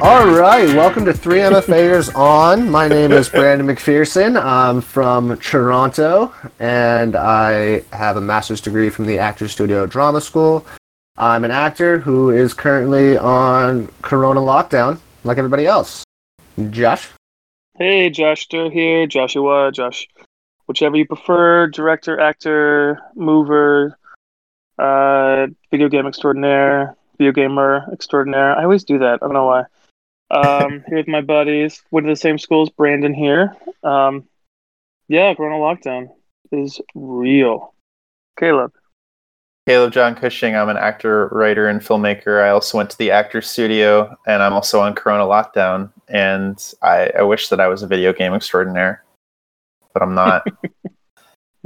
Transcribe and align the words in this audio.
All 0.00 0.30
right, 0.30 0.68
welcome 0.76 1.04
to 1.06 1.12
3 1.12 1.38
MFAers 1.40 2.14
On. 2.14 2.70
My 2.70 2.86
name 2.86 3.10
is 3.10 3.28
Brandon 3.28 3.66
McPherson. 3.66 4.40
I'm 4.40 4.80
from 4.80 5.36
Toronto, 5.38 6.32
and 6.60 7.16
I 7.16 7.82
have 7.92 8.16
a 8.16 8.20
master's 8.20 8.60
degree 8.60 8.90
from 8.90 9.06
the 9.06 9.18
Actors 9.18 9.50
Studio 9.50 9.86
Drama 9.86 10.20
School. 10.20 10.64
I'm 11.16 11.44
an 11.44 11.50
actor 11.50 11.98
who 11.98 12.30
is 12.30 12.54
currently 12.54 13.18
on 13.18 13.88
Corona 14.02 14.38
lockdown, 14.38 15.00
like 15.24 15.36
everybody 15.36 15.66
else. 15.66 16.04
Josh? 16.70 17.08
Hey, 17.76 18.08
Josh 18.08 18.46
Durr 18.46 18.70
here. 18.70 19.08
Joshua, 19.08 19.72
Josh, 19.72 20.06
whichever 20.66 20.96
you 20.96 21.06
prefer. 21.06 21.66
Director, 21.66 22.20
actor, 22.20 23.00
mover, 23.16 23.98
uh, 24.78 25.48
video 25.72 25.88
game 25.88 26.06
extraordinaire, 26.06 26.96
video 27.18 27.32
gamer 27.32 27.84
extraordinaire. 27.92 28.56
I 28.56 28.62
always 28.62 28.84
do 28.84 28.98
that. 29.00 29.14
I 29.14 29.26
don't 29.26 29.32
know 29.32 29.46
why. 29.46 29.64
Um, 30.30 30.84
here 30.86 30.98
with 30.98 31.08
my 31.08 31.20
buddies. 31.20 31.82
Went 31.90 32.06
to 32.06 32.12
the 32.12 32.16
same 32.16 32.38
school 32.38 32.62
as 32.62 32.68
Brandon 32.68 33.14
here. 33.14 33.56
Um, 33.82 34.24
yeah, 35.08 35.34
Corona 35.34 35.56
lockdown 35.56 36.08
is 36.52 36.80
real. 36.94 37.74
Caleb. 38.38 38.72
Caleb 39.66 39.92
John 39.92 40.14
Cushing. 40.14 40.54
I'm 40.56 40.68
an 40.68 40.76
actor, 40.76 41.28
writer, 41.28 41.68
and 41.68 41.80
filmmaker. 41.80 42.42
I 42.42 42.50
also 42.50 42.78
went 42.78 42.90
to 42.90 42.98
the 42.98 43.10
actor 43.10 43.42
studio, 43.42 44.16
and 44.26 44.42
I'm 44.42 44.52
also 44.52 44.80
on 44.80 44.94
Corona 44.94 45.24
lockdown. 45.24 45.90
And 46.08 46.58
I, 46.82 47.10
I 47.18 47.22
wish 47.22 47.48
that 47.48 47.60
I 47.60 47.68
was 47.68 47.82
a 47.82 47.86
video 47.86 48.12
game 48.12 48.32
extraordinaire, 48.32 49.04
but 49.92 50.02
I'm 50.02 50.14
not. 50.14 50.46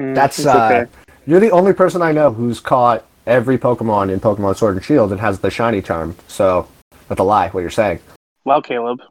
Mm, 0.01 0.15
That's 0.15 0.39
it's 0.39 0.47
uh, 0.47 0.87
you're 1.27 1.39
the 1.39 1.51
only 1.51 1.75
person 1.75 2.01
I 2.01 2.13
know 2.13 2.33
who's 2.33 2.61
caught 2.61 3.05
every 3.27 3.59
Pokemon 3.59 4.11
in 4.11 4.21
Pokemon 4.21 4.57
Sword 4.57 4.77
and 4.77 4.85
Shield 4.85 5.13
and 5.13 5.21
has 5.21 5.39
the 5.41 5.51
shiny 5.51 5.83
charm. 5.83 6.17
So 6.29 6.67
that's 7.09 7.21
a 7.21 7.25
lie. 7.25 7.51
What 7.51 7.61
you're 7.61 7.71
saying? 7.71 8.01
Wow, 8.45 8.61
Caleb. 8.61 9.01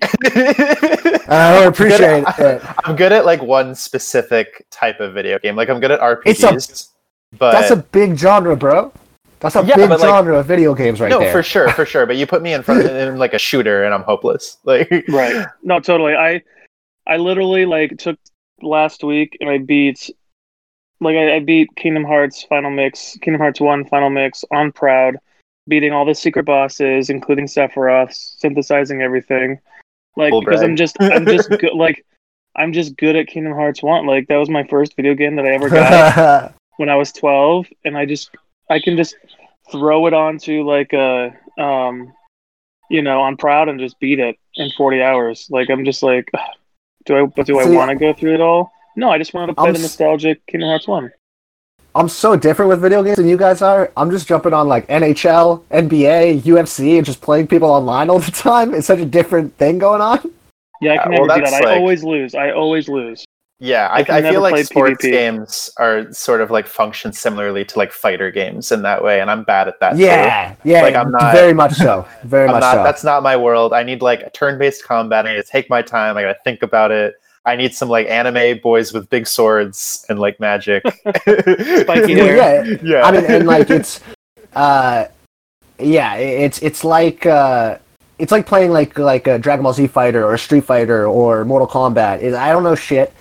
Uh, 1.32 1.36
I 1.36 1.54
don't 1.60 1.68
appreciate 1.72 2.02
I'm 2.28 2.34
good 2.36 2.40
it. 2.40 2.62
at, 2.64 2.76
I'm 2.86 2.96
good 2.98 3.12
at 3.14 3.26
like 3.26 3.42
one 3.42 3.74
specific 3.74 4.66
type 4.70 5.00
of 5.00 5.14
video 5.14 5.40
game. 5.40 5.56
Like 5.56 5.70
I'm 5.70 5.80
good 5.80 5.92
at 5.92 6.00
It's 6.26 6.44
a- 6.44 6.48
RPGs, 6.48 6.90
but 7.38 7.52
That's 7.54 7.72
a 7.72 7.78
big 7.78 8.18
genre, 8.18 8.58
bro. 8.58 8.92
That's 9.40 9.56
a 9.56 9.64
Yeah, 9.64 9.76
big 9.78 9.88
but, 9.90 10.02
like- 10.02 10.10
genre 10.10 10.40
of 10.40 10.46
video 10.46 10.74
games 10.76 11.00
right 11.00 11.10
no, 11.10 11.20
there. 11.20 11.32
for 11.32 11.42
sure, 11.42 11.70
for 11.70 11.86
sure. 11.86 12.06
But 12.06 12.18
you 12.18 12.28
put 12.28 12.42
me 12.42 12.54
in 12.54 12.64
front 12.64 12.82
of 12.82 12.88
in 12.96 13.18
like 13.18 13.34
a 13.34 13.40
shooter, 13.40 13.86
and 13.86 13.94
I'm 13.94 14.02
hopeless. 14.04 14.58
Like 14.66 14.90
right. 15.08 15.46
No, 15.64 15.80
totally. 15.80 16.16
I 16.16 16.42
I 17.08 17.16
literally 17.16 17.66
like 17.66 17.98
took 17.98 18.20
last 18.62 19.02
week 19.04 19.38
and 19.40 19.50
I 19.50 19.60
beat 19.60 20.10
like 21.00 21.16
I, 21.16 21.36
I 21.36 21.40
beat 21.40 21.70
Kingdom 21.78 22.04
Hearts 22.04 22.44
Final 22.44 22.72
Mix, 22.72 23.18
Kingdom 23.22 23.40
Hearts 23.40 23.62
One 23.62 23.86
Final 23.86 24.10
Mix 24.10 24.44
on 24.52 24.74
Proud, 24.74 25.16
beating 25.68 25.92
all 25.92 26.06
the 26.06 26.16
secret 26.16 26.46
bosses, 26.46 27.10
including 27.10 27.46
Sephiroth, 27.46 28.14
synthesizing 28.14 29.02
everything. 29.02 29.60
Like 30.16 30.32
Full 30.32 30.42
because 30.42 30.62
I'm 30.64 30.76
just 30.76 30.98
I'm 31.00 31.26
just 31.26 31.50
good 31.50 31.74
like 31.74 32.06
I'm 32.56 32.74
just 32.74 32.98
good 32.98 33.16
at 33.16 33.28
Kingdom 33.28 33.54
Hearts 33.54 33.82
One. 33.82 34.06
Like 34.06 34.28
that 34.28 34.38
was 34.38 34.50
my 34.50 34.64
first 34.66 34.96
video 34.96 35.16
game 35.16 35.36
that 35.38 35.46
I 35.46 35.52
ever 35.52 35.70
got 35.70 36.54
when 36.78 36.90
I 36.90 36.96
was 36.96 37.12
12, 37.14 37.68
and 37.86 37.98
I 37.98 38.06
just 38.06 38.32
I 38.70 38.80
can 38.80 38.98
just 38.98 39.16
throw 39.72 40.08
it 40.08 40.14
onto 40.14 40.64
like 40.64 40.92
a 40.94 41.34
um 41.58 42.14
you 42.90 43.02
know 43.02 43.22
on 43.22 43.38
Proud 43.38 43.70
and 43.70 43.80
just 43.80 44.00
beat 44.00 44.20
it 44.20 44.38
in 44.56 44.70
40 44.72 45.02
hours. 45.02 45.48
Like 45.50 45.70
I'm 45.70 45.86
just 45.86 46.04
like, 46.04 46.30
do 47.06 47.16
I 47.16 47.44
do 47.44 47.60
I 47.60 47.70
want 47.70 47.90
to 47.90 47.96
go 47.96 48.14
through 48.14 48.34
it 48.34 48.42
all? 48.42 48.72
No, 48.98 49.10
I 49.10 49.18
just 49.18 49.34
wanted 49.34 49.48
to 49.48 49.54
play 49.54 49.70
I'm 49.70 49.74
the 49.74 49.80
nostalgic 49.80 50.46
Kingdom 50.48 50.70
Hearts 50.70 50.88
One. 50.88 51.12
I'm 51.94 52.08
so 52.08 52.36
different 52.36 52.70
with 52.70 52.80
video 52.82 53.04
games 53.04 53.18
than 53.18 53.28
you 53.28 53.38
guys 53.38 53.62
are. 53.62 53.92
I'm 53.98 54.12
just 54.12 54.28
jumping 54.28 54.54
on 54.54 54.68
like 54.68 54.88
NHL, 54.88 55.64
NBA, 55.72 56.42
UFC, 56.42 56.98
and 56.98 57.06
just 57.06 57.22
playing 57.22 57.48
people 57.48 57.70
online 57.70 58.10
all 58.10 58.20
the 58.20 58.32
time. 58.32 58.74
It's 58.74 58.88
such 58.88 59.00
a 59.00 59.06
different 59.06 59.56
thing 59.58 59.78
going 59.78 60.02
on. 60.02 60.20
Yeah, 60.82 60.92
I 60.92 60.94
Yeah, 60.96 61.04
can 61.04 61.14
uh, 61.14 61.18
well, 61.20 61.28
never 61.28 61.40
do 61.40 61.46
that's 61.52 61.60
that. 61.64 61.68
I 61.70 61.78
always 61.78 62.04
lose. 62.04 62.34
I 62.36 62.52
always 62.52 62.88
lose. 62.88 63.26
Yeah, 63.60 63.90
I 63.92 63.98
I, 64.00 64.18
I, 64.18 64.22
feel 64.24 64.42
like 64.42 64.66
sports 64.66 65.06
PvP. 65.06 65.12
games 65.12 65.70
are 65.78 66.12
sort 66.12 66.42
of 66.42 66.50
like 66.50 66.66
function 66.66 67.14
similarly 67.14 67.64
to 67.66 67.78
like 67.78 67.92
fighter 67.92 68.32
games 68.32 68.72
in 68.72 68.82
that 68.82 69.04
way, 69.04 69.22
and 69.22 69.30
I'm 69.30 69.44
bad 69.44 69.68
at 69.68 69.80
that. 69.82 69.92
too. 69.92 70.00
Yeah, 70.02 70.56
yeah, 70.64 70.82
Like, 70.82 70.96
I'm 70.96 71.12
not- 71.12 71.32
very 71.34 71.54
much 71.54 71.74
so. 71.74 72.08
Very 72.24 72.46
I'm 72.48 72.54
much 72.54 72.62
not. 72.62 72.74
so. 72.78 72.84
That's 72.84 73.04
not 73.04 73.22
my 73.22 73.38
world. 73.38 73.72
I 73.74 73.84
need 73.84 74.02
like 74.02 74.22
a 74.22 74.32
turn-based 74.32 74.84
combat. 74.84 75.28
I 75.28 75.36
need 75.36 75.44
to 75.44 75.48
take 75.48 75.70
my 75.70 75.84
time. 75.84 76.18
I 76.18 76.24
gotta 76.24 76.40
think 76.44 76.64
about 76.64 76.90
it. 76.90 77.14
I 77.46 77.56
need 77.56 77.74
some 77.74 77.90
like 77.90 78.08
anime 78.08 78.60
boys 78.60 78.94
with 78.94 79.10
big 79.10 79.26
swords 79.28 80.06
and 80.10 80.20
like 80.20 80.40
magic. 80.40 80.84
Spiky 81.24 82.16
Well, 82.16 82.26
hair. 82.26 82.66
yeah, 82.66 82.78
yeah. 82.84 83.02
I 83.04 83.12
mean, 83.12 83.26
and 83.26 83.48
like 83.48 83.70
it's, 83.70 84.00
uh, 84.54 85.06
yeah, 85.80 86.16
it's 86.16 86.62
it's 86.62 86.84
like 86.84 87.26
uh, 87.26 87.78
it's 88.20 88.32
like 88.32 88.46
playing 88.46 88.72
like 88.72 88.98
like 89.00 89.26
a 89.28 89.40
Dragon 89.40 89.64
Ball 89.64 89.74
Z 89.74 89.88
fighter 89.88 90.24
or 90.24 90.36
a 90.36 90.40
Street 90.40 90.66
Fighter 90.66 91.08
or 91.08 91.44
Mortal 91.46 91.68
Kombat. 91.68 92.20
Is 92.22 92.36
I 92.36 92.52
don't 92.52 92.64
know 92.64 92.76
shit. 92.76 93.12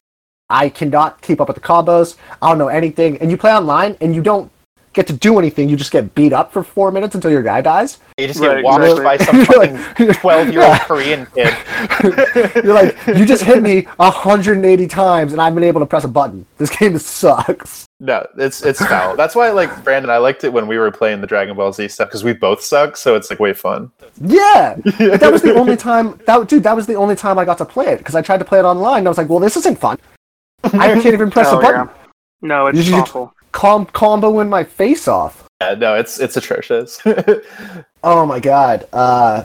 I 0.51 0.69
cannot 0.69 1.23
keep 1.23 1.41
up 1.41 1.49
with 1.49 1.55
the 1.55 1.63
combos. 1.63 2.17
I 2.43 2.49
don't 2.49 2.59
know 2.59 2.69
anything. 2.69 3.17
And 3.19 3.31
you 3.31 3.37
play 3.37 3.53
online 3.55 3.97
and 4.01 4.15
you 4.15 4.21
don't 4.21 4.51
get 4.93 5.07
to 5.07 5.13
do 5.13 5.39
anything. 5.39 5.69
You 5.69 5.77
just 5.77 5.93
get 5.93 6.15
beat 6.15 6.33
up 6.33 6.53
for 6.53 6.63
four 6.65 6.91
minutes 6.91 7.15
until 7.15 7.31
your 7.31 7.43
guy 7.43 7.61
dies. 7.61 7.99
you 8.19 8.27
just 8.27 8.41
Right, 8.41 8.57
get 8.57 8.65
watched 8.65 8.85
exactly. 8.99 9.05
by 9.05 9.17
some 9.25 9.45
fucking 9.45 10.07
like- 10.09 10.19
twelve-year-old 10.21 10.69
Yeah. 10.69 10.79
Korean 10.85 11.27
kid. 11.35 11.55
You're 12.65 12.75
like, 12.75 12.97
you 13.07 13.25
just 13.25 13.43
hit 13.45 13.63
me 13.63 13.83
180 13.97 14.87
times 14.89 15.33
and 15.33 15.41
I've 15.41 15.55
been 15.55 15.65
able 15.65 15.81
to 15.81 15.87
press 15.87 16.05
a 16.05 16.09
button. 16.09 16.45
This 16.59 16.71
game 16.77 16.99
sucks. 16.99 17.87
No, 18.03 18.27
it's 18.39 18.63
it's 18.65 18.85
foul. 18.85 19.15
That's 19.15 19.35
why, 19.35 19.51
like 19.51 19.85
Brandon, 19.85 20.11
I 20.11 20.17
liked 20.17 20.43
it 20.45 20.53
when 20.53 20.67
we 20.67 20.79
were 20.79 20.91
playing 20.91 21.21
the 21.21 21.27
Dragon 21.27 21.55
Ball 21.55 21.71
Z 21.73 21.87
stuff 21.89 22.09
because 22.09 22.25
we 22.25 22.33
both 22.33 22.63
suck, 22.63 22.97
so 22.97 23.15
it's 23.15 23.29
like 23.31 23.39
way 23.41 23.53
fun. 23.53 23.93
Yeah, 24.23 24.77
but 24.99 25.21
that 25.21 25.31
was 25.31 25.43
the 25.43 25.55
only 25.55 25.77
time. 25.77 26.19
That 26.27 26.49
dude, 26.49 26.63
that 26.63 26.75
was 26.75 26.87
the 26.87 26.95
only 26.95 27.15
time 27.15 27.39
I 27.39 27.45
got 27.45 27.59
to 27.59 27.67
play 27.67 27.89
it 27.89 27.99
because 27.99 28.15
I 28.15 28.23
tried 28.23 28.39
to 28.39 28.45
play 28.47 28.59
it 28.59 28.65
online. 28.65 29.01
and 29.01 29.09
I 29.09 29.11
was 29.11 29.19
like, 29.19 29.29
well, 29.29 29.39
this 29.39 29.55
isn't 29.59 29.79
fun. 29.79 29.99
I 30.65 30.95
can't 30.95 31.07
even 31.07 31.31
press 31.31 31.49
Oh, 31.51 31.59
a 31.59 31.63
button. 31.63 31.89
yeah. 31.89 31.95
No, 32.41 32.67
it's 32.69 32.79
You- 32.89 32.95
you- 32.97 33.01
awful. 33.03 33.35
Com- 33.53 33.87
comboing 33.87 34.49
my 34.49 34.65
face 34.65 35.09
off. 35.09 35.47
Yeah, 35.61 35.75
no, 35.75 35.95
it's 35.95 36.21
it's 36.21 36.37
atrocious. 36.37 37.01
Oh 38.03 38.25
my 38.25 38.41
god. 38.41 38.89
Uh, 38.93 39.45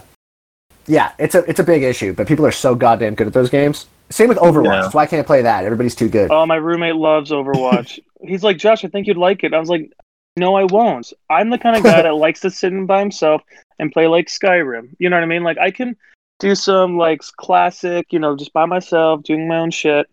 yeah, 0.88 1.14
it's 1.18 1.36
a 1.36 1.40
it's 1.50 1.60
a 1.60 1.64
big 1.64 1.84
issue, 1.84 2.14
but 2.14 2.28
people 2.28 2.46
are 2.46 2.52
so 2.52 2.76
goddamn 2.76 3.16
good 3.16 3.28
at 3.28 3.34
those 3.34 3.50
games. 3.50 3.88
Same 4.10 4.30
with 4.30 4.38
Overwatch. 4.38 4.84
Yeah. 4.84 4.90
Why 4.92 5.04
I 5.04 5.06
can't 5.08 5.20
I 5.20 5.26
play 5.26 5.42
that. 5.42 5.66
Everybody's 5.66 5.96
too 5.96 6.10
good. 6.10 6.30
Oh, 6.32 6.46
my 6.46 6.56
roommate 6.56 6.96
loves 6.96 7.32
Overwatch. 7.32 8.00
He's 8.22 8.44
like, 8.44 8.58
Josh, 8.58 8.86
I 8.86 8.88
think 8.88 9.08
you'd 9.08 9.18
like 9.18 9.44
it. 9.44 9.54
I 9.54 9.60
was 9.60 9.70
like, 9.70 9.92
no, 10.38 10.56
I 10.56 10.66
won't. 10.66 11.12
I'm 11.30 11.50
the 11.50 11.58
kind 11.58 11.76
of 11.76 11.84
guy 11.84 12.02
that 12.04 12.16
likes 12.16 12.42
to 12.42 12.52
sit 12.52 12.72
in 12.72 12.86
by 12.86 13.00
himself 13.00 13.42
and 13.80 13.92
play 13.92 14.08
like 14.08 14.28
Skyrim. 14.28 14.90
You 15.00 15.10
know 15.10 15.18
what 15.18 15.24
I 15.24 15.28
mean? 15.28 15.44
Like, 15.44 15.58
I 15.58 15.72
can 15.72 15.98
do 16.40 16.54
some 16.54 16.98
like 16.98 17.22
classic, 17.38 18.14
you 18.14 18.20
know, 18.20 18.36
just 18.36 18.54
by 18.54 18.66
myself, 18.66 19.24
doing 19.24 19.48
my 19.48 19.58
own 19.58 19.72
shit. 19.72 20.08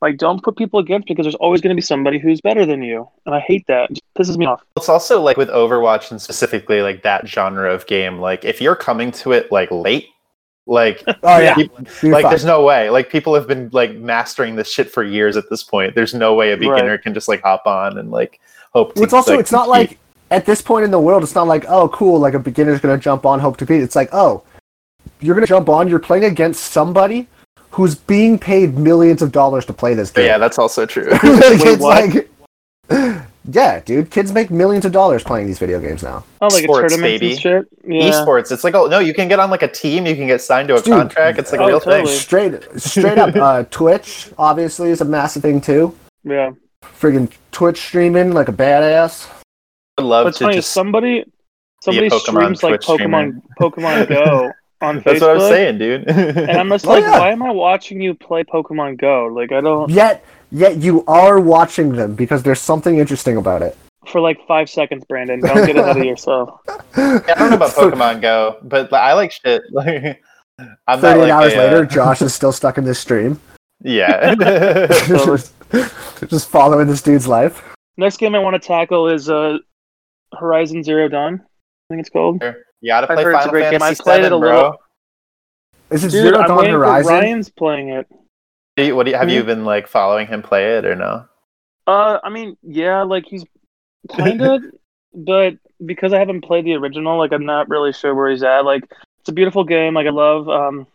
Like, 0.00 0.16
don't 0.16 0.42
put 0.42 0.56
people 0.56 0.80
against 0.80 1.08
me 1.08 1.14
because 1.14 1.24
there's 1.24 1.34
always 1.36 1.60
going 1.60 1.70
to 1.70 1.74
be 1.74 1.82
somebody 1.82 2.18
who's 2.18 2.40
better 2.40 2.64
than 2.64 2.82
you, 2.82 3.06
and 3.26 3.34
I 3.34 3.40
hate 3.40 3.66
that. 3.66 3.90
It 3.90 3.94
just 3.94 4.14
pisses 4.14 4.38
me 4.38 4.46
off. 4.46 4.62
it's 4.76 4.88
also 4.88 5.20
like 5.20 5.36
with 5.36 5.50
Overwatch 5.50 6.10
and 6.10 6.20
specifically 6.20 6.80
like 6.80 7.02
that 7.02 7.28
genre 7.28 7.72
of 7.72 7.86
game. 7.86 8.18
Like 8.18 8.44
if 8.44 8.60
you're 8.60 8.76
coming 8.76 9.12
to 9.12 9.32
it 9.32 9.52
like 9.52 9.70
late, 9.70 10.08
like 10.66 11.02
oh 11.22 11.38
yeah, 11.38 11.54
peop- 11.54 11.72
You're 12.02 12.12
like 12.12 12.22
fine. 12.22 12.30
there's 12.30 12.46
no 12.46 12.64
way. 12.64 12.88
Like 12.88 13.10
people 13.10 13.34
have 13.34 13.46
been 13.46 13.68
like 13.72 13.94
mastering 13.96 14.56
this 14.56 14.72
shit 14.72 14.90
for 14.90 15.02
years 15.02 15.36
at 15.36 15.50
this 15.50 15.62
point. 15.62 15.94
There's 15.94 16.14
no 16.14 16.34
way 16.34 16.52
a 16.52 16.56
beginner 16.56 16.96
can 16.96 17.12
just 17.12 17.28
like 17.28 17.42
hop 17.42 17.66
on 17.66 17.98
and 17.98 18.10
like 18.10 18.40
hope. 18.72 18.96
Well, 18.96 19.04
it's 19.04 19.12
also 19.12 19.32
like, 19.32 19.40
it's 19.40 19.52
not 19.52 19.66
compete. 19.66 19.90
like 19.90 19.98
at 20.30 20.46
this 20.46 20.62
point 20.62 20.84
in 20.84 20.90
the 20.90 21.00
world, 21.00 21.22
it's 21.22 21.34
not 21.34 21.46
like 21.46 21.66
oh 21.68 21.90
cool, 21.90 22.18
like 22.18 22.32
a 22.32 22.38
beginner's 22.38 22.80
gonna 22.80 22.96
jump 22.96 23.26
on, 23.26 23.38
hope 23.38 23.58
to 23.58 23.66
beat. 23.66 23.82
It's 23.82 23.96
like 23.96 24.08
oh, 24.12 24.44
you're 25.20 25.34
gonna 25.34 25.46
jump 25.46 25.68
on, 25.68 25.88
you're 25.88 25.98
playing 25.98 26.24
against 26.24 26.72
somebody 26.72 27.28
who's 27.80 27.94
being 27.94 28.38
paid 28.38 28.76
millions 28.78 29.22
of 29.22 29.32
dollars 29.32 29.64
to 29.66 29.72
play 29.72 29.94
this 29.94 30.10
game. 30.10 30.26
yeah, 30.26 30.38
that's 30.38 30.58
also 30.58 30.84
true. 30.86 31.08
Like, 31.10 31.22
Wait, 31.22 31.60
it's 31.62 31.82
what? 31.82 32.14
like 32.14 33.26
yeah, 33.52 33.80
dude, 33.80 34.10
kids 34.10 34.32
make 34.32 34.50
millions 34.50 34.84
of 34.84 34.92
dollars 34.92 35.24
playing 35.24 35.46
these 35.46 35.58
video 35.58 35.80
games 35.80 36.02
now. 36.02 36.24
Oh, 36.40 36.48
like 36.48 36.64
Sports, 36.64 36.92
a 36.92 36.96
tournament 36.96 37.20
baby. 37.20 37.30
and 37.32 37.40
shit. 37.40 37.66
Yeah. 37.84 38.10
Esports. 38.10 38.52
It's 38.52 38.62
like 38.64 38.74
oh 38.74 38.86
no, 38.86 38.98
you 38.98 39.14
can 39.14 39.28
get 39.28 39.40
on 39.40 39.50
like 39.50 39.62
a 39.62 39.68
team. 39.68 40.06
You 40.06 40.14
can 40.14 40.26
get 40.26 40.42
signed 40.42 40.68
to 40.68 40.74
a 40.74 40.82
Dude. 40.82 40.92
contract. 40.92 41.38
It's 41.38 41.50
like 41.50 41.60
a 41.60 41.64
Oh, 41.64 41.68
real 41.68 41.80
totally. 41.80 42.06
thing. 42.06 42.18
Straight 42.18 42.62
straight 42.76 43.18
up, 43.18 43.34
uh, 43.34 43.62
Twitch 43.70 44.30
obviously 44.38 44.90
is 44.90 45.00
a 45.00 45.04
massive 45.06 45.42
thing 45.42 45.60
too. 45.60 45.96
Yeah. 46.22 46.50
Friggin' 46.82 47.30
Twitch 47.50 47.78
streaming 47.80 48.32
like 48.32 48.48
a 48.48 48.52
badass. 48.52 49.26
I'd 49.98 50.04
love 50.04 50.26
But 50.26 50.34
to 50.36 50.44
funny. 50.44 50.56
just. 50.56 50.72
Somebody, 50.72 51.24
somebody 51.82 52.08
Pokemon 52.10 52.20
streams 52.20 52.62
like 52.62 52.80
Twitch 52.82 53.00
Pokemon, 53.00 53.42
Pokemon 53.58 54.08
Go 54.08 54.52
on 54.80 55.00
Facebook. 55.00 55.04
That's 55.04 55.20
what 55.20 55.30
I 55.30 55.34
was 55.34 55.48
saying, 55.48 55.78
dude. 55.78 56.08
And 56.08 56.50
I'm 56.50 56.68
just 56.70 56.86
Oh, 56.86 56.90
like, 56.90 57.02
yeah. 57.04 57.18
why 57.18 57.30
am 57.30 57.42
I 57.42 57.50
watching 57.50 58.00
you 58.00 58.14
play 58.14 58.44
Pokemon 58.44 58.98
Go? 58.98 59.26
Like, 59.26 59.52
I 59.52 59.60
don't. 59.60 59.90
Yet 59.90 60.24
yet 60.52 60.78
you 60.78 61.04
are 61.06 61.38
watching 61.40 61.92
them 61.92 62.14
because 62.14 62.42
there's 62.42 62.60
something 62.60 62.98
interesting 62.98 63.36
about 63.36 63.62
it. 63.62 63.76
For 64.06 64.20
like 64.20 64.38
five 64.48 64.68
seconds, 64.70 65.04
Brandon. 65.08 65.40
Don't 65.40 65.66
get 65.66 65.76
ahead 65.76 65.96
of 65.98 66.04
yourself. 66.04 66.60
Yeah, 66.96 67.20
I 67.28 67.34
don't 67.38 67.50
know 67.50 67.56
about 67.56 67.70
Pokemon 67.70 68.20
Go, 68.20 68.58
but 68.62 68.92
I 68.92 69.12
like 69.14 69.30
shit. 69.32 69.62
Like, 69.72 70.22
I'm 70.86 71.00
38 71.00 71.20
like 71.22 71.30
hours 71.32 71.52
a, 71.54 71.56
later, 71.56 71.82
uh, 71.84 71.86
Josh 71.86 72.20
is 72.20 72.34
still 72.34 72.52
stuck 72.52 72.76
in 72.76 72.84
this 72.84 72.98
stream. 72.98 73.40
yeah. 73.82 74.34
just, 75.06 75.54
just 76.28 76.48
following 76.50 76.86
this 76.86 77.00
dude's 77.00 77.26
life. 77.26 77.62
Next 77.96 78.18
game 78.18 78.34
I 78.34 78.40
want 78.40 78.60
to 78.60 78.66
tackle 78.66 79.08
is 79.08 79.30
uh, 79.30 79.56
Horizon 80.38 80.82
Zero 80.82 81.08
Dawn. 81.08 81.40
I 81.42 81.94
think 81.94 82.00
it's 82.00 82.10
called. 82.10 82.42
You 82.80 82.90
gotta 82.90 83.10
I've 83.10 83.16
play 83.16 83.24
heard 83.24 83.34
it's 83.34 83.44
a 83.44 83.48
Final 83.48 83.52
great 83.52 83.70
game. 83.70 83.80
Fantasy 83.80 84.00
I 84.00 84.04
played 84.04 84.24
it 84.24 84.28
VII, 84.30 84.36
a 84.36 84.38
bro. 84.38 84.56
little- 84.56 84.76
Is 85.90 86.04
it 86.04 86.10
Dude, 86.10 86.22
Zero 86.22 86.38
I'm 86.38 86.48
Dawn 86.48 86.56
waiting 86.58 86.72
for 86.74 86.78
Horizon? 86.78 87.12
Ryan's 87.12 87.48
playing 87.50 87.88
it. 87.90 88.06
Do 88.76 88.84
you- 88.84 88.96
what 88.96 89.04
do 89.04 89.10
you, 89.12 89.16
have 89.16 89.28
Hmm? 89.28 89.34
you 89.34 89.42
been 89.44 89.64
like 89.64 89.86
following 89.88 90.26
him 90.26 90.42
play 90.42 90.76
it 90.78 90.84
or 90.84 90.94
no? 90.94 91.24
Uh, 91.86 92.18
I 92.22 92.28
mean, 92.30 92.56
yeah, 92.62 93.02
like 93.02 93.24
he's 93.26 93.44
kind 94.14 94.40
of, 94.42 94.62
but 95.14 95.54
because 95.84 96.12
I 96.12 96.18
haven't 96.18 96.42
played 96.42 96.64
the 96.64 96.74
original, 96.74 97.18
like 97.18 97.32
I'm 97.32 97.44
not 97.46 97.68
really 97.68 97.92
sure 97.92 98.14
where 98.14 98.30
he's 98.30 98.42
at. 98.42 98.64
Like 98.64 98.84
it's 99.20 99.28
a 99.28 99.32
beautiful 99.32 99.64
game. 99.64 99.94
Like 99.94 100.06
I 100.06 100.10
love. 100.10 100.48
Um, 100.48 100.86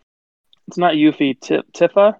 it's 0.67 0.77
not 0.77 0.93
Yuffie. 0.95 1.39
Ti 1.41 1.61
Tifa. 1.75 2.15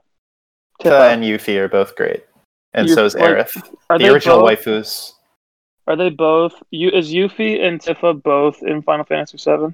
Tifa 0.82 1.14
and 1.14 1.24
Yuffie 1.24 1.58
are 1.58 1.70
both 1.70 1.96
great, 1.96 2.26
and 2.74 2.88
You're- 2.88 2.96
so 2.96 3.06
is 3.06 3.16
like, 3.16 3.24
Aerith. 3.24 3.76
Are 3.90 3.98
The 3.98 4.10
original 4.14 4.42
both, 4.42 4.60
waifus. 4.60 5.14
Are 5.88 5.96
they 5.96 6.10
both? 6.10 6.54
You 6.72 6.90
is 6.90 7.12
Yuffie 7.14 7.62
and 7.62 7.80
Tifa 7.80 8.22
both 8.22 8.62
in 8.64 8.82
Final 8.82 9.06
Fantasy 9.06 9.38
VII? 9.38 9.74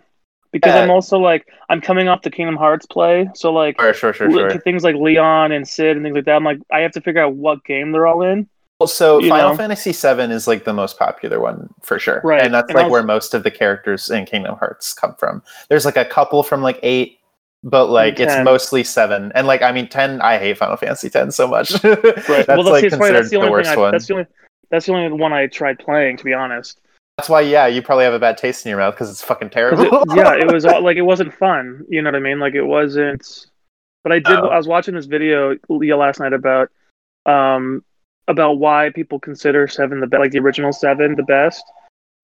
Because 0.52 0.74
Yeah. 0.76 0.82
I'm 0.82 0.92
also 0.92 1.18
like 1.18 1.48
I'm 1.70 1.80
coming 1.80 2.10
off 2.10 2.22
the 2.24 2.30
Kingdom 2.32 2.58
Hearts 2.58 2.86
play, 2.86 3.30
so 3.34 3.54
like 3.54 3.80
Sure, 3.80 3.94
sure, 3.94 4.14
sure, 4.14 4.30
sure. 4.32 4.60
things 4.62 4.84
like 4.84 4.96
Leon 4.96 5.52
and 5.54 5.68
Cid 5.68 5.96
and 5.96 6.06
things 6.06 6.16
like 6.16 6.26
that. 6.26 6.36
I'm 6.36 6.44
like 6.44 6.60
I 6.72 6.80
have 6.80 6.92
to 6.94 7.02
figure 7.02 7.22
out 7.24 7.36
what 7.36 7.64
game 7.64 7.92
they're 7.94 8.08
all 8.08 8.22
in. 8.24 8.48
Well, 8.80 8.88
so 8.88 9.20
you 9.20 9.30
Final 9.30 9.52
know. 9.52 9.58
Fantasy 9.58 9.92
VII 9.92 10.34
is 10.34 10.48
like 10.48 10.64
the 10.66 10.74
most 10.74 10.98
popular 10.98 11.40
one 11.40 11.72
for 11.84 12.00
sure, 12.00 12.20
Right, 12.24 12.42
And 12.42 12.54
that's 12.54 12.68
and 12.70 12.76
like 12.76 12.84
also- 12.86 12.92
where 12.92 13.04
most 13.04 13.34
of 13.34 13.44
the 13.44 13.52
characters 13.52 14.10
in 14.10 14.26
Kingdom 14.26 14.56
Hearts 14.58 14.94
come 14.94 15.14
from. 15.16 15.44
There's 15.70 15.86
like 15.86 15.98
a 15.98 16.04
couple 16.06 16.42
from 16.44 16.62
like 16.64 16.80
eight, 16.84 17.20
but 17.64 17.86
like 17.92 18.20
it's 18.20 18.44
mostly 18.44 18.84
seven. 18.84 19.32
And 19.36 19.46
like 19.48 19.62
I 19.62 19.72
mean, 19.72 19.88
ten. 19.88 20.20
I 20.22 20.38
hate 20.40 20.58
Final 20.58 20.76
Fantasy 20.78 21.10
ten 21.10 21.32
so 21.32 21.48
much. 21.48 21.72
Right. 21.84 22.02
that's 22.04 22.28
well, 22.28 22.64
that's, 22.64 22.70
like 22.70 22.82
funny, 22.82 22.90
considered 22.90 23.14
that's 23.14 23.30
the 23.30 23.40
the, 23.40 23.52
worst. 23.52 23.70
I, 23.70 23.78
one. 23.78 23.92
that's 23.92 24.08
the 24.08 24.14
only. 24.16 24.26
That's 24.72 24.86
the 24.86 24.94
only 24.94 25.12
one 25.12 25.34
I 25.34 25.48
tried 25.48 25.80
playing, 25.80 26.18
to 26.18 26.24
be 26.24 26.34
honest. 26.34 26.80
That's 27.18 27.30
why, 27.30 27.42
yeah, 27.42 27.68
you 27.68 27.82
probably 27.82 28.06
have 28.06 28.14
a 28.14 28.20
bad 28.20 28.38
taste 28.38 28.66
in 28.66 28.70
your 28.70 28.80
mouth 28.80 28.96
because 28.96 29.12
it's 29.12 29.22
fucking 29.22 29.50
terrible. 29.52 29.84
it- 29.84 30.16
yeah, 30.16 30.34
it 30.34 30.52
was 30.52 30.66
all, 30.68 30.82
like 30.82 30.98
it 30.98 31.02
wasn't 31.04 31.34
fun. 31.34 31.86
You 31.90 32.02
know 32.02 32.08
what 32.08 32.16
I 32.16 32.20
mean? 32.20 32.40
Like 32.40 32.56
it 32.56 32.64
wasn't. 32.64 33.48
But 34.04 34.14
I 34.14 34.20
did. 34.20 34.40
Oh. 34.40 34.48
I 34.48 34.58
was 34.58 34.68
watching 34.68 34.96
this 34.96 35.06
video 35.06 35.56
Leah 35.70 35.98
last 35.98 36.20
night 36.20 36.34
about, 36.34 36.72
um, 37.28 37.84
about 38.28 38.54
why 38.54 38.90
people 38.96 39.20
consider 39.20 39.68
Seven 39.68 40.00
the 40.00 40.08
best, 40.08 40.20
like 40.20 40.32
the 40.32 40.40
original 40.40 40.72
Seven 40.74 41.16
the 41.16 41.24
best, 41.24 41.64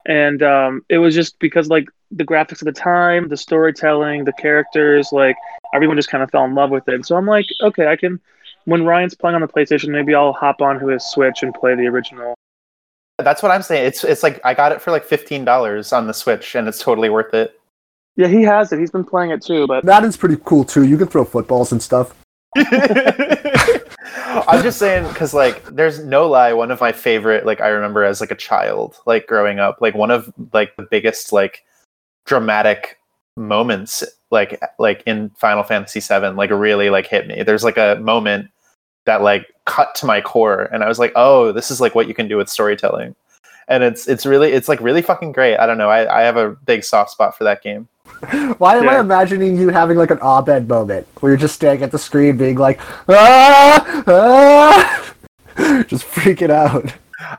and 0.08 0.42
um, 0.42 0.84
it 0.90 0.98
was 0.98 1.14
just 1.14 1.38
because 1.38 1.68
like 1.68 1.88
the 2.10 2.24
graphics 2.26 2.62
of 2.62 2.66
the 2.66 2.72
time, 2.72 3.28
the 3.28 3.38
storytelling, 3.38 4.24
the 4.24 4.34
characters, 4.34 5.12
like 5.12 5.36
everyone 5.76 5.98
just 5.98 6.10
kind 6.10 6.24
of 6.24 6.32
fell 6.32 6.46
in 6.46 6.56
love 6.56 6.72
with 6.72 6.88
it. 6.88 7.06
So 7.06 7.16
I'm 7.18 7.28
like, 7.28 7.46
okay, 7.62 7.88
I 7.88 7.96
can. 7.96 8.20
When 8.68 8.84
Ryan's 8.84 9.16
playing 9.16 9.36
on 9.36 9.42
the 9.42 9.48
PlayStation, 9.48 9.92
maybe 9.92 10.14
I'll 10.14 10.34
hop 10.34 10.62
on 10.62 10.78
to 10.82 10.88
his 10.88 11.06
Switch 11.06 11.42
and 11.42 11.54
play 11.54 11.74
the 11.74 11.88
original. 11.88 12.36
That's 13.18 13.42
what 13.42 13.50
I'm 13.50 13.62
saying. 13.62 13.88
It's 13.88 14.04
it's 14.04 14.24
like 14.24 14.42
I 14.44 14.54
got 14.54 14.74
it 14.74 14.82
for 14.82 14.92
like 14.92 15.06
fifteen 15.06 15.46
dollars 15.46 15.94
on 15.94 16.06
the 16.06 16.14
Switch, 16.14 16.54
and 16.54 16.68
it's 16.68 16.84
totally 16.84 17.10
worth 17.10 17.34
it. 17.34 17.58
Yeah, 18.18 18.28
he 18.28 18.42
has 18.42 18.74
it. 18.74 18.80
He's 18.80 18.92
been 18.92 19.06
playing 19.06 19.32
it 19.32 19.42
too, 19.42 19.68
but 19.68 19.86
that 19.86 20.04
is 20.04 20.18
pretty 20.18 20.36
cool 20.44 20.66
too. 20.66 20.84
You 20.84 20.98
can 20.98 21.08
throw 21.08 21.24
footballs 21.24 21.72
and 21.72 21.82
stuff. 21.82 22.14
I'm 22.58 22.66
just 24.62 24.80
saying 24.80 25.08
because 25.08 25.34
like 25.34 25.64
there's 25.68 26.04
no 26.04 26.28
lie, 26.28 26.52
one 26.52 26.70
of 26.70 26.82
my 26.82 26.92
favorite 26.92 27.46
like 27.46 27.62
I 27.62 27.70
remember 27.70 28.04
as 28.04 28.20
like 28.20 28.32
a 28.32 28.36
child, 28.36 28.98
like 29.06 29.28
growing 29.28 29.60
up, 29.60 29.78
like 29.80 29.96
one 29.96 30.12
of 30.12 30.30
like 30.52 30.76
the 30.76 30.84
biggest 30.84 31.32
like 31.32 31.64
dramatic 32.26 33.00
moments 33.38 34.04
like 34.30 34.62
like 34.78 35.04
in 35.06 35.30
Final 35.38 35.64
Fantasy 35.64 36.02
VII 36.02 36.32
like 36.32 36.50
really 36.50 36.90
like 36.90 37.08
hit 37.08 37.28
me. 37.28 37.44
There's 37.44 37.64
like 37.64 37.78
a 37.78 37.98
moment 38.02 38.50
that 39.08 39.24
like 39.24 39.48
cut 39.66 39.96
to 39.96 40.06
my 40.06 40.22
core 40.22 40.70
and 40.72 40.84
I 40.84 40.88
was 40.88 41.00
like, 41.00 41.12
oh, 41.16 41.52
this 41.52 41.72
is 41.72 41.82
like 41.82 41.96
what 41.96 42.08
you 42.08 42.14
can 42.14 42.28
do 42.28 42.38
with 42.38 42.48
storytelling. 42.48 43.16
And 43.68 43.84
it's 43.84 44.08
it's 44.08 44.26
really 44.26 44.52
it's 44.52 44.70
like 44.70 44.80
really 44.80 45.02
fucking 45.02 45.32
great. 45.34 45.58
I 45.58 45.66
don't 45.66 45.78
know. 45.78 45.90
I, 45.90 46.20
I 46.20 46.22
have 46.22 46.38
a 46.38 46.52
big 46.52 46.84
soft 46.84 47.12
spot 47.12 47.38
for 47.38 47.44
that 47.44 47.62
game. 47.64 47.88
Why 48.60 48.78
am 48.78 48.88
I 48.88 49.00
imagining 49.00 49.58
you 49.58 49.70
having 49.70 49.98
like 49.98 50.12
an 50.12 50.20
Abed 50.20 50.70
moment 50.70 51.06
where 51.20 51.32
you're 51.32 51.38
just 51.38 51.56
staring 51.56 51.84
at 51.84 51.92
the 51.92 52.00
screen, 52.00 52.38
being 52.38 52.58
like, 52.58 52.80
ah, 53.10 54.04
ah, 54.08 55.14
just 55.88 56.06
freaking 56.06 56.50
out? 56.50 56.94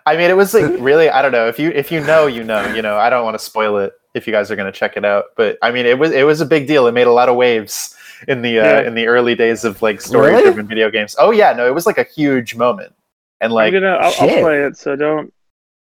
I 0.04 0.16
mean, 0.16 0.28
it 0.28 0.36
was 0.36 0.52
like 0.52 0.70
really. 0.80 1.08
I 1.08 1.22
don't 1.22 1.32
know 1.32 1.48
if 1.48 1.58
you 1.58 1.70
if 1.70 1.90
you 1.90 2.00
know, 2.00 2.26
you 2.26 2.44
know. 2.44 2.74
You 2.74 2.82
know, 2.82 2.98
I 2.98 3.08
don't 3.08 3.24
want 3.24 3.38
to 3.38 3.44
spoil 3.44 3.78
it 3.78 3.94
if 4.12 4.26
you 4.26 4.32
guys 4.32 4.50
are 4.50 4.56
going 4.56 4.70
to 4.70 4.78
check 4.78 4.98
it 4.98 5.04
out. 5.06 5.26
But 5.36 5.56
I 5.62 5.70
mean, 5.70 5.86
it 5.86 5.98
was 5.98 6.12
it 6.12 6.26
was 6.26 6.42
a 6.42 6.46
big 6.46 6.66
deal. 6.66 6.86
It 6.88 6.92
made 6.92 7.06
a 7.06 7.12
lot 7.12 7.30
of 7.30 7.36
waves 7.36 7.94
in 8.26 8.42
the 8.42 8.58
uh, 8.60 8.64
Yeah. 8.64 8.88
in 8.88 8.94
the 8.94 9.06
early 9.06 9.34
days 9.34 9.64
of 9.64 9.80
like 9.82 10.00
story 10.00 10.32
driven 10.42 10.66
video 10.66 10.90
games. 10.90 11.14
Oh 11.18 11.30
yeah, 11.30 11.52
no, 11.52 11.66
it 11.66 11.74
was 11.74 11.86
like 11.86 11.98
a 11.98 12.04
huge 12.04 12.54
moment. 12.56 12.92
And 13.40 13.52
like, 13.52 13.72
I'm 13.72 13.80
gonna. 13.80 13.96
I'll, 13.96 14.14
I'll 14.20 14.40
play 14.40 14.62
it. 14.64 14.76
So 14.76 14.96
don't. 14.96 15.32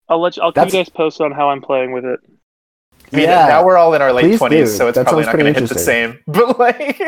I'll 0.08 0.20
let 0.20 0.36
you. 0.36 0.42
I'll 0.42 0.52
keep 0.52 0.66
you 0.66 0.72
guys 0.72 0.88
posted 0.88 1.24
on 1.24 1.32
how 1.32 1.48
I'm 1.50 1.62
playing 1.62 1.92
with 1.92 2.04
it. 2.04 2.20
I 3.10 3.16
mean, 3.16 3.24
yeah. 3.24 3.48
now 3.48 3.64
we're 3.64 3.78
all 3.78 3.94
in 3.94 4.02
our 4.02 4.12
late 4.12 4.36
twenties, 4.36 4.76
so 4.76 4.88
it's 4.88 4.96
That 4.96 5.06
probably 5.06 5.24
not 5.24 5.32
going 5.34 5.46
to 5.46 5.52
pretty 5.52 5.66
hit 5.66 5.68
the 5.70 5.78
same. 5.78 6.18
But 6.26 6.58
like, 6.58 6.98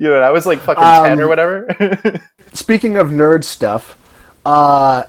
you 0.00 0.08
know, 0.08 0.20
I 0.22 0.30
was 0.30 0.46
like 0.46 0.60
fucking 0.60 0.82
ten 0.82 1.20
or 1.20 1.24
Um, 1.24 1.28
whatever. 1.28 2.20
Speaking 2.54 2.96
of 2.96 3.08
nerd 3.08 3.44
stuff, 3.44 3.98
uh, 4.46 5.04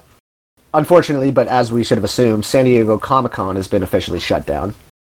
unfortunately, 0.74 1.30
but 1.30 1.48
as 1.48 1.72
we 1.72 1.84
should 1.84 1.96
have 1.96 2.04
assumed, 2.04 2.44
San 2.44 2.66
Diego 2.66 2.98
Comic 2.98 3.32
Con 3.32 3.56
has 3.56 3.66
been 3.68 3.82
officially 3.82 4.20
shut 4.20 4.44
down. 4.44 4.74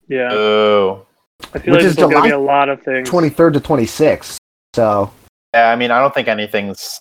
Yeah, 0.08 0.32
oh, 0.32 1.06
I 1.52 1.58
feel 1.58 1.74
which 1.74 1.82
like 1.82 1.90
is 1.90 1.96
there's 1.96 2.10
going 2.10 2.16
to 2.16 2.22
be 2.22 2.30
a 2.30 2.38
lot 2.38 2.68
of 2.68 2.82
things. 2.82 3.08
23rd 3.10 3.54
to 3.54 3.60
26th. 3.60 4.36
So, 4.74 5.10
yeah. 5.54 5.70
I 5.70 5.76
mean, 5.76 5.90
I 5.90 6.00
don't 6.00 6.14
think 6.14 6.28
anything's. 6.28 6.98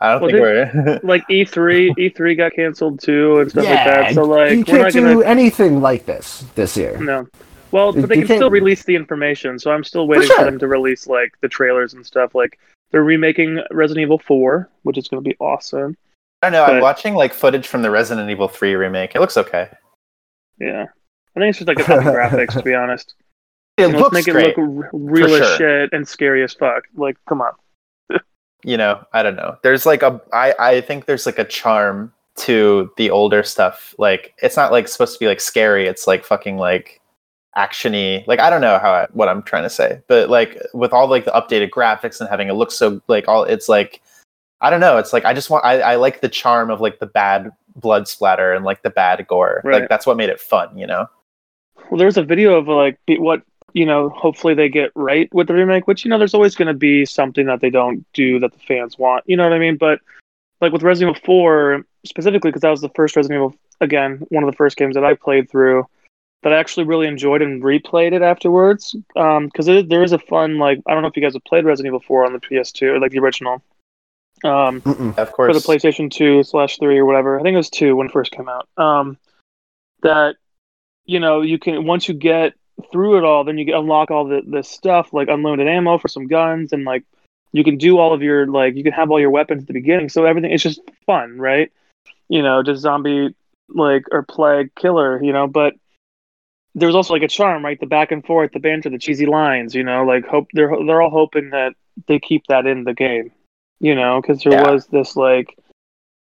I 0.00 0.12
don't 0.12 0.22
Well, 0.22 0.30
think 0.30 0.40
we're. 0.84 1.00
Like 1.04 1.22
E 1.30 1.44
E3, 1.44 1.90
E3 1.96 2.36
got 2.36 2.52
canceled 2.54 3.00
too 3.00 3.38
and 3.40 3.50
stuff 3.50 3.64
like 3.64 3.74
that. 3.84 4.14
So 4.14 4.24
like 4.24 4.50
you 4.52 4.58
we're 4.60 4.64
can't 4.64 4.92
do 4.92 5.00
gonna. 5.14 5.24
anything 5.26 5.80
like 5.80 6.06
this 6.06 6.44
this 6.54 6.76
year. 6.76 6.98
No. 7.00 7.26
Well, 7.70 7.92
but 7.92 8.08
they 8.08 8.16
can 8.16 8.26
can't- 8.26 8.38
still 8.38 8.50
release 8.50 8.84
the 8.84 8.96
information. 8.96 9.58
So 9.58 9.70
I'm 9.70 9.84
still 9.84 10.06
waiting 10.08 10.26
for, 10.28 10.34
sure. 10.34 10.44
them 10.44 10.58
to 10.58 10.66
release 10.68 11.06
like 11.06 11.32
the 11.40 11.48
trailers 11.48 11.94
and 11.94 12.04
stuff. 12.04 12.34
Like 12.34 12.58
they're 12.90 13.04
remaking 13.04 13.60
Resident 13.70 14.02
Evil 14.02 14.18
4, 14.18 14.68
which 14.82 14.98
is 14.98 15.06
going 15.08 15.22
to 15.22 15.28
be 15.28 15.36
awesome. 15.38 15.96
I 16.42 16.50
don't 16.50 16.52
know. 16.66 16.74
I'm 16.74 16.82
watching 16.82 17.14
like 17.14 17.32
footage 17.32 17.68
from 17.68 17.82
the 17.82 17.90
Resident 17.90 18.28
Evil 18.28 18.48
Three 18.48 18.74
remake. 18.74 19.14
It 19.14 19.20
looks 19.20 19.36
okay. 19.36 19.68
Yeah. 20.58 20.86
I 21.36 21.40
think 21.40 21.50
it's 21.50 21.58
just 21.58 21.68
like 21.68 21.78
a 21.78 21.84
copy 21.84 22.04
graphics, 22.06 22.54
to 22.54 22.62
be 22.62 22.74
honest. 22.74 23.14
It 23.78 23.88
know, 23.88 23.98
looks 23.98 24.14
make 24.14 24.26
great. 24.26 24.56
it 24.56 24.58
look 24.58 24.86
real 24.92 25.34
as 25.34 25.46
sure. 25.46 25.56
shit 25.56 25.92
and 25.92 26.06
scary 26.06 26.42
as 26.42 26.52
fuck. 26.52 26.84
Like, 26.94 27.16
come 27.26 27.40
on. 27.40 27.52
you 28.64 28.76
know, 28.76 29.04
I 29.12 29.22
don't 29.22 29.36
know. 29.36 29.56
There's 29.62 29.86
like 29.86 30.02
a 30.02 30.20
I 30.32 30.54
I 30.58 30.80
think 30.82 31.06
there's 31.06 31.26
like 31.26 31.38
a 31.38 31.44
charm 31.44 32.12
to 32.36 32.90
the 32.96 33.10
older 33.10 33.42
stuff. 33.42 33.94
Like 33.98 34.34
it's 34.42 34.56
not 34.56 34.72
like 34.72 34.88
supposed 34.88 35.14
to 35.14 35.18
be 35.18 35.26
like 35.26 35.40
scary. 35.40 35.86
It's 35.86 36.06
like 36.06 36.24
fucking 36.24 36.58
like 36.58 37.00
actiony. 37.56 38.26
Like 38.26 38.40
I 38.40 38.50
don't 38.50 38.60
know 38.60 38.78
how 38.78 38.92
I, 38.92 39.06
what 39.12 39.28
I'm 39.28 39.42
trying 39.42 39.64
to 39.64 39.70
say, 39.70 40.00
but 40.06 40.28
like 40.28 40.60
with 40.74 40.92
all 40.92 41.08
like 41.08 41.24
the 41.24 41.32
updated 41.32 41.70
graphics 41.70 42.20
and 42.20 42.28
having 42.28 42.48
it 42.48 42.54
look 42.54 42.70
so 42.70 43.00
like 43.08 43.26
all 43.28 43.44
it's 43.44 43.68
like 43.68 44.02
I 44.60 44.70
don't 44.70 44.80
know. 44.80 44.98
It's 44.98 45.12
like 45.12 45.24
I 45.24 45.34
just 45.34 45.50
want 45.50 45.64
I, 45.64 45.80
I 45.80 45.96
like 45.96 46.20
the 46.20 46.28
charm 46.28 46.70
of 46.70 46.80
like 46.80 46.98
the 46.98 47.06
bad 47.06 47.50
blood 47.76 48.06
splatter 48.06 48.52
and 48.52 48.64
like 48.64 48.82
the 48.82 48.90
bad 48.90 49.26
gore. 49.26 49.60
Right. 49.64 49.80
Like 49.80 49.88
that's 49.88 50.06
what 50.06 50.16
made 50.16 50.28
it 50.28 50.40
fun, 50.40 50.76
you 50.76 50.86
know. 50.86 51.06
Well, 51.90 51.98
there's 51.98 52.16
a 52.16 52.22
video 52.22 52.54
of 52.54 52.68
like 52.68 52.98
what 53.08 53.42
you 53.72 53.86
know. 53.86 54.08
Hopefully, 54.10 54.54
they 54.54 54.68
get 54.68 54.90
right 54.94 55.32
with 55.32 55.48
the 55.48 55.54
remake. 55.54 55.86
Which 55.86 56.04
you 56.04 56.08
know, 56.08 56.18
there's 56.18 56.34
always 56.34 56.54
going 56.54 56.68
to 56.68 56.74
be 56.74 57.04
something 57.04 57.46
that 57.46 57.60
they 57.60 57.70
don't 57.70 58.04
do 58.12 58.38
that 58.40 58.52
the 58.52 58.58
fans 58.58 58.98
want. 58.98 59.24
You 59.26 59.36
know 59.36 59.44
what 59.44 59.52
I 59.52 59.58
mean? 59.58 59.76
But 59.76 60.00
like 60.60 60.72
with 60.72 60.82
Resident 60.82 61.16
Evil 61.16 61.26
4 61.26 61.86
specifically, 62.04 62.50
because 62.50 62.62
that 62.62 62.70
was 62.70 62.80
the 62.80 62.88
first 62.90 63.16
Resident 63.16 63.38
Evil. 63.38 63.54
Again, 63.80 64.24
one 64.28 64.44
of 64.44 64.50
the 64.50 64.56
first 64.56 64.76
games 64.76 64.94
that 64.94 65.04
I 65.04 65.14
played 65.14 65.50
through 65.50 65.86
that 66.42 66.52
I 66.52 66.58
actually 66.58 66.86
really 66.86 67.06
enjoyed 67.06 67.42
and 67.42 67.62
replayed 67.62 68.12
it 68.12 68.22
afterwards. 68.22 68.94
Because 69.14 69.68
it 69.68 69.88
there 69.88 70.02
is 70.02 70.12
a 70.12 70.18
fun 70.18 70.58
like 70.58 70.80
I 70.86 70.92
don't 70.92 71.02
know 71.02 71.08
if 71.08 71.16
you 71.16 71.22
guys 71.22 71.34
have 71.34 71.44
played 71.44 71.64
Resident 71.64 71.90
Evil 71.90 72.00
4 72.00 72.26
on 72.26 72.32
the 72.32 72.40
PS2 72.40 72.82
or 72.82 73.00
like 73.00 73.12
the 73.12 73.18
original. 73.18 73.62
Um, 74.44 74.80
Mm-mm. 74.80 75.16
Of 75.18 75.32
course. 75.32 75.54
for 75.54 75.60
the 75.60 75.78
PlayStation 75.78 76.10
2 76.10 76.42
slash 76.42 76.78
3 76.78 76.98
or 76.98 77.04
whatever. 77.04 77.38
I 77.38 77.42
think 77.42 77.54
it 77.54 77.58
was 77.58 77.70
2 77.70 77.94
when 77.94 78.08
it 78.08 78.12
first 78.12 78.32
came 78.32 78.48
out. 78.48 78.68
Um, 78.76 79.16
that, 80.02 80.36
you 81.04 81.20
know, 81.20 81.42
you 81.42 81.58
can, 81.58 81.86
once 81.86 82.08
you 82.08 82.14
get 82.14 82.54
through 82.90 83.18
it 83.18 83.24
all, 83.24 83.44
then 83.44 83.58
you 83.58 83.64
get, 83.64 83.76
unlock 83.76 84.10
all 84.10 84.26
the, 84.26 84.42
the 84.46 84.62
stuff, 84.62 85.12
like 85.12 85.28
unlimited 85.28 85.68
ammo 85.68 85.98
for 85.98 86.08
some 86.08 86.26
guns, 86.26 86.72
and 86.72 86.84
like 86.84 87.04
you 87.52 87.64
can 87.64 87.76
do 87.76 87.98
all 87.98 88.12
of 88.12 88.22
your, 88.22 88.46
like, 88.46 88.74
you 88.76 88.82
can 88.82 88.92
have 88.92 89.10
all 89.10 89.20
your 89.20 89.30
weapons 89.30 89.62
at 89.62 89.66
the 89.66 89.74
beginning. 89.74 90.08
So 90.08 90.24
everything, 90.24 90.52
it's 90.52 90.62
just 90.62 90.80
fun, 91.06 91.38
right? 91.38 91.70
You 92.28 92.42
know, 92.42 92.62
just 92.62 92.80
zombie, 92.80 93.34
like, 93.68 94.04
or 94.10 94.22
plague 94.22 94.74
killer, 94.74 95.22
you 95.22 95.32
know, 95.32 95.46
but 95.46 95.74
there's 96.74 96.94
also 96.94 97.12
like 97.12 97.22
a 97.22 97.28
charm, 97.28 97.64
right? 97.64 97.78
The 97.78 97.86
back 97.86 98.12
and 98.12 98.24
forth, 98.24 98.52
the 98.52 98.58
banter, 98.58 98.88
the 98.88 98.98
cheesy 98.98 99.26
lines, 99.26 99.74
you 99.74 99.82
know, 99.82 100.04
like 100.04 100.26
hope 100.26 100.48
they're 100.54 100.74
they're 100.86 101.02
all 101.02 101.10
hoping 101.10 101.50
that 101.50 101.74
they 102.06 102.18
keep 102.18 102.46
that 102.46 102.66
in 102.66 102.84
the 102.84 102.94
game, 102.94 103.30
you 103.80 103.94
know, 103.94 104.20
because 104.20 104.42
there 104.42 104.54
Yeah. 104.54 104.70
was 104.70 104.86
this 104.86 105.14
like, 105.14 105.58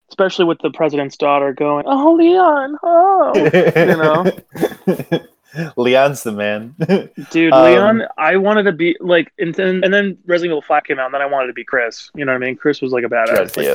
especially 0.08 0.44
with 0.44 0.60
the 0.60 0.70
president's 0.70 1.16
daughter 1.16 1.52
going, 1.52 1.84
"Oh, 1.88 2.12
Leon, 2.12 2.76
oh," 2.84 3.34
you 3.76 3.96
know. 3.96 5.20
Leon's 5.76 6.22
the 6.22 6.32
man. 6.32 6.74
Dude, 7.30 7.52
Um, 7.52 7.64
Leon, 7.64 8.02
I 8.18 8.36
wanted 8.36 8.64
to 8.64 8.72
be 8.72 8.96
like, 9.00 9.32
and 9.38 9.54
then, 9.54 9.82
and 9.84 9.92
then 9.92 10.18
Resident 10.26 10.52
Evil 10.52 10.62
5 10.62 10.84
came 10.84 10.98
out, 10.98 11.06
and 11.06 11.14
then 11.14 11.22
I 11.22 11.26
wanted 11.26 11.48
to 11.48 11.52
be 11.52 11.64
Chris. 11.64 12.10
You 12.14 12.24
know 12.24 12.32
what 12.32 12.42
I 12.42 12.46
mean? 12.46 12.56
Chris 12.56 12.80
was 12.80 12.92
like 12.92 13.04
a 13.04 13.08
badass. 13.08 13.56
Like, 13.56 13.66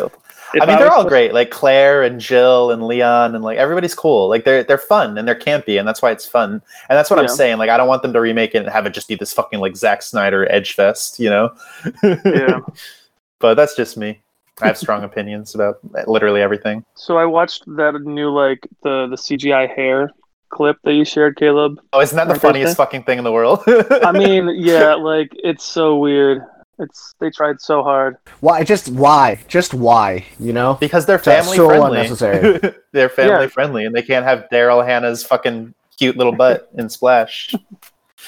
I 0.62 0.66
mean, 0.66 0.76
was 0.76 0.80
they're 0.80 0.92
all 0.92 1.08
great. 1.08 1.34
Like 1.34 1.50
Claire 1.50 2.04
and 2.04 2.20
Jill 2.20 2.72
and 2.72 2.86
Leon 2.86 3.36
and 3.36 3.44
like 3.44 3.58
everybody's 3.58 3.96
cool. 3.96 4.28
Like 4.28 4.44
they're 4.44 4.64
they're 4.64 4.78
fun 4.78 5.18
and 5.18 5.28
they're 5.28 5.36
campy, 5.36 5.80
and 5.80 5.88
that's 5.88 6.02
why 6.02 6.12
it's 6.12 6.26
fun. 6.26 6.54
And 6.90 6.98
that's 6.98 7.10
what 7.10 7.20
I'm 7.20 7.28
saying. 7.28 7.58
Like 7.58 7.70
I 7.70 7.78
don't 7.78 7.88
want 7.88 8.02
them 8.02 8.14
to 8.14 8.20
remake 8.20 8.54
it 8.54 8.60
and 8.60 8.70
have 8.70 8.86
it 8.86 8.94
just 8.94 9.08
be 9.08 9.16
this 9.16 9.32
fucking 9.32 9.60
like 9.60 9.78
Zack 9.78 10.02
Snyder 10.02 10.52
edge 10.52 10.74
fest, 10.74 11.20
you 11.20 11.30
know? 11.30 11.56
Yeah. 12.04 12.60
but 13.40 13.54
that's 13.56 13.76
just 13.76 13.98
me. 13.98 14.22
I 14.62 14.68
have 14.68 14.78
strong 14.78 15.04
opinions 15.04 15.56
about 15.56 15.80
literally 16.08 16.42
everything. 16.42 16.86
So 16.96 17.18
I 17.18 17.26
watched 17.26 17.64
that 17.66 18.00
new 18.04 18.30
like 18.30 18.68
the 18.84 19.08
the 19.08 19.16
CGI 19.16 19.74
hair 19.74 20.12
clip 20.52 20.78
that 20.84 20.94
you 20.94 21.06
shared, 21.06 21.38
Caleb. 21.38 21.80
Oh, 21.94 22.02
isn't 22.02 22.16
that 22.16 22.28
the 22.28 22.40
funniest 22.40 22.72
birthday? 22.78 22.84
fucking 22.84 23.04
thing 23.04 23.18
in 23.18 23.24
the 23.24 23.32
world? 23.32 23.64
I 23.68 24.12
mean, 24.14 24.50
yeah, 24.58 24.94
like 24.96 25.32
it's 25.34 25.64
so 25.64 25.98
weird. 25.98 26.44
It's 26.80 27.14
they 27.20 27.30
tried 27.30 27.62
so 27.62 27.84
hard. 27.84 28.18
Why? 28.40 28.64
Just 28.64 28.90
why? 28.90 29.40
Just 29.48 29.74
why? 29.74 30.26
You 30.40 30.52
know? 30.54 30.76
because 30.80 31.06
they're 31.06 31.18
uh, 31.18 31.20
family 31.20 31.58
so 31.58 31.68
friendly. 31.68 31.98
unnecessary. 31.98 32.60
they're 32.92 33.10
family 33.10 33.44
Yeah. 33.44 33.48
friendly, 33.50 33.86
and 33.86 33.96
they 33.96 34.02
can't 34.02 34.26
have 34.26 34.48
Daryl 34.52 34.86
Hannah's 34.86 35.24
fucking 35.24 35.74
cute 35.98 36.18
little 36.18 36.34
butt 36.34 36.70
in 36.78 36.90
Splash. 36.90 37.54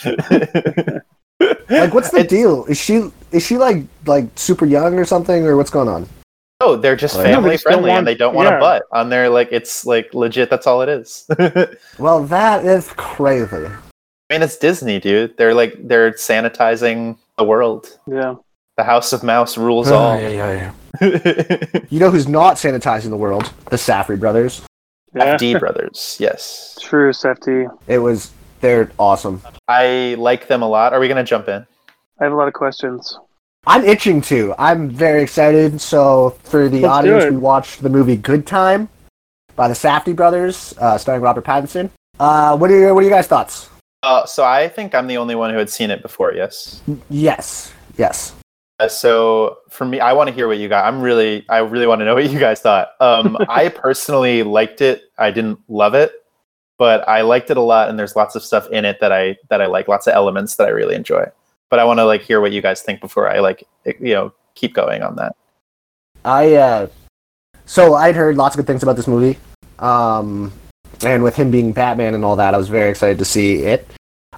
Like, 0.05 1.93
what's 1.93 2.11
the 2.11 2.19
It's- 2.19 2.27
deal? 2.29 2.65
Is 2.65 2.77
she 2.79 3.09
is 3.31 3.43
she 3.45 3.57
like 3.57 3.83
like 4.05 4.25
super 4.35 4.65
young 4.65 4.99
or 4.99 5.05
something, 5.05 5.45
or 5.47 5.57
what's 5.57 5.71
going 5.71 5.87
on? 5.89 6.07
Oh, 6.65 6.75
they're 6.77 6.95
just 6.95 7.15
Well, 7.15 7.23
yeah, 7.25 7.29
they 7.31 7.35
family 7.35 7.51
just 7.55 7.63
don't 7.65 7.73
friendly, 7.73 7.89
want- 7.89 7.97
and 7.99 8.07
they 8.07 8.15
don't 8.15 8.33
want 8.35 8.47
yeah. 8.49 8.57
a 8.57 8.59
butt 8.59 8.83
on 8.91 9.09
their 9.09 9.27
like. 9.29 9.49
It's 9.51 9.85
like 9.85 10.13
legit. 10.13 10.49
That's 10.49 10.65
all 10.67 10.81
it 10.81 10.89
is. 10.89 11.27
Well, 11.99 12.23
that 12.25 12.63
is 12.65 12.87
crazy. 12.95 13.65
I 13.67 14.33
mean, 14.33 14.41
it's 14.41 14.57
Disney, 14.57 14.99
dude. 14.99 15.35
They're 15.37 15.53
like 15.53 15.75
they're 15.87 16.11
sanitizing 16.11 17.17
the 17.37 17.43
world. 17.43 17.99
Yeah. 18.07 18.35
The 18.77 18.83
House 18.83 19.13
of 19.13 19.21
Mouse 19.23 19.57
rules 19.57 19.91
Oh, 19.91 19.95
all. 19.95 20.19
yeah, 20.19 20.29
yeah, 20.29 20.71
yeah. 21.01 21.65
You 21.89 21.99
know 21.99 22.09
who's 22.09 22.27
not 22.27 22.55
sanitizing 22.55 23.09
the 23.11 23.17
world? 23.17 23.51
The 23.69 23.75
Safdie 23.77 24.19
brothers. 24.19 24.61
Yeah. 25.13 25.35
FD 25.37 25.59
brothers, 25.63 26.17
yes. 26.19 26.77
True, 26.81 27.11
Safdie. 27.11 27.67
It 27.87 27.99
was 27.99 28.31
they're 28.61 28.89
awesome. 28.97 29.41
I 29.67 30.15
like 30.17 30.47
them 30.47 30.61
a 30.63 30.67
lot. 30.67 30.93
Are 30.93 30.99
we 30.99 31.07
gonna 31.07 31.23
jump 31.23 31.47
in? 31.49 31.67
I 32.19 32.23
have 32.23 32.33
a 32.33 32.35
lot 32.35 32.47
of 32.47 32.53
questions. 32.53 33.19
I'm 33.65 33.85
itching 33.85 34.21
to. 34.23 34.53
I'm 34.57 34.89
very 34.89 35.23
excited. 35.23 35.79
So 35.79 36.31
for 36.43 36.67
the 36.67 36.81
Let's 36.81 36.93
audience, 36.93 37.23
it. 37.25 37.31
we 37.31 37.37
watched 37.37 37.81
the 37.81 37.89
movie 37.89 38.17
Good 38.17 38.45
Time 38.45 38.89
by 39.55 39.67
the 39.67 39.73
Safdie 39.73 40.15
brothers, 40.15 40.73
uh, 40.79 40.97
starring 40.97 41.21
Robert 41.21 41.45
Pattinson. 41.45 41.89
Uh, 42.19 42.57
what 42.57 42.69
are 42.69 42.77
your, 42.77 42.93
what 42.93 43.01
are 43.01 43.07
you 43.07 43.09
guys' 43.09 43.27
thoughts? 43.27 43.69
Uh, 44.03 44.25
so 44.25 44.43
I 44.43 44.67
think 44.67 44.93
I'm 44.93 45.07
the 45.07 45.17
only 45.17 45.35
one 45.35 45.51
who 45.51 45.57
had 45.57 45.69
seen 45.69 45.91
it 45.91 46.01
before. 46.01 46.33
Yes. 46.33 46.81
Yes, 47.09 47.71
yes. 47.97 48.35
Uh, 48.79 48.87
so 48.89 49.59
for 49.69 49.85
me, 49.85 50.01
I 50.01 50.11
want 50.11 50.27
to 50.27 50.35
hear 50.35 50.47
what 50.47 50.57
you 50.57 50.67
guys. 50.67 50.83
I'm 50.85 51.01
really, 51.01 51.45
I 51.47 51.59
really 51.59 51.87
want 51.87 51.99
to 51.99 52.05
know 52.05 52.15
what 52.15 52.29
you 52.29 52.39
guys 52.39 52.59
thought. 52.59 52.89
Um, 52.99 53.37
I 53.49 53.69
personally 53.69 54.43
liked 54.43 54.81
it. 54.81 55.03
I 55.17 55.31
didn't 55.31 55.59
love 55.69 55.93
it, 55.93 56.11
but 56.77 57.07
I 57.07 57.21
liked 57.21 57.49
it 57.49 57.55
a 57.55 57.61
lot, 57.61 57.89
and 57.89 57.97
there's 57.97 58.15
lots 58.15 58.35
of 58.35 58.43
stuff 58.43 58.67
in 58.71 58.83
it 58.83 58.99
that 58.99 59.13
I 59.13 59.37
that 59.49 59.61
I 59.61 59.67
like, 59.67 59.87
lots 59.87 60.05
of 60.07 60.13
elements 60.13 60.57
that 60.57 60.67
I 60.67 60.71
really 60.71 60.95
enjoy. 60.95 61.25
But 61.73 61.79
I 61.79 61.85
want 61.85 61.97
to 61.97 62.05
like 62.05 62.21
hear 62.21 62.39
what 62.39 62.51
you 62.51 62.61
guys 62.61 62.83
think 62.83 63.01
before 63.01 63.27
I 63.27 63.39
like, 63.39 63.63
you 63.83 64.13
know, 64.13 64.31
keep 64.53 64.75
going 64.75 65.01
on 65.01 65.15
that. 65.15 65.35
I 66.23 66.53
uh, 66.53 66.87
so 67.65 67.95
I'd 67.95 68.15
heard 68.15 68.37
lots 68.37 68.53
of 68.53 68.57
good 68.57 68.67
things 68.67 68.83
about 68.83 68.95
this 68.95 69.07
movie, 69.07 69.39
um, 69.79 70.53
and 71.03 71.23
with 71.23 71.35
him 71.35 71.49
being 71.49 71.71
Batman 71.71 72.13
and 72.13 72.23
all 72.23 72.35
that, 72.35 72.53
I 72.53 72.57
was 72.57 72.69
very 72.69 72.91
excited 72.91 73.17
to 73.17 73.25
see 73.25 73.63
it. 73.63 73.87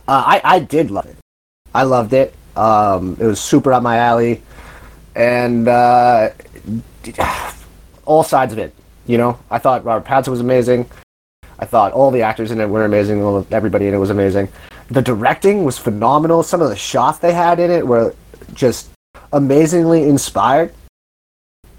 Uh, 0.07 0.23
I 0.25 0.41
I 0.45 0.59
did 0.59 0.91
love 0.91 1.07
it. 1.07 1.17
I 1.73 1.83
loved 1.83 2.13
it. 2.13 2.33
Um, 2.55 3.17
it 3.19 3.25
was 3.25 3.41
super 3.41 3.73
up 3.73 3.83
my 3.83 3.97
alley, 3.97 4.41
and 5.13 5.67
uh, 5.67 6.29
all 8.05 8.23
sides 8.23 8.53
of 8.53 8.59
it. 8.59 8.73
You 9.07 9.17
know, 9.17 9.37
I 9.51 9.57
thought 9.57 9.83
Robert 9.83 10.07
Pattinson 10.07 10.29
was 10.29 10.39
amazing. 10.39 10.89
I 11.59 11.65
thought 11.65 11.91
all 11.91 12.11
the 12.11 12.21
actors 12.21 12.51
in 12.51 12.61
it 12.61 12.69
were 12.69 12.85
amazing. 12.85 13.45
Everybody 13.51 13.87
in 13.87 13.93
it 13.93 13.97
was 13.97 14.09
amazing. 14.09 14.47
The 14.89 15.01
directing 15.01 15.63
was 15.63 15.77
phenomenal. 15.77 16.43
Some 16.43 16.61
of 16.61 16.69
the 16.69 16.75
shots 16.75 17.17
they 17.19 17.33
had 17.33 17.59
in 17.59 17.71
it 17.71 17.85
were 17.85 18.13
just 18.53 18.89
amazingly 19.33 20.07
inspired. 20.07 20.73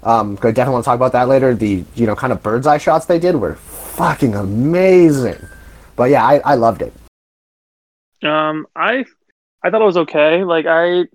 Um, 0.03 0.37
I 0.41 0.51
definitely 0.51 0.73
want 0.73 0.83
to 0.83 0.87
talk 0.87 0.95
about 0.95 1.11
that 1.13 1.27
later. 1.27 1.55
The 1.55 1.83
you 1.95 2.05
know 2.05 2.15
kind 2.15 2.31
of 2.31 2.43
bird's 2.43 2.67
eye 2.67 2.77
shots 2.77 3.05
they 3.05 3.19
did 3.19 3.35
were 3.35 3.55
fucking 3.55 4.35
amazing. 4.35 5.39
But 5.95 6.11
yeah, 6.11 6.23
I, 6.23 6.37
I 6.39 6.55
loved 6.55 6.81
it. 6.81 6.93
Um, 8.23 8.67
I 8.75 9.05
I 9.63 9.69
thought 9.69 9.81
it 9.81 9.85
was 9.85 9.97
okay. 9.97 10.43
Like 10.43 10.65
I, 10.67 11.05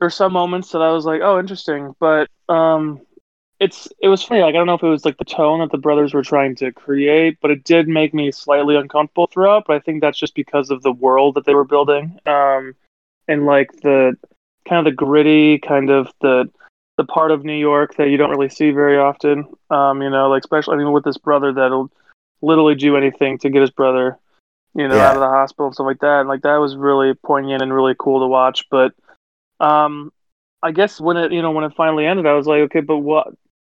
there's 0.00 0.14
some 0.14 0.32
moments 0.32 0.72
that 0.72 0.82
I 0.82 0.90
was 0.90 1.04
like, 1.04 1.20
oh, 1.22 1.38
interesting, 1.38 1.94
but 2.00 2.28
um, 2.48 3.05
it's 3.58 3.88
it 4.00 4.08
was 4.08 4.22
funny. 4.22 4.42
Like 4.42 4.54
I 4.54 4.58
don't 4.58 4.66
know 4.66 4.74
if 4.74 4.82
it 4.82 4.88
was 4.88 5.04
like 5.04 5.18
the 5.18 5.24
tone 5.24 5.60
that 5.60 5.70
the 5.70 5.78
brothers 5.78 6.12
were 6.12 6.22
trying 6.22 6.54
to 6.56 6.72
create, 6.72 7.38
but 7.40 7.50
it 7.50 7.64
did 7.64 7.88
make 7.88 8.12
me 8.12 8.30
slightly 8.30 8.76
uncomfortable 8.76 9.26
throughout. 9.26 9.64
But 9.66 9.76
I 9.76 9.80
think 9.80 10.00
that's 10.00 10.18
just 10.18 10.34
because 10.34 10.70
of 10.70 10.82
the 10.82 10.92
world 10.92 11.34
that 11.34 11.44
they 11.46 11.54
were 11.54 11.64
building, 11.64 12.18
um, 12.26 12.74
and 13.28 13.46
like 13.46 13.72
the 13.82 14.16
kind 14.68 14.80
of 14.80 14.84
the 14.84 14.96
gritty 14.96 15.58
kind 15.58 15.90
of 15.90 16.08
the 16.20 16.50
the 16.98 17.04
part 17.04 17.30
of 17.30 17.44
New 17.44 17.56
York 17.56 17.96
that 17.96 18.08
you 18.08 18.16
don't 18.16 18.30
really 18.30 18.48
see 18.48 18.70
very 18.70 18.98
often. 18.98 19.46
Um, 19.70 20.02
you 20.02 20.10
know, 20.10 20.28
like 20.28 20.40
especially 20.40 20.74
I 20.74 20.78
mean 20.78 20.92
with 20.92 21.04
this 21.04 21.18
brother 21.18 21.52
that'll 21.52 21.90
literally 22.42 22.74
do 22.74 22.96
anything 22.96 23.38
to 23.38 23.50
get 23.50 23.62
his 23.62 23.70
brother, 23.70 24.18
you 24.74 24.86
know, 24.86 24.96
Yeah. 24.96 25.08
out 25.08 25.16
of 25.16 25.20
the 25.20 25.28
hospital 25.28 25.66
and 25.66 25.74
stuff 25.74 25.86
like 25.86 26.00
that. 26.00 26.20
And 26.20 26.28
like 26.28 26.42
that 26.42 26.56
was 26.56 26.76
really 26.76 27.14
poignant 27.14 27.62
and 27.62 27.72
really 27.72 27.94
cool 27.98 28.20
to 28.20 28.26
watch. 28.26 28.66
But 28.70 28.92
um 29.60 30.12
I 30.62 30.72
guess 30.72 31.00
when 31.00 31.16
it 31.16 31.32
you 31.32 31.40
know, 31.42 31.52
when 31.52 31.64
it 31.64 31.74
finally 31.74 32.06
ended, 32.06 32.26
I 32.26 32.34
was 32.34 32.46
like, 32.46 32.60
okay, 32.62 32.80
but 32.80 32.98
what 32.98 33.28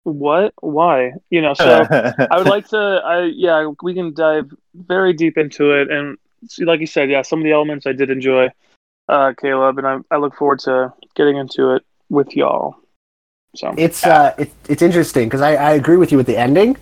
what? 0.06 0.54
Why? 0.60 1.12
You 1.30 1.42
know, 1.42 1.54
so 1.54 1.86
I 2.30 2.38
would 2.38 2.46
like 2.46 2.68
to 2.68 2.76
I 3.04 3.24
yeah, 3.24 3.72
we 3.82 3.94
can 3.94 4.14
dive 4.14 4.50
very 4.74 5.12
deep 5.12 5.36
into 5.36 5.72
it 5.72 5.90
and 5.90 6.16
see, 6.48 6.64
like 6.64 6.80
you 6.80 6.86
said, 6.86 7.10
yeah, 7.10 7.22
some 7.22 7.40
of 7.40 7.44
the 7.44 7.52
elements 7.52 7.86
I 7.86 7.92
did 7.92 8.10
enjoy, 8.10 8.50
uh, 9.08 9.32
Caleb, 9.40 9.78
and 9.78 9.86
I 9.86 9.98
I 10.10 10.18
look 10.18 10.36
forward 10.36 10.60
to 10.60 10.92
getting 11.16 11.36
into 11.36 11.74
it 11.74 11.84
with 12.08 12.36
y'all. 12.36 12.76
So 13.56 13.74
It's 13.76 14.06
uh, 14.06 14.34
it, 14.38 14.52
it's 14.68 14.82
interesting 14.82 15.28
because 15.28 15.40
I, 15.40 15.54
I 15.54 15.72
agree 15.72 15.96
with 15.96 16.12
you 16.12 16.18
with 16.18 16.26
the 16.26 16.36
ending. 16.36 16.76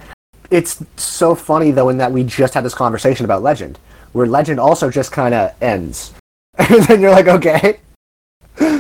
It's 0.51 0.85
so 0.97 1.35
funny 1.35 1.71
though 1.71 1.89
in 1.89 1.97
that 1.99 2.13
we 2.13 2.25
just 2.25 2.53
had 2.53 2.65
this 2.65 2.75
conversation 2.75 3.25
about 3.25 3.43
Legend, 3.43 3.79
where 4.13 4.27
Legend 4.27 4.61
also 4.61 4.91
just 4.91 5.13
kind 5.13 5.35
of 5.35 5.55
ends, 5.63 6.13
and 6.59 6.83
then 6.85 7.01
you're 7.01 7.11
like, 7.11 7.29
okay. 7.29 7.81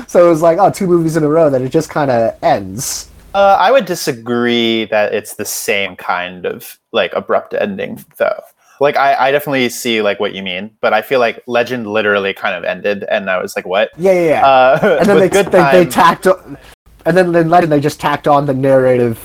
So 0.07 0.25
it 0.25 0.31
was 0.31 0.43
like, 0.43 0.59
oh, 0.59 0.71
two 0.71 0.87
movies 0.87 1.17
in 1.17 1.25
a 1.25 1.29
row 1.29 1.51
that 1.51 1.61
it 1.61 1.71
just 1.71 1.91
kind 1.91 2.09
of 2.09 2.37
ends. 2.41 3.11
Uh, 3.35 3.57
I 3.59 3.73
would 3.73 3.85
disagree 3.85 4.85
that 4.87 5.13
it's 5.13 5.35
the 5.35 5.45
same 5.45 5.97
kind 5.97 6.47
of 6.47 6.79
like 6.93 7.13
abrupt 7.15 7.53
ending, 7.53 8.05
though. 8.17 8.41
Like 8.81 8.97
I, 8.97 9.15
I 9.15 9.33
definitely 9.33 9.69
see 9.69 10.03
like 10.03 10.21
what 10.21 10.35
you 10.35 10.43
mean, 10.43 10.71
but 10.81 10.93
I 10.93 11.03
feel 11.03 11.21
like 11.21 11.43
Legend 11.47 11.87
literally 11.87 12.33
kind 12.33 12.55
of 12.55 12.65
ended, 12.65 13.05
and 13.11 13.29
I 13.29 13.41
was 13.41 13.57
like, 13.57 13.67
"What?" 13.67 13.91
Yeah, 13.97 14.13
yeah, 14.13 14.29
yeah. 14.29 14.47
Uh, 14.47 14.97
and 15.01 15.09
then 15.09 15.19
they, 15.19 15.29
good 15.29 15.47
they, 15.47 15.63
they 15.73 15.87
tacked, 15.87 16.27
on, 16.27 16.59
and 17.07 17.17
then 17.17 17.35
in 17.35 17.51
Legend 17.51 17.73
they 17.73 17.81
just 17.81 18.01
tacked 18.01 18.27
on 18.27 18.47
the 18.47 18.55
narrative, 18.55 19.19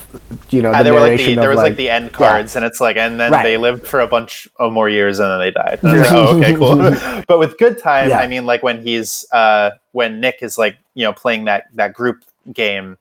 you 0.50 0.62
know, 0.62 0.70
the 0.72 0.78
uh, 0.78 0.82
there 0.82 0.94
were 0.94 1.00
like 1.00 1.10
narration 1.10 1.34
the, 1.36 1.40
there 1.40 1.50
was 1.50 1.56
like, 1.56 1.70
like, 1.70 1.76
the 1.76 1.90
end 1.90 2.12
cards, 2.12 2.56
and 2.56 2.64
it's 2.64 2.80
like, 2.80 2.96
and 2.96 3.18
then 3.18 3.32
Right. 3.32 3.42
they 3.42 3.56
lived 3.56 3.86
for 3.86 4.00
a 4.00 4.06
bunch 4.06 4.48
of 4.56 4.72
more 4.72 4.88
years, 4.88 5.18
and 5.18 5.30
then 5.30 5.38
they 5.38 5.50
died. 5.50 5.78
And 5.82 5.92
I 5.92 5.98
was 5.98 6.10
like, 6.10 6.12
oh, 6.12 6.38
okay, 6.38 6.54
cool. 6.54 7.22
but 7.28 7.38
with 7.38 7.58
good 7.58 7.78
time, 7.78 8.10
Yeah. 8.10 8.18
I 8.18 8.26
mean, 8.26 8.44
like 8.46 8.62
when 8.62 8.82
he's 8.82 9.24
uh, 9.32 9.70
when 9.92 10.20
Nick 10.20 10.38
is 10.42 10.58
like 10.58 10.78
you 10.94 11.04
know 11.04 11.12
playing 11.12 11.44
that 11.46 11.64
that 11.74 11.92
group 11.92 12.24
game 12.52 12.98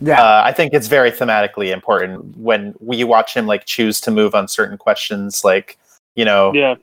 yeah, 0.00 0.20
uh, 0.20 0.42
I 0.44 0.52
think 0.52 0.72
it's 0.74 0.88
very 0.88 1.10
thematically 1.10 1.72
important 1.72 2.36
when 2.36 2.74
we 2.80 3.04
watch 3.04 3.34
him 3.34 3.46
like 3.46 3.64
choose 3.64 4.00
to 4.02 4.10
move 4.10 4.34
on 4.34 4.48
certain 4.48 4.76
questions, 4.76 5.44
like 5.44 5.78
you 6.16 6.24
know, 6.24 6.52
yeah, 6.54 6.74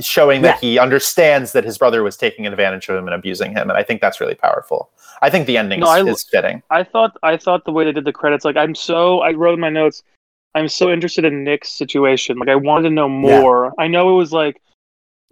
showing 0.00 0.42
that 0.42 0.58
he 0.60 0.78
understands 0.78 1.52
that 1.52 1.64
his 1.64 1.78
brother 1.78 2.02
was 2.02 2.16
taking 2.16 2.46
advantage 2.46 2.88
of 2.88 2.96
him 2.96 3.06
and 3.06 3.14
abusing 3.14 3.52
him, 3.52 3.70
and 3.70 3.78
I 3.78 3.82
think 3.82 4.00
that's 4.00 4.20
really 4.20 4.34
powerful. 4.34 4.90
I 5.22 5.30
think 5.30 5.46
the 5.46 5.56
ending 5.58 5.80
No, 5.80 5.92
is, 6.06 6.26
I- 6.28 6.30
fitting. 6.30 6.62
I 6.70 6.84
thought 6.84 7.16
I 7.22 7.36
thought 7.36 7.64
the 7.64 7.72
way 7.72 7.84
they 7.84 7.92
did 7.92 8.04
the 8.04 8.12
credits, 8.12 8.44
like 8.44 8.56
I'm 8.56 8.74
so 8.74 9.20
I 9.20 9.32
wrote 9.32 9.54
in 9.54 9.60
my 9.60 9.70
notes, 9.70 10.02
I'm 10.54 10.68
so 10.68 10.90
interested 10.92 11.24
in 11.24 11.44
Nick's 11.44 11.70
situation. 11.72 12.38
Like 12.38 12.48
I 12.48 12.54
wanted 12.56 12.88
to 12.90 12.94
know 12.94 13.06
Yeah. 13.08 13.40
more. 13.40 13.72
I 13.78 13.88
know 13.88 14.10
it 14.10 14.14
was 14.16 14.32
like, 14.32 14.60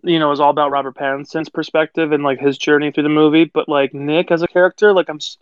you 0.03 0.19
know, 0.19 0.27
it 0.29 0.31
was 0.31 0.41
all 0.41 0.51
about 0.51 0.71
Robert 0.71 0.97
Pattinson's 0.97 1.49
perspective 1.49 2.13
and 2.13 2.25
like 2.25 2.41
his 2.41 2.57
journey 2.59 2.91
through 2.91 3.03
the 3.05 3.09
movie, 3.09 3.45
but 3.45 3.69
like 3.69 3.93
Nick 3.95 4.31
as 4.31 4.43
a 4.43 4.49
character, 4.49 4.93
like 4.93 5.09
I'm, 5.09 5.17
s- 5.17 5.37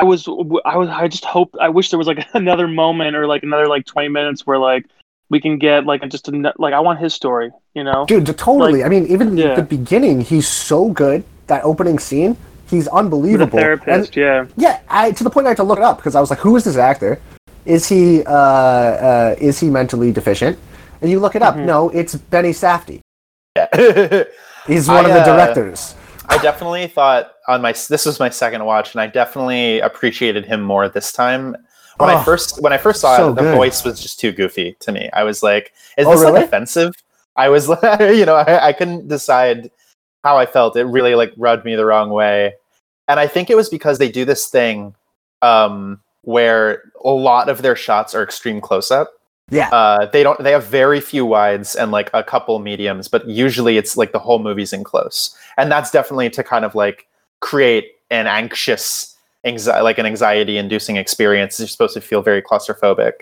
I 0.00 0.04
was, 0.04 0.28
I 0.64 0.76
was, 0.76 0.88
I 0.88 1.08
just 1.08 1.24
hope, 1.24 1.50
I 1.60 1.68
wish 1.68 1.90
there 1.90 1.98
was 1.98 2.06
like 2.06 2.26
another 2.34 2.68
moment 2.68 3.16
or 3.16 3.26
like 3.26 3.42
another 3.42 3.66
like 3.66 3.84
20 3.86 4.08
minutes 4.08 4.46
where 4.46 4.58
like 4.58 4.86
we 5.30 5.40
can 5.40 5.58
get 5.58 5.84
like 5.86 6.00
just 6.08 6.28
a, 6.28 6.32
n- 6.32 6.52
like 6.58 6.72
I 6.74 6.80
want 6.80 6.98
his 7.00 7.12
story, 7.14 7.50
you 7.74 7.84
know? 7.84 8.06
dude, 8.06 8.26
t- 8.26 8.32
totally. 8.32 8.84
I 8.84 8.88
mean, 8.88 9.06
even 9.06 9.36
Yeah. 9.36 9.54
the 9.54 9.62
beginning, 9.62 10.20
he's 10.20 10.48
so 10.48 10.90
good. 10.90 11.24
That 11.48 11.64
opening 11.64 11.98
scene, 11.98 12.36
he's 12.68 12.86
unbelievable. 12.88 13.58
the 13.58 13.72
And- 13.72 13.82
therapist, 13.82 14.16
yeah. 14.16 14.46
Yeah, 14.56 14.80
I 14.88 15.12
to 15.12 15.24
the 15.24 15.30
point 15.30 15.46
I 15.46 15.50
had 15.50 15.56
to 15.58 15.64
look 15.64 15.78
it 15.78 15.84
up 15.84 15.96
because 15.98 16.14
I 16.14 16.20
was 16.20 16.30
like, 16.30 16.38
who 16.40 16.56
is 16.56 16.64
this 16.64 16.76
actor? 16.76 17.20
Is 17.64 17.88
he 17.88 18.22
uh, 18.24 18.32
uh, 18.32 19.36
is 19.38 19.58
he 19.60 19.68
mentally 19.70 20.12
deficient? 20.12 20.58
And 21.00 21.10
you 21.10 21.20
look 21.20 21.34
it 21.36 21.42
up. 21.42 21.54
Mhm. 21.56 21.66
No, 21.66 21.88
it's 21.90 22.14
Benny 22.16 22.50
Safdie. 22.52 23.00
Yeah. 23.56 23.68
He's 24.66 24.86
one 24.88 25.04
I, 25.06 25.08
of 25.08 25.14
the 25.14 25.20
uh, 25.22 25.24
directors. 25.36 25.94
I 26.28 26.38
definitely 26.42 26.86
thought 26.88 27.32
on 27.46 27.62
my 27.62 27.72
this 27.72 28.04
was 28.06 28.20
my 28.20 28.28
second 28.28 28.64
watch, 28.64 28.94
and 28.94 29.00
I 29.00 29.06
definitely 29.06 29.80
appreciated 29.80 30.44
him 30.44 30.60
more 30.60 30.88
this 30.88 31.12
time. 31.12 31.56
When 31.96 32.10
I 32.10 32.14
Oh, 32.20 32.22
first 32.22 32.62
when 32.62 32.72
I 32.72 32.78
first 32.78 33.00
saw 33.00 33.16
so 33.16 33.30
it, 33.30 33.36
the 33.36 33.42
good. 33.42 33.56
voice 33.56 33.82
was 33.84 34.00
just 34.00 34.20
too 34.20 34.30
goofy 34.32 34.76
to 34.80 34.92
me. 34.92 35.10
I 35.12 35.24
was 35.24 35.42
like, 35.42 35.72
"Is 35.96 36.06
Oh, 36.06 36.10
this 36.12 36.20
really? 36.20 36.32
like 36.32 36.44
offensive?" 36.46 36.92
I 37.36 37.48
was 37.48 37.68
like, 37.68 38.00
you 38.00 38.26
know, 38.26 38.34
I, 38.36 38.68
I 38.68 38.72
couldn't 38.72 39.08
decide 39.08 39.70
how 40.24 40.36
I 40.36 40.46
felt. 40.46 40.76
It 40.76 40.84
really 40.84 41.14
like 41.14 41.32
rubbed 41.36 41.64
me 41.64 41.74
the 41.76 41.86
wrong 41.86 42.10
way, 42.10 42.54
and 43.08 43.18
I 43.18 43.26
think 43.26 43.50
it 43.50 43.56
was 43.56 43.68
because 43.68 43.98
they 43.98 44.10
do 44.10 44.24
this 44.24 44.48
thing 44.48 44.94
um, 45.42 46.00
where 46.22 46.82
a 47.04 47.10
lot 47.10 47.48
of 47.48 47.62
their 47.62 47.76
shots 47.76 48.14
are 48.14 48.22
extreme 48.22 48.60
close 48.60 48.90
up. 48.90 49.10
Yeah. 49.50 49.68
Uh, 49.70 50.06
they 50.06 50.22
don't. 50.22 50.42
They 50.42 50.52
have 50.52 50.66
very 50.66 51.00
few 51.00 51.24
wides 51.24 51.74
and 51.74 51.90
like 51.90 52.10
a 52.14 52.22
couple 52.22 52.58
mediums, 52.58 53.08
but 53.08 53.26
usually 53.28 53.78
it's 53.78 53.96
like 53.96 54.12
the 54.12 54.18
whole 54.18 54.38
movie's 54.38 54.72
in 54.72 54.84
close, 54.84 55.36
and 55.56 55.70
that's 55.72 55.90
definitely 55.90 56.30
to 56.30 56.42
kind 56.44 56.64
of 56.64 56.74
like 56.74 57.06
create 57.40 57.92
an 58.10 58.26
anxious, 58.26 59.16
anxi- 59.46 59.82
like 59.82 59.96
an 59.98 60.04
anxiety-inducing 60.06 60.96
experience. 60.96 61.58
You're 61.58 61.68
supposed 61.68 61.94
to 61.94 62.00
feel 62.00 62.20
very 62.20 62.42
claustrophobic, 62.42 63.12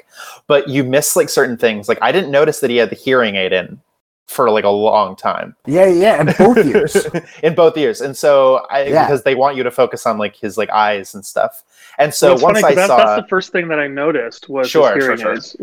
but 0.48 0.68
you 0.68 0.82
miss 0.82 1.14
like 1.16 1.28
certain 1.28 1.56
things. 1.56 1.88
Like 1.88 1.98
I 2.02 2.10
didn't 2.12 2.30
notice 2.32 2.60
that 2.60 2.70
he 2.70 2.76
had 2.76 2.90
the 2.90 2.96
hearing 2.96 3.36
aid 3.36 3.52
in 3.52 3.80
for 4.26 4.50
like 4.50 4.64
a 4.64 4.68
long 4.70 5.14
time 5.14 5.54
Yeah, 5.66 5.86
yeah, 5.86 6.20
in 6.20 6.34
both 6.36 6.66
years. 6.66 6.96
in 7.44 7.54
both 7.54 7.76
ears, 7.76 8.00
and 8.00 8.16
so 8.16 8.66
I 8.70 8.86
Yeah. 8.86 9.06
because 9.06 9.22
they 9.22 9.36
want 9.36 9.56
you 9.56 9.62
to 9.62 9.70
focus 9.70 10.04
on 10.06 10.18
like 10.18 10.34
his 10.34 10.58
like 10.58 10.70
eyes 10.70 11.14
and 11.14 11.24
stuff. 11.24 11.62
And 11.98 12.12
so 12.12 12.34
Well, 12.34 12.42
once 12.46 12.60
funny, 12.60 12.74
'cause 12.74 12.84
I 12.84 12.86
that, 12.86 12.86
saw, 12.88 12.96
that's 13.14 13.22
the 13.22 13.28
first 13.28 13.52
thing 13.52 13.68
that 13.68 13.78
I 13.78 13.86
noticed 13.86 14.48
was 14.48 14.68
Sure, 14.68 14.92
his 14.96 15.04
sure, 15.04 15.14
hearing 15.16 15.20
sure. 15.22 15.34
aids. 15.34 15.56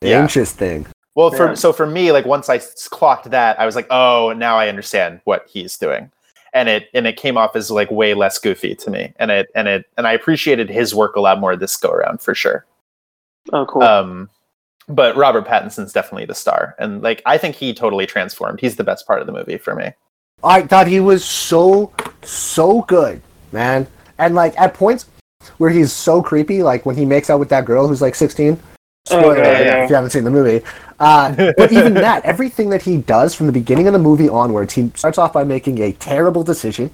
Yeah. 0.00 0.22
Interesting. 0.22 0.86
Well, 1.14 1.30
for 1.30 1.48
Yeah. 1.48 1.54
so 1.54 1.72
for 1.72 1.86
me, 1.86 2.12
like 2.12 2.26
once 2.26 2.48
I 2.48 2.58
clocked 2.90 3.30
that, 3.30 3.58
I 3.58 3.66
was 3.66 3.76
like, 3.76 3.86
oh, 3.90 4.32
now 4.36 4.58
I 4.58 4.68
understand 4.68 5.20
what 5.24 5.46
he's 5.48 5.76
doing, 5.78 6.10
and 6.52 6.68
it 6.68 6.88
and 6.94 7.06
it 7.06 7.16
came 7.16 7.36
off 7.36 7.54
as 7.56 7.70
like 7.70 7.90
way 7.90 8.14
less 8.14 8.38
goofy 8.38 8.74
to 8.74 8.90
me, 8.90 9.12
and 9.18 9.30
it 9.30 9.48
and 9.54 9.68
it 9.68 9.86
and 9.96 10.06
I 10.06 10.12
appreciated 10.12 10.68
his 10.68 10.94
work 10.94 11.16
a 11.16 11.20
lot 11.20 11.38
more 11.40 11.56
this 11.56 11.76
go 11.76 11.90
around 11.90 12.20
for 12.20 12.34
sure. 12.34 12.66
Oh, 13.52 13.66
cool. 13.66 13.82
Um, 13.82 14.30
but 14.88 15.16
Robert 15.16 15.46
Pattinson's 15.46 15.92
definitely 15.92 16.26
the 16.26 16.34
star, 16.34 16.74
and 16.78 17.00
like 17.02 17.22
I 17.26 17.38
think 17.38 17.54
he 17.54 17.72
totally 17.72 18.06
transformed. 18.06 18.60
He's 18.60 18.76
the 18.76 18.84
best 18.84 19.06
part 19.06 19.20
of 19.20 19.26
the 19.26 19.32
movie 19.32 19.58
for 19.58 19.74
me. 19.74 19.92
I 20.42 20.62
thought 20.62 20.86
he 20.88 21.00
was 21.00 21.24
so 21.24 21.92
so 22.22 22.82
good, 22.82 23.22
man. 23.52 23.86
And 24.18 24.34
like 24.34 24.58
at 24.58 24.74
points 24.74 25.06
where 25.58 25.70
he's 25.70 25.92
so 25.92 26.22
creepy, 26.22 26.62
like 26.62 26.84
when 26.86 26.96
he 26.96 27.04
makes 27.04 27.30
out 27.30 27.38
with 27.38 27.48
that 27.50 27.64
girl 27.64 27.86
who's 27.88 28.02
like 28.02 28.14
16. 29.06 29.18
Oh, 29.18 29.32
Spoiler 29.32 29.44
yeah, 29.44 29.60
yeah. 29.60 29.84
if 29.84 29.90
you 29.90 29.96
haven't 29.96 30.10
seen 30.10 30.24
the 30.24 30.30
movie. 30.30 30.64
Uh, 30.98 31.52
but 31.58 31.72
even 31.72 31.94
that, 31.94 32.24
everything 32.24 32.70
that 32.70 32.82
he 32.82 32.96
does 32.96 33.34
from 33.34 33.46
the 33.46 33.52
beginning 33.52 33.86
of 33.86 33.92
the 33.92 33.98
movie 33.98 34.28
onwards, 34.28 34.72
he 34.72 34.90
starts 34.94 35.18
off 35.18 35.32
by 35.32 35.44
making 35.44 35.78
a 35.80 35.92
terrible 35.92 36.42
decision. 36.42 36.90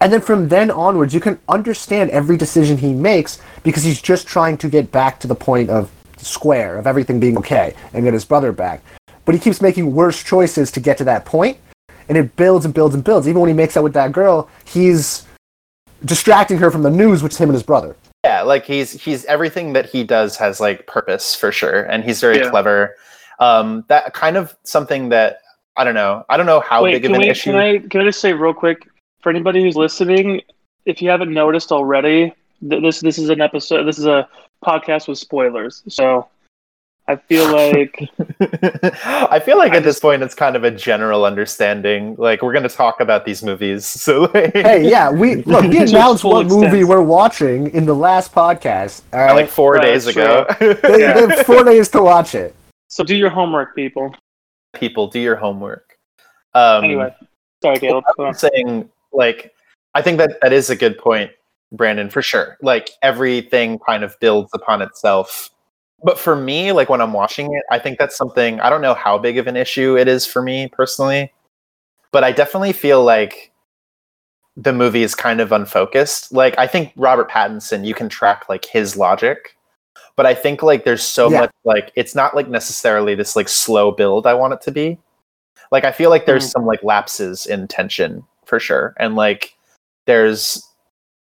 And 0.00 0.12
then 0.12 0.20
from 0.20 0.48
then 0.48 0.70
onwards, 0.70 1.14
you 1.14 1.20
can 1.20 1.38
understand 1.48 2.10
every 2.10 2.36
decision 2.36 2.76
he 2.76 2.92
makes 2.92 3.40
because 3.62 3.82
he's 3.82 4.02
just 4.02 4.26
trying 4.26 4.58
to 4.58 4.68
get 4.68 4.92
back 4.92 5.20
to 5.20 5.28
the 5.28 5.34
point 5.34 5.70
of 5.70 5.90
square, 6.18 6.76
of 6.76 6.86
everything 6.86 7.18
being 7.18 7.38
okay, 7.38 7.74
and 7.94 8.04
get 8.04 8.12
his 8.12 8.24
brother 8.24 8.52
back. 8.52 8.82
But 9.24 9.34
he 9.34 9.40
keeps 9.40 9.62
making 9.62 9.94
worse 9.94 10.22
choices 10.22 10.70
to 10.72 10.80
get 10.80 10.98
to 10.98 11.04
that 11.04 11.24
point, 11.24 11.56
and 12.08 12.18
it 12.18 12.34
builds 12.36 12.64
and 12.64 12.74
builds 12.74 12.94
and 12.94 13.04
builds. 13.04 13.28
Even 13.28 13.40
when 13.40 13.48
he 13.48 13.54
makes 13.54 13.76
out 13.76 13.84
with 13.84 13.94
that 13.94 14.12
girl, 14.12 14.50
he's 14.64 15.24
distracting 16.04 16.58
her 16.58 16.70
from 16.70 16.82
the 16.82 16.90
news, 16.90 17.22
which 17.22 17.32
is 17.32 17.38
him 17.38 17.48
and 17.48 17.54
his 17.54 17.62
brother. 17.62 17.96
Yeah, 18.24 18.42
like 18.42 18.64
he's 18.64 18.92
he's 18.92 19.24
everything 19.24 19.72
that 19.72 19.86
he 19.86 20.04
does 20.04 20.36
has 20.36 20.60
like 20.60 20.86
purpose 20.86 21.34
for 21.34 21.50
sure, 21.50 21.82
and 21.82 22.04
he's 22.04 22.20
very 22.20 22.38
Yeah. 22.38 22.50
clever. 22.50 22.94
Um, 23.40 23.84
that 23.88 24.14
kind 24.14 24.36
of 24.36 24.56
something 24.62 25.08
that 25.08 25.38
I 25.76 25.82
don't 25.84 25.94
know. 25.94 26.24
I 26.28 26.36
don't 26.36 26.46
know 26.46 26.60
how 26.60 26.84
Wait, 26.84 26.92
big 26.92 27.06
of 27.06 27.12
an 27.12 27.18
we, 27.18 27.28
issue. 27.28 27.50
can 27.50 27.58
I 27.60 27.78
can 27.78 28.00
I 28.00 28.04
just 28.04 28.20
say 28.20 28.32
real 28.32 28.54
quick 28.54 28.86
for 29.22 29.30
anybody 29.30 29.60
who's 29.62 29.74
listening, 29.74 30.42
if 30.86 31.02
you 31.02 31.10
haven't 31.10 31.32
noticed 31.32 31.72
already, 31.72 32.32
th- 32.68 32.82
this 32.82 33.00
this 33.00 33.18
is 33.18 33.28
an 33.28 33.40
episode. 33.40 33.84
This 33.84 33.98
is 33.98 34.06
a 34.06 34.28
podcast 34.64 35.08
with 35.08 35.18
spoilers. 35.18 35.82
So 35.88 36.28
I 37.08 37.16
feel 37.16 37.50
like 37.52 38.08
I 38.40 39.40
feel 39.44 39.58
like 39.58 39.72
I 39.72 39.76
at 39.78 39.84
this 39.84 39.98
point 39.98 40.22
it's 40.22 40.34
kind 40.34 40.54
of 40.56 40.62
a 40.64 40.70
general 40.70 41.24
understanding. 41.24 42.14
Like 42.16 42.42
we're 42.42 42.52
going 42.52 42.62
to 42.62 42.68
talk 42.68 43.00
about 43.00 43.24
these 43.24 43.42
movies, 43.42 43.84
so 44.04 44.30
like, 44.32 44.52
Hey, 44.54 44.88
yeah, 44.88 45.10
we 45.10 45.36
look. 45.44 45.64
We 45.64 45.78
announced 45.78 46.22
full 46.22 46.32
what 46.32 46.46
movie 46.46 46.84
we're 46.84 47.02
watching 47.02 47.68
in 47.74 47.86
the 47.86 47.94
last 47.94 48.32
podcast. 48.32 49.02
All 49.12 49.20
right, 49.20 49.32
like 49.32 49.48
four 49.50 49.72
Right, 49.74 49.82
days 49.82 50.06
ago. 50.06 50.46
they, 50.60 50.68
yeah. 51.00 51.14
they 51.14 51.36
have 51.36 51.46
four 51.46 51.64
days 51.64 51.88
to 51.90 52.02
watch 52.02 52.34
it. 52.34 52.54
so. 52.88 53.02
Do 53.04 53.16
your 53.16 53.30
homework, 53.30 53.74
people. 53.74 54.14
People, 54.74 55.08
do 55.08 55.18
your 55.20 55.36
homework. 55.36 55.98
Um, 56.54 56.84
Anyway, 56.84 57.14
sorry, 57.62 57.78
Caleb. 57.78 58.04
I'm 58.18 58.32
saying 58.32 58.88
like 59.12 59.52
I 59.94 60.02
think 60.02 60.18
that 60.18 60.38
that 60.40 60.52
is 60.52 60.70
a 60.70 60.76
good 60.76 60.96
point, 60.98 61.30
Brandon, 61.72 62.08
for 62.10 62.22
sure. 62.22 62.56
Like 62.62 62.90
everything 63.02 63.78
kind 63.80 64.04
of 64.04 64.18
builds 64.20 64.50
upon 64.54 64.80
itself. 64.82 65.50
But 66.04 66.18
for 66.18 66.34
me, 66.34 66.72
like 66.72 66.88
when 66.88 67.00
I'm 67.00 67.12
watching 67.12 67.54
it, 67.54 67.62
I 67.70 67.78
think 67.78 67.98
that's 67.98 68.16
something 68.16 68.60
I 68.60 68.70
don't 68.70 68.82
know 68.82 68.94
how 68.94 69.18
big 69.18 69.38
of 69.38 69.46
an 69.46 69.56
issue 69.56 69.96
it 69.96 70.08
is 70.08 70.26
for 70.26 70.42
me 70.42 70.68
personally, 70.68 71.32
but 72.10 72.24
I 72.24 72.32
definitely 72.32 72.72
feel 72.72 73.04
like 73.04 73.52
the 74.56 74.72
movie 74.72 75.02
is 75.02 75.14
kind 75.14 75.40
of 75.40 75.52
unfocused. 75.52 76.32
Like 76.32 76.58
I 76.58 76.66
think 76.66 76.92
Robert 76.96 77.30
Pattinson, 77.30 77.86
you 77.86 77.94
can 77.94 78.08
track 78.08 78.48
like 78.48 78.64
his 78.64 78.96
logic, 78.96 79.56
but 80.16 80.26
I 80.26 80.34
think 80.34 80.62
like 80.62 80.84
there's 80.84 81.02
so 81.02 81.30
Yeah. 81.30 81.40
much 81.40 81.50
like 81.64 81.92
it's 81.94 82.14
not 82.14 82.34
like 82.34 82.48
necessarily 82.48 83.14
this 83.14 83.36
like 83.36 83.48
slow 83.48 83.92
build 83.92 84.26
I 84.26 84.34
want 84.34 84.54
it 84.54 84.60
to 84.62 84.70
be. 84.72 84.98
Like 85.70 85.84
I 85.84 85.92
feel 85.92 86.10
like 86.10 86.26
there's 86.26 86.48
Mm. 86.48 86.52
some 86.52 86.66
like 86.66 86.82
lapses 86.82 87.46
in 87.46 87.66
tension 87.68 88.24
for 88.44 88.58
sure, 88.60 88.94
and 88.98 89.14
like 89.14 89.54
there's 90.06 90.62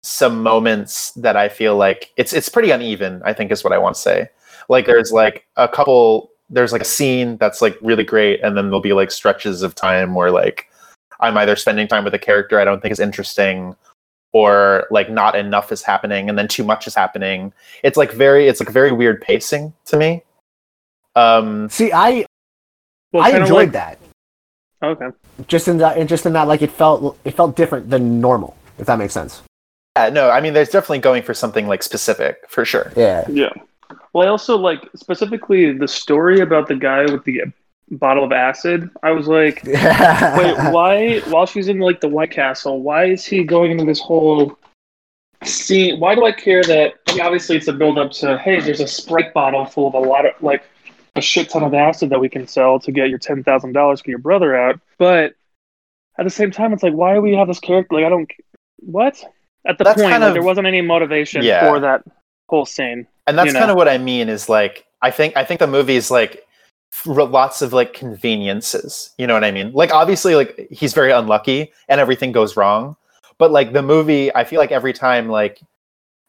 some 0.03 0.41
moments 0.41 1.11
that 1.11 1.35
I 1.35 1.47
feel 1.49 1.75
like 1.75 2.11
it's 2.17 2.33
it's 2.33 2.49
pretty 2.49 2.71
uneven. 2.71 3.21
I 3.25 3.33
think 3.33 3.51
is 3.51 3.63
what 3.63 3.73
I 3.73 3.77
want 3.77 3.95
to 3.95 4.01
say. 4.01 4.29
Like 4.69 4.85
there's 4.85 5.11
like 5.11 5.45
a 5.55 5.67
couple 5.67 6.29
there's 6.49 6.71
like 6.73 6.81
a 6.81 6.85
scene 6.85 7.37
that's 7.37 7.61
like 7.61 7.77
really 7.81 8.03
great, 8.03 8.41
and 8.41 8.57
then 8.57 8.65
there'll 8.65 8.81
be 8.81 8.93
like 8.93 9.11
stretches 9.11 9.61
of 9.61 9.73
time 9.75 10.13
where 10.15 10.31
like 10.31 10.67
I'm 11.19 11.37
either 11.37 11.55
spending 11.55 11.87
time 11.87 12.03
with 12.03 12.13
a 12.13 12.19
character 12.19 12.59
I 12.59 12.65
don't 12.65 12.81
think 12.81 12.91
is 12.91 12.99
interesting, 12.99 13.75
or 14.33 14.87
like 14.91 15.09
not 15.09 15.35
enough 15.35 15.71
is 15.71 15.81
happening, 15.81 16.29
and 16.29 16.37
then 16.37 16.47
too 16.47 16.63
much 16.63 16.87
is 16.87 16.95
happening. 16.95 17.53
It's 17.83 17.97
like 17.97 18.11
very 18.11 18.47
it's 18.47 18.59
like 18.59 18.69
very 18.69 18.91
weird 18.91 19.21
pacing 19.21 19.73
to 19.85 19.97
me. 19.97 20.23
Um, 21.15 21.69
See, 21.69 21.91
I 21.91 22.25
Well, 23.11 23.23
I 23.23 23.29
enjoyed 23.31 23.51
like- 23.51 23.71
that. 23.73 23.97
Okay. 24.83 25.09
Just 25.47 25.67
in 25.67 25.77
that, 25.77 26.07
just 26.07 26.25
in 26.25 26.33
that, 26.33 26.47
like 26.47 26.61
it 26.63 26.71
felt 26.71 27.17
it 27.23 27.31
felt 27.31 27.55
different 27.55 27.89
than 27.89 28.19
normal. 28.19 28.57
If 28.79 28.87
that 28.87 28.97
makes 28.97 29.13
sense. 29.13 29.43
yeah, 29.95 30.09
no, 30.09 30.29
I 30.31 30.41
mean, 30.41 30.53
there's 30.53 30.69
definitely 30.69 30.99
going 30.99 31.21
for 31.21 31.33
something 31.35 31.67
like 31.67 31.83
specific 31.83 32.37
for 32.49 32.65
sure. 32.65 32.91
Yeah. 32.95 33.25
Yeah. 33.29 33.49
Well, 34.13 34.27
I 34.27 34.29
also 34.29 34.57
like 34.57 34.87
specifically 34.95 35.71
the 35.71 35.87
story 35.87 36.41
about 36.41 36.67
the 36.67 36.75
guy 36.75 37.03
with 37.05 37.23
the 37.23 37.43
bottle 37.91 38.23
of 38.23 38.31
acid. 38.31 38.89
I 39.03 39.11
was 39.11 39.27
like, 39.27 39.63
wait, 39.65 39.75
why? 40.71 41.19
While 41.29 41.45
she's 41.45 41.67
in 41.67 41.79
like 41.79 42.01
the 42.01 42.09
White 42.09 42.31
Castle, 42.31 42.81
why 42.81 43.05
is 43.05 43.25
he 43.25 43.43
going 43.43 43.71
into 43.71 43.85
this 43.85 43.99
whole 43.99 44.57
scene? 45.43 45.99
Why 45.99 46.15
do 46.15 46.25
I 46.25 46.31
care 46.31 46.63
that? 46.63 46.95
I 47.07 47.13
mean, 47.13 47.21
obviously, 47.21 47.57
it's 47.57 47.67
a 47.67 47.73
build 47.73 47.97
up 47.97 48.11
to 48.13 48.37
hey, 48.37 48.59
there's 48.59 48.79
a 48.79 48.87
Sprite 48.87 49.33
bottle 49.33 49.65
full 49.65 49.87
of 49.87 49.93
a 49.93 49.99
lot 49.99 50.25
of 50.25 50.33
like 50.41 50.63
a 51.15 51.21
shit 51.21 51.49
ton 51.49 51.63
of 51.63 51.73
acid 51.73 52.09
that 52.09 52.19
we 52.19 52.29
can 52.29 52.47
sell 52.47 52.79
to 52.79 52.91
get 52.91 53.09
your 53.09 53.19
ten 53.19 53.43
thousand 53.43 53.73
dollars 53.73 54.01
for 54.01 54.09
your 54.09 54.19
brother 54.19 54.55
out. 54.55 54.79
But 54.97 55.35
at 56.17 56.23
the 56.23 56.29
same 56.29 56.51
time, 56.51 56.73
it's 56.73 56.83
like, 56.83 56.93
why 56.93 57.13
do 57.13 57.21
we 57.21 57.33
have 57.35 57.47
this 57.47 57.59
character? 57.59 57.95
Like, 57.95 58.05
I 58.05 58.09
don't. 58.09 58.29
What? 58.79 59.23
At 59.65 59.77
the 59.77 59.83
That's 59.83 60.01
point, 60.01 60.11
kind 60.11 60.23
like, 60.23 60.33
there 60.33 60.41
wasn't 60.41 60.67
any 60.67 60.81
motivation 60.81 61.43
Yeah. 61.43 61.67
for 61.69 61.79
that 61.81 62.03
whole 62.51 62.65
scene. 62.65 63.07
and 63.25 63.37
that's 63.37 63.47
you 63.47 63.53
know. 63.53 63.59
kind 63.59 63.71
of 63.71 63.77
what 63.77 63.87
I 63.87 63.97
mean 63.97 64.29
is 64.29 64.47
like 64.49 64.85
I 65.01 65.09
think 65.09 65.35
I 65.35 65.43
think 65.43 65.59
the 65.59 65.67
movie 65.67 65.95
is 65.95 66.11
like 66.11 66.45
lots 67.05 67.61
of 67.61 67.71
like 67.73 67.93
conveniences. 67.93 69.11
You 69.17 69.25
know 69.25 69.33
what 69.33 69.43
I 69.45 69.51
mean? 69.51 69.71
Like 69.71 69.91
obviously 69.91 70.35
like 70.35 70.67
he's 70.69 70.93
very 70.93 71.11
unlucky 71.11 71.71
and 71.87 71.99
everything 71.99 72.31
goes 72.31 72.55
wrong, 72.57 72.95
but 73.37 73.49
like 73.51 73.73
the 73.73 73.81
movie, 73.81 74.33
I 74.35 74.43
feel 74.43 74.59
like 74.59 74.71
every 74.71 74.93
time 74.93 75.29
like 75.29 75.61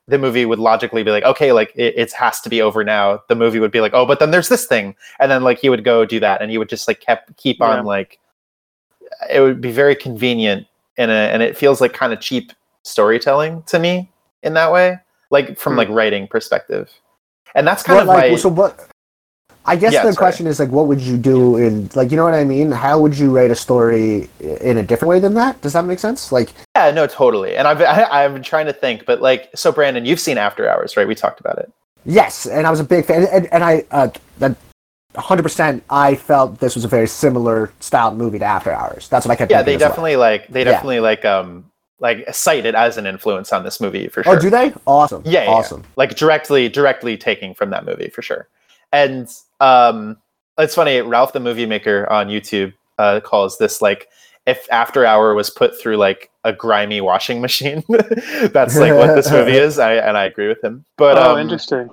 the 0.09 0.19
movie 0.19 0.45
would 0.47 0.59
logically 0.61 1.03
be 1.03 1.11
like, 1.11 1.25
okay, 1.25 1.53
like 1.53 1.73
it, 1.75 1.95
it 1.97 2.13
has 2.13 2.41
to 2.43 2.49
be 2.49 2.63
over 2.63 2.85
now. 2.85 3.21
The 3.29 3.35
movie 3.35 3.59
would 3.61 3.73
be 3.73 3.81
like, 3.81 3.93
oh, 3.95 4.07
but 4.07 4.19
then 4.21 4.31
there's 4.31 4.49
this 4.49 4.67
thing, 4.67 4.95
and 5.21 5.31
then 5.31 5.43
like 5.43 5.59
he 5.59 5.69
would 5.69 5.85
go 5.85 6.05
do 6.05 6.21
that, 6.21 6.41
and 6.41 6.51
he 6.51 6.59
would 6.59 6.69
just 6.69 6.87
like 6.89 7.01
kept 7.01 7.37
keep 7.37 7.59
Yeah. 7.61 7.67
on 7.79 7.85
like 7.85 8.19
it 9.31 9.41
would 9.41 9.61
be 9.61 9.71
very 9.73 9.95
convenient 9.95 10.67
and 10.97 11.11
a, 11.11 11.15
and 11.15 11.43
it 11.43 11.57
feels 11.57 11.81
like 11.81 11.93
kind 11.93 12.13
of 12.13 12.21
cheap 12.21 12.53
storytelling 12.83 13.63
to 13.65 13.79
me 13.79 14.11
in 14.43 14.55
that 14.55 14.73
way 14.73 14.99
like 15.33 15.59
from 15.59 15.73
Hmm. 15.73 15.79
like 15.79 15.89
writing 15.89 16.29
perspective 16.29 16.89
and 17.57 17.67
that's 17.67 17.83
kind 17.83 17.97
What, 17.97 18.03
of 18.05 18.09
like, 18.09 18.31
my 18.31 18.37
so 18.37 18.49
what? 18.49 18.89
I 19.65 19.77
guess 19.77 19.93
Yeah, 19.93 20.03
the 20.03 20.13
sorry. 20.13 20.25
question 20.25 20.47
is 20.49 20.59
like, 20.59 20.71
what 20.71 20.87
would 20.89 21.01
you 21.01 21.17
do 21.17 21.57
in 21.57 21.89
like, 21.95 22.11
you 22.11 22.17
know 22.17 22.25
what 22.25 22.35
I 22.35 22.43
mean? 22.45 22.71
How 22.73 22.99
would 23.01 23.17
you 23.19 23.31
write 23.31 23.51
a 23.51 23.55
story 23.55 24.29
in 24.41 24.79
a 24.79 24.83
different 24.83 25.09
way 25.11 25.21
than 25.21 25.35
that? 25.35 25.61
Does 25.61 25.73
that 25.75 25.85
make 25.85 25.99
sense? 25.99 26.33
Like, 26.33 26.51
yeah 26.77 26.91
no 26.91 27.07
totally 27.07 27.55
and 27.57 27.67
i've 27.69 27.81
I, 27.97 28.05
i've 28.25 28.33
been 28.35 28.43
trying 28.43 28.67
to 28.67 28.73
think 28.73 29.05
but 29.07 29.21
like 29.21 29.51
so 29.55 29.71
brandon 29.73 30.05
you've 30.05 30.21
seen 30.21 30.39
after 30.39 30.69
hours 30.69 30.97
right 30.97 31.07
we 31.07 31.15
talked 31.15 31.41
about 31.41 31.59
it 31.59 31.71
yes, 32.05 32.47
and 32.47 32.67
I 32.67 32.71
was 32.71 32.81
a 32.81 32.85
big 32.85 33.05
fan, 33.05 33.29
and, 33.31 33.47
and 33.53 33.63
I 33.63 33.85
uh, 33.93 34.09
that 34.39 34.57
100%, 35.15 35.83
I 35.91 36.15
felt 36.17 36.59
this 36.59 36.75
was 36.75 36.85
a 36.85 36.89
very 36.89 37.07
similar 37.07 37.71
styled 37.81 38.17
movie 38.17 38.39
to 38.39 38.45
After 38.45 38.73
Hours. 38.73 39.09
That's 39.09 39.27
what 39.27 39.33
I 39.33 39.37
kept. 39.37 39.51
Yeah, 39.51 39.63
they 39.63 39.75
as 39.75 39.81
well. 39.81 39.91
definitely 39.91 40.17
like 40.17 40.49
they 40.49 40.61
Yeah. 40.65 40.73
definitely 40.73 41.01
like 41.01 41.25
um 41.25 41.65
like 42.03 42.27
cite 42.35 42.67
it 42.67 42.75
as 42.75 42.99
an 42.99 43.07
influence 43.07 43.53
on 43.53 43.63
this 43.63 43.81
movie 43.81 44.09
for 44.09 44.23
sure. 44.25 44.37
Oh, 44.37 44.39
do 44.39 44.51
they? 44.51 44.75
Awesome. 44.87 45.23
Yeah, 45.25 45.33
yeah, 45.33 45.45
yeah. 45.45 45.51
awesome. 45.51 45.85
like 45.97 46.17
directly 46.17 46.69
directly 46.69 47.17
taking 47.17 47.55
from 47.55 47.71
that 47.71 47.87
movie 47.87 48.11
for 48.11 48.21
sure. 48.21 48.49
And 48.93 49.29
um 49.61 50.19
it's 50.59 50.75
funny, 50.75 51.01
Ralph 51.01 51.33
the 51.33 51.41
movie 51.41 51.65
maker 51.65 52.11
on 52.11 52.27
YouTube 52.27 52.75
uh 52.99 53.21
calls 53.21 53.57
this 53.57 53.81
like 53.81 54.09
if 54.45 54.67
After 54.73 55.07
Hour 55.07 55.35
was 55.35 55.49
put 55.49 55.81
through 55.81 55.97
like 55.97 56.31
a 56.43 56.53
grimy 56.53 57.01
washing 57.01 57.41
machine. 57.41 57.85
That's 57.89 58.77
like 58.77 58.93
what 58.93 59.15
this 59.15 59.31
movie 59.31 59.57
is. 59.57 59.79
I 59.79 59.95
and 59.95 60.19
I 60.19 60.25
agree 60.25 60.49
with 60.49 60.63
him. 60.63 60.85
But 60.99 61.17
oh, 61.17 61.35
um, 61.35 61.39
interesting. 61.39 61.89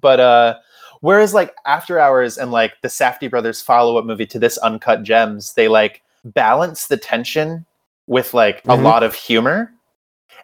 but 0.00 0.18
uh 0.18 0.56
whereas 1.00 1.32
like 1.32 1.54
after 1.64 2.00
hours 2.00 2.38
and 2.38 2.50
like 2.50 2.74
the 2.82 2.88
Safdie 2.88 3.30
brothers 3.30 3.62
follow-up 3.62 4.04
movie 4.04 4.26
to 4.26 4.38
this 4.40 4.58
uncut 4.58 5.04
gems 5.04 5.54
they 5.54 5.68
like 5.68 6.02
balance 6.24 6.88
the 6.88 6.96
tension 6.96 7.64
with 8.08 8.34
like 8.34 8.58
a 8.64 8.76
Mhm. 8.76 8.82
lot 8.82 9.02
of 9.02 9.14
humor 9.14 9.70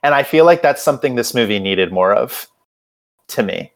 and 0.02 0.14
i 0.14 0.22
feel 0.22 0.44
like 0.44 0.62
that's 0.62 0.82
something 0.82 1.14
this 1.16 1.34
movie 1.34 1.58
needed 1.58 1.90
more 1.92 2.12
of 2.14 2.46
to 3.28 3.42
me 3.42 3.72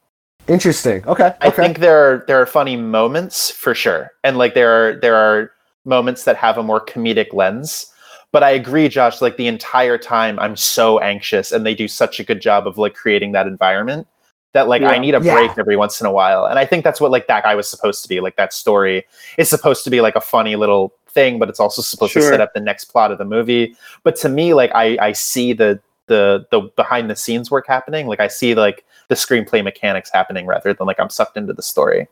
Interesting. 0.47 1.05
Okay. 1.07 1.33
i 1.43 1.49
okay. 1.49 1.57
think 1.63 1.79
there 1.81 1.99
are 1.99 2.25
there 2.27 2.41
are 2.41 2.47
funny 2.47 2.77
moments 2.77 3.51
for 3.51 3.75
sure 3.75 4.13
and 4.25 4.39
like 4.39 4.55
there 4.55 4.71
are 4.71 5.01
there 5.01 5.15
are 5.17 5.51
moments 5.85 6.25
that 6.25 6.37
have 6.37 6.57
a 6.59 6.63
more 6.63 6.85
comedic 6.85 7.33
lens 7.35 7.93
but 8.33 8.43
i 8.43 8.51
agree 8.51 8.89
josh 8.89 9.21
like 9.21 9.37
the 9.37 9.47
entire 9.47 9.99
time 9.99 10.39
i'm 10.39 10.57
so 10.57 10.99
anxious 11.01 11.51
and 11.53 11.65
they 11.67 11.75
do 11.75 11.89
such 11.89 12.19
a 12.21 12.25
good 12.25 12.41
job 12.41 12.67
of 12.67 12.79
like 12.79 12.95
creating 12.95 13.33
that 13.33 13.47
environment 13.47 14.07
that 14.55 14.69
like 14.69 14.83
i 14.83 14.99
need 14.99 15.15
a 15.15 15.21
Yeah. 15.23 15.35
break 15.35 15.59
every 15.59 15.77
once 15.77 16.01
in 16.01 16.07
a 16.07 16.13
while 16.13 16.47
and 16.47 16.59
i 16.59 16.65
think 16.65 16.83
that's 16.85 17.01
what 17.01 17.11
like 17.11 17.27
that 17.27 17.43
guy 17.45 17.55
was 17.55 17.69
supposed 17.69 18.03
to 18.03 18.09
be 18.09 18.21
like 18.21 18.37
that 18.37 18.53
story 18.55 19.05
is 19.37 19.49
supposed 19.51 19.85
to 19.85 19.91
be 19.91 20.01
like 20.01 20.17
a 20.17 20.21
funny 20.21 20.57
little 20.57 20.95
thing 21.11 21.39
but 21.39 21.49
it's 21.49 21.61
also 21.61 21.83
supposed 21.83 22.13
to 22.13 22.23
set 22.23 22.41
up 22.41 22.53
the 22.55 22.61
next 22.61 22.87
plot 22.87 23.11
of 23.11 23.19
the 23.19 23.25
movie 23.25 23.75
but 24.03 24.15
to 24.17 24.29
me 24.29 24.55
like 24.55 24.71
i 24.75 24.97
i 25.01 25.13
see 25.13 25.53
the 25.53 25.81
the 26.07 26.47
the 26.51 26.61
behind 26.77 27.11
the 27.11 27.17
scenes 27.17 27.51
work 27.51 27.67
happening 27.67 28.07
like 28.07 28.21
i 28.21 28.29
see 28.29 28.55
like 28.55 28.85
the 29.09 29.15
screenplay 29.15 29.63
mechanics 29.63 30.11
happening 30.13 30.47
rather 30.47 30.73
than 30.75 30.87
like 30.87 30.99
i'm 31.01 31.11
sucked 31.11 31.37
into 31.37 31.53
the 31.53 31.63
story 31.63 32.07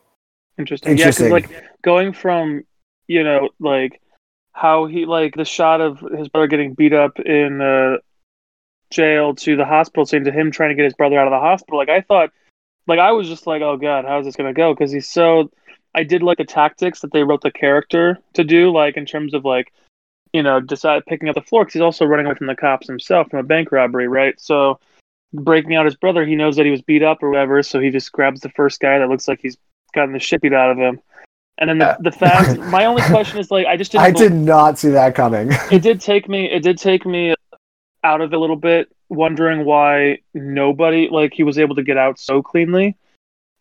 Interesting. 0.57 0.97
Yeah, 0.97 1.05
'cause, 1.05 1.21
Interesting. 1.21 1.51
like 1.51 1.63
going 1.83 2.13
from 2.13 2.63
you 3.07 3.23
know 3.23 3.49
like 3.59 4.01
how 4.53 4.87
he 4.87 5.05
like 5.05 5.35
the 5.35 5.45
shot 5.45 5.81
of 5.81 5.99
his 5.99 6.29
brother 6.29 6.47
getting 6.47 6.73
beat 6.73 6.93
up 6.93 7.19
in 7.19 7.61
uh, 7.61 7.97
jail 8.89 9.35
to 9.35 9.55
the 9.55 9.65
hospital 9.65 10.03
scene 10.05 10.23
to 10.23 10.31
him 10.31 10.49
trying 10.49 10.69
to 10.69 10.75
get 10.75 10.85
his 10.85 10.95
brother 10.95 11.19
out 11.19 11.27
of 11.27 11.31
the 11.31 11.39
hospital. 11.39 11.77
Like 11.77 11.89
I 11.89 12.01
thought, 12.01 12.31
like 12.87 12.97
I 12.97 13.11
was 13.11 13.27
just 13.27 13.45
like, 13.45 13.61
oh 13.61 13.77
god, 13.77 14.05
how's 14.05 14.25
this 14.25 14.35
gonna 14.35 14.53
go? 14.53 14.73
Because 14.73 14.91
he's 14.91 15.07
so. 15.07 15.51
I 15.97 16.03
did 16.03 16.21
like 16.21 16.37
the 16.37 16.45
tactics 16.45 17.01
that 17.01 17.11
they 17.11 17.23
wrote 17.23 17.41
the 17.41 17.49
character 17.49 18.19
to 18.33 18.43
do, 18.43 18.71
like 18.71 18.97
in 18.97 19.05
terms 19.07 19.33
of 19.33 19.43
like 19.43 19.73
you 20.31 20.43
know 20.43 20.59
decide 20.59 21.03
picking 21.07 21.27
up 21.27 21.33
the 21.33 21.41
floor 21.41 21.63
because 21.63 21.73
he's 21.73 21.81
also 21.81 22.05
running 22.05 22.27
away 22.27 22.35
from 22.35 22.45
the 22.45 22.55
cops 22.55 22.87
himself 22.87 23.31
from 23.31 23.39
a 23.39 23.43
bank 23.43 23.71
robbery, 23.71 24.07
right? 24.07 24.39
So 24.39 24.79
breaking 25.33 25.75
out 25.75 25.85
his 25.85 25.95
brother, 25.95 26.23
he 26.23 26.35
knows 26.35 26.55
that 26.57 26.65
he 26.65 26.71
was 26.71 26.83
beat 26.83 27.01
up 27.01 27.23
or 27.23 27.31
whatever, 27.31 27.63
so 27.63 27.79
he 27.79 27.89
just 27.89 28.11
grabs 28.11 28.41
the 28.41 28.49
first 28.49 28.79
guy 28.79 28.99
that 28.99 29.09
looks 29.09 29.27
like 29.27 29.39
he's 29.41 29.57
gotten 29.95 30.13
the 30.13 30.19
shit 30.19 30.39
beat 30.41 30.53
out 30.53 30.69
of 30.69 30.77
him. 30.77 31.01
And 31.57 31.67
then 31.67 31.79
the, 31.79 31.85
Yeah. 31.85 31.97
the 31.99 32.11
fact, 32.11 32.59
my 32.71 32.85
only 32.85 33.01
question 33.01 33.39
is 33.39 33.49
like, 33.49 33.65
I 33.65 33.75
just 33.75 33.91
didn't. 33.91 34.03
I 34.05 34.11
did 34.11 34.33
not 34.33 34.77
see 34.77 34.89
that 34.89 35.15
coming. 35.15 35.49
It 35.71 35.81
did 35.81 35.99
take 35.99 36.29
me. 36.29 36.45
It 36.45 36.61
did 36.61 36.77
take 36.77 37.07
me 37.07 37.33
out 38.03 38.21
of 38.21 38.31
it 38.31 38.35
a 38.35 38.39
little 38.39 38.55
bit, 38.55 38.95
wondering 39.09 39.65
why 39.65 40.19
nobody 40.35 41.09
like 41.09 41.33
he 41.33 41.41
was 41.41 41.57
able 41.57 41.73
to 41.73 41.83
get 41.83 41.97
out 41.97 42.19
so 42.19 42.43
cleanly 42.43 42.95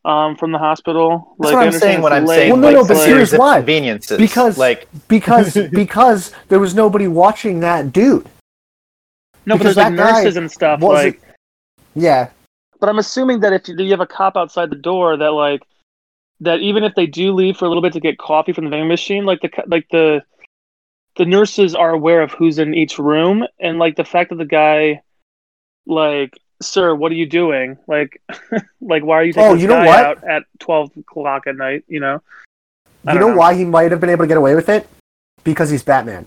um, 0.07 0.37
from 0.37 0.53
the 0.53 0.59
hospital. 0.59 1.37
that's 1.38 1.53
like, 1.53 1.55
what 1.55 1.62
I 1.62 1.66
i'm 1.66 1.73
saying 1.73 1.95
it's 1.97 2.03
when 2.05 2.12
i'm 2.12 2.25
late, 2.25 2.37
saying 2.37 2.53
Well, 2.53 2.61
no, 2.61 2.66
like, 2.69 2.77
no, 2.77 2.83
the 2.85 2.95
but 2.95 2.97
like- 3.01 3.09
here's 3.09 3.33
why. 3.33 3.57
conveniences 3.57 4.19
Because- 4.19 4.57
like 4.57 4.88
because 5.09 5.55
because 5.73 6.33
there 6.49 6.59
was 6.61 6.75
nobody 6.75 7.09
watching 7.09 7.61
that 7.61 7.92
dude. 7.92 8.25
no, 9.45 9.55
but 9.55 9.59
because 9.59 9.75
there's 9.75 9.77
like 9.77 9.92
nurses 9.92 10.37
and 10.37 10.51
stuff. 10.51 10.81
was 10.81 10.92
Like, 11.05 11.21
Yeah. 11.95 12.31
but 12.81 12.88
I'm 12.88 12.99
assuming 12.99 13.40
that 13.40 13.53
if 13.53 13.69
you, 13.69 13.77
you 13.79 13.90
have 13.90 14.01
a 14.01 14.07
cop 14.07 14.37
outside 14.37 14.71
the 14.71 14.77
door, 14.77 15.16
that 15.16 15.33
like 15.33 15.62
that 16.40 16.61
even 16.61 16.85
if 16.85 16.95
they 16.95 17.07
do 17.07 17.33
leave 17.33 17.57
for 17.57 17.64
a 17.64 17.69
little 17.69 17.83
bit 17.83 17.92
to 17.95 18.01
get 18.01 18.19
coffee 18.19 18.53
from 18.53 18.64
the 18.64 18.71
vending 18.71 18.88
machine, 18.88 19.25
like 19.25 19.40
the 19.40 19.51
like 19.66 19.87
the 19.90 20.23
the 21.16 21.25
nurses 21.25 21.75
are 21.75 21.90
aware 21.90 22.21
of 22.23 22.31
who's 22.33 22.59
in 22.59 22.75
each 22.75 22.99
room, 22.99 23.45
and 23.59 23.79
like 23.79 23.97
the 23.97 24.05
fact 24.05 24.29
that 24.29 24.37
the 24.37 24.45
guy, 24.45 25.01
like, 25.87 26.38
sir, 26.62 26.95
what 26.95 27.12
are 27.12 27.16
you 27.16 27.27
doing? 27.27 27.79
Like, 27.87 28.21
like 28.81 29.05
why 29.05 29.16
are 29.16 29.25
you 29.25 29.33
taking 29.33 29.49
Oh, 29.49 29.53
this 29.55 29.62
you 29.62 29.69
know 29.69 29.75
guy 29.75 29.87
what? 29.87 30.05
out 30.05 30.25
at 30.25 30.42
twelve 30.59 30.90
o'clock 30.97 31.47
at 31.47 31.57
night? 31.57 31.85
You 31.88 32.01
know. 32.01 32.23
I 33.07 33.12
You 33.14 33.21
know, 33.21 33.29
know. 33.31 33.37
why 33.37 33.55
he 33.55 33.64
might 33.64 33.90
have 33.92 34.01
been 34.01 34.11
able 34.11 34.25
to 34.25 34.29
get 34.29 34.37
away 34.37 34.55
with 34.55 34.69
it? 34.69 34.88
Because 35.45 35.71
he's 35.71 35.83
Batman. 35.83 36.27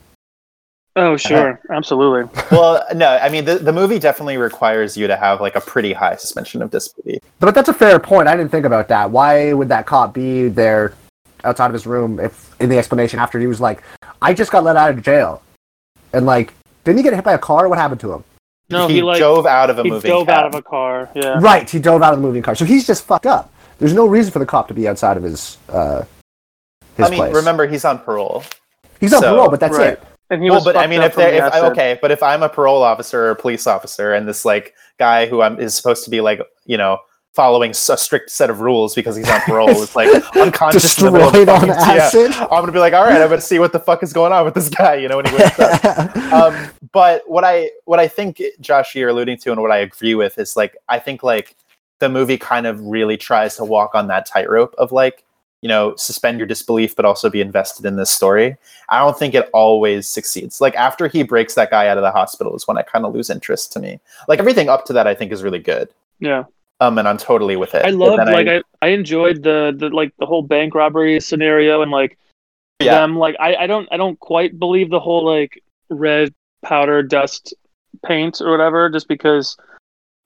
Oh, 0.96 1.16
sure, 1.18 1.62
absolutely. 1.70 2.30
well 2.52 2.84
no 2.96 3.08
i 3.22 3.30
mean 3.30 3.46
the, 3.46 3.58
the 3.60 3.72
movie 3.72 4.00
definitely 4.00 4.38
requires 4.38 4.98
you 4.98 5.08
to 5.08 5.16
have 5.16 5.40
like 5.40 5.56
a 5.56 5.62
pretty 5.62 5.94
high 5.94 6.16
suspension 6.16 6.62
of 6.62 6.72
disbelief 6.72 7.20
But 7.40 7.54
that's 7.56 7.70
a 7.70 7.74
fair 7.74 8.00
point. 8.00 8.28
I 8.28 8.36
didn't 8.36 8.52
think 8.52 8.66
about 8.66 8.88
that. 8.90 9.10
Why 9.12 9.54
would 9.54 9.70
that 9.70 9.86
cop 9.86 10.14
be 10.14 10.48
there 10.50 10.94
outside 11.46 11.68
of 11.68 11.74
his 11.74 11.86
room 11.86 12.20
if 12.20 12.54
in 12.60 12.70
the 12.70 12.78
explanation 12.78 13.20
after 13.20 13.40
he 13.40 13.48
was 13.48 13.62
like, 13.62 13.82
I 14.22 14.34
just 14.34 14.52
got 14.52 14.64
let 14.66 14.76
out 14.76 14.90
of 14.90 15.02
jail. 15.02 15.42
And 16.12 16.26
like, 16.26 16.54
didn't 16.84 16.98
he 16.98 17.04
get 17.04 17.14
hit 17.14 17.24
by 17.24 17.34
a 17.34 17.38
car? 17.40 17.70
What 17.70 17.78
happened 17.78 18.02
to 18.02 18.12
him? 18.12 18.24
No, 18.70 18.88
he, 18.88 18.96
he, 18.96 19.02
like 19.02 19.18
drove 19.18 19.46
out 19.46 19.70
of 19.70 19.80
a 19.80 19.84
he 19.84 19.90
moving 19.90 20.10
dove 20.10 20.28
cab. 20.28 20.38
out 20.38 20.46
of 20.48 20.56
a 20.56 20.62
car. 20.62 21.10
Yeah. 21.16 21.38
Right, 21.40 21.70
he 21.70 21.80
drove 21.80 22.02
out 22.04 22.14
of 22.14 22.20
a 22.20 22.22
moving 22.22 22.42
car. 22.42 22.56
So 22.56 22.66
he's 22.66 22.86
just 22.86 23.04
fucked 23.06 23.26
up. 23.26 23.52
There's 23.80 23.94
no 23.94 24.06
reason 24.06 24.32
for 24.32 24.40
the 24.40 24.46
cop 24.46 24.68
to 24.68 24.74
be 24.74 24.88
outside 24.88 25.18
of 25.18 25.24
his 25.24 25.58
uh 25.70 26.04
his 26.98 27.08
i 27.08 27.10
mean 27.10 27.20
place. 27.20 27.34
remember 27.34 27.66
he's 27.66 27.86
on 27.86 27.98
parole 28.00 28.44
he's 29.00 29.14
on 29.14 29.22
so- 29.22 29.34
parole, 29.36 29.50
but 29.50 29.60
that's 29.60 29.78
Right. 29.78 29.94
it. 29.94 30.04
And 30.32 30.44
he 30.44 30.50
well, 30.52 30.60
was. 30.60 30.66
but 30.66 30.78
I 30.78 30.86
mean, 30.86 31.02
if 31.02 31.16
they're 31.16 31.32
the 31.32 31.38
if, 31.38 31.44
acid. 31.54 31.64
okay, 31.72 31.98
but 32.04 32.12
if 32.12 32.22
I'm 32.22 32.44
a 32.44 32.50
parole 32.50 32.84
officer 32.84 33.26
or 33.26 33.32
a 33.32 33.36
police 33.36 33.66
officer, 33.66 34.14
and 34.14 34.28
this 34.28 34.46
like 34.46 34.76
guy 35.00 35.26
who 35.26 35.42
I'm 35.42 35.60
is 35.60 35.74
supposed 35.74 36.04
to 36.04 36.12
be 36.12 36.22
like 36.22 36.40
you 36.66 36.78
know 36.78 37.00
following 37.34 37.72
a 37.72 37.74
strict 37.74 38.30
set 38.32 38.50
of 38.50 38.60
rules 38.60 38.96
because 38.96 39.16
he's 39.16 39.30
on 39.30 39.40
parole 39.42 39.70
is 39.70 39.96
like 39.96 40.10
unconscious 40.36 40.98
in 41.00 41.06
the 41.06 41.12
middle 41.12 41.28
of 41.28 41.34
Destroyed 41.34 41.50
on 41.50 41.60
fucking- 41.68 41.96
yeah, 41.96 42.04
acid. 42.04 42.32
I'm 42.34 42.62
gonna 42.62 42.72
be 42.72 42.80
like, 42.80 42.94
all 42.94 43.06
right, 43.06 43.22
I'm 43.22 43.30
gonna 43.30 43.40
see 43.40 43.60
what 43.60 43.72
the 43.72 43.80
fuck 43.80 44.04
is 44.04 44.12
going 44.14 44.34
on 44.34 44.46
with 44.46 44.56
this 44.56 44.70
guy, 44.70 44.96
you 44.96 45.08
know, 45.08 45.18
when 45.18 45.26
he 45.26 45.36
wakes 45.36 45.60
up. 45.60 46.16
um, 46.34 46.70
but 46.92 47.30
what 47.30 47.44
I 47.44 47.72
what 47.86 48.00
I 48.00 48.08
think 48.08 48.42
Josh 48.60 48.96
you're 48.96 49.10
alluding 49.10 49.38
to 49.40 49.52
and 49.52 49.62
what 49.62 49.72
I 49.72 49.78
agree 49.78 50.16
with 50.16 50.38
is 50.38 50.56
like 50.56 50.76
I 50.90 51.00
think 51.00 51.24
like 51.24 51.56
the 52.00 52.10
movie 52.10 52.38
kind 52.38 52.66
of 52.66 52.82
really 52.82 53.18
tries 53.18 53.56
to 53.58 53.66
walk 53.66 53.94
on 53.94 54.08
that 54.08 54.26
tightrope 54.26 54.74
of 54.78 54.92
like 54.92 55.24
you 55.62 55.68
know 55.68 55.94
suspend 55.98 56.40
your 56.40 56.48
disbelief 56.48 56.96
but 56.96 57.04
also 57.06 57.30
be 57.30 57.42
invested 57.42 57.86
in 57.86 57.96
this 57.96 58.10
story. 58.10 58.58
I 58.90 59.00
don't 59.00 59.18
think 59.18 59.36
it 59.36 59.50
always 59.54 60.08
succeeds. 60.08 60.60
Like 60.60 60.76
after 60.76 61.08
he 61.08 61.24
breaks 61.24 61.54
that 61.56 61.70
guy 61.70 61.88
out 61.88 61.98
of 61.98 62.04
the 62.04 62.12
hospital 62.12 62.56
is 62.56 62.68
when 62.68 62.78
I 62.78 62.82
kind 62.82 63.06
of 63.06 63.14
lose 63.14 63.30
interest 63.30 63.72
to 63.74 63.80
me. 63.80 64.00
Like 64.28 64.40
everything 64.40 64.68
up 64.68 64.86
to 64.86 64.94
that 64.94 65.06
I 65.08 65.14
think 65.14 65.32
is 65.32 65.44
really 65.44 65.60
good. 65.60 65.90
yeah. 66.20 66.44
Um, 66.82 66.98
and 66.98 67.08
I'm 67.08 67.18
totally 67.18 67.58
with 67.58 67.76
it. 67.76 67.86
I 67.86 67.90
loved 67.90 68.20
then 68.20 68.32
like 68.32 68.48
I, 68.48 68.62
I 68.82 68.90
enjoyed 68.90 69.44
the, 69.44 69.76
the 69.76 69.90
like 69.90 70.14
the 70.18 70.26
whole 70.26 70.42
bank 70.42 70.74
robbery 70.74 71.20
scenario 71.20 71.82
and 71.82 71.92
like 71.92 72.18
yeah. 72.80 73.00
them 73.00 73.18
like 73.18 73.36
I, 73.40 73.56
I 73.56 73.68
don't 73.68 73.88
I 73.92 73.98
don't 73.98 74.20
quite 74.20 74.58
believe 74.58 74.90
the 74.90 75.00
whole 75.00 75.26
like 75.26 75.62
red 75.90 76.34
powder 76.64 77.04
dust 77.04 77.54
paint 78.06 78.40
or 78.40 78.52
whatever 78.52 78.90
just 78.90 79.08
because 79.08 79.58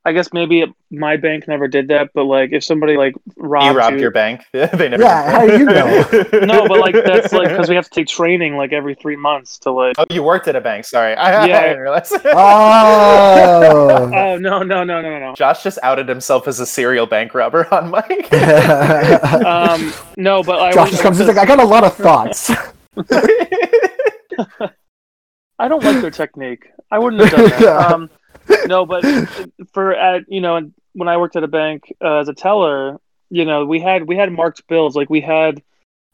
I 0.06 0.12
guess 0.12 0.34
maybe 0.34 0.66
my 0.92 1.16
bank 1.16 1.48
never 1.48 1.68
did 1.70 1.88
that 1.88 2.10
but 2.14 2.26
like 2.26 2.52
if 2.52 2.62
somebody 2.64 2.98
like 2.98 3.16
robbed, 3.38 3.66
you 3.68 3.72
robbed 3.78 3.96
you- 3.96 4.02
your 4.02 4.12
bank. 4.12 4.42
they 4.52 4.90
never. 4.90 5.02
Yeah, 5.02 5.32
how 5.32 5.46
do 5.48 5.58
you 5.58 5.64
know? 5.66 6.06
no 6.46 6.68
but 6.68 6.80
like 6.80 6.94
that's 6.94 7.32
like 7.32 7.48
because 7.50 7.70
we 7.70 7.76
have 7.76 7.86
to 7.86 7.90
take 7.90 8.08
training 8.08 8.58
like 8.58 8.74
every 8.74 8.96
three 8.96 9.16
months 9.16 9.58
to 9.60 9.72
like 9.72 9.96
Oh, 9.98 10.04
you 10.10 10.22
worked 10.22 10.48
at 10.50 10.56
a 10.58 10.62
bank. 10.62 10.84
Sorry, 10.86 11.16
I, 11.16 11.46
Yeah. 11.48 11.58
I 11.58 11.62
didn't 11.68 11.80
realize. 11.80 12.12
oh. 12.26 14.12
oh 14.14 14.38
no 14.38 14.62
no 14.64 14.84
no 14.84 15.02
no 15.02 15.20
no 15.20 15.34
Josh 15.36 15.64
just 15.64 15.80
outed 15.84 16.10
himself 16.10 16.48
as 16.50 16.60
a 16.60 16.66
serial 16.66 17.06
bank 17.06 17.34
robber 17.34 17.74
on 17.74 17.90
mic. 17.90 18.32
um 19.46 19.94
no 20.18 20.44
but 20.44 20.60
I 20.60 20.72
Josh 20.72 20.76
went- 20.76 20.92
just 20.92 21.04
comes 21.04 21.20
in 21.22 21.28
like, 21.28 21.38
I 21.38 21.46
got 21.46 21.60
a 21.60 21.66
lot 21.66 21.84
of 21.86 21.96
thoughts. 21.96 22.52
I 25.60 25.68
don't 25.68 25.84
like 25.84 26.02
their 26.02 26.12
technique. 26.12 26.68
I 26.92 27.00
wouldn't 27.00 27.22
have 27.24 27.32
done 27.32 27.50
that. 27.62 27.92
Um, 27.92 28.10
no, 28.68 28.86
but 28.86 29.04
for 29.74 29.94
at 29.94 30.24
you 30.28 30.42
know 30.42 30.72
when 30.94 31.08
I 31.08 31.18
worked 31.18 31.36
at 31.36 31.44
a 31.44 31.48
bank 31.48 31.94
uh, 32.02 32.18
as 32.18 32.30
a 32.30 32.34
teller, 32.34 33.00
you 33.30 33.46
know 33.46 33.66
we 33.66 33.80
had 33.80 34.08
we 34.08 34.16
had 34.16 34.32
marked 34.32 34.68
bills. 34.68 34.96
Like 34.96 35.10
we 35.10 35.22
had 35.22 35.62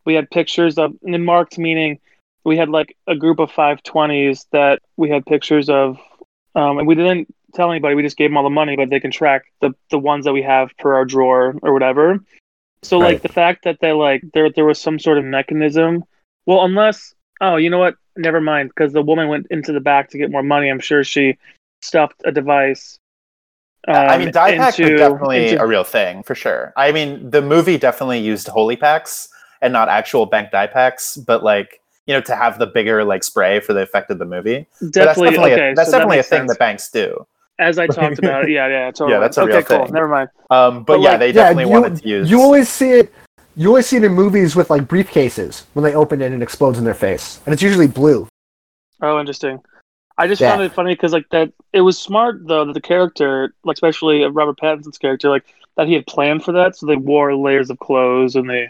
we 0.05 0.13
had 0.13 0.29
pictures 0.29 0.77
of 0.77 0.93
and 1.03 1.25
marked 1.25 1.57
meaning 1.57 1.99
we 2.43 2.57
had 2.57 2.69
like 2.69 2.95
a 3.07 3.15
group 3.15 3.39
of 3.39 3.51
five 3.51 3.83
twenties 3.83 4.47
that 4.51 4.81
we 4.97 5.09
had 5.09 5.25
pictures 5.25 5.69
of, 5.69 5.97
um, 6.55 6.79
and 6.79 6.87
we 6.87 6.95
didn't 6.95 7.33
tell 7.53 7.71
anybody. 7.71 7.95
We 7.95 8.03
just 8.03 8.17
gave 8.17 8.29
them 8.29 8.37
all 8.37 8.43
the 8.43 8.49
money, 8.49 8.75
but 8.75 8.89
they 8.89 8.99
can 8.99 9.11
track 9.11 9.43
the 9.61 9.71
the 9.89 9.99
ones 9.99 10.25
that 10.25 10.33
we 10.33 10.41
have 10.43 10.71
per 10.77 10.95
our 10.95 11.05
drawer 11.05 11.55
or 11.61 11.73
whatever. 11.73 12.19
So 12.81 12.97
like 12.97 13.21
the 13.21 13.29
fact 13.29 13.65
that 13.65 13.79
they 13.81 13.91
like 13.91 14.23
there 14.33 14.49
there 14.51 14.65
was 14.65 14.79
some 14.79 14.99
sort 14.99 15.17
of 15.17 15.25
mechanism. 15.25 16.03
Well, 16.45 16.63
unless 16.63 17.13
oh, 17.41 17.57
you 17.57 17.69
know 17.69 17.79
what? 17.79 17.95
Never 18.15 18.41
mind, 18.41 18.69
because 18.69 18.93
the 18.93 19.01
woman 19.01 19.29
went 19.29 19.47
into 19.49 19.71
the 19.71 19.79
back 19.79 20.09
to 20.09 20.17
get 20.17 20.31
more 20.31 20.43
money. 20.43 20.69
I'm 20.69 20.79
sure 20.79 21.03
she 21.03 21.37
stuffed 21.81 22.21
a 22.25 22.31
device. 22.31 22.99
I 23.87 24.15
um, 24.15 24.19
mean, 24.19 24.31
dye 24.31 24.57
pack 24.57 24.77
into- 24.79 24.91
was 24.93 24.99
definitely 25.01 25.49
into- 25.49 25.61
a 25.63 25.67
real 25.67 25.83
thing 25.83 26.23
for 26.23 26.35
sure. 26.35 26.73
I 26.75 26.91
mean, 26.91 27.29
the 27.29 27.41
movie 27.41 27.77
definitely 27.77 28.19
used 28.19 28.47
holy 28.47 28.75
packs, 28.75 29.29
and 29.61 29.71
not 29.73 29.89
actual 29.89 30.25
bank 30.25 30.51
dye 30.51 30.67
packs, 30.67 31.17
but 31.17 31.43
like 31.43 31.81
you 32.05 32.13
know 32.13 32.21
to 32.21 32.35
have 32.35 32.59
the 32.59 32.67
bigger 32.67 33.03
like 33.03 33.23
spray 33.23 33.59
for 33.59 33.73
the 33.73 33.81
effect 33.81 34.09
of 34.11 34.19
the 34.19 34.25
movie. 34.25 34.67
But 34.81 34.93
that's 34.93 35.17
Definitely. 35.17 35.29
definitely 35.29 35.53
okay. 35.53 35.71
a, 35.71 35.75
that's 35.75 35.87
so 35.87 35.91
that 35.91 35.97
definitely 35.99 36.19
a 36.19 36.23
thing 36.23 36.39
sense. 36.41 36.51
that 36.51 36.59
banks 36.59 36.89
do. 36.91 37.25
As 37.59 37.77
I 37.77 37.87
talked 37.87 38.19
about 38.23 38.45
it, 38.45 38.51
yeah, 38.51 38.67
yeah, 38.67 38.91
totally. 38.91 39.19
that's 39.19 39.37
a 39.37 39.41
okay, 39.41 39.51
real 39.53 39.63
cool. 39.63 39.85
thing. 39.85 39.93
Never 39.93 40.07
mind. 40.07 40.29
Um, 40.49 40.83
but, 40.83 40.97
But, 40.97 41.01
yeah, 41.01 41.09
like, 41.11 41.19
they 41.19 41.27
Yeah, 41.27 41.33
definitely 41.33 41.63
you, 41.63 41.69
wanted 41.69 42.01
to 42.01 42.07
use. 42.07 42.29
you 42.31 42.41
always 42.41 42.69
see 42.69 42.91
it. 42.91 43.13
You 43.55 43.67
always 43.67 43.85
see 43.87 43.97
it 43.97 44.03
in 44.05 44.13
movies 44.13 44.55
with 44.55 44.69
like 44.69 44.83
briefcases 44.83 45.65
when 45.73 45.83
they 45.83 45.93
open 45.93 46.21
it 46.21 46.27
and 46.31 46.35
it 46.35 46.41
explodes 46.41 46.77
in 46.77 46.85
their 46.85 46.93
face, 46.93 47.41
and 47.45 47.53
it's 47.53 47.61
usually 47.61 47.87
blue. 47.87 48.27
Oh, 49.01 49.19
interesting. 49.19 49.59
I 50.19 50.27
just 50.27 50.41
Yeah. 50.41 50.49
found 50.51 50.61
it 50.61 50.73
funny 50.73 50.93
because 50.93 51.13
like 51.13 51.29
that, 51.31 51.51
it 51.73 51.81
was 51.81 51.97
smart 51.97 52.45
though 52.45 52.65
that 52.65 52.73
the 52.73 52.81
character, 52.81 53.53
like 53.63 53.75
especially 53.75 54.23
Robert 54.25 54.59
Pattinson's 54.59 54.97
character, 54.97 55.29
like 55.29 55.45
that 55.77 55.87
he 55.87 55.93
had 55.93 56.05
planned 56.05 56.43
for 56.43 56.51
that, 56.51 56.75
so 56.75 56.85
they 56.85 56.97
wore 56.97 57.33
layers 57.35 57.69
of 57.69 57.79
clothes 57.79 58.35
and 58.35 58.49
they, 58.49 58.69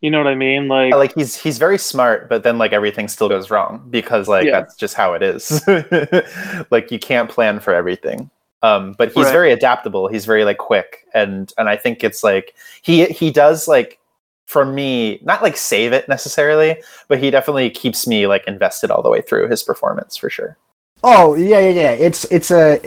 you 0.00 0.10
know 0.10 0.16
what 0.18 0.26
I 0.26 0.34
mean? 0.34 0.68
Like, 0.68 0.94
like 0.94 1.14
he's 1.14 1.36
he's 1.36 1.58
very 1.58 1.76
smart, 1.76 2.30
but 2.30 2.42
then 2.42 2.56
like 2.56 2.72
everything 2.72 3.08
still 3.08 3.28
goes 3.28 3.50
wrong 3.50 3.86
because 3.90 4.26
like 4.26 4.46
Yeah. 4.46 4.60
that's 4.60 4.74
just 4.74 4.94
how 4.94 5.12
it 5.12 5.22
is. 5.22 5.62
like 6.70 6.90
you 6.90 6.98
can't 6.98 7.28
plan 7.30 7.60
for 7.60 7.74
everything. 7.74 8.30
Um, 8.62 8.92
but 8.98 9.08
he's 9.12 9.24
Right. 9.24 9.32
very 9.32 9.52
adaptable. 9.52 10.08
He's 10.08 10.24
very 10.24 10.44
like 10.44 10.58
quick, 10.58 11.06
and 11.14 11.52
and 11.58 11.68
I 11.68 11.76
think 11.76 12.02
it's 12.02 12.24
like 12.24 12.54
he 12.80 13.04
he 13.06 13.30
does 13.30 13.68
like 13.68 13.98
for 14.46 14.64
me 14.64 15.20
not 15.22 15.42
like 15.42 15.56
save 15.58 15.92
it 15.92 16.08
necessarily, 16.08 16.82
but 17.08 17.18
he 17.18 17.30
definitely 17.30 17.68
keeps 17.70 18.06
me 18.06 18.26
like 18.26 18.44
invested 18.46 18.90
all 18.90 19.02
the 19.02 19.10
way 19.10 19.20
through 19.20 19.48
his 19.48 19.62
performance 19.62 20.16
for 20.16 20.30
sure. 20.30 20.56
Oh 21.02 21.34
yeah, 21.34 21.60
yeah, 21.60 21.70
yeah. 21.70 21.90
It's 21.92 22.24
it's 22.24 22.50
a 22.50 22.80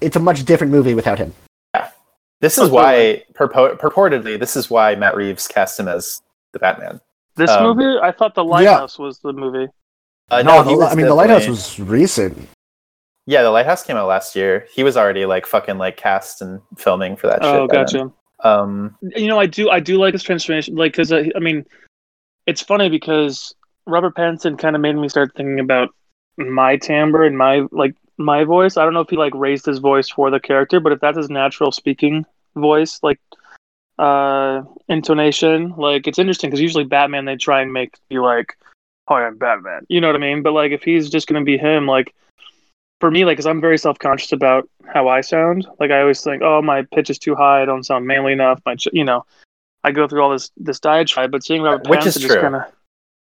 it's 0.00 0.16
a 0.16 0.20
much 0.20 0.44
different 0.44 0.72
movie 0.72 0.94
without 0.94 1.18
him. 1.18 1.32
Yeah, 1.74 1.90
this 2.40 2.58
is 2.58 2.70
why 2.70 3.24
purpo- 3.34 3.78
purportedly 3.78 4.38
this 4.38 4.56
is 4.56 4.70
why 4.70 4.94
Matt 4.94 5.16
Reeves 5.16 5.48
cast 5.48 5.78
him 5.78 5.88
as 5.88 6.22
the 6.52 6.58
Batman. 6.58 7.00
this 7.36 7.50
um, 7.50 7.64
movie, 7.64 7.98
I 8.00 8.12
thought 8.12 8.34
The 8.34 8.44
Lighthouse 8.44 8.98
was 8.98 9.18
the 9.18 9.32
movie. 9.32 9.68
Uh, 10.30 10.42
no, 10.42 10.62
he 10.62 10.70
the, 10.70 10.78
was 10.78 10.92
I 10.92 10.94
mean 10.94 11.06
the 11.06 11.14
lighthouse 11.14 11.46
was 11.46 11.78
recent. 11.78 12.48
Yeah, 13.26 13.42
the 13.42 13.50
lighthouse 13.50 13.82
came 13.82 13.96
out 13.96 14.06
last 14.06 14.36
year. 14.36 14.66
He 14.72 14.84
was 14.84 14.96
already 14.96 15.26
like 15.26 15.46
fucking 15.46 15.78
like 15.78 15.96
cast 15.96 16.42
and 16.42 16.60
filming 16.76 17.16
for 17.16 17.26
that 17.26 17.42
shit. 17.42 17.54
Oh, 17.54 17.66
gotcha. 17.66 18.12
Um, 18.40 18.96
You 19.00 19.28
know, 19.28 19.40
I 19.40 19.46
do, 19.46 19.70
I 19.70 19.80
do 19.80 19.98
like 19.98 20.12
his 20.12 20.22
transformation, 20.22 20.76
like 20.76 20.92
because 20.92 21.10
I, 21.12 21.30
I 21.34 21.38
mean, 21.38 21.64
it's 22.46 22.60
funny 22.60 22.90
because 22.90 23.54
Robert 23.86 24.14
Pattinson 24.14 24.58
kind 24.58 24.76
of 24.76 24.82
made 24.82 24.96
me 24.96 25.08
start 25.08 25.32
thinking 25.34 25.60
about 25.60 25.88
my 26.36 26.76
timbre 26.76 27.24
and 27.24 27.36
my 27.38 27.66
like 27.70 27.94
my 28.16 28.44
voice. 28.44 28.76
I 28.76 28.84
don't 28.84 28.94
know 28.94 29.00
if 29.00 29.10
he 29.10 29.16
like 29.16 29.34
raised 29.34 29.66
his 29.66 29.78
voice 29.78 30.08
for 30.08 30.30
the 30.30 30.40
character, 30.40 30.80
but 30.80 30.92
if 30.92 31.00
that's 31.00 31.16
his 31.16 31.30
natural 31.30 31.72
speaking 31.72 32.24
voice, 32.54 33.00
like 33.02 33.20
uh 33.98 34.62
intonation, 34.88 35.74
like 35.76 36.06
it's 36.06 36.18
interesting 36.18 36.50
because 36.50 36.60
usually 36.60 36.84
Batman 36.84 37.24
they 37.24 37.36
try 37.36 37.60
and 37.60 37.72
make 37.72 37.98
you 38.10 38.22
like, 38.22 38.56
"Hi, 39.08 39.26
I'm 39.26 39.36
Batman," 39.38 39.86
you 39.88 40.00
know 40.00 40.08
what 40.08 40.16
I 40.16 40.20
mean? 40.20 40.42
But 40.42 40.52
like 40.52 40.72
if 40.72 40.82
he's 40.82 41.10
just 41.10 41.28
gonna 41.28 41.44
be 41.44 41.58
him, 41.58 41.86
like 41.86 42.14
for 43.00 43.10
me, 43.10 43.24
like, 43.24 43.36
because 43.36 43.46
I'm 43.46 43.60
very 43.60 43.76
self 43.76 43.98
conscious 43.98 44.32
about 44.32 44.68
how 44.92 45.08
I 45.08 45.20
sound. 45.20 45.66
Like 45.78 45.90
I 45.90 46.00
always 46.00 46.22
think, 46.22 46.42
"Oh, 46.42 46.62
my 46.62 46.82
pitch 46.94 47.10
is 47.10 47.18
too 47.18 47.34
high. 47.34 47.62
I 47.62 47.64
don't 47.66 47.84
sound 47.84 48.06
manly 48.06 48.32
enough." 48.32 48.60
My, 48.64 48.76
ch-, 48.76 48.88
you 48.92 49.04
know, 49.04 49.26
I 49.82 49.90
go 49.92 50.08
through 50.08 50.22
all 50.22 50.30
this 50.30 50.50
this 50.56 50.80
diatribe, 50.80 51.30
but 51.30 51.44
seeing 51.44 51.62
Robert 51.62 51.86
Which 51.88 52.06
is 52.06 52.16
Pattinson 52.16 52.20
just 52.20 52.32
true. 52.32 52.40
kind 52.40 52.56
of, 52.56 52.62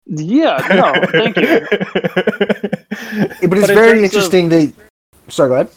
yeah, 0.07 0.57
no, 0.71 1.07
thank 1.13 1.37
you. 1.37 2.69
But 3.13 3.31
it's 3.31 3.41
But 3.41 3.59
in 3.59 3.67
very 3.67 3.89
terms 3.89 3.99
of- 3.99 4.05
interesting. 4.05 4.51
to 4.51 4.73
sorry, 5.29 5.49
go 5.51 5.55
ahead. 5.55 5.69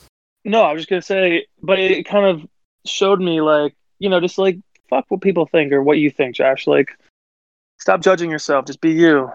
No, 0.45 0.63
I 0.63 0.73
was 0.73 0.81
just 0.81 0.89
gonna 0.89 1.01
say, 1.01 1.45
but 1.61 1.79
it 1.79 2.05
kind 2.07 2.25
of 2.25 2.47
showed 2.85 3.19
me 3.21 3.41
like, 3.41 3.75
you 3.99 4.09
know, 4.09 4.19
just 4.19 4.37
like 4.37 4.57
fuck 4.89 5.05
what 5.09 5.21
people 5.21 5.45
think 5.45 5.71
or 5.71 5.83
what 5.83 5.97
you 5.99 6.09
think, 6.09 6.35
Josh. 6.35 6.67
Like, 6.67 6.89
stop 7.79 8.01
judging 8.01 8.29
yourself. 8.31 8.65
Just 8.65 8.81
be 8.81 8.91
you. 8.91 9.31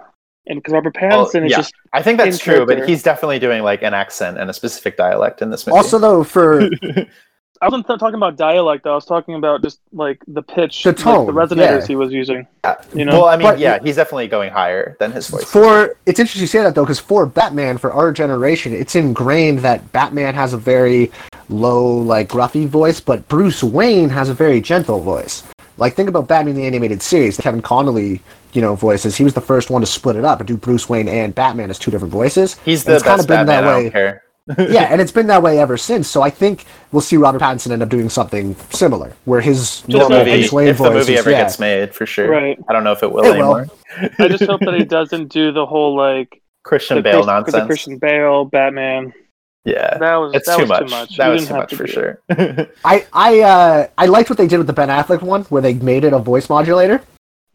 And 0.49 0.59
because 0.61 0.72
Robert 0.75 0.96
Well, 1.01 1.27
Pattinson 1.27 1.44
is 1.46 1.51
yeah. 1.53 1.57
just 1.59 1.75
I 1.92 2.03
think 2.03 2.18
that's 2.18 2.37
in 2.37 2.40
true, 2.40 2.66
but 2.66 2.88
he's 2.88 3.03
definitely 3.03 3.38
doing 3.38 3.62
like 3.62 3.83
an 3.83 3.94
accent 3.94 4.38
and 4.38 4.49
a 4.51 4.53
specific 4.53 4.96
dialect 4.96 5.42
in 5.42 5.51
this 5.51 5.66
movie. 5.66 5.77
Also, 5.77 5.99
though, 5.99 6.22
for 6.25 6.68
I 7.62 7.66
wasn't 7.66 7.87
th- 7.87 7.99
talking 7.99 8.16
about 8.16 8.37
dialect 8.37 8.85
though. 8.85 8.92
I 8.92 8.95
was 8.95 9.05
talking 9.07 9.35
about 9.35 9.62
just 9.62 9.81
like 9.92 10.23
the 10.29 10.42
pitch, 10.42 10.83
The 10.83 10.90
like, 10.90 10.97
the 11.27 11.33
resonators 11.33 11.81
yeah. 11.81 11.87
he 11.87 11.97
was 11.97 12.12
using. 12.12 12.47
Yeah. 12.64 12.77
You 12.95 13.05
know, 13.05 13.12
well, 13.21 13.25
I 13.27 13.37
mean, 13.37 13.47
But- 13.47 13.59
yeah, 13.59 13.79
he's 13.83 13.97
definitely 13.97 14.29
going 14.29 14.51
higher 14.53 14.97
than 15.01 15.12
his 15.12 15.29
voice. 15.29 15.45
for 15.45 15.97
it's 16.07 16.19
interesting 16.21 16.40
you 16.42 16.47
say 16.47 16.62
that 16.62 16.75
though, 16.75 16.85
because 16.85 16.99
for 17.01 17.27
Batman, 17.27 17.79
for 17.79 17.92
our 17.92 18.12
generation, 18.12 18.73
it's 18.73 18.95
ingrained 18.95 19.61
that 19.61 19.92
Batman 19.92 20.35
has 20.35 20.53
a 20.53 20.59
very 20.59 21.11
low, 21.49 21.87
like 21.87 22.29
gruffy 22.29 22.66
voice, 22.66 23.01
but 23.01 23.27
Bruce 23.29 23.62
Wayne 23.62 24.09
has 24.11 24.29
a 24.29 24.35
very 24.35 24.61
gentle 24.61 25.01
voice. 25.01 25.42
Like 25.79 25.95
think 25.95 26.09
about 26.09 26.27
Batman 26.29 26.55
the 26.55 26.66
animated 26.66 27.03
series, 27.03 27.37
the 27.37 27.42
Kevin 27.42 27.61
Conroy, 27.62 28.19
you 28.53 28.62
know, 28.62 28.75
voices. 28.75 29.14
He 29.16 29.25
was 29.25 29.35
the 29.35 29.42
first 29.42 29.69
one 29.69 29.83
to 29.83 29.87
split 29.87 30.16
it 30.16 30.25
up 30.25 30.40
and 30.40 30.49
do 30.49 30.57
Bruce 30.57 30.88
Wayne 30.88 31.07
and 31.09 31.35
Batman 31.35 31.69
as 31.71 31.79
two 31.79 31.90
different 31.90 32.12
voices. 32.12 32.57
he's 32.64 32.83
the 32.85 32.95
it's 32.95 33.03
kinda 33.03 33.19
best 33.19 33.29
been 33.29 33.47
that 33.47 33.61
Batman. 33.62 33.73
I 33.73 33.77
way. 33.77 33.83
don't 33.85 33.92
care. 33.92 34.23
Yeah, 34.59 34.85
and 34.90 35.00
it's 35.00 35.12
been 35.12 35.26
that 35.28 35.42
way 35.42 35.59
ever 35.59 35.76
since. 35.76 36.09
So 36.09 36.22
I 36.22 36.30
think 36.30 36.64
we'll 36.92 37.00
see 37.02 37.16
Robert 37.16 37.40
Pattinson 37.42 37.70
end 37.72 37.82
up 37.82 37.88
doing 37.88 38.09
something 38.09 38.54
similar, 38.70 39.12
where 39.24 39.40
his 39.40 39.82
The 39.82 39.98
normal 39.98 40.18
movie, 40.18 40.30
Bruce 40.32 40.52
Wayne 40.52 40.68
if 40.68 40.78
the 40.78 40.90
movie 40.90 41.14
is- 41.14 41.20
ever 41.20 41.30
yeah. 41.30 41.42
gets 41.42 41.59
made, 41.59 41.94
for 41.94 42.06
sure. 42.06 42.30
Right. 42.30 42.59
I 42.68 42.72
don't 42.72 42.85
know 42.85 42.92
if 42.92 43.02
it 43.02 43.11
will 43.12 43.24
It 43.24 43.37
will. 43.38 43.56
anymore. 43.56 43.66
I 44.18 44.28
just 44.28 44.44
hope 44.44 44.61
that 44.61 44.74
he 44.74 44.85
doesn't 44.85 45.28
do 45.28 45.52
the 45.52 45.66
whole 45.66 45.96
like 45.96 46.42
Christian 46.64 47.02
Bale 47.02 47.16
Chris- 47.18 47.26
nonsense. 47.26 47.54
the 47.62 47.66
Christian 47.66 47.98
Bale 47.98 48.44
Batman. 48.44 49.12
Yeah, 49.64 49.98
That 49.98 50.14
was 50.16 50.32
it's 50.35 50.46
that 50.46 50.56
too, 50.59 50.62
was 50.62 50.68
much. 50.68 50.78
too 50.87 50.90
much. 50.90 51.16
That 51.16 51.26
You 51.26 51.32
was 51.32 51.48
too 51.48 51.54
much 51.54 51.70
to 51.70 51.76
for 51.76 51.87
sure. 51.88 52.20
I 52.85 53.04
I 53.12 53.40
uh 53.40 53.88
I 53.98 54.06
liked 54.06 54.30
what 54.30 54.37
they 54.38 54.46
did 54.46 54.59
with 54.59 54.68
the 54.68 54.72
Ben 54.72 54.88
Affleck 54.90 55.22
one, 55.22 55.42
where 55.46 55.61
they 55.61 55.74
made 55.74 56.04
it 56.04 56.12
a 56.12 56.20
voice 56.20 56.48
modulator. 56.48 57.02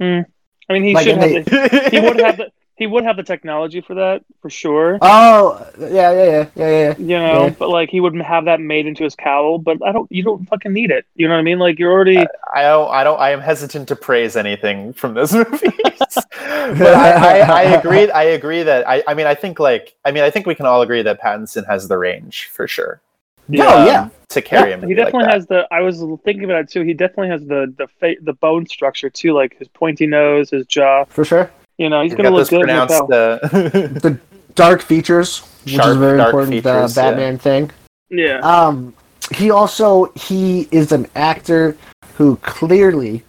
I 0.02 0.26
mean, 0.70 0.84
he 0.84 0.94
Like, 0.94 1.06
should 1.06 1.18
and 1.20 1.34
have. 1.36 1.46
The, 1.46 1.90
he 1.92 2.00
would 2.02 2.20
have 2.20 2.38
the 2.38 2.52
he 2.82 2.88
would 2.88 3.04
have 3.04 3.16
the 3.16 3.22
technology 3.22 3.80
for 3.80 3.94
that 3.94 4.24
for 4.42 4.50
sure. 4.50 4.98
Oh, 5.04 5.64
yeah, 5.80 5.88
yeah, 5.90 6.12
yeah, 6.12 6.48
yeah, 6.56 6.70
yeah. 6.70 6.94
you 6.98 7.06
know, 7.20 7.44
Yeah. 7.44 7.50
but 7.60 7.70
like 7.70 7.90
he 7.92 8.00
would 8.02 8.16
have 8.20 8.46
that 8.46 8.60
made 8.60 8.88
into 8.88 9.04
his 9.04 9.14
cowl. 9.14 9.60
But 9.60 9.78
I 9.86 9.92
don't. 9.92 10.12
You 10.12 10.24
don't 10.24 10.48
fucking 10.50 10.74
need 10.74 10.90
it. 10.90 11.06
You 11.16 11.28
know 11.28 11.36
what 11.36 11.42
I 11.42 11.44
mean? 11.44 11.60
Like 11.60 11.78
you're 11.78 11.92
already. 11.92 12.18
I 12.56 12.64
don't. 12.64 12.90
I 12.90 13.04
don't. 13.04 13.20
I 13.20 13.30
am 13.30 13.40
hesitant 13.40 13.88
to 13.90 13.96
praise 13.96 14.36
anything 14.36 14.94
from 14.94 15.14
those 15.14 15.32
movies. 15.42 15.62
but 15.70 16.82
I, 16.82 17.12
I, 17.12 17.40
I 17.40 17.62
agree. 17.78 18.10
I 18.10 18.24
agree 18.24 18.64
that. 18.64 18.90
I. 18.90 19.04
I 19.08 19.14
mean, 19.14 19.28
I 19.28 19.36
think 19.36 19.60
like. 19.60 19.94
I 20.04 20.10
mean, 20.12 20.24
I 20.24 20.32
think 20.32 20.48
we 20.48 20.56
can 20.56 20.66
all 20.66 20.82
agree 20.82 21.04
that 21.04 21.22
Pattinson 21.22 21.68
has 21.68 21.88
the 21.88 22.00
range 22.00 22.48
for 22.52 22.68
sure. 22.68 23.00
No, 23.48 23.68
um, 23.68 23.86
yeah. 23.86 24.10
To 24.30 24.42
carry 24.42 24.70
Yeah, 24.72 24.78
him. 24.78 24.88
he 24.90 24.96
definitely 24.96 25.30
has 25.32 25.46
the. 25.46 25.68
I 25.72 25.82
was 25.82 26.04
thinking 26.24 26.46
about 26.46 26.62
it 26.62 26.70
too. 26.72 26.82
He 26.82 26.96
definitely 26.96 27.28
has 27.30 27.46
the 27.46 27.72
the 27.78 27.88
fa- 28.00 28.16
the 28.24 28.34
bone 28.34 28.66
structure 28.66 29.10
too, 29.12 29.34
like 29.34 29.56
his 29.60 29.68
pointy 29.68 30.08
nose, 30.08 30.50
his 30.50 30.66
jaw. 30.66 31.06
For 31.06 31.24
sure. 31.24 31.52
You 31.82 31.90
know, 31.90 32.02
he's 32.02 32.12
He's 32.12 32.18
gonna 32.18 32.30
look 32.30 32.48
good. 32.50 32.62
in 32.62 32.68
the 32.68 32.86
pronounced. 32.88 34.02
cowl. 34.04 34.12
Uh, 34.12 34.16
Dark 34.56 34.82
features, 34.82 35.40
which 35.64 35.74
is 35.74 35.80
Sharp, 35.80 35.96
a 35.96 36.00
very 36.00 36.20
important 36.22 36.52
features, 36.52 36.68
uh, 36.98 37.02
yeah. 37.02 37.10
Batman 37.10 37.38
thing. 37.40 37.72
yeah. 38.10 38.38
Um, 38.40 38.94
he 39.34 39.50
also 39.50 40.12
he 40.16 40.68
is 40.72 40.92
an 40.92 41.08
actor 41.16 41.76
who 42.18 42.36
clearly 42.38 43.24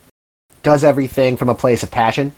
does 0.63 0.85
everything 0.85 1.37
from 1.37 1.49
a 1.49 1.55
place 1.55 1.83
of 1.83 1.91
passion. 1.91 2.35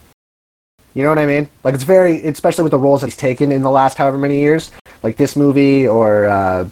You 0.93 1.03
know 1.03 1.09
what 1.09 1.19
I 1.19 1.25
mean? 1.25 1.49
Like 1.65 1.73
it's 1.73 1.83
very, 1.83 2.23
especially 2.27 2.63
with 2.63 2.71
the 2.71 2.79
roles 2.79 3.01
that 3.01 3.07
he's 3.07 3.17
taken 3.17 3.51
in 3.51 3.61
the 3.61 3.69
last 3.71 3.97
however 3.97 4.17
many 4.17 4.39
years, 4.39 4.71
like 5.03 5.17
this 5.17 5.35
movie 5.35 5.85
or 5.85 6.27
uh, 6.27 6.65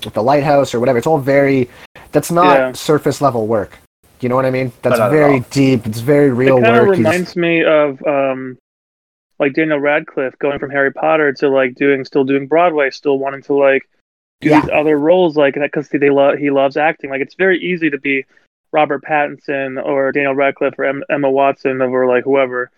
the 0.00 0.22
Lighthouse 0.22 0.74
or 0.74 0.80
whatever. 0.80 0.98
It's 0.98 1.06
all 1.06 1.18
very. 1.18 1.70
That's 2.10 2.32
not 2.32 2.58
Yeah. 2.58 2.72
surface 2.72 3.20
level 3.20 3.46
work. 3.46 3.78
You 4.20 4.28
know 4.28 4.34
what 4.34 4.46
I 4.46 4.50
mean? 4.50 4.72
That's 4.82 4.98
very 4.98 5.40
deep. 5.50 5.86
It's 5.86 6.00
very 6.00 6.28
It 6.28 6.32
real 6.32 6.60
kind 6.60 6.76
of 6.76 6.86
work. 6.88 6.96
He's- 6.96 7.06
reminds 7.06 7.36
me 7.36 7.62
of 7.64 8.02
um, 8.06 8.58
like 9.40 9.54
Daniel 9.54 9.80
Radcliffe 9.80 10.38
going 10.38 10.58
from 10.60 10.70
Harry 10.70 10.92
Potter 10.92 11.32
to 11.32 11.48
like 11.48 11.74
doing 11.74 12.04
still 12.04 12.22
doing 12.24 12.46
Broadway, 12.46 12.90
still 12.90 13.18
wanting 13.18 13.42
to 13.44 13.54
like 13.54 13.88
do 14.40 14.50
Yeah. 14.50 14.60
these 14.60 14.70
other 14.70 14.96
roles 14.98 15.36
like 15.36 15.54
that 15.56 15.72
because 15.72 15.88
they 15.88 16.10
love 16.10 16.38
he 16.38 16.50
loves 16.50 16.76
acting. 16.76 17.10
Like 17.10 17.22
it's 17.22 17.34
very 17.34 17.58
easy 17.58 17.90
to 17.90 17.98
be 17.98 18.24
Robert 18.72 19.02
Pattinson 19.02 19.82
or 19.84 20.12
Daniel 20.12 20.34
Radcliffe 20.34 20.78
or 20.78 20.84
em- 20.84 21.02
Emma 21.10 21.30
Watson 21.30 21.80
or 21.82 22.06
like 22.06 22.22
whoever 22.24 22.70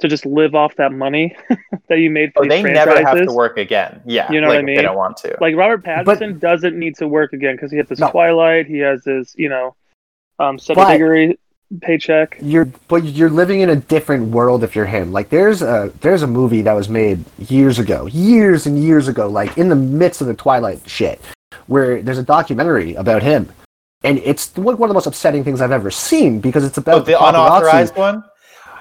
to 0.00 0.08
just 0.08 0.24
live 0.26 0.54
off 0.54 0.74
that 0.76 0.90
money 0.92 1.36
that 1.88 1.98
you 1.98 2.10
made 2.10 2.32
for 2.32 2.44
oh, 2.44 2.48
they 2.48 2.62
franchises. 2.62 2.94
never 2.94 3.06
have 3.18 3.26
to 3.28 3.32
work 3.32 3.58
again. 3.58 4.00
Yeah, 4.04 4.30
You 4.32 4.40
know 4.40 4.48
like, 4.48 4.56
what 4.56 4.62
I 4.62 4.62
mean? 4.62 4.76
They 4.76 4.82
don't 4.82 4.96
want 4.96 5.16
to. 5.18 5.36
Like 5.40 5.54
Robert 5.54 5.84
Pattinson 5.84 6.04
But- 6.34 6.40
doesn't 6.40 6.76
need 6.78 6.96
to 6.96 7.06
work 7.06 7.32
again 7.32 7.54
because 7.56 7.70
he 7.70 7.76
has 7.78 7.88
this 7.88 8.00
No. 8.00 8.10
Twilight, 8.10 8.66
he 8.66 8.78
has 8.78 9.04
this 9.04 9.34
you 9.36 9.48
know 9.48 9.74
um 10.38 10.56
But- 10.56 10.62
seven 10.62 10.88
degree 10.90 11.38
paycheck. 11.80 12.36
you're 12.40 12.66
but 12.88 13.04
you're 13.04 13.30
living 13.30 13.60
in 13.60 13.70
a 13.70 13.76
different 13.76 14.28
world 14.28 14.62
if 14.62 14.76
you're 14.76 14.86
him 14.86 15.12
like 15.12 15.28
there's 15.30 15.62
a 15.62 15.92
there's 16.00 16.22
a 16.22 16.26
movie 16.26 16.62
that 16.62 16.72
was 16.72 16.88
made 16.88 17.24
years 17.38 17.78
ago 17.78 18.06
years 18.06 18.66
and 18.66 18.82
years 18.82 19.08
ago 19.08 19.28
like 19.28 19.56
in 19.58 19.68
the 19.68 19.74
midst 19.76 20.20
of 20.20 20.26
the 20.26 20.34
twilight 20.34 20.78
shit 20.88 21.20
where 21.66 22.02
there's 22.02 22.18
a 22.18 22.22
documentary 22.22 22.94
about 22.94 23.22
him 23.22 23.48
and 24.04 24.18
it's 24.18 24.54
one 24.56 24.76
one 24.76 24.88
of 24.88 24.90
the 24.90 24.94
most 24.94 25.06
upsetting 25.06 25.42
things 25.42 25.60
i've 25.60 25.72
ever 25.72 25.90
seen 25.90 26.38
because 26.40 26.64
it's 26.64 26.78
about 26.78 26.94
oh, 26.96 27.00
the 27.04 27.12
paparazzi. 27.12 27.28
unauthorized 27.30 27.96
one. 27.96 28.22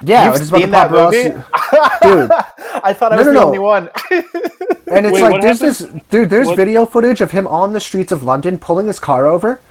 yeah 0.03 0.25
You've 0.25 0.35
it's 0.41 0.49
about 0.49 0.59
seen 0.61 0.69
the 0.69 0.77
that 0.77 0.91
movie, 0.91 1.29
paparazzi. 1.29 2.01
Dude. 2.03 2.31
I 2.83 2.93
thought 2.93 3.13
I 3.13 3.15
No, 3.15 3.23
was 3.23 3.27
no, 3.27 3.33
the 3.33 3.39
no. 3.39 3.45
only 3.47 3.59
one. 3.59 3.89
and 4.11 5.05
it's 5.05 5.13
Wait, 5.13 5.21
like 5.21 5.31
what 5.31 5.41
there's 5.41 5.59
this 5.59 5.79
dude 6.09 6.29
there's 6.29 6.47
What- 6.47 6.57
video 6.57 6.85
footage 6.85 7.21
of 7.21 7.31
him 7.31 7.47
on 7.47 7.73
the 7.73 7.79
streets 7.79 8.11
of 8.11 8.23
london 8.23 8.59
pulling 8.59 8.87
his 8.87 8.99
car 8.99 9.25
over 9.25 9.61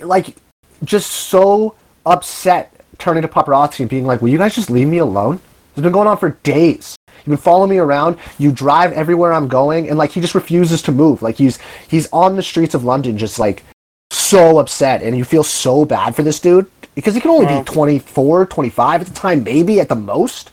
like 0.00 0.36
just 0.84 1.10
so 1.10 1.74
upset 2.06 2.72
turning 2.98 3.22
to 3.22 3.28
paparazzi 3.28 3.80
and 3.80 3.90
being 3.90 4.06
like, 4.06 4.22
"Will 4.22 4.28
you 4.30 4.38
guys 4.38 4.54
just 4.54 4.70
leave 4.70 4.88
me 4.88 4.98
alone?" 4.98 5.40
It's 5.74 5.82
been 5.82 5.92
going 5.92 6.08
on 6.08 6.16
for 6.16 6.30
days. 6.42 6.96
You've 7.18 7.26
been 7.26 7.36
following 7.36 7.70
me 7.70 7.78
around. 7.78 8.16
You 8.38 8.50
drive 8.52 8.92
everywhere 8.92 9.32
I'm 9.32 9.48
going, 9.48 9.88
and 9.88 9.98
like 9.98 10.12
he 10.12 10.20
just 10.20 10.34
refuses 10.34 10.80
to 10.82 10.92
move. 10.92 11.20
Like 11.22 11.36
he's 11.36 11.58
he's 11.88 12.08
on 12.12 12.36
the 12.36 12.42
streets 12.42 12.74
of 12.74 12.84
London, 12.84 13.18
just 13.18 13.38
like 13.38 13.64
so 14.10 14.58
upset, 14.58 15.02
and 15.02 15.16
you 15.16 15.24
feel 15.24 15.42
so 15.44 15.84
bad 15.84 16.14
for 16.16 16.22
this 16.22 16.40
dude 16.40 16.70
because 16.94 17.14
he 17.14 17.20
can 17.20 17.30
only 17.30 17.46
Wow. 17.46 17.58
be 17.58 17.64
24, 17.64 18.46
25 18.46 19.02
at 19.02 19.06
the 19.08 19.12
time, 19.12 19.42
maybe 19.44 19.80
at 19.80 19.88
the 19.90 19.94
most. 19.96 20.50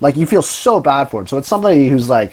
Like 0.00 0.16
you 0.16 0.24
feel 0.24 0.42
so 0.42 0.80
bad 0.80 1.10
for 1.10 1.20
him. 1.20 1.26
So 1.26 1.36
it's 1.36 1.48
somebody 1.48 1.88
who's 1.88 2.08
like, 2.08 2.32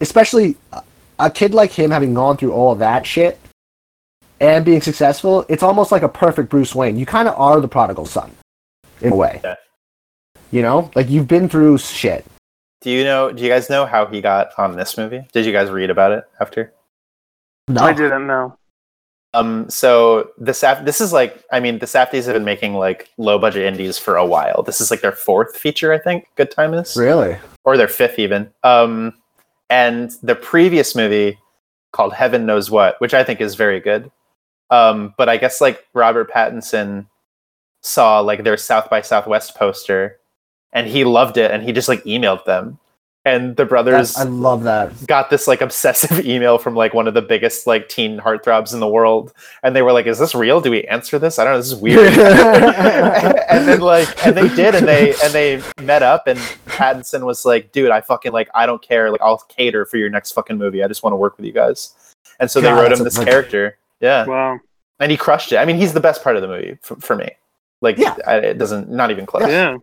especially 0.00 0.56
a- 0.72 0.82
a 1.18 1.30
kid 1.30 1.54
like 1.54 1.72
him 1.72 1.90
having 1.90 2.12
gone 2.14 2.36
through 2.36 2.52
all 2.52 2.72
of 2.72 2.78
that 2.80 3.06
shit 3.06 3.38
and 4.40 4.64
being 4.64 4.80
successful. 4.80 5.44
It's 5.48 5.62
almost 5.62 5.92
like 5.92 6.02
a 6.02 6.08
perfect 6.08 6.48
Bruce 6.48 6.74
Wayne. 6.74 6.96
You 6.98 7.06
kind 7.06 7.28
of 7.28 7.38
are 7.38 7.60
the 7.60 7.68
prodigal 7.68 8.06
son 8.06 8.30
in 9.00 9.12
a 9.12 9.16
way. 9.16 9.40
Yeah. 9.44 9.56
You 10.50 10.62
know, 10.62 10.90
like 10.94 11.08
you've 11.08 11.28
been 11.28 11.48
through 11.48 11.78
shit. 11.78 12.24
Do 12.80 12.90
you 12.90 13.04
know? 13.04 13.30
Do 13.30 13.42
you 13.42 13.48
guys 13.48 13.68
know 13.70 13.84
how 13.86 14.06
he 14.06 14.20
got 14.20 14.50
on 14.58 14.74
this 14.76 14.96
movie? 14.96 15.26
Did 15.32 15.44
you 15.46 15.52
guys 15.52 15.70
read 15.70 15.90
about 15.90 16.12
it 16.12 16.24
after? 16.40 16.72
No, 17.68 17.82
I 17.82 17.92
didn't 17.92 18.26
know. 18.26 18.56
Um, 19.32 19.70
so 19.70 20.30
the 20.38 20.50
Saf- 20.50 20.84
this 20.84 21.00
is 21.00 21.12
like, 21.12 21.44
I 21.52 21.60
mean, 21.60 21.78
the 21.78 21.86
Safdies 21.86 22.24
have 22.24 22.34
been 22.34 22.44
making 22.44 22.74
like 22.74 23.10
low 23.16 23.38
budget 23.38 23.64
indies 23.64 23.96
for 23.96 24.16
a 24.16 24.26
while. 24.26 24.64
This 24.64 24.80
is 24.80 24.90
like 24.90 25.02
their 25.02 25.12
fourth 25.12 25.56
feature, 25.56 25.92
I 25.92 25.98
think. 25.98 26.26
Good 26.34 26.50
time 26.50 26.74
is, 26.74 26.96
Really? 26.96 27.36
or 27.64 27.76
their 27.76 27.86
fifth 27.86 28.18
even. 28.18 28.50
Um, 28.64 29.14
and 29.68 30.10
the 30.24 30.34
previous 30.34 30.96
movie 30.96 31.38
called 31.92 32.12
Heaven 32.12 32.44
Knows 32.44 32.72
What, 32.72 33.00
which 33.00 33.14
I 33.14 33.22
think 33.22 33.40
is 33.40 33.54
very 33.54 33.78
good. 33.78 34.10
Um, 34.70 35.14
but 35.18 35.28
I 35.28 35.36
guess 35.36 35.60
like 35.60 35.84
Robert 35.94 36.30
Pattinson 36.30 37.06
saw 37.82 38.20
like 38.20 38.44
their 38.44 38.56
South 38.56 38.88
by 38.90 39.00
Southwest 39.00 39.56
poster, 39.56 40.18
and 40.72 40.86
he 40.86 41.04
loved 41.04 41.36
it, 41.36 41.50
and 41.50 41.62
he 41.62 41.72
just 41.72 41.88
like 41.88 42.04
emailed 42.04 42.44
them, 42.44 42.78
and 43.24 43.56
the 43.56 43.64
brothers 43.64 44.14
That- 44.14 44.26
I 44.26 44.30
love 44.30 44.62
that. 44.64 44.92
got 45.06 45.28
this 45.30 45.48
like 45.48 45.60
obsessive 45.68 46.24
email 46.24 46.56
from 46.58 46.76
like 46.76 46.94
one 46.94 47.08
of 47.08 47.14
the 47.14 47.22
biggest 47.22 47.66
like 47.66 47.88
teen 47.88 48.18
heartthrobs 48.20 48.72
in 48.72 48.80
the 48.80 48.88
world. 48.88 49.32
And 49.62 49.74
they 49.74 49.82
were 49.82 49.92
like 49.92 50.06
is 50.06 50.18
this 50.18 50.34
real? 50.34 50.60
Do 50.60 50.70
we 50.70 50.84
answer 50.84 51.18
this? 51.18 51.38
I 51.38 51.44
don't 51.44 51.54
know. 51.54 51.58
This 51.58 51.72
is 51.72 51.76
weird. 51.76 52.12
And 53.50 53.66
then 53.66 53.80
like 53.80 54.24
and 54.24 54.36
they 54.36 54.48
did 54.54 54.74
and 54.76 54.86
they 54.86 55.10
and 55.24 55.32
they 55.32 55.60
met 55.82 56.02
up 56.04 56.28
and 56.28 56.38
pattinson 56.66 57.24
was 57.24 57.44
like 57.44 57.72
dude 57.72 57.90
i 57.90 58.00
fucking 58.00 58.30
like 58.32 58.48
i 58.54 58.64
don't 58.64 58.80
care. 58.80 59.10
Like 59.10 59.20
i'll 59.22 59.38
cater 59.48 59.84
for 59.84 59.96
your 59.96 60.08
next 60.08 60.32
fucking 60.32 60.56
movie. 60.56 60.84
I 60.84 60.88
just 60.88 61.02
want 61.02 61.12
to 61.12 61.16
work 61.16 61.36
with 61.36 61.44
you 61.46 61.52
guys. 61.52 61.94
And 62.38 62.48
so 62.50 62.60
they 62.60 62.70
wrote 62.72 62.92
him 62.92 63.02
this 63.02 63.18
like- 63.18 63.26
character 63.26 63.76
yeah 64.00 64.26
Wow. 64.26 64.58
and 64.98 65.10
he 65.10 65.16
crushed 65.16 65.52
it 65.52 65.56
i 65.58 65.64
mean 65.64 65.76
he's 65.76 65.92
the 65.92 66.00
best 66.00 66.22
part 66.22 66.36
of 66.36 66.42
the 66.42 66.48
movie 66.48 66.78
for, 66.82 66.96
for 66.96 67.16
me 67.16 67.30
like 67.82 67.96
Yeah. 67.98 68.16
I, 68.26 68.36
it 68.36 68.58
doesn't 68.58 68.90
not 68.90 69.10
even 69.10 69.26
close 69.26 69.48
Yeah. 69.48 69.76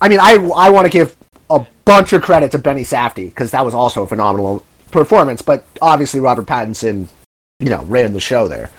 I 0.00 0.08
mean, 0.08 0.18
I 0.20 0.32
I 0.56 0.70
want 0.70 0.86
to 0.86 0.90
give 0.90 1.14
a 1.50 1.64
bunch 1.84 2.12
of 2.14 2.22
credit 2.22 2.50
to 2.52 2.58
Benny 2.58 2.82
Safdie 2.84 3.26
because 3.28 3.50
that 3.52 3.64
was 3.64 3.74
also 3.74 4.02
a 4.02 4.06
phenomenal 4.06 4.64
performance. 4.90 5.40
But 5.42 5.64
obviously, 5.82 6.20
Robert 6.20 6.46
Pattinson, 6.46 7.06
you 7.60 7.68
know, 7.68 7.84
ran 7.84 8.12
the 8.14 8.20
show 8.20 8.48
there. 8.48 8.70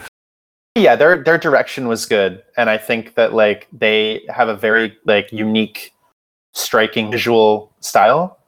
yeah 0.75 0.95
their 0.95 1.23
their 1.23 1.37
direction 1.37 1.87
was 1.87 2.05
good 2.05 2.43
and 2.57 2.69
i 2.69 2.77
think 2.77 3.13
that 3.15 3.33
like 3.33 3.67
they 3.71 4.25
have 4.29 4.49
a 4.49 4.55
very 4.57 4.97
like 5.05 5.31
unique 5.31 5.93
striking 6.53 7.09
visual 7.11 7.71
style 7.79 8.39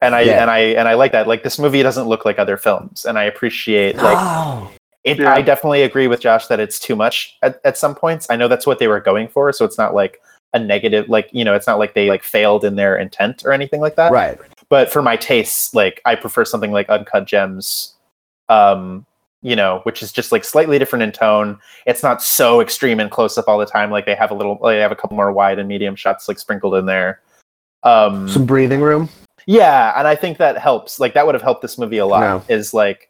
and 0.00 0.14
i 0.14 0.22
Yeah. 0.22 0.40
and 0.42 0.50
i 0.50 0.58
and 0.78 0.88
i 0.88 0.94
like 0.94 1.12
that 1.12 1.28
like 1.28 1.42
this 1.44 1.58
movie 1.58 1.82
doesn't 1.82 2.08
look 2.08 2.24
like 2.24 2.38
other 2.40 2.56
films 2.56 3.04
and 3.04 3.16
i 3.18 3.24
appreciate 3.24 3.96
like 3.96 4.18
oh, 4.18 4.70
it 5.04 5.18
Yeah. 5.18 5.32
i 5.34 5.42
definitely 5.42 5.82
agree 5.82 6.06
with 6.08 6.20
josh 6.20 6.46
that 6.48 6.60
it's 6.60 6.78
too 6.78 6.94
much 6.96 7.38
at, 7.42 7.60
at 7.64 7.78
some 7.78 7.94
points 7.94 8.26
i 8.30 8.36
know 8.36 8.48
that's 8.48 8.66
what 8.66 8.78
they 8.78 8.88
were 8.88 9.00
going 9.00 9.28
for 9.28 9.52
so 9.52 9.64
it's 9.64 9.78
not 9.78 9.94
like 9.94 10.20
a 10.52 10.58
negative 10.58 11.08
like 11.08 11.28
you 11.32 11.44
know 11.44 11.54
it's 11.54 11.66
not 11.66 11.78
like 11.78 11.94
they 11.94 12.08
like 12.08 12.22
failed 12.22 12.64
in 12.64 12.76
their 12.76 12.96
intent 12.96 13.42
or 13.44 13.52
anything 13.52 13.80
like 13.80 13.96
that 13.96 14.10
right. 14.12 14.38
but 14.68 14.90
for 14.90 15.00
my 15.00 15.16
tastes 15.16 15.74
like 15.74 16.00
i 16.04 16.14
prefer 16.14 16.44
something 16.44 16.72
like 16.72 16.88
uncut 16.90 17.24
gems 17.26 17.94
um 18.48 19.06
you 19.42 19.54
know 19.56 19.80
which 19.84 20.02
is 20.02 20.12
just 20.12 20.32
like 20.32 20.44
slightly 20.44 20.78
different 20.78 21.02
in 21.02 21.12
tone 21.12 21.58
it's 21.86 22.02
not 22.02 22.20
so 22.22 22.60
extreme 22.60 23.00
and 23.00 23.10
close 23.10 23.38
up 23.38 23.46
all 23.48 23.58
the 23.58 23.64
time 23.64 23.90
like 23.90 24.04
they 24.06 24.14
have 24.14 24.30
a 24.30 24.34
little 24.34 24.58
they 24.62 24.78
have 24.78 24.92
a 24.92 24.96
couple 24.96 25.16
more 25.16 25.32
wide 25.32 25.58
and 25.58 25.68
medium 25.68 25.94
shots 25.96 26.28
like 26.28 26.38
sprinkled 26.38 26.74
in 26.74 26.84
there 26.86 27.20
um 27.84 28.28
Some 28.28 28.44
breathing 28.44 28.80
room. 28.82 29.08
yeah 29.46 29.94
and 29.96 30.06
i 30.08 30.14
think 30.16 30.36
that 30.38 30.58
helps 30.58 30.98
like 31.00 31.14
that 31.14 31.24
would 31.24 31.34
have 31.34 31.42
helped 31.42 31.62
this 31.62 31.78
movie 31.78 31.98
a 31.98 32.06
lot 32.06 32.20
Yeah. 32.48 32.54
is 32.54 32.74
like 32.74 33.08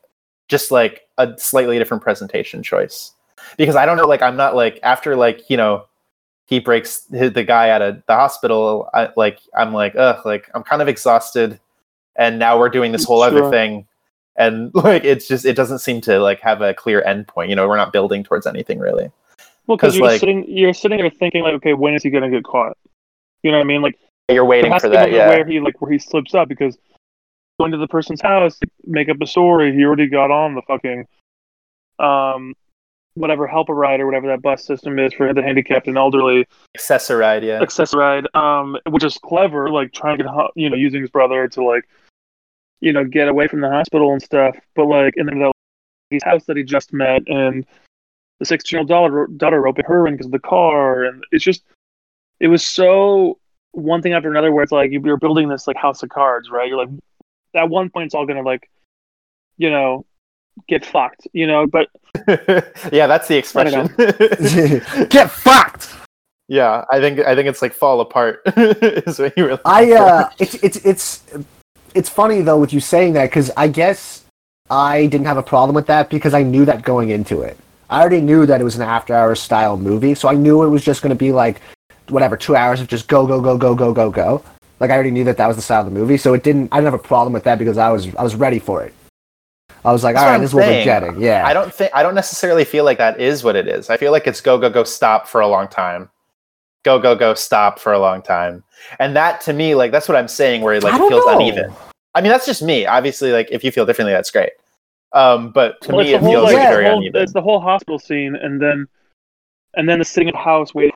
just 0.51 0.71
like 0.71 1.09
a 1.17 1.33
slightly 1.39 1.79
different 1.79 2.03
presentation 2.03 2.63
choice. 2.63 3.13
Because 3.57 3.75
i 3.75 3.87
don't 3.87 3.97
know 3.97 4.07
like 4.07 4.21
i'm 4.23 4.37
not 4.37 4.55
like 4.55 4.79
after 4.83 5.17
like 5.17 5.49
you 5.49 5.57
know 5.57 5.87
he 6.47 6.61
breaks 6.61 7.01
the 7.05 7.45
guy 7.47 7.71
out 7.71 7.81
of 7.81 8.03
the 8.07 8.15
hospital 8.15 8.91
I, 8.93 9.09
like 9.17 9.41
i'm 9.57 9.73
like 9.73 9.97
ugh 9.97 10.27
like 10.27 10.51
i'm 10.55 10.63
kind 10.63 10.83
of 10.83 10.89
exhausted 10.89 11.59
and 12.17 12.39
now 12.39 12.59
we're 12.59 12.69
doing 12.69 12.93
this 12.93 13.05
whole 13.05 13.23
other 13.23 13.51
thing. 13.51 13.87
And 14.37 14.71
like 14.75 15.05
it's 15.05 15.27
just 15.27 15.45
it 15.45 15.57
doesn't 15.57 15.81
seem 15.81 16.01
to 16.03 16.19
like 16.21 16.41
have 16.41 16.61
a 16.61 16.75
clear 16.75 17.03
end 17.03 17.27
point 17.27 17.51
you 17.51 17.57
know 17.57 17.67
we're 17.67 17.77
not 17.77 17.93
building 17.93 18.23
towards 18.23 18.47
anything 18.47 18.79
really. 18.79 19.11
Well 19.67 19.79
'Cause, 19.79 19.95
because 19.95 19.97
you're 19.97 20.07
like- 20.07 20.21
sitting, 20.21 20.45
you're 20.49 20.75
sitting 20.75 20.99
there 20.99 21.11
thinking 21.11 21.43
like, 21.43 21.55
okay, 21.55 21.75
when 21.75 21.95
is 21.95 22.03
he 22.03 22.11
gonna 22.11 22.31
get 22.31 22.45
caught? 22.45 22.77
You 23.43 23.51
know 23.53 23.59
what 23.59 23.65
I 23.65 23.67
mean? 23.67 23.83
Like, 23.83 23.99
you're 24.29 24.45
waiting 24.45 24.73
for 24.73 24.81
to 24.81 24.89
that 24.91 25.13
yeah. 25.13 25.29
where 25.29 25.47
he 25.47 25.61
like 25.61 25.81
where 25.81 25.91
he 25.91 25.99
slips 25.99 26.35
up 26.35 26.49
because 26.49 26.77
going 27.61 27.73
to 27.73 27.79
the 27.79 27.87
person's 27.87 28.23
house, 28.23 28.59
make 28.87 29.11
up 29.11 29.21
a 29.21 29.27
story. 29.27 29.75
He 29.75 29.85
already 29.85 30.07
got 30.07 30.31
on 30.31 30.55
the 30.55 30.63
fucking, 30.63 31.07
um, 31.99 32.55
whatever 33.15 33.47
helper 33.47 33.75
ride 33.75 34.01
or 34.01 34.07
whatever 34.07 34.29
that 34.29 34.41
bus 34.41 34.65
system 34.65 34.99
is 34.99 35.13
for 35.13 35.35
the 35.35 35.43
handicapped 35.43 35.87
and 35.87 35.99
elderly. 35.99 36.47
Access-A-Ride 36.75 37.45
yeah 37.45 37.61
access 37.61 37.93
ride, 37.93 38.27
um, 38.35 38.79
which 38.89 39.05
is 39.05 39.19
clever, 39.19 39.69
like 39.69 39.93
trying 39.93 40.17
to 40.17 40.25
get, 40.25 40.33
you 40.57 40.71
know, 40.71 40.77
using 40.77 41.03
his 41.03 41.11
brother 41.11 41.47
to 41.49 41.63
like, 41.63 41.87
you 42.81 42.95
know, 42.95 43.05
get 43.05 43.29
away 43.29 43.47
from 43.47 43.61
the 43.61 43.69
hospital 43.69 44.13
and 44.13 44.23
stuff. 44.23 44.57
But 44.75 44.87
like, 44.87 45.15
and 45.19 45.29
then 45.29 45.41
the 45.41 45.53
his 46.09 46.23
house 46.23 46.45
that 46.47 46.57
he 46.57 46.63
just 46.63 46.95
met, 46.95 47.23
and 47.27 47.67
the 48.39 48.47
sixteen-year-old 48.47 48.89
daughter 48.89 49.29
daughter 49.37 49.61
roping 49.61 49.85
her 49.85 50.07
in 50.07 50.15
because 50.15 50.27
of 50.27 50.33
the 50.33 50.39
car, 50.39 51.05
and 51.05 51.23
it's 51.31 51.45
just, 51.45 51.63
it 52.41 52.49
was 52.49 52.67
so 52.67 53.39
one 53.73 54.01
thing 54.01 54.15
after 54.15 54.31
another 54.31 54.51
where 54.51 54.63
it's 54.65 54.73
like 54.73 54.91
you're 54.93 55.19
building 55.19 55.49
this 55.49 55.67
like 55.67 55.77
house 55.77 56.03
of 56.03 56.09
cards, 56.09 56.49
right? 56.51 56.69
You're 56.69 56.79
like, 56.79 56.89
at 57.55 57.69
one 57.69 57.91
point 57.91 58.07
it's 58.07 58.15
all 58.15 58.27
gonna 58.27 58.43
like, 58.43 58.71
you 59.57 59.71
know, 59.71 60.05
get 60.69 60.85
fucked, 60.85 61.27
you 61.33 61.47
know, 61.47 61.67
but 61.67 61.89
yeah 62.93 63.07
that's 63.07 63.29
the 63.29 63.37
expression 63.37 63.87
Get 65.09 65.31
fucked. 65.31 65.95
Yeah, 66.49 66.85
I 66.91 66.99
think 66.99 67.21
I 67.21 67.37
think 67.37 67.49
it's 67.49 67.63
like 67.63 67.73
fall 67.73 68.01
apart. 68.01 68.43
is 68.57 69.21
what 69.21 69.37
you 69.37 69.47
really. 69.47 69.61
I 69.65 69.93
uh, 69.93 70.31
it's 70.41 70.55
it's 70.55 70.85
it's 70.85 71.23
it's 71.95 72.09
funny 72.09 72.41
though 72.41 72.59
with 72.59 72.73
you 72.73 72.81
saying 72.81 73.13
that 73.13 73.31
because 73.31 73.53
I 73.57 73.69
guess 73.69 74.25
I 74.69 75.07
didn't 75.07 75.27
have 75.27 75.37
a 75.37 75.45
problem 75.45 75.77
with 75.77 75.87
that 75.87 76.11
because 76.11 76.35
I 76.35 76.43
knew 76.43 76.65
that 76.65 76.83
going 76.83 77.11
into 77.11 77.43
it. 77.43 77.57
I 77.89 78.01
already 78.01 78.21
knew 78.21 78.47
that 78.47 78.61
it 78.61 78.65
was 78.65 78.75
an 78.75 78.83
after 78.83 79.15
hours 79.15 79.41
style 79.41 79.77
movie, 79.77 80.15
so 80.17 80.29
I 80.29 80.35
knew 80.35 80.65
it 80.65 80.69
was 80.69 80.85
just 80.85 81.03
going 81.03 81.11
to 81.11 81.17
be 81.17 81.31
like 81.31 81.61
whatever 82.09 82.37
two 82.37 82.57
hours 82.57 82.81
of 82.81 82.89
just 82.89 83.07
go 83.09 83.27
go 83.27 83.41
go 83.41 83.57
go 83.57 83.75
go 83.75 83.93
go 83.93 84.11
go. 84.11 84.43
Like 84.81 84.91
I 84.91 84.95
already 84.95 85.11
knew 85.11 85.25
that 85.25 85.37
that 85.37 85.47
was 85.47 85.57
the 85.57 85.63
style 85.63 85.81
of 85.87 85.93
the 85.93 85.99
movie, 85.99 86.17
so 86.17 86.33
it 86.35 86.43
didn't. 86.43 86.69
I 86.73 86.77
didn't 86.79 86.93
have 86.93 87.01
a 87.01 87.03
problem 87.03 87.33
with 87.35 87.45
that 87.45 87.59
because 87.59 87.77
I 87.77 87.91
was 87.91 88.13
I 88.17 88.23
was 88.23 88.35
ready 88.35 88.59
for 88.59 88.83
it. 88.83 88.95
I 89.85 89.93
was 89.93 90.03
like, 90.03 90.15
That's 90.15 90.23
all 90.23 90.27
what 90.27 90.31
right, 90.31 90.35
I'm 90.37 90.41
this 90.41 90.51
is 90.51 90.55
what 90.55 90.67
we're 90.67 90.85
getting. 90.85 91.21
Yeah, 91.21 91.47
I 91.47 91.53
don't 91.53 91.73
think 91.73 91.91
I 91.95 92.03
don't 92.03 92.15
necessarily 92.15 92.65
feel 92.65 92.85
like 92.85 92.99
that 92.99 93.21
is 93.21 93.45
what 93.45 93.57
it 93.57 93.69
is. 93.69 93.91
I 93.91 93.97
feel 93.97 94.11
like 94.13 94.27
it's 94.27 94.41
go 94.41 94.59
go 94.59 94.71
go 94.71 94.85
stop 94.85 95.29
for 95.29 95.41
a 95.43 95.49
long 95.49 95.69
time, 95.69 96.11
go 96.83 96.99
go 96.99 97.15
go 97.15 97.35
stop 97.35 97.79
for 97.79 97.93
a 97.93 97.99
long 97.99 98.23
time, 98.23 98.65
and 98.99 99.15
that 99.17 99.41
to 99.43 99.53
me 99.53 99.75
like 99.75 99.93
that's 99.93 100.09
what 100.09 100.17
I'm 100.17 100.29
saying 100.29 100.63
where 100.63 100.81
like 100.81 100.95
it 100.95 101.09
feels 101.09 101.25
know. 101.27 101.39
uneven. 101.39 101.73
I 102.15 102.21
mean 102.23 102.31
that's 102.31 102.47
just 102.47 102.63
me. 102.63 102.87
Obviously, 102.87 103.33
like 103.33 103.49
if 103.51 103.63
you 103.63 103.71
feel 103.71 103.87
differently, 103.87 104.13
that's 104.13 104.31
great. 104.31 104.53
Um, 105.13 105.51
but 105.51 105.81
to 105.83 105.93
Well, 105.93 106.05
me, 106.05 106.13
it's 106.13 106.17
it 106.17 106.21
the 106.21 106.25
whole, 106.25 106.33
feels 106.33 106.45
like, 106.45 106.55
like 106.55 106.63
yeah, 106.63 106.71
very 106.71 106.85
whole, 106.87 106.99
uneven. 106.99 107.23
It's 107.23 107.33
the 107.33 107.43
whole 107.43 107.61
hospital 107.61 107.99
scene, 107.99 108.35
and 108.37 108.61
then 108.61 108.87
and 109.75 109.89
then 109.89 109.99
the 109.99 110.05
sitting 110.05 110.29
at 110.29 110.35
the 110.35 110.39
house 110.39 110.75
waiting 110.75 110.95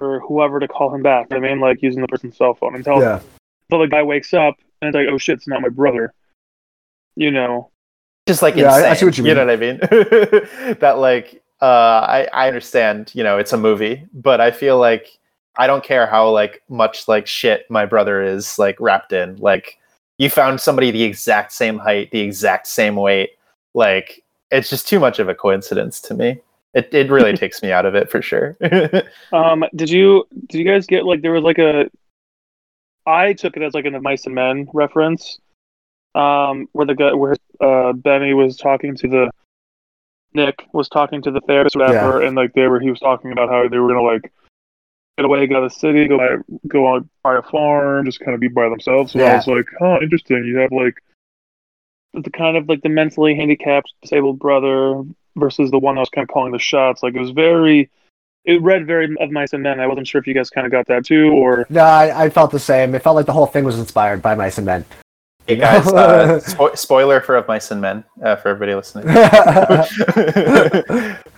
for 0.00 0.20
whoever 0.20 0.58
to 0.58 0.66
call 0.66 0.92
him 0.92 1.02
back. 1.02 1.26
I 1.30 1.38
mean, 1.38 1.60
like 1.60 1.82
using 1.82 2.00
the 2.00 2.08
person's 2.08 2.36
cell 2.36 2.54
phone 2.54 2.74
until 2.74 3.00
yeah. 3.00 3.20
until 3.68 3.82
the 3.82 3.88
guy 3.88 4.02
wakes 4.02 4.32
up 4.32 4.54
and 4.80 4.88
it's 4.88 4.94
like, 4.96 5.06
oh 5.12 5.18
shit, 5.18 5.36
it's 5.36 5.46
not 5.46 5.60
my 5.60 5.68
brother. 5.68 6.14
You 7.16 7.30
know, 7.30 7.70
just 8.26 8.40
like 8.40 8.56
Yeah, 8.56 8.72
I- 8.72 8.90
I 8.90 8.94
see 8.94 9.04
what 9.04 9.18
you 9.18 9.24
mean. 9.24 9.28
You 9.28 9.34
know 9.34 9.46
what 9.46 9.52
I 9.52 9.56
mean? 9.56 9.78
that 10.80 10.94
like 10.98 11.42
uh, 11.60 11.64
I 11.64 12.28
I 12.32 12.48
understand. 12.48 13.12
You 13.14 13.22
know, 13.22 13.36
it's 13.36 13.52
a 13.52 13.58
movie, 13.58 14.06
but 14.14 14.40
I 14.40 14.50
feel 14.50 14.78
like 14.78 15.18
I 15.56 15.66
don't 15.66 15.84
care 15.84 16.06
how 16.06 16.30
like 16.30 16.62
much 16.70 17.06
like 17.06 17.26
shit 17.26 17.70
my 17.70 17.84
brother 17.84 18.22
is 18.22 18.58
like 18.58 18.80
wrapped 18.80 19.12
in. 19.12 19.36
Like 19.36 19.78
you 20.16 20.30
found 20.30 20.60
somebody 20.60 20.90
the 20.90 21.02
exact 21.02 21.52
same 21.52 21.78
height, 21.78 22.10
the 22.10 22.20
exact 22.20 22.66
same 22.66 22.96
weight. 22.96 23.30
Like 23.74 24.24
it's 24.50 24.70
just 24.70 24.88
too 24.88 24.98
much 24.98 25.18
of 25.18 25.28
a 25.28 25.34
coincidence 25.34 26.00
to 26.02 26.14
me. 26.14 26.40
It 26.74 26.92
it 26.92 27.10
really 27.10 27.32
takes 27.36 27.62
me 27.62 27.72
out 27.72 27.86
of 27.86 27.94
it 27.94 28.10
for 28.10 28.22
sure. 28.22 28.56
um, 29.32 29.64
did 29.74 29.90
you 29.90 30.26
did 30.48 30.58
you 30.58 30.64
guys 30.64 30.86
get 30.86 31.04
like 31.04 31.22
there 31.22 31.32
was 31.32 31.42
like 31.42 31.58
a 31.58 31.90
I 33.06 33.32
took 33.32 33.56
it 33.56 33.62
as 33.62 33.74
like 33.74 33.86
an 33.86 34.00
Mice 34.02 34.26
and 34.26 34.34
Men 34.34 34.68
reference, 34.72 35.38
um, 36.14 36.68
where 36.72 36.86
the 36.86 36.94
guy 36.94 37.12
where 37.12 37.36
uh 37.60 37.92
Benny 37.92 38.34
was 38.34 38.56
talking 38.56 38.94
to 38.96 39.08
the 39.08 39.30
Nick 40.32 40.66
was 40.72 40.88
talking 40.88 41.22
to 41.22 41.30
the 41.30 41.40
therapist 41.40 41.76
or 41.76 41.80
whatever, 41.80 42.22
and 42.22 42.36
like 42.36 42.52
they 42.54 42.68
were 42.68 42.80
he 42.80 42.90
was 42.90 43.00
talking 43.00 43.32
about 43.32 43.48
how 43.48 43.68
they 43.68 43.78
were 43.78 43.88
gonna 43.88 44.02
like 44.02 44.32
get 45.18 45.24
away, 45.24 45.46
get 45.46 45.56
out 45.56 45.64
of 45.64 45.72
the 45.72 45.78
city, 45.78 46.06
go 46.06 46.18
buy, 46.18 46.36
go 46.68 46.86
on 46.86 47.10
buy 47.22 47.36
a 47.36 47.42
farm, 47.42 48.04
just 48.04 48.20
kind 48.20 48.34
of 48.34 48.40
be 48.40 48.48
by 48.48 48.68
themselves. 48.68 49.12
So 49.12 49.20
I 49.20 49.36
was 49.36 49.46
like, 49.46 49.66
huh, 49.78 49.98
interesting. 50.00 50.44
You 50.44 50.58
have 50.58 50.72
like 50.72 51.02
the 52.14 52.30
kind 52.30 52.56
of 52.56 52.68
like 52.68 52.82
the 52.82 52.88
mentally 52.88 53.34
handicapped, 53.34 53.92
disabled 54.02 54.38
brother 54.38 55.02
versus 55.36 55.70
the 55.70 55.78
one 55.78 55.94
that 55.94 56.00
was 56.00 56.10
kind 56.10 56.28
of 56.28 56.32
calling 56.32 56.52
the 56.52 56.58
shots. 56.58 57.02
Like 57.02 57.14
it 57.14 57.20
was 57.20 57.30
very, 57.30 57.90
it 58.44 58.60
read 58.62 58.86
very 58.86 59.14
of 59.18 59.30
mice 59.30 59.52
and 59.52 59.62
men. 59.62 59.80
I 59.80 59.86
wasn't 59.86 60.08
sure 60.08 60.20
if 60.20 60.26
you 60.26 60.34
guys 60.34 60.50
kind 60.50 60.66
of 60.66 60.72
got 60.72 60.86
that 60.88 61.04
too, 61.04 61.32
or 61.32 61.66
No, 61.70 61.82
I, 61.82 62.24
I 62.24 62.30
felt 62.30 62.50
the 62.50 62.58
same. 62.58 62.94
It 62.94 63.02
felt 63.02 63.16
like 63.16 63.26
the 63.26 63.32
whole 63.32 63.46
thing 63.46 63.64
was 63.64 63.78
inspired 63.78 64.22
by 64.22 64.34
Mice 64.34 64.58
and 64.58 64.66
Men. 64.66 64.84
Hey 65.46 65.56
guys, 65.56 65.86
uh, 65.88 66.38
spo- 66.44 66.76
spoiler 66.76 67.20
for 67.20 67.36
Of 67.36 67.48
Mice 67.48 67.70
and 67.70 67.80
Men 67.80 68.04
uh, 68.22 68.36
for 68.36 68.50
everybody 68.50 68.74
listening. 68.74 69.08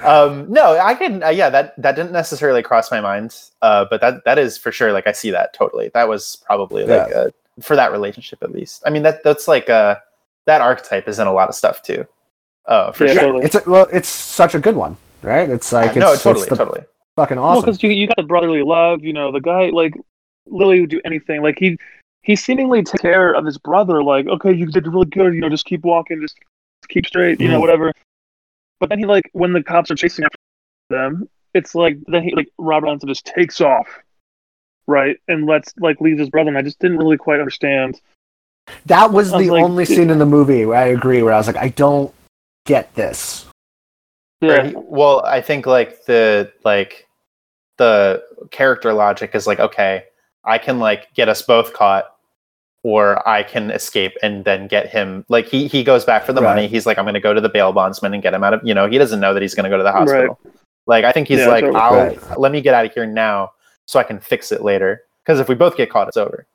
um, 0.05 0.53
no, 0.53 0.79
I 0.79 0.95
can. 0.95 1.23
Uh, 1.23 1.31
yeah, 1.31 1.49
that 1.49 1.81
that 1.81 1.97
didn't 1.97 2.12
necessarily 2.12 2.62
cross 2.62 2.91
my 2.91 3.01
mind, 3.01 3.35
uh, 3.62 3.87
but 3.89 4.01
that 4.03 4.25
that 4.25 4.39
is 4.39 4.59
for 4.59 4.70
sure. 4.70 4.93
Like 4.93 5.07
I 5.07 5.12
see 5.12 5.31
that 5.31 5.55
totally. 5.55 5.91
That 5.95 6.09
was 6.09 6.43
probably 6.45 6.85
like 6.85 7.11
uh, 7.14 7.31
for 7.62 7.75
that 7.77 7.93
relationship 7.93 8.43
at 8.43 8.53
least. 8.53 8.83
I 8.85 8.91
mean 8.91 9.03
that 9.05 9.23
that's 9.23 9.49
like 9.49 9.70
uh, 9.70 9.97
that 10.47 10.61
archetype 10.61 11.09
is 11.09 11.18
in 11.18 11.26
a 11.26 11.32
lot 11.32 11.49
of 11.49 11.55
stuff 11.55 11.82
too. 11.82 12.07
Oh, 12.66 12.93
for 12.93 13.07
Yeah, 13.07 13.12
sure. 13.14 13.22
totally. 13.22 13.45
it's 13.45 13.55
a, 13.55 13.62
well, 13.66 13.86
it's 13.93 14.09
such 14.09 14.55
a 14.55 14.59
good 14.61 14.76
one, 14.76 14.97
right? 15.22 15.49
It's 15.49 15.72
like 15.72 15.97
no, 15.97 16.12
it's, 16.12 16.22
totally, 16.22 16.43
it's 16.43 16.51
the 16.51 16.57
totally. 16.57 16.84
fucking 17.16 17.38
awesome. 17.38 17.64
because 17.64 17.82
you 17.82 17.90
you 17.90 18.07
got 18.07 18.16
the 18.16 18.22
brotherly 18.22 18.62
love, 18.62 19.03
you 19.05 19.12
know, 19.12 19.32
the 19.32 19.40
guy 19.40 19.70
like 19.70 19.95
literally 20.47 20.80
would 20.82 20.90
do 20.90 21.01
anything. 21.05 21.43
Like 21.43 21.59
he 21.59 21.76
he 22.22 22.36
seemingly 22.36 22.82
take 22.84 23.01
care 23.01 23.32
of 23.34 23.45
his 23.45 23.59
brother. 23.59 24.03
Like, 24.03 24.26
okay, 24.28 24.53
you 24.53 24.66
did 24.66 24.86
really 24.86 25.07
good. 25.07 25.34
You 25.34 25.40
know, 25.40 25.49
just 25.49 25.64
keep 25.66 25.82
walking, 25.82 26.20
just 26.20 26.38
keep 26.88 27.07
straight. 27.07 27.40
You 27.40 27.49
know, 27.49 27.59
Mhm. 27.59 27.61
whatever. 27.61 27.93
But 28.78 28.88
then 28.90 28.99
he 29.01 29.07
like 29.07 29.28
when 29.32 29.53
the 29.53 29.62
cops 29.62 29.90
are 29.90 29.97
chasing 29.97 30.24
after 30.24 30.36
them, 30.90 31.28
it's 31.55 31.74
like 31.74 31.99
then 32.07 32.22
he 32.22 32.34
like 32.34 32.49
Robert 32.59 32.86
Johnson 32.86 33.09
just 33.09 33.26
takes 33.26 33.61
off, 33.61 33.86
right, 34.86 35.16
and 35.28 35.47
lets 35.47 35.74
like 35.78 36.01
leaves 36.01 36.20
his 36.20 36.30
brother. 36.30 36.49
And 36.49 36.59
I 36.59 36.62
just 36.62 36.78
didn't 36.78 36.99
really 36.99 37.16
quite 37.16 37.40
understand. 37.40 38.01
That 38.86 39.12
was 39.12 39.32
I 39.32 39.36
was 39.36 39.46
the 39.46 39.50
like, 39.52 39.64
only 39.64 39.84
scene 39.84 40.10
in 40.10 40.18
the 40.18 40.26
movie 40.26 40.64
where 40.64 40.78
I 40.78 40.86
agree, 40.86 41.22
where 41.22 41.32
I 41.34 41.36
was 41.38 41.46
like, 41.46 41.56
I 41.56 41.68
don't 41.68 42.12
get 42.66 42.94
this. 42.94 43.46
Yeah, 44.40 44.54
Right. 44.54 44.74
Well, 44.76 45.24
I 45.24 45.40
think 45.40 45.66
like 45.66 46.04
the 46.06 46.52
like 46.64 47.06
the 47.78 48.22
character 48.50 48.92
logic 48.92 49.34
is 49.34 49.46
like 49.46 49.60
okay, 49.60 50.04
I 50.44 50.58
can 50.58 50.78
like 50.78 51.12
get 51.14 51.28
us 51.28 51.42
both 51.42 51.72
caught, 51.72 52.06
or 52.82 53.26
I 53.28 53.42
can 53.44 53.70
escape 53.70 54.16
and 54.22 54.44
then 54.44 54.66
get 54.66 54.88
him. 54.88 55.24
Like 55.28 55.46
he 55.46 55.68
he 55.68 55.84
goes 55.84 56.04
back 56.04 56.24
for 56.24 56.32
the 56.32 56.42
Right. 56.42 56.54
money. 56.56 56.68
He's 56.68 56.86
like 56.86 56.98
I'm 56.98 57.04
going 57.04 57.14
to 57.14 57.20
go 57.20 57.32
to 57.34 57.40
the 57.40 57.48
bail 57.48 57.72
bondsman 57.72 58.14
and 58.14 58.22
get 58.22 58.34
him 58.34 58.42
out 58.42 58.54
of. 58.54 58.60
You 58.64 58.74
know, 58.74 58.88
he 58.88 58.98
doesn't 58.98 59.20
know 59.20 59.32
that 59.32 59.42
he's 59.42 59.54
going 59.54 59.64
to 59.64 59.70
go 59.70 59.76
to 59.76 59.84
the 59.84 59.92
hospital. 59.92 60.38
Like 60.86 61.04
I 61.04 61.12
think 61.12 61.28
he's 61.28 61.38
Yeah, 61.38 61.48
like 61.48 61.64
totally. 61.64 61.80
I'll 61.80 61.96
Right. 61.96 62.38
let 62.38 62.50
me 62.52 62.60
get 62.60 62.74
out 62.74 62.84
of 62.84 62.92
here 62.92 63.06
now 63.06 63.52
so 63.86 64.00
I 64.00 64.02
can 64.02 64.18
fix 64.18 64.50
it 64.50 64.62
later. 64.62 65.02
Because 65.24 65.38
if 65.38 65.48
we 65.48 65.54
both 65.54 65.76
get 65.76 65.88
caught, 65.90 66.08
it's 66.08 66.16
over. 66.16 66.46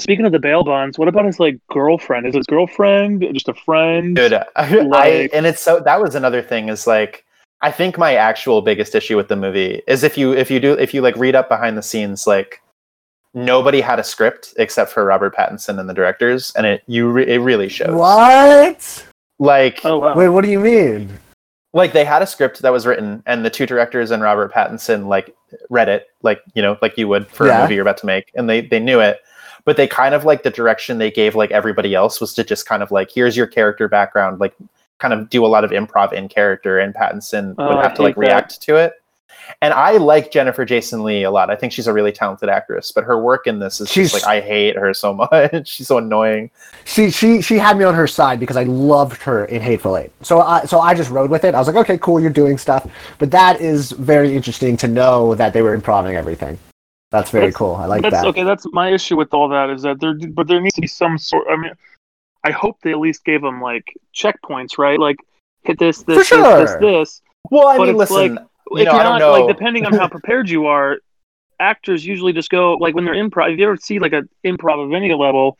Speaking 0.00 0.24
of 0.26 0.32
the 0.32 0.38
bail 0.38 0.62
bonds, 0.64 0.98
what 0.98 1.08
about 1.08 1.24
his 1.24 1.40
like 1.40 1.58
girlfriend? 1.70 2.26
Is 2.26 2.34
his 2.34 2.46
girlfriend 2.46 3.24
just 3.32 3.48
a 3.48 3.54
friend? 3.54 4.14
Dude, 4.16 4.32
I, 4.56 4.68
Like- 4.82 5.30
and 5.32 5.46
it's 5.46 5.60
so 5.60 5.80
that 5.80 6.00
was 6.00 6.14
another 6.14 6.42
thing 6.42 6.68
is 6.68 6.86
like 6.86 7.24
I 7.60 7.72
think 7.72 7.98
my 7.98 8.14
actual 8.14 8.62
biggest 8.62 8.94
issue 8.94 9.16
with 9.16 9.26
the 9.28 9.36
movie 9.36 9.82
is 9.88 10.04
if 10.04 10.16
you 10.16 10.32
if 10.32 10.50
you 10.50 10.60
do 10.60 10.74
if 10.74 10.94
you 10.94 11.00
like 11.00 11.16
read 11.16 11.34
up 11.34 11.48
behind 11.48 11.76
the 11.76 11.82
scenes 11.82 12.26
like 12.26 12.62
nobody 13.34 13.80
had 13.80 13.98
a 13.98 14.04
script 14.04 14.54
except 14.56 14.90
for 14.92 15.04
Robert 15.04 15.34
Pattinson 15.34 15.78
and 15.80 15.88
the 15.88 15.94
directors 15.94 16.52
and 16.56 16.64
it 16.66 16.82
you 16.86 17.10
re- 17.10 17.26
it 17.26 17.38
really 17.38 17.68
shows 17.68 17.90
What? 17.94 19.06
like 19.40 19.84
Oh 19.84 19.98
wow. 19.98 20.14
Wait, 20.16 20.28
what 20.28 20.44
do 20.44 20.50
you 20.50 20.60
mean? 20.60 21.18
like 21.74 21.92
they 21.92 22.04
had 22.04 22.22
a 22.22 22.26
script 22.26 22.62
that 22.62 22.72
was 22.72 22.86
written 22.86 23.22
and 23.26 23.44
the 23.44 23.50
two 23.50 23.66
directors 23.66 24.10
and 24.10 24.22
Robert 24.22 24.52
Pattinson 24.52 25.06
like 25.06 25.34
read 25.68 25.88
it 25.88 26.06
like 26.22 26.40
you 26.54 26.62
know 26.62 26.78
like 26.80 26.96
you 26.96 27.06
would 27.08 27.26
for 27.28 27.46
Yeah. 27.46 27.58
a 27.58 27.62
movie 27.62 27.74
you're 27.74 27.82
about 27.82 27.98
to 27.98 28.06
make 28.06 28.30
and 28.36 28.48
they 28.48 28.60
they 28.62 28.78
knew 28.80 29.00
it 29.00 29.18
but 29.68 29.76
they 29.76 29.86
kind 29.86 30.14
of 30.14 30.24
like 30.24 30.42
the 30.42 30.50
direction 30.50 30.96
they 30.96 31.10
gave 31.10 31.34
like 31.34 31.50
everybody 31.50 31.94
else 31.94 32.20
was 32.22 32.32
to 32.32 32.42
just 32.42 32.64
kind 32.64 32.82
of 32.82 32.90
like 32.90 33.10
here's 33.10 33.36
your 33.36 33.46
character 33.46 33.86
background 33.86 34.40
like 34.40 34.54
kind 34.98 35.12
of 35.12 35.28
do 35.28 35.44
a 35.44 35.50
lot 35.54 35.62
of 35.62 35.70
improv 35.70 36.10
in 36.14 36.26
character 36.26 36.78
and 36.78 36.94
Pattinson 36.94 37.54
Oh, 37.58 37.68
would 37.68 37.76
I 37.76 37.82
have 37.82 37.94
to 37.94 38.02
like 38.02 38.14
that. 38.14 38.20
react 38.20 38.62
to 38.62 38.76
it 38.76 38.94
and 39.62 39.72
I 39.74 39.92
like 39.98 40.30
Jennifer 40.30 40.64
Jason 40.66 41.04
Leigh 41.04 41.22
a 41.22 41.30
lot. 41.30 41.48
I 41.50 41.56
think 41.56 41.72
she's 41.72 41.86
a 41.86 41.92
really 41.92 42.12
talented 42.12 42.48
actress, 42.50 42.92
but 42.92 43.04
her 43.04 43.18
work 43.18 43.46
in 43.46 43.58
this 43.60 43.80
is 43.80 43.88
She's- 43.90 44.10
just 44.12 44.26
like 44.26 44.30
I 44.36 44.40
hate 44.46 44.76
her 44.76 44.92
so 44.94 45.14
much. 45.32 45.66
she's 45.68 45.86
so 45.88 45.98
annoying. 45.98 46.50
She 46.84 47.10
she 47.10 47.40
she 47.42 47.56
had 47.58 47.78
me 47.78 47.84
on 47.84 47.94
her 47.94 48.06
side 48.06 48.40
because 48.40 48.56
I 48.58 48.64
loved 48.64 49.22
her 49.22 49.44
in 49.46 49.60
Hateful 49.62 49.96
Eight. 49.96 50.10
So 50.22 50.40
I 50.42 50.64
so 50.66 50.80
I 50.80 50.92
just 50.94 51.10
rode 51.10 51.30
with 51.30 51.44
it. 51.44 51.54
I 51.54 51.58
was 51.58 51.66
like, 51.66 51.76
okay, 51.76 51.96
cool, 51.98 52.20
you're 52.20 52.38
doing 52.42 52.58
stuff. 52.58 52.86
But 53.18 53.30
that 53.30 53.60
is 53.60 53.92
very 53.92 54.36
interesting 54.36 54.76
to 54.78 54.88
know 54.88 55.34
that 55.36 55.52
they 55.54 55.62
were 55.62 55.74
improving 55.74 56.14
everything. 56.16 56.58
That's 57.10 57.30
very 57.30 57.46
That's- 57.46 57.56
cool. 57.56 57.74
I 57.74 57.86
like 57.86 58.02
that's 58.02 58.16
that. 58.16 58.26
okay. 58.26 58.42
That's 58.44 58.66
my 58.72 58.90
issue 58.90 59.16
with 59.16 59.32
all 59.32 59.48
that 59.48 59.70
is 59.70 59.82
that 59.82 59.98
there, 60.00 60.14
but 60.14 60.46
there 60.46 60.60
needs 60.60 60.74
to 60.74 60.80
be 60.82 60.86
some 60.86 61.16
sort. 61.18 61.46
I 61.50 61.56
mean, 61.56 61.72
I 62.44 62.50
hope 62.50 62.76
they 62.82 62.90
at 62.90 62.98
least 62.98 63.24
gave 63.24 63.40
them 63.42 63.60
like 63.62 63.94
checkpoints, 64.14 64.76
right? 64.78 64.98
Like 64.98 65.16
hit 65.62 65.78
this, 65.78 66.02
this, 66.02 66.18
this, 66.18 66.26
sure. 66.28 66.58
this, 66.60 66.74
this. 66.80 67.22
Well, 67.50 67.66
I 67.66 67.78
But 67.78 67.86
mean, 67.88 67.96
listen, 67.96 68.16
like, 68.16 68.30
you 68.70 68.78
if 68.78 68.84
know, 68.86 68.92
you're 68.92 68.92
I 68.92 69.02
don't 69.02 69.12
not 69.12 69.18
know. 69.20 69.32
like 69.32 69.56
depending 69.56 69.86
on 69.86 69.94
how 69.94 70.06
prepared 70.18 70.50
you 70.50 70.66
are, 70.66 70.98
actors 71.60 72.04
usually 72.04 72.32
just 72.32 72.50
go 72.50 72.74
like 72.74 72.94
when 72.94 73.04
they're 73.06 73.14
improv. 73.14 73.52
If 73.52 73.58
you 73.58 73.64
ever 73.66 73.76
see 73.78 73.98
like 73.98 74.12
an 74.12 74.28
improv 74.44 74.84
of 74.84 74.92
any 74.92 75.12
level, 75.14 75.58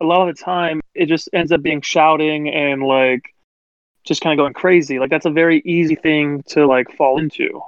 a 0.00 0.04
lot 0.04 0.28
of 0.28 0.36
the 0.36 0.42
time 0.42 0.80
it 0.94 1.06
just 1.06 1.28
ends 1.32 1.52
up 1.52 1.62
being 1.62 1.80
shouting 1.80 2.48
and 2.50 2.82
like 2.82 3.34
just 4.04 4.20
kind 4.20 4.38
of 4.38 4.42
going 4.42 4.52
crazy. 4.52 4.98
Like 4.98 5.08
that's 5.10 5.26
a 5.26 5.30
very 5.30 5.60
easy 5.64 5.94
thing 5.94 6.42
to 6.48 6.66
like 6.66 6.94
fall 6.96 7.18
into. 7.18 7.62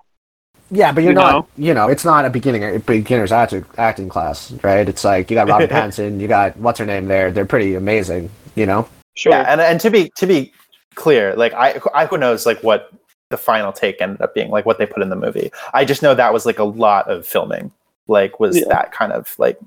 Yeah, 0.74 0.92
but 0.92 1.02
you're 1.04 1.12
You 1.12 1.16
not. 1.18 1.32
know? 1.32 1.48
You 1.56 1.72
know, 1.74 1.88
it's 1.88 2.04
not 2.04 2.24
a 2.24 2.30
beginning 2.30 2.64
a 2.64 2.78
beginner's 2.80 3.30
acting 3.32 3.64
acting 3.78 4.08
class, 4.08 4.50
right? 4.62 4.88
It's 4.88 5.04
like 5.04 5.30
you 5.30 5.36
got 5.36 5.48
Robert 5.48 5.70
Pattinson, 5.76 6.20
you 6.20 6.26
got 6.28 6.56
what's 6.56 6.78
her 6.78 6.86
name 6.86 7.06
there. 7.06 7.30
They're 7.30 7.46
pretty 7.46 7.74
amazing. 7.74 8.30
You 8.56 8.66
know. 8.66 8.88
Sure. 9.14 9.32
Yeah, 9.32 9.42
and 9.42 9.60
and 9.60 9.80
to 9.80 9.90
be 9.90 10.10
to 10.16 10.26
be 10.26 10.52
clear, 10.96 11.34
like 11.36 11.52
I 11.54 11.80
I 11.94 12.06
who 12.06 12.18
knows 12.18 12.44
like 12.46 12.60
what 12.62 12.90
the 13.30 13.36
final 13.36 13.72
take 13.72 14.00
ended 14.02 14.20
up 14.20 14.34
being, 14.34 14.50
like 14.50 14.66
what 14.66 14.78
they 14.78 14.86
put 14.86 15.02
in 15.02 15.08
the 15.10 15.16
movie. 15.16 15.50
I 15.72 15.84
just 15.84 16.02
know 16.02 16.14
that 16.14 16.32
was 16.32 16.44
like 16.46 16.58
a 16.58 16.64
lot 16.64 17.08
of 17.08 17.26
filming, 17.26 17.70
like 18.08 18.40
was 18.40 18.56
Yeah. 18.58 18.64
that 18.68 18.90
kind 18.92 19.12
of 19.12 19.32
like. 19.38 19.58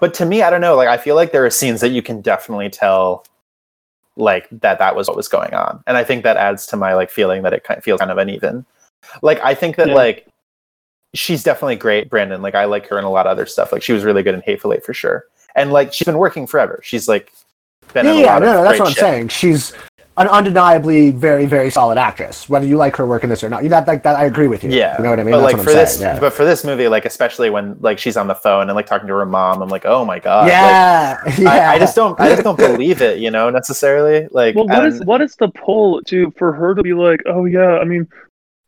But 0.00 0.14
to 0.14 0.26
me, 0.26 0.42
I 0.42 0.50
don't 0.50 0.60
know. 0.60 0.76
Like 0.76 0.88
I 0.88 0.96
feel 0.96 1.16
like 1.16 1.32
there 1.32 1.44
are 1.44 1.50
scenes 1.50 1.80
that 1.80 1.90
you 1.90 2.02
can 2.02 2.20
definitely 2.20 2.70
tell, 2.70 3.24
like 4.16 4.48
that 4.50 4.78
that 4.78 4.94
was 4.94 5.08
what 5.08 5.16
was 5.16 5.28
going 5.28 5.54
on, 5.54 5.82
and 5.86 5.96
I 5.96 6.04
think 6.04 6.22
that 6.24 6.36
adds 6.36 6.66
to 6.68 6.76
my 6.76 6.94
like 6.94 7.10
feeling 7.10 7.42
that 7.42 7.52
it 7.52 7.64
kind 7.64 7.78
of 7.78 7.84
feels 7.84 7.98
kind 8.00 8.10
of 8.10 8.18
uneven. 8.18 8.64
Like 9.22 9.40
I 9.42 9.54
think 9.54 9.76
that 9.76 9.88
Yeah. 9.88 9.94
like 9.94 10.26
she's 11.14 11.42
definitely 11.42 11.76
great, 11.76 12.08
Brandon. 12.10 12.42
Like 12.42 12.54
I 12.54 12.64
like 12.64 12.86
her 12.88 12.98
in 12.98 13.04
a 13.04 13.10
lot 13.10 13.26
of 13.26 13.30
other 13.32 13.46
stuff. 13.46 13.72
Like 13.72 13.82
she 13.82 13.92
was 13.92 14.04
really 14.04 14.22
good 14.22 14.34
in 14.34 14.40
Hateful 14.42 14.72
Eight 14.72 14.84
for 14.84 14.94
sure, 14.94 15.24
and 15.54 15.72
like 15.72 15.92
she's 15.92 16.06
been 16.06 16.18
working 16.18 16.46
forever. 16.46 16.80
She's 16.82 17.08
like 17.08 17.32
been 17.92 18.06
Yeah, 18.06 18.12
in 18.12 18.18
a 18.18 18.20
yeah, 18.22 18.32
lot 18.34 18.42
no, 18.42 18.48
of 18.48 18.54
no, 18.56 18.62
that's 18.64 18.78
what 18.78 18.88
I'm 18.88 18.94
shit. 18.94 19.00
saying. 19.00 19.28
She's 19.28 19.72
an 20.18 20.28
undeniably 20.28 21.10
very, 21.10 21.46
very 21.46 21.70
solid 21.70 21.96
actress. 21.96 22.46
Whether 22.46 22.66
you 22.66 22.76
like 22.76 22.94
her 22.96 23.06
work 23.06 23.24
in 23.24 23.30
this 23.30 23.42
or 23.42 23.48
not, 23.48 23.62
you 23.62 23.70
that 23.70 23.86
like 23.88 24.02
that. 24.02 24.14
I 24.16 24.24
agree 24.26 24.46
with 24.46 24.62
you. 24.62 24.70
Yeah, 24.70 24.96
you 24.98 25.04
know 25.04 25.10
what 25.10 25.18
I 25.18 25.24
mean. 25.24 25.32
but 25.32 25.40
That's 25.40 25.52
like 25.52 25.56
what 25.56 25.64
for 25.64 25.70
I'm 25.70 25.76
this, 25.76 26.00
yeah. 26.00 26.20
but 26.20 26.32
for 26.34 26.44
this 26.44 26.64
movie, 26.64 26.86
like 26.88 27.06
especially 27.06 27.48
when 27.48 27.76
like 27.80 27.98
she's 27.98 28.16
on 28.18 28.26
the 28.26 28.34
phone 28.34 28.68
and 28.68 28.74
like 28.76 28.84
talking 28.86 29.08
to 29.08 29.14
her 29.14 29.24
mom, 29.24 29.62
I'm 29.62 29.70
like, 29.70 29.86
oh 29.86 30.04
my 30.04 30.18
god, 30.18 30.48
yeah, 30.48 31.18
Like, 31.24 31.38
yeah. 31.38 31.50
I, 31.70 31.74
I 31.74 31.78
just 31.78 31.96
don't, 31.96 32.18
I 32.20 32.28
just 32.28 32.42
don't 32.44 32.58
believe 32.58 33.00
it, 33.00 33.20
you 33.20 33.30
know, 33.30 33.48
necessarily. 33.48 34.28
Like, 34.30 34.54
Well, 34.54 34.66
what 34.66 34.84
is 34.86 35.02
what 35.04 35.20
is 35.22 35.34
the 35.36 35.48
pull 35.48 36.02
to 36.02 36.30
for 36.36 36.52
her 36.52 36.74
to 36.74 36.82
be 36.82 36.92
like, 36.92 37.20
oh 37.26 37.46
yeah, 37.46 37.78
I 37.78 37.84
mean, 37.84 38.06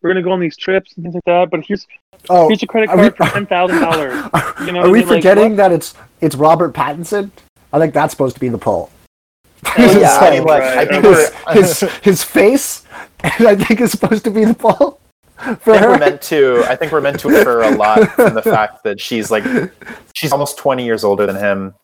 we're 0.01 0.11
gonna 0.11 0.22
go 0.22 0.32
on 0.32 0.40
these 0.40 0.57
trips 0.57 0.95
and 0.97 1.05
things 1.05 1.14
like 1.14 1.24
that, 1.26 1.51
but 1.51 1.61
here's 1.66 1.86
oh, 2.31 2.49
here's 2.49 2.62
your 2.62 2.66
credit 2.68 2.91
are 2.91 2.97
we- 2.97 3.11
card 3.11 3.16
for 3.16 3.35
ten 3.35 3.47
thousand 3.47 3.81
dollars. 3.81 4.31
Are, 4.33 4.55
You 4.66 4.72
know 4.72 4.81
are 4.83 4.91
we 4.91 5.01
mean? 5.01 5.09
Like, 5.09 5.16
forgetting 5.18 5.51
what? 5.51 5.57
that 5.59 5.72
it's 5.72 5.95
it's 6.20 6.35
Robert 6.37 6.72
Pattinson? 6.75 7.31
I 7.72 7.79
think 7.79 7.93
that's 7.95 8.12
supposed 8.12 8.35
to 8.37 8.41
be 8.41 8.49
the 8.49 8.59
pull. 8.59 8.91
Well, 9.64 9.75
yeah, 10.01 10.07
It's 10.07 10.22
I 10.22 10.31
mean, 10.31 10.45
like 10.45 10.62
like, 10.62 10.79
I 10.79 10.85
think 10.87 11.05
his, 11.05 11.81
his 11.81 11.81
his 12.03 12.22
face, 12.22 12.85
I 13.22 13.55
think 13.57 13.81
is 13.81 13.91
supposed 13.91 14.25
to 14.25 14.31
be 14.31 14.45
the 14.45 14.55
pull 14.55 15.01
for 15.61 15.72
I 15.72 15.79
think 15.79 15.81
we're 15.83 15.99
meant 15.99 16.22
to. 16.22 16.64
I 16.68 16.77
think 16.77 16.93
we're 16.93 17.01
meant 17.01 17.18
to 17.20 17.29
infer 17.37 17.62
a 17.62 17.70
lot 17.77 18.09
from 18.12 18.35
the 18.35 18.43
fact 18.43 18.85
that 18.85 19.01
she's 19.01 19.31
like, 19.31 19.45
she's 20.14 20.33
almost 20.33 20.57
20 20.59 20.85
years 20.85 21.03
older 21.03 21.27
than 21.27 21.37
him, 21.37 21.75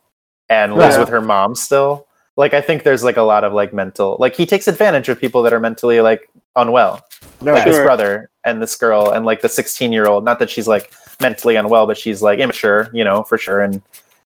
and 0.49 0.75
lives 0.75 0.95
Yeah. 0.95 1.01
with 1.01 1.09
her 1.09 1.21
mom 1.21 1.55
still. 1.57 2.07
Like, 2.37 2.55
I 2.55 2.61
think 2.61 2.85
there's 2.85 3.03
like 3.03 3.17
a 3.17 3.23
lot 3.23 3.43
of 3.45 3.53
like 3.53 3.75
mental, 3.75 4.17
like 4.21 4.37
he 4.37 4.47
takes 4.47 4.69
advantage 4.69 5.09
of 5.09 5.21
people 5.21 5.43
that 5.43 5.53
are 5.53 5.61
mentally 5.61 6.01
like 6.01 6.31
unwell. 6.57 7.03
No, 7.43 7.55
like 7.55 7.65
his 7.65 7.77
Sure. 7.77 7.85
brother 7.85 8.31
and 8.45 8.61
this 8.63 8.77
girl 8.77 9.11
and 9.11 9.25
like 9.25 9.41
the 9.41 9.49
16 9.49 9.93
year 9.93 10.07
old 10.07 10.25
not 10.25 10.39
that 10.39 10.51
she's 10.51 10.69
like 10.69 10.93
mentally 11.21 11.57
unwell 11.57 11.87
but 11.87 11.97
she's 11.97 12.23
like 12.23 12.39
immature 12.39 12.89
you 12.93 13.05
know 13.05 13.23
for 13.23 13.39
sure. 13.39 13.61
And 13.61 13.83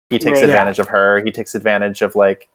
he 0.10 0.20
takes 0.20 0.38
Right. 0.40 0.46
advantage 0.50 0.80
of 0.80 0.88
her. 0.88 1.24
He 1.24 1.32
takes 1.32 1.56
advantage 1.56 2.02
of 2.02 2.16
like 2.16 2.50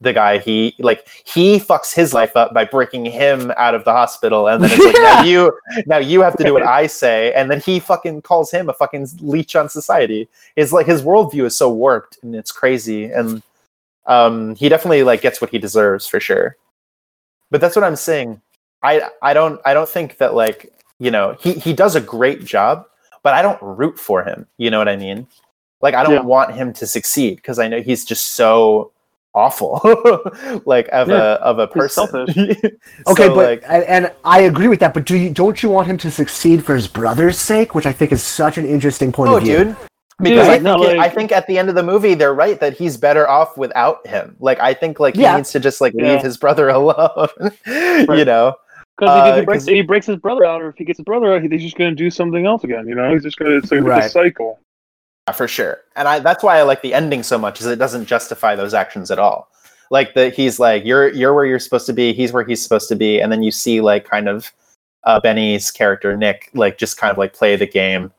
the 0.00 0.12
guy 0.12 0.38
he 0.38 0.74
like 0.78 1.06
he 1.24 1.58
fucks 1.58 1.94
his 1.94 2.12
life 2.12 2.36
up 2.36 2.52
by 2.52 2.64
breaking 2.64 3.04
him 3.06 3.52
out 3.56 3.74
of 3.74 3.84
the 3.84 3.92
hospital. 3.92 4.48
And 4.48 4.62
then 4.62 4.70
it's 4.72 4.84
like 4.84 4.94
now 4.94 5.22
you 5.30 5.58
now 5.86 5.98
you 5.98 6.20
have 6.20 6.36
to 6.36 6.44
do 6.44 6.52
what 6.52 6.62
i 6.62 6.86
say. 6.86 7.32
And 7.32 7.50
then 7.50 7.60
he 7.60 7.78
fucking 7.80 8.22
calls 8.22 8.50
him 8.50 8.68
a 8.68 8.74
fucking 8.74 9.08
leech 9.20 9.56
on 9.56 9.68
society. 9.68 10.28
It's 10.56 10.72
like 10.72 10.86
his 10.86 11.02
worldview 11.02 11.44
is 11.44 11.56
so 11.56 11.70
warped 11.72 12.18
and 12.22 12.34
it's 12.34 12.52
crazy. 12.52 13.04
And 13.06 13.42
um 14.06 14.54
he 14.56 14.68
definitely 14.68 15.02
like 15.02 15.22
gets 15.22 15.40
what 15.40 15.50
he 15.50 15.58
deserves 15.58 16.06
for 16.06 16.20
sure. 16.20 16.56
But 17.50 17.60
that's 17.60 17.76
what 17.76 17.84
i'm 17.84 17.96
saying 17.96 18.40
i 18.84 19.08
i 19.22 19.32
don't 19.34 19.60
i 19.64 19.74
don't 19.74 19.88
think 19.88 20.18
that 20.18 20.34
like 20.34 20.72
you 21.00 21.10
know 21.10 21.36
he 21.40 21.54
he 21.54 21.72
does 21.72 21.96
a 21.96 22.00
great 22.00 22.44
job 22.44 22.86
but 23.24 23.32
I 23.32 23.40
don't 23.40 23.58
root 23.62 23.98
for 23.98 24.22
him. 24.22 24.46
You 24.58 24.70
know 24.70 24.76
what 24.76 24.86
I 24.86 24.96
mean? 24.96 25.26
Like 25.80 25.94
I 25.94 26.02
don't 26.02 26.12
Yeah. 26.12 26.20
want 26.20 26.52
him 26.54 26.74
to 26.74 26.86
succeed 26.86 27.36
because 27.36 27.58
I 27.58 27.68
know 27.68 27.80
he's 27.80 28.04
just 28.04 28.32
so 28.32 28.92
awful, 29.34 29.80
like 30.66 30.88
of 30.92 31.08
Yeah, 31.08 31.16
a 31.16 31.32
of 31.50 31.58
a 31.58 31.66
person. 31.66 32.06
Okay, 33.08 33.26
So, 33.26 33.34
but 33.34 33.46
like, 33.50 33.62
and, 33.66 33.82
and 33.84 34.12
I 34.24 34.40
agree 34.42 34.68
with 34.68 34.78
that. 34.80 34.92
But 34.92 35.06
do 35.06 35.16
you 35.16 35.30
don't 35.30 35.62
you 35.62 35.70
want 35.70 35.86
him 35.88 35.96
to 36.04 36.10
succeed 36.10 36.62
for 36.66 36.74
his 36.74 36.86
brother's 36.86 37.38
sake, 37.38 37.74
which 37.74 37.86
I 37.86 37.92
think 37.94 38.12
is 38.12 38.22
such 38.22 38.58
an 38.58 38.66
interesting 38.66 39.10
point 39.10 39.30
oh, 39.30 39.36
of 39.38 39.42
view. 39.42 39.64
dude. 39.64 39.76
Because 40.20 40.46
I 40.46 40.52
think 40.52 40.62
no, 40.64 40.82
it- 40.84 40.98
I 40.98 41.08
think 41.08 41.32
at 41.32 41.46
the 41.46 41.56
end 41.58 41.70
of 41.70 41.74
the 41.76 41.82
movie 41.82 42.12
they're 42.12 42.34
right 42.34 42.60
that 42.60 42.74
he's 42.74 42.98
better 42.98 43.26
off 43.26 43.56
without 43.56 44.06
him. 44.06 44.36
Like 44.38 44.60
I 44.60 44.74
think 44.74 45.00
like 45.00 45.16
Yeah. 45.16 45.30
he 45.32 45.36
needs 45.38 45.50
to 45.52 45.60
just 45.60 45.80
like 45.80 45.94
Yeah. 45.96 46.12
leave 46.12 46.22
his 46.22 46.36
brother 46.36 46.68
alone. 46.78 47.28
You 47.66 48.26
know. 48.26 48.54
Because 48.96 49.10
Uh, 49.10 49.28
if, 49.30 49.36
he 49.40 49.44
breaks, 49.44 49.62
'cause- 49.64 49.68
if 49.68 49.74
he 49.74 49.82
breaks 49.82 50.06
his 50.06 50.16
brother 50.16 50.44
out, 50.44 50.62
or 50.62 50.68
if 50.68 50.76
he 50.76 50.84
gets 50.84 50.98
his 50.98 51.04
brother 51.04 51.34
out, 51.34 51.42
he's 51.42 51.62
just 51.62 51.76
going 51.76 51.90
to 51.90 51.96
do 51.96 52.10
something 52.10 52.46
else 52.46 52.62
again. 52.64 52.86
You 52.86 52.94
know, 52.94 53.12
he's 53.12 53.22
just 53.24 53.36
going 53.38 53.50
to 53.50 53.56
it's 53.58 53.72
a, 53.72 53.82
Right. 53.82 54.04
a 54.04 54.08
cycle. 54.08 54.60
Yeah, 55.26 55.32
for 55.34 55.48
sure. 55.48 55.80
And 55.96 56.06
I 56.06 56.18
that's 56.20 56.44
why 56.44 56.58
I 56.58 56.62
like 56.62 56.82
the 56.82 56.94
ending 56.94 57.22
so 57.22 57.38
much 57.38 57.60
is 57.60 57.66
it 57.66 57.78
doesn't 57.78 58.04
justify 58.06 58.54
those 58.54 58.74
actions 58.74 59.10
at 59.10 59.18
all. 59.18 59.48
Like 59.90 60.14
that 60.14 60.34
he's 60.34 60.60
like 60.60 60.84
you're 60.84 61.08
you're 61.08 61.34
where 61.34 61.46
you're 61.46 61.58
supposed 61.58 61.86
to 61.86 61.92
be, 61.92 62.12
he's 62.12 62.32
where 62.32 62.44
he's 62.44 62.62
supposed 62.62 62.88
to 62.88 62.94
be, 62.96 63.20
and 63.20 63.32
then 63.32 63.42
you 63.42 63.50
see 63.50 63.80
like 63.80 64.04
kind 64.08 64.28
of 64.28 64.52
uh, 65.04 65.20
Benny's 65.20 65.70
character 65.70 66.16
Nick 66.16 66.50
like 66.54 66.78
just 66.78 66.96
kind 66.98 67.10
of 67.10 67.18
like 67.18 67.32
play 67.32 67.56
the 67.56 67.66
game 67.66 68.12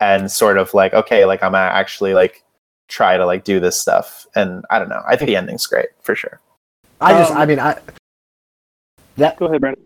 and 0.00 0.30
sort 0.30 0.58
of 0.58 0.72
like 0.74 0.92
okay, 0.94 1.24
like 1.24 1.42
I'm 1.42 1.52
gonna 1.52 1.64
actually 1.64 2.14
like 2.14 2.42
try 2.88 3.16
to 3.16 3.24
like 3.26 3.44
do 3.44 3.58
this 3.58 3.78
stuff. 3.80 4.26
And 4.34 4.64
I 4.70 4.78
don't 4.78 4.88
know. 4.90 5.02
I 5.06 5.16
think 5.16 5.28
the 5.28 5.36
ending's 5.36 5.66
great 5.66 5.88
for 6.02 6.14
sure. 6.14 6.40
I 7.00 7.12
just, 7.12 7.32
Um, 7.32 7.38
I 7.38 7.46
mean, 7.46 7.58
I. 7.58 7.78
That 9.16 9.36
go 9.36 9.46
ahead, 9.46 9.60
Brandon. 9.60 9.82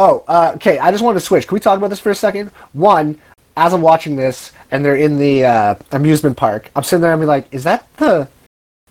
Oh, 0.00 0.24
uh, 0.28 0.52
okay. 0.54 0.78
I 0.78 0.90
just 0.90 1.04
wanted 1.04 1.20
to 1.20 1.26
switch. 1.26 1.46
Can 1.46 1.54
we 1.54 1.60
talk 1.60 1.76
about 1.76 1.90
this 1.90 2.00
for 2.00 2.08
a 2.08 2.14
second? 2.14 2.48
One, 2.72 3.20
as 3.58 3.74
I'm 3.74 3.82
watching 3.82 4.16
this 4.16 4.52
and 4.70 4.82
they're 4.82 4.96
in 4.96 5.18
the 5.18 5.44
uh, 5.44 5.74
amusement 5.92 6.38
park, 6.38 6.70
I'm 6.74 6.82
sitting 6.82 7.02
there 7.02 7.12
and 7.12 7.20
I'm 7.20 7.28
like, 7.28 7.52
is 7.52 7.64
that 7.64 7.86
the? 7.98 8.22
Is 8.22 8.28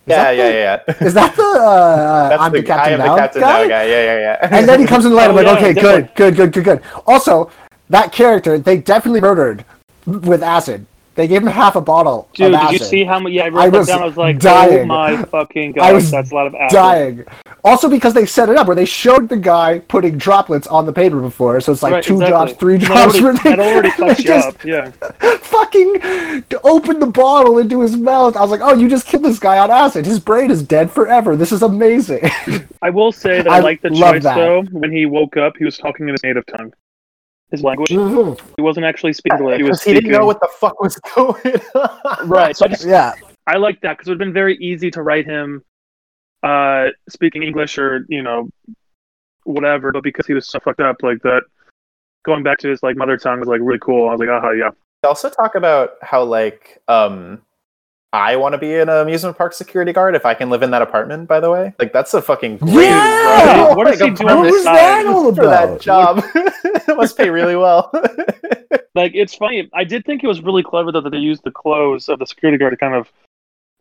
Yeah, 0.05 0.23
that 0.23 0.31
yeah, 0.37 0.47
the, 0.47 0.53
yeah, 0.53 0.79
yeah. 0.99 1.07
Is 1.07 1.13
that 1.15 1.35
the? 1.35 1.41
Uh, 1.41 2.29
That's 2.29 2.41
I'm 2.43 2.51
the, 2.51 2.59
I 2.59 2.61
Captain 2.61 2.93
am 2.93 2.99
Now 2.99 3.15
the 3.15 3.21
Captain 3.21 3.41
guy? 3.41 3.61
Now 3.63 3.67
guy. 3.69 3.83
Yeah, 3.85 4.03
yeah, 4.03 4.19
yeah. 4.19 4.49
And 4.55 4.69
then 4.69 4.79
he 4.79 4.85
comes 4.85 5.05
in 5.05 5.11
the 5.11 5.17
light. 5.17 5.31
I'm 5.31 5.37
Oh, 5.37 5.41
like, 5.41 5.47
yeah, 5.47 5.69
okay, 5.69 5.73
good, 5.73 6.11
good, 6.15 6.35
good, 6.35 6.53
good, 6.53 6.63
good. 6.63 6.83
Also, 7.07 7.49
that 7.89 8.11
character 8.11 8.59
they 8.59 8.77
definitely 8.77 9.21
murdered 9.21 9.65
with 10.05 10.43
acid. 10.43 10.85
They 11.15 11.27
gave 11.27 11.41
him 11.41 11.47
half 11.49 11.75
a 11.75 11.81
bottle 11.81 12.29
Dude, 12.33 12.53
did 12.53 12.71
you 12.71 12.77
see 12.79 13.03
how 13.03 13.19
much? 13.19 13.33
Yeah, 13.33 13.43
I 13.45 13.49
wrote 13.49 13.59
I 13.61 13.69
that 13.71 13.77
was 13.79 13.87
down. 13.87 14.01
I 14.01 14.05
was 14.05 14.15
like, 14.17 14.35
oh 14.37 14.39
dying. 14.39 14.87
my 14.87 15.21
fucking 15.23 15.73
god, 15.73 15.83
I 15.83 15.91
was 15.93 16.09
that's 16.09 16.31
a 16.31 16.35
lot 16.35 16.47
of 16.47 16.55
acid. 16.55 16.75
dying. 16.75 17.23
Also, 17.63 17.89
because 17.89 18.13
they 18.13 18.25
set 18.25 18.47
it 18.47 18.55
up 18.55 18.67
where 18.67 18.75
they 18.75 18.85
showed 18.85 19.27
the 19.27 19.35
guy 19.35 19.79
putting 19.79 20.17
droplets 20.17 20.65
on 20.67 20.85
the 20.85 20.93
paper 20.93 21.19
before, 21.19 21.59
so 21.59 21.73
it's 21.73 21.83
like 21.83 21.91
Right, 21.93 22.03
two 22.03 22.13
exactly. 22.21 22.31
drops, 22.31 22.53
three 22.53 22.77
drops. 22.77 23.15
already, 23.19 23.37
they- 23.39 23.55
that 23.55 23.59
already 23.59 23.89
fucks 23.99 24.23
you 24.23 24.33
up. 24.33 24.63
Yeah. 24.63 24.91
fucking 25.39 26.43
opened 26.63 27.01
the 27.01 27.11
bottle 27.13 27.57
into 27.57 27.81
his 27.81 27.97
mouth. 27.97 28.37
I 28.37 28.41
was 28.41 28.51
like, 28.51 28.61
oh, 28.63 28.75
you 28.75 28.87
just 28.89 29.05
killed 29.07 29.23
this 29.23 29.39
guy 29.39 29.57
on 29.59 29.69
acid. 29.71 30.05
His 30.05 30.19
brain 30.19 30.51
is 30.51 30.63
dead 30.63 30.89
forever. 30.89 31.35
This 31.35 31.51
is 31.51 31.61
amazing. 31.63 32.21
I 32.81 32.89
will 32.91 33.11
say 33.11 33.41
that 33.41 33.49
I, 33.51 33.57
I 33.57 33.59
like 33.59 33.81
the 33.81 33.89
choice 33.89 34.23
that. 34.23 34.35
though. 34.35 34.61
When 34.71 34.91
he 34.91 35.05
woke 35.05 35.35
up, 35.35 35.57
he 35.57 35.65
was 35.65 35.77
talking 35.77 36.07
in 36.07 36.13
his 36.13 36.23
native 36.23 36.45
tongue, 36.45 36.73
his 37.51 37.63
language. 37.63 37.89
Mhm. 37.89 38.39
He 38.57 38.61
wasn't 38.61 38.85
actually 38.85 39.13
speaking. 39.13 39.39
English. 39.39 39.57
He 39.57 39.63
was 39.63 39.69
Because 39.79 39.83
he 39.83 39.93
didn't 39.93 40.03
speaking. 40.05 40.19
know 40.19 40.25
what 40.25 40.39
the 40.39 40.49
fuck 40.59 40.79
was 40.81 40.95
going 41.15 41.35
on. 41.75 42.29
Right. 42.29 42.55
So 42.55 42.65
I 42.65 42.67
just 42.69 42.85
yeah, 42.85 43.13
I 43.47 43.57
like 43.57 43.81
that 43.81 43.93
because 43.97 44.07
it 44.07 44.11
would 44.11 44.19
have 44.21 44.25
been 44.27 44.33
very 44.33 44.55
easy 44.57 44.91
to 44.91 45.01
write 45.01 45.25
him 45.25 45.63
uh, 46.43 46.87
speaking 47.09 47.43
English 47.43 47.77
or 47.77 48.05
you 48.09 48.21
know 48.21 48.49
whatever, 49.43 49.91
but 49.91 50.03
because 50.03 50.27
he 50.27 50.33
was 50.33 50.47
so 50.47 50.59
fucked 50.59 50.79
up 50.79 50.97
like 51.01 51.21
that, 51.23 51.41
going 52.23 52.43
back 52.43 52.57
to 52.59 52.69
his 52.69 52.83
like 52.83 52.95
mother 52.95 53.17
tongue 53.17 53.39
was 53.39 53.47
like 53.49 53.61
really 53.61 53.79
cool. 53.79 54.07
I 54.07 54.11
was 54.11 54.19
like, 54.19 54.29
aha, 54.29 54.51
yeah. 54.51 54.69
They 55.01 55.07
also 55.07 55.29
talk 55.29 55.55
about 55.55 55.91
how 56.01 56.23
like 56.23 56.81
um 56.87 57.41
I 58.11 58.35
want 58.37 58.53
to 58.53 58.57
be 58.57 58.75
an 58.75 58.89
amusement 58.89 59.37
park 59.37 59.53
security 59.53 59.93
guard 59.93 60.15
if 60.15 60.25
I 60.25 60.33
can 60.33 60.49
live 60.49 60.63
in 60.63 60.71
that 60.71 60.81
apartment. 60.81 61.27
By 61.27 61.39
the 61.39 61.51
way, 61.51 61.73
like 61.77 61.93
that's 61.93 62.13
a 62.15 62.21
fucking 62.21 62.57
great 62.57 62.87
Yeah! 62.87 63.65
role, 63.65 63.75
What 63.75 63.87
is 63.93 63.99
like, 63.99 64.09
he 64.09 64.15
doing 64.15 64.37
what 64.39 64.51
was 64.51 64.63
that 64.63 65.05
all 65.05 65.35
for 65.35 65.45
that 65.45 65.79
job? 65.79 66.23
it 66.35 66.97
must 66.97 67.17
pay 67.17 67.29
really 67.29 67.55
well. 67.55 67.91
Like 68.95 69.13
it's 69.13 69.35
funny. 69.35 69.69
I 69.73 69.83
did 69.83 70.03
think 70.03 70.23
it 70.23 70.27
was 70.27 70.41
really 70.41 70.63
clever 70.63 70.91
though 70.91 70.99
that 71.01 71.11
they 71.11 71.19
used 71.19 71.43
the 71.43 71.51
clothes 71.51 72.09
of 72.09 72.19
the 72.19 72.25
security 72.25 72.57
guard 72.57 72.73
to 72.73 72.77
kind 72.77 72.95
of 72.95 73.07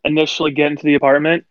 initially 0.05 0.51
get 0.51 0.71
into 0.71 0.83
the 0.83 0.93
apartment. 0.93 1.45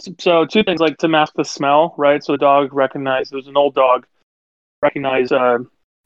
So, 0.00 0.14
so 0.18 0.46
two 0.46 0.64
things 0.64 0.80
like 0.80 0.96
to 0.98 1.08
mask 1.08 1.34
the 1.36 1.44
smell, 1.44 1.94
right? 1.96 2.24
So 2.24 2.32
the 2.32 2.38
dog 2.38 2.72
recognized 2.72 3.32
it 3.32 3.36
was 3.36 3.46
an 3.46 3.56
old 3.56 3.74
dog, 3.74 4.06
recognized 4.82 5.32
uh, 5.32 5.58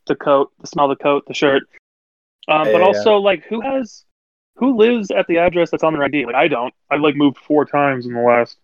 the 0.07 0.16
coat, 0.16 0.53
the 0.61 0.66
smell 0.66 0.90
of 0.90 0.98
the 0.98 1.03
coat, 1.03 1.24
the 1.26 1.34
shirt. 1.34 1.62
Um, 2.48 2.66
Yeah, 2.66 2.72
but 2.72 2.80
yeah, 2.80 2.86
also 2.88 3.16
like 3.16 3.44
who 3.44 3.61
has 3.61 4.05
who 4.57 4.76
lives 4.76 5.11
at 5.11 5.26
the 5.26 5.38
address 5.38 5.70
that's 5.70 5.82
on 5.82 5.92
their 5.92 6.05
ID? 6.05 6.26
Like 6.26 6.34
I 6.34 6.48
don't. 6.48 6.72
I've 6.90 7.00
like 7.00 7.16
moved 7.16 7.38
four 7.38 7.64
times 7.64 8.07
in 8.07 8.14
the 8.14 8.20
last 8.20 8.59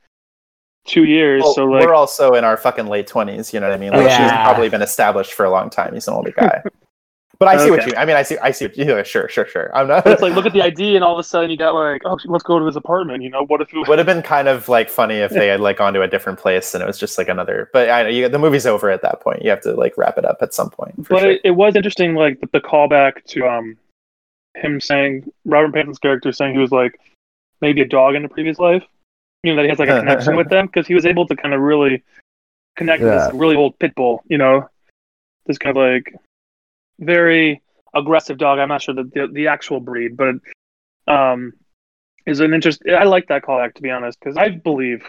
two 0.87 1.05
years. 1.05 1.43
Well, 1.43 1.55
so 1.55 1.65
like 1.65 1.85
we're 1.85 1.95
also 1.95 2.35
in 2.35 2.45
our 2.45 2.57
fucking 2.57 2.87
late 2.87 3.07
twenties. 3.07 3.53
You 3.53 3.61
know 3.61 3.69
what 3.69 3.75
I 3.75 3.79
mean? 3.79 3.93
Like 3.93 4.11
she's 4.11 4.31
probably 4.31 4.69
been 4.69 4.83
established 4.83 5.33
for 5.33 5.45
a 5.45 5.51
long 5.51 5.71
time. 5.71 5.95
He's 5.95 6.09
an 6.09 6.15
older 6.15 6.33
guy. 6.33 6.63
But 7.39 7.47
I 7.47 7.65
see 7.65 7.71
what 7.71 7.81
Okay. 7.81 7.91
you. 7.91 7.97
I 7.97 8.05
mean, 8.05 8.17
I 8.17 8.25
see. 8.25 8.37
I 8.39 8.51
see. 8.51 8.65
What 8.65 8.77
you, 8.77 8.85
yeah, 8.85 9.03
sure, 9.05 9.29
sure, 9.29 9.47
sure. 9.47 9.71
I'm 9.73 9.87
not. 9.87 10.03
but 10.03 10.15
it's 10.15 10.23
like 10.23 10.35
look 10.35 10.45
at 10.45 10.53
the 10.53 10.63
ID 10.63 10.97
and 10.97 11.05
all 11.05 11.13
of 11.13 11.21
a 11.21 11.23
sudden 11.23 11.51
you 11.51 11.57
got 11.57 11.73
like 11.73 12.03
oh 12.05 12.19
let's 12.25 12.43
go 12.43 12.59
to 12.59 12.67
his 12.67 12.75
apartment. 12.75 13.23
You 13.23 13.31
know 13.31 13.45
what 13.47 13.61
if 13.61 13.73
it 13.73 13.87
would 13.87 13.99
have 13.99 14.07
been 14.07 14.23
kind 14.23 14.49
of 14.49 14.69
like 14.69 14.91
funny 14.91 15.17
if 15.19 15.31
they 15.31 15.47
had 15.47 15.61
like 15.61 15.79
gone 15.79 15.95
to 15.95 16.03
a 16.03 16.09
different 16.09 16.41
place 16.41 16.75
and 16.75 16.83
it 16.83 16.87
was 16.87 16.99
just 16.99 17.17
like 17.17 17.29
another. 17.29 17.71
But 17.73 17.91
I 17.91 18.03
know 18.03 18.09
you, 18.09 18.29
the 18.29 18.41
movie's 18.41 18.67
over 18.67 18.91
at 18.91 19.03
that 19.03 19.21
point. 19.21 19.43
You 19.45 19.51
have 19.51 19.61
to 19.61 19.75
like 19.75 19.97
wrap 19.97 20.19
it 20.19 20.25
up 20.25 20.39
at 20.41 20.53
some 20.53 20.69
point. 20.69 20.97
But 21.09 21.21
sure. 21.21 21.31
it, 21.31 21.41
it 21.45 21.51
was 21.53 21.77
interesting, 21.77 22.15
like 22.15 22.41
the, 22.41 22.49
the 22.53 22.61
callback 22.61 23.23
to 23.27 23.47
um 23.47 23.77
him 24.59 24.81
saying 24.81 25.31
Robert 25.45 25.73
Pattinson's 25.75 25.99
character 25.99 26.33
saying 26.33 26.53
he 26.55 26.59
was 26.61 26.71
like 26.73 26.99
maybe 27.61 27.81
a 27.81 27.89
dog 27.89 28.15
in 28.15 28.25
a 28.25 28.29
previous 28.29 28.59
life. 28.59 28.83
You 29.43 29.53
know 29.53 29.57
that 29.57 29.63
he 29.65 29.69
has 29.69 29.79
like 29.79 29.89
a 29.89 29.99
connection 30.05 30.37
with 30.37 30.49
them 30.51 30.67
because 30.67 30.87
he 30.87 30.95
was 30.95 31.07
able 31.07 31.27
to 31.27 31.37
kind 31.37 31.55
of 31.55 31.61
really 31.61 32.03
connect 32.77 33.03
with 33.03 33.13
Yeah. 33.13 33.27
this 33.27 33.35
really 33.35 33.57
old 33.57 33.79
pit 33.79 33.95
bull. 33.95 34.23
You 34.29 34.39
know, 34.39 34.69
this 35.47 35.59
kind 35.59 35.77
of 35.77 35.83
like 35.83 36.15
very 37.01 37.63
aggressive 37.95 38.39
dog. 38.39 38.59
I'm 38.59 38.69
not 38.69 38.83
sure 38.83 38.95
the 38.95 39.05
the, 39.05 39.29
the 39.33 39.47
actual 39.49 39.81
breed, 39.81 40.17
but 40.17 40.35
um 41.07 41.53
is 42.27 42.41
an 42.41 42.53
interest. 42.53 42.83
I 42.89 43.05
like 43.05 43.29
that 43.29 43.43
callback 43.43 43.75
to 43.75 43.83
be 43.83 43.91
honest 43.91 44.19
because 44.21 44.37
I 44.37 44.51
believe 44.51 45.03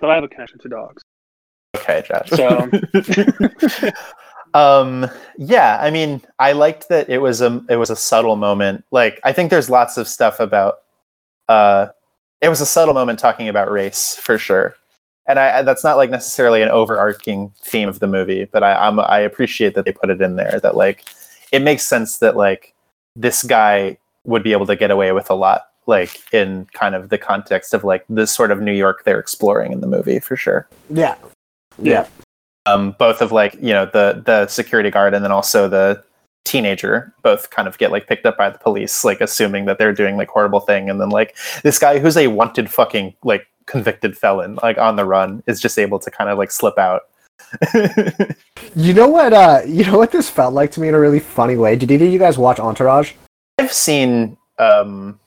that 0.00 0.10
I 0.10 0.14
have 0.16 0.24
a 0.24 0.28
connection 0.28 0.58
to 0.60 0.68
dogs. 0.68 1.02
okay, 1.76 2.02
Josh. 2.06 2.28
So- 2.30 2.68
um 4.54 5.08
yeah 5.38 5.78
i 5.80 5.90
mean 5.90 6.20
i 6.38 6.52
liked 6.52 6.88
that 6.88 7.08
it 7.08 7.18
was 7.18 7.40
a 7.40 7.64
it 7.68 7.76
was 7.76 7.90
a 7.90 7.96
subtle 7.96 8.36
moment. 8.36 8.84
Like 8.90 9.20
i 9.24 9.32
think 9.32 9.50
there's 9.50 9.70
lots 9.70 9.96
of 9.96 10.06
stuff 10.08 10.40
about 10.40 10.78
uh 11.48 11.88
it 12.40 12.48
was 12.48 12.60
a 12.60 12.66
subtle 12.66 12.94
moment 12.94 13.18
talking 13.18 13.48
about 13.48 13.70
race 13.70 14.16
for 14.16 14.36
sure. 14.36 14.74
And 15.28 15.38
I, 15.38 15.62
that's 15.62 15.84
not 15.84 15.96
like 15.96 16.10
necessarily 16.10 16.62
an 16.62 16.68
overarching 16.68 17.52
theme 17.62 17.88
of 17.88 18.00
the 18.00 18.08
movie 18.08 18.44
but 18.44 18.62
i 18.64 18.74
I'm, 18.74 18.98
i 18.98 19.20
appreciate 19.20 19.74
that 19.76 19.84
they 19.84 19.92
put 19.92 20.10
it 20.10 20.20
in 20.20 20.36
there 20.36 20.58
that 20.60 20.76
like 20.76 21.04
it 21.52 21.60
makes 21.60 21.84
sense 21.84 22.18
that 22.18 22.36
like 22.36 22.74
this 23.14 23.44
guy 23.44 23.98
would 24.24 24.42
be 24.42 24.52
able 24.52 24.66
to 24.66 24.76
get 24.76 24.90
away 24.90 25.12
with 25.12 25.30
a 25.30 25.34
lot 25.34 25.68
like 25.86 26.20
in 26.32 26.66
kind 26.72 26.94
of 26.94 27.08
the 27.08 27.18
context 27.18 27.74
of 27.74 27.84
like 27.84 28.04
this 28.08 28.30
sort 28.30 28.50
of 28.50 28.60
new 28.60 28.72
york 28.72 29.04
they're 29.04 29.18
exploring 29.18 29.72
in 29.72 29.80
the 29.80 29.86
movie 29.86 30.18
for 30.20 30.36
sure. 30.36 30.68
Yeah, 30.90 31.16
Yeah. 31.78 32.06
Um, 32.66 32.94
both 32.98 33.20
of 33.20 33.32
like 33.32 33.54
you 33.54 33.72
know 33.72 33.86
the 33.86 34.22
the 34.24 34.46
security 34.46 34.90
guard 34.90 35.14
and 35.14 35.24
then 35.24 35.32
also 35.32 35.68
the 35.68 36.02
teenager 36.44 37.14
both 37.22 37.50
kind 37.50 37.68
of 37.68 37.78
get 37.78 37.92
like 37.92 38.08
picked 38.08 38.26
up 38.26 38.36
by 38.36 38.50
the 38.50 38.58
police 38.58 39.04
like 39.04 39.20
assuming 39.20 39.64
that 39.64 39.78
they're 39.78 39.92
doing 39.92 40.16
like 40.16 40.28
horrible 40.28 40.58
thing 40.58 40.90
and 40.90 41.00
then 41.00 41.08
like 41.08 41.36
this 41.62 41.78
guy 41.78 42.00
who's 42.00 42.16
a 42.16 42.26
wanted 42.26 42.68
fucking 42.68 43.14
like 43.22 43.46
convicted 43.66 44.18
felon 44.18 44.58
like 44.60 44.76
on 44.76 44.96
the 44.96 45.04
run 45.04 45.40
is 45.46 45.60
just 45.60 45.78
able 45.78 46.00
to 46.00 46.10
kind 46.10 46.28
of 46.28 46.38
like 46.38 46.50
slip 46.50 46.78
out 46.78 47.02
You 48.74 48.94
know 48.94 49.08
what? 49.08 49.32
Uh, 49.34 49.60
you 49.66 49.84
know 49.84 49.98
what 49.98 50.12
this 50.12 50.30
felt 50.30 50.54
like 50.54 50.70
to 50.72 50.80
me 50.80 50.88
in 50.88 50.94
a 50.94 51.00
really 51.00 51.20
funny 51.20 51.56
way. 51.56 51.76
Did 51.76 51.90
either 51.90 52.06
of 52.06 52.12
you 52.12 52.18
guys 52.18 52.38
watch 52.38 52.58
Entourage? 52.58 53.12
i've 53.58 53.72
seen 53.72 54.36
um 54.58 55.18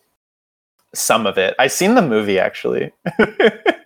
some 0.94 1.26
of 1.26 1.38
it 1.38 1.56
i've 1.60 1.72
seen 1.72 1.96
the 1.96 2.02
movie 2.02 2.40
actually 2.40 2.92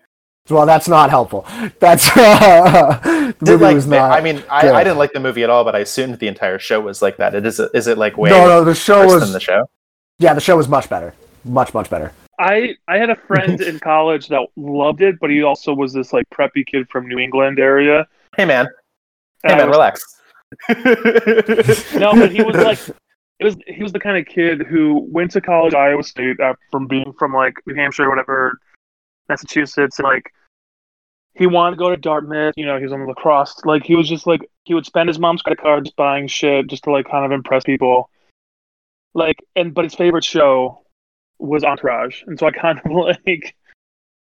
Well, 0.50 0.66
that's 0.66 0.88
not 0.88 1.10
helpful. 1.10 1.46
That's 1.80 2.10
uh, 2.18 3.00
the 3.04 3.34
Did, 3.46 3.52
movie 3.52 3.64
like, 3.66 3.76
was 3.76 3.88
not. 3.88 4.12
i 4.18 4.22
mean 4.22 4.44
I. 4.50 4.72
I 4.72 4.84
didn't 4.84 4.98
like 4.98 5.14
the 5.14 5.20
movie 5.20 5.44
at 5.44 5.50
all 5.50 5.64
but 5.64 5.76
i 5.76 5.80
assumed 5.80 6.18
the 6.20 6.28
entire 6.28 6.58
show 6.60 6.80
was 6.82 7.02
like 7.02 7.18
that 7.18 7.36
it 7.36 7.46
is 7.46 7.60
is 7.60 7.88
it 7.88 7.98
like 7.98 8.18
way 8.18 8.30
no, 8.32 8.48
no, 8.48 8.64
the 8.64 8.74
show 8.76 9.00
worse 9.06 9.14
was. 9.22 9.22
than 9.24 9.34
the 9.34 9.40
show 9.40 9.70
Yeah, 10.20 10.34
the 10.34 10.42
show 10.42 10.58
was 10.58 10.68
much 10.68 10.90
better. 10.90 11.14
Much, 11.46 11.74
much 11.74 11.90
better. 11.90 12.12
I 12.40 12.76
I 12.88 12.98
had 12.98 13.10
a 13.10 13.16
friend 13.28 13.62
in 13.62 13.80
college 13.80 14.28
that 14.30 14.46
loved 14.58 15.02
it, 15.02 15.16
but 15.22 15.30
he 15.30 15.44
also 15.44 15.74
was 15.74 15.94
this 15.94 16.12
like 16.14 16.26
preppy 16.34 16.66
kid 16.66 16.90
from 16.90 17.08
New 17.08 17.20
England 17.20 17.60
area. 17.60 18.06
hey 18.38 18.46
man 18.46 18.66
hey 19.46 19.54
I 19.54 19.58
man 19.58 19.68
was- 19.70 19.78
relax 19.78 19.96
No, 21.94 22.14
but 22.14 22.32
he 22.32 22.42
was 22.42 22.56
like, 22.56 22.80
it 23.40 23.44
was 23.46 23.56
he 23.68 23.84
was 23.84 23.92
the 23.94 24.00
kind 24.00 24.18
of 24.18 24.26
kid 24.26 24.62
who 24.64 25.06
went 25.12 25.32
to 25.32 25.42
college 25.42 25.74
at 25.74 25.80
Iowa 25.80 26.04
State 26.04 26.40
uh, 26.40 26.54
from 26.72 26.88
being 26.88 27.14
from 27.20 27.34
like 27.34 27.54
New 27.68 27.76
Hampshire 27.76 28.06
or 28.06 28.10
whatever, 28.10 28.58
Massachusetts, 29.30 30.00
and 30.00 30.08
like 30.08 30.32
he 31.40 31.48
wanted 31.48 31.72
to 31.78 31.80
go 31.80 31.90
to 31.90 31.98
Dartmouth. 31.98 32.54
You 32.58 32.66
know, 32.66 32.78
he 32.78 32.84
was 32.84 32.94
on 32.94 33.00
the 33.00 33.06
lacrosse. 33.08 33.56
Like 33.66 33.84
he 33.84 33.96
was 33.96 34.08
just 34.08 34.28
like 34.28 34.42
he 34.66 34.74
would 34.76 34.86
spend 34.86 35.08
his 35.10 35.18
mom's 35.18 35.42
credit 35.42 35.60
card 35.62 35.86
just 35.86 35.96
buying 35.96 36.28
shit 36.28 36.68
just 36.68 36.84
to 36.84 36.92
like 36.92 37.10
kind 37.10 37.26
of 37.26 37.32
impress 37.32 37.64
people. 37.64 38.10
like, 39.16 39.38
and 39.56 39.74
but 39.74 39.86
his 39.86 39.96
favorite 39.96 40.24
show 40.24 40.82
was 41.40 41.64
Entourage, 41.64 42.22
and 42.28 42.38
so 42.38 42.46
I 42.48 42.52
kind 42.52 42.80
of 42.86 42.92
like. 43.26 43.56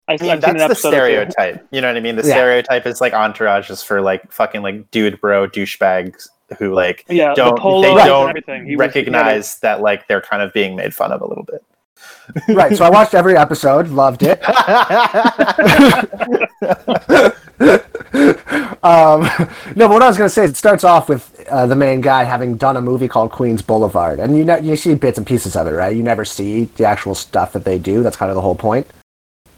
I, 0.06 0.12
I 0.12 0.16
mean, 0.20 0.30
an 0.32 0.40
that's 0.40 0.52
the 0.58 0.64
episode 0.64 0.90
stereotype. 0.90 1.66
You 1.70 1.80
know 1.80 1.86
what 1.88 1.96
I 1.96 2.00
mean? 2.00 2.16
The 2.16 2.22
Yeah. 2.28 2.34
stereotype 2.34 2.86
is 2.86 3.00
like 3.00 3.14
entourage 3.14 3.70
is 3.70 3.82
for 3.82 4.02
like 4.02 4.30
fucking 4.30 4.60
like 4.60 4.90
dude 4.90 5.18
bro 5.18 5.48
douchebags 5.48 6.28
who 6.58 6.74
like 6.74 7.06
Yeah, 7.08 7.32
don't 7.32 7.54
the 7.54 7.60
polo 7.62 7.80
they 7.80 7.88
and 8.00 8.04
don't 8.04 8.28
everything. 8.28 8.66
He 8.66 8.76
was- 8.76 8.86
recognize 8.86 9.58
that 9.60 9.80
like 9.80 10.06
they're 10.06 10.20
kind 10.20 10.42
of 10.42 10.52
being 10.52 10.76
made 10.76 10.94
fun 10.94 11.10
of 11.10 11.22
a 11.22 11.26
little 11.26 11.44
bit. 11.44 11.64
Right. 12.48 12.76
So 12.76 12.84
I 12.84 12.90
watched 12.90 13.14
every 13.14 13.36
episode, 13.36 13.88
loved 13.88 14.22
it. 14.22 14.42
um, 18.82 19.22
no, 19.76 19.88
but 19.88 19.90
what 19.90 20.02
I 20.02 20.08
was 20.08 20.16
going 20.16 20.28
to 20.28 20.30
say 20.30 20.44
is 20.44 20.50
it 20.50 20.56
starts 20.56 20.84
off 20.84 21.08
with 21.08 21.46
uh, 21.50 21.66
the 21.66 21.76
main 21.76 22.00
guy 22.00 22.24
having 22.24 22.56
done 22.56 22.76
a 22.76 22.80
movie 22.80 23.08
called 23.08 23.30
Queens 23.30 23.62
Boulevard, 23.62 24.20
and 24.20 24.36
you 24.36 24.44
you 24.62 24.76
see 24.76 24.94
bits 24.94 25.18
and 25.18 25.26
pieces 25.26 25.56
of 25.56 25.66
it, 25.66 25.72
right? 25.72 25.96
You 25.96 26.02
never 26.02 26.24
see 26.24 26.64
the 26.76 26.84
actual 26.84 27.14
stuff 27.14 27.52
that 27.52 27.64
they 27.64 27.78
do. 27.78 28.02
That's 28.02 28.16
kind 28.16 28.30
of 28.30 28.34
the 28.34 28.42
whole 28.42 28.56
point. 28.56 28.86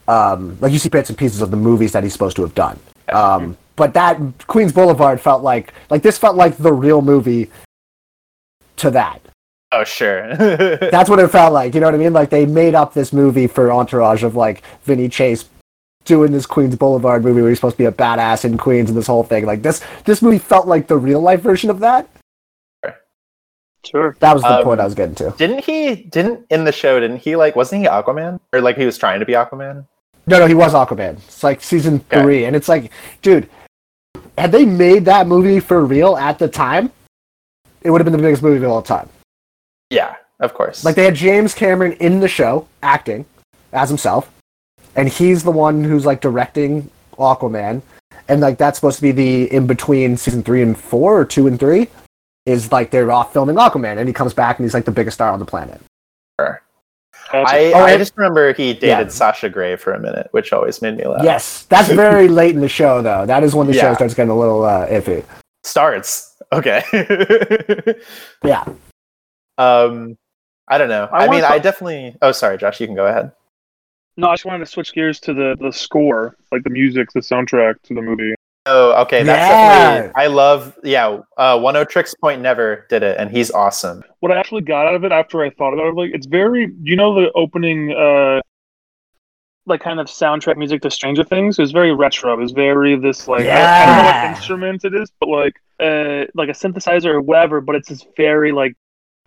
Um, 0.09 0.57
like 0.61 0.73
you 0.73 0.79
see 0.79 0.89
bits 0.89 1.11
and 1.11 1.19
pieces 1.19 1.43
of 1.43 1.51
the 1.51 1.57
movies 1.57 1.93
that 1.93 2.03
he's 2.05 2.13
supposed 2.13 2.37
to 2.37 2.43
have 2.43 2.55
done. 2.55 2.79
Um, 3.13 3.57
but 3.77 3.95
that 3.95 4.19
Queens 4.47 4.73
Boulevard 4.73 5.21
felt 5.21 5.43
like 5.43 5.73
like 5.91 6.03
this 6.03 6.19
felt 6.19 6.37
like 6.37 6.57
the 6.57 6.73
real 6.73 7.03
movie 7.03 7.51
to 8.77 8.91
that. 8.91 9.21
Oh 9.73 9.85
sure. 9.85 10.35
That's 10.37 11.09
what 11.11 11.19
it 11.19 11.29
felt 11.31 11.53
like. 11.53 11.75
You 11.75 11.81
know 11.81 11.87
what 11.87 11.95
I 11.95 11.99
mean? 11.99 12.13
Like 12.13 12.31
they 12.31 12.47
made 12.47 12.75
up 12.75 12.95
this 12.95 13.13
movie 13.13 13.47
for 13.47 13.73
Entourage 13.73 14.23
of 14.23 14.35
like 14.37 14.63
Vinny 14.85 15.09
Chase 15.09 15.49
doing 16.05 16.31
this 16.33 16.47
Queens 16.47 16.77
Boulevard 16.77 17.25
movie 17.25 17.41
where 17.41 17.51
he's 17.51 17.59
supposed 17.59 17.75
to 17.77 17.83
be 17.83 17.87
a 17.87 17.93
badass 17.93 18.45
in 18.45 18.57
Queens 18.57 18.89
and 18.91 18.97
this 18.99 19.07
whole 19.09 19.25
thing. 19.25 19.45
Like 19.45 19.63
this, 19.63 19.83
this 20.05 20.23
movie 20.23 20.39
felt 20.39 20.67
like 20.69 20.87
the 20.87 20.97
real 20.97 21.21
life 21.21 21.41
version 21.41 21.69
of 21.71 21.81
that. 21.81 22.09
Sure. 23.85 24.17
That 24.19 24.33
was 24.35 24.43
the 24.43 24.59
Um, 24.59 24.65
point 24.65 24.81
I 24.81 24.85
was 24.85 24.95
getting 24.95 25.15
to. 25.17 25.33
didn't 25.39 25.65
he 25.65 25.95
didn't 25.95 26.45
in 26.51 26.65
the 26.65 26.73
show, 26.73 26.99
didn't 26.99 27.19
he 27.19 27.37
like 27.37 27.55
wasn't 27.55 27.83
he 27.83 27.89
Aquaman? 27.89 28.41
Or 28.53 28.61
like 28.61 28.77
he 28.77 28.85
was 28.85 28.99
trying 28.99 29.21
to 29.21 29.27
be 29.27 29.35
Aquaman? 29.35 29.87
No, 30.27 30.41
no, 30.41 30.47
he 30.47 30.55
was 30.55 30.75
Aquaman. 30.75 31.15
It's 31.19 31.45
like 31.45 31.63
season 31.63 32.05
Okay. 32.11 32.21
three, 32.21 32.45
and 32.47 32.57
it's 32.57 32.69
like, 32.69 32.91
dude, 33.23 33.49
had 34.37 34.51
they 34.51 34.65
made 34.65 35.05
that 35.05 35.29
movie 35.29 35.61
for 35.61 35.85
real 35.85 36.17
at 36.17 36.37
the 36.41 36.49
time, 36.49 36.91
it 37.83 37.91
would 37.91 38.01
have 38.01 38.05
been 38.07 38.13
the 38.17 38.19
biggest 38.23 38.43
movie 38.43 38.65
of 38.65 38.69
all 38.71 38.83
time. 38.83 39.09
Yeah, 39.91 40.17
of 40.41 40.55
course. 40.55 40.85
Like 40.85 40.95
they 40.97 41.05
had 41.05 41.15
James 41.15 41.55
Cameron 41.55 41.93
in 41.95 42.21
the 42.21 42.29
show 42.29 42.67
acting 42.83 43.25
as 43.73 43.89
himself, 43.89 44.31
and 44.95 45.09
he's 45.09 45.43
the 45.43 45.51
one 45.51 45.85
who's 45.85 46.07
like 46.07 46.21
directing 46.21 46.91
Aquaman, 47.19 47.83
and 48.29 48.41
like 48.41 48.59
that's 48.59 48.79
supposed 48.79 48.97
to 48.97 49.03
be 49.03 49.13
the 49.13 49.53
in 49.53 49.67
between 49.67 50.17
season 50.17 50.43
three 50.43 50.63
and 50.63 50.79
four 50.79 51.19
or 51.19 51.25
two 51.25 51.47
and 51.47 51.59
three 51.59 51.89
is 52.47 52.71
like 52.71 52.91
they're 52.91 53.11
off 53.11 53.33
filming 53.33 53.57
Aquaman, 53.57 53.99
and 53.99 54.09
he 54.09 54.13
comes 54.13 54.33
back 54.35 54.59
and 54.59 54.65
he's 54.65 54.75
like 54.75 54.85
the 54.85 54.93
biggest 54.93 55.17
star 55.17 55.31
on 55.33 55.39
the 55.39 55.45
planet. 55.47 55.81
I, 57.33 57.73
Oh, 57.75 57.81
I 57.85 57.97
just 57.97 58.17
remember 58.17 58.53
he 58.53 58.73
dated 58.73 58.83
Yeah. 58.89 59.09
Sasha 59.09 59.49
Grey 59.49 59.75
for 59.77 59.93
a 59.93 59.99
minute, 59.99 60.29
which 60.31 60.53
always 60.53 60.81
made 60.81 60.97
me 60.97 61.05
laugh. 61.05 61.25
Yes, 61.25 61.65
that's 61.65 61.89
very 61.89 62.29
late 62.41 62.55
in 62.55 62.61
the 62.61 62.69
show 62.69 63.03
though. 63.03 63.27
That 63.27 63.43
is 63.43 63.55
when 63.55 63.67
the 63.67 63.73
show 63.73 63.95
starts 63.95 64.15
getting 64.15 64.31
a 64.31 64.39
little 64.39 64.65
uh, 64.65 64.87
iffy. 64.87 65.25
Starts. 65.65 66.37
Okay. 66.53 66.83
Yeah, 68.45 68.65
um 69.59 70.17
I 70.69 70.79
don't 70.79 70.89
know. 70.89 71.09
I 71.13 71.19
I, 71.25 71.29
mean 71.29 71.43
wanna 71.43 71.55
I 71.55 71.59
definitely 71.59 72.17
oh 72.23 72.33
sorry, 72.33 72.59
Josh, 72.59 72.81
you 72.81 72.87
can 72.87 72.97
go 72.97 73.07
ahead. 73.07 73.33
No, 74.17 74.29
I 74.29 74.35
just 74.35 74.47
wanted 74.47 74.61
to 74.65 74.67
switch 74.71 74.93
gears 74.95 75.21
to 75.21 75.35
the 75.35 75.57
the 75.61 75.73
score, 75.73 76.37
like 76.51 76.65
the 76.65 76.71
music, 76.71 77.13
the 77.13 77.21
soundtrack 77.21 77.83
to 77.83 77.95
the 77.95 78.03
movie. 78.03 78.35
Oh, 78.69 79.01
okay. 79.03 79.23
That's 79.23 79.49
Yeah. 79.49 80.01
definitely 80.01 80.13
I 80.17 80.27
love 80.27 80.77
yeah, 80.83 81.21
uh 81.37 81.57
Oneohtrix 81.57 82.19
Point 82.21 82.43
Never 82.43 82.87
did 82.89 83.03
it 83.03 83.17
and 83.19 83.31
he's 83.31 83.51
awesome. 83.51 84.03
What 84.21 84.33
I 84.33 84.39
actually 84.39 84.63
got 84.63 84.87
out 84.87 84.95
of 84.95 85.05
it 85.05 85.13
after 85.13 85.43
I 85.43 85.51
thought 85.51 85.73
about 85.73 85.87
it, 85.87 85.95
like 85.95 86.11
it's 86.13 86.27
very, 86.27 86.73
you 86.83 86.97
know, 86.97 87.15
the 87.15 87.31
opening, 87.33 87.93
uh, 87.93 88.41
like 89.67 89.81
kind 89.81 90.01
of 90.01 90.07
soundtrack 90.07 90.57
music 90.57 90.81
to 90.83 90.91
Stranger 90.91 91.25
Things 91.25 91.59
is 91.59 91.71
very 91.73 91.93
retro. 91.95 92.41
It's 92.41 92.53
very 92.53 92.97
this 92.97 93.29
like 93.29 93.47
I, 93.47 93.83
I 93.83 93.87
don't 93.87 93.97
know 93.97 94.05
what 94.05 94.31
instrument 94.31 94.85
it 94.85 94.95
is, 94.95 95.13
but 95.21 95.29
like 95.29 95.55
uh 95.79 96.25
like 96.35 96.49
a 96.49 96.53
synthesizer 96.53 97.07
or 97.15 97.21
whatever. 97.21 97.61
But 97.61 97.77
it's 97.77 97.89
this 97.89 98.05
very 98.17 98.51
like 98.53 98.75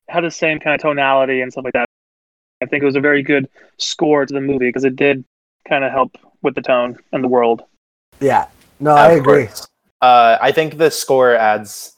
had 0.09 0.23
the 0.23 0.31
same 0.31 0.59
kind 0.59 0.75
of 0.75 0.81
tonality 0.81 1.41
and 1.41 1.51
stuff 1.51 1.65
like 1.65 1.73
that. 1.73 1.87
I 2.61 2.65
think 2.65 2.83
it 2.83 2.85
was 2.85 2.95
a 2.95 3.01
very 3.01 3.23
good 3.23 3.47
score 3.77 4.25
to 4.25 4.33
the 4.33 4.41
movie 4.41 4.67
because 4.67 4.83
it 4.83 4.95
did 4.95 5.23
kind 5.67 5.83
of 5.83 5.91
help 5.91 6.17
with 6.41 6.55
the 6.55 6.61
tone 6.61 6.97
and 7.11 7.23
the 7.23 7.27
world. 7.27 7.63
yeah. 8.19 8.47
No, 8.81 8.91
I 8.91 9.11
Of 9.11 9.19
agree. 9.19 9.49
Uh 10.01 10.37
I 10.41 10.51
think 10.51 10.77
the 10.77 10.91
score 10.91 11.35
adds 11.35 11.95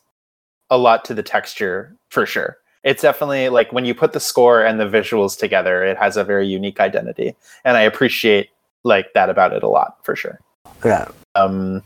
a 0.70 0.78
lot 0.78 1.06
to 1.06 1.14
the 1.14 1.24
texture 1.24 1.96
for 2.10 2.26
sure. 2.26 2.58
It's 2.84 3.02
definitely 3.04 3.50
like 3.50 3.72
when 3.72 3.86
you 3.86 3.94
put 3.94 4.14
the 4.14 4.20
score 4.20 4.64
and 4.66 4.80
the 4.80 4.86
visuals 4.90 5.38
together, 5.38 5.84
it 5.84 5.98
has 5.98 6.18
a 6.18 6.24
very 6.24 6.48
unique 6.48 6.80
identity. 6.80 7.36
And 7.66 7.78
I 7.78 7.82
appreciate 7.82 8.50
like 8.84 9.14
that 9.14 9.30
about 9.30 9.54
it 9.54 9.64
a 9.64 9.70
lot 9.70 10.04
for 10.04 10.16
sure. 10.16 10.40
Yeah, 10.84 11.08
um 11.36 11.84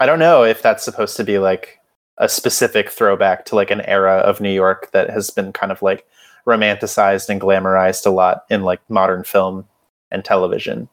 i 0.00 0.06
don't 0.06 0.18
know 0.18 0.44
if 0.44 0.62
that's 0.62 0.84
supposed 0.84 1.16
to 1.16 1.24
be 1.24 1.38
like 1.38 1.77
a 2.18 2.28
specific 2.28 2.90
throwback 2.90 3.44
to 3.46 3.54
like 3.54 3.70
an 3.70 3.80
era 3.82 4.16
of 4.18 4.40
new 4.40 4.50
york 4.52 4.90
that 4.92 5.08
has 5.10 5.30
been 5.30 5.52
kind 5.52 5.72
of 5.72 5.80
like 5.82 6.06
romanticized 6.46 7.28
and 7.28 7.40
glamorized 7.40 8.06
a 8.06 8.10
lot 8.10 8.44
in 8.50 8.62
like 8.62 8.80
modern 8.90 9.22
film 9.24 9.66
and 10.10 10.24
television 10.24 10.88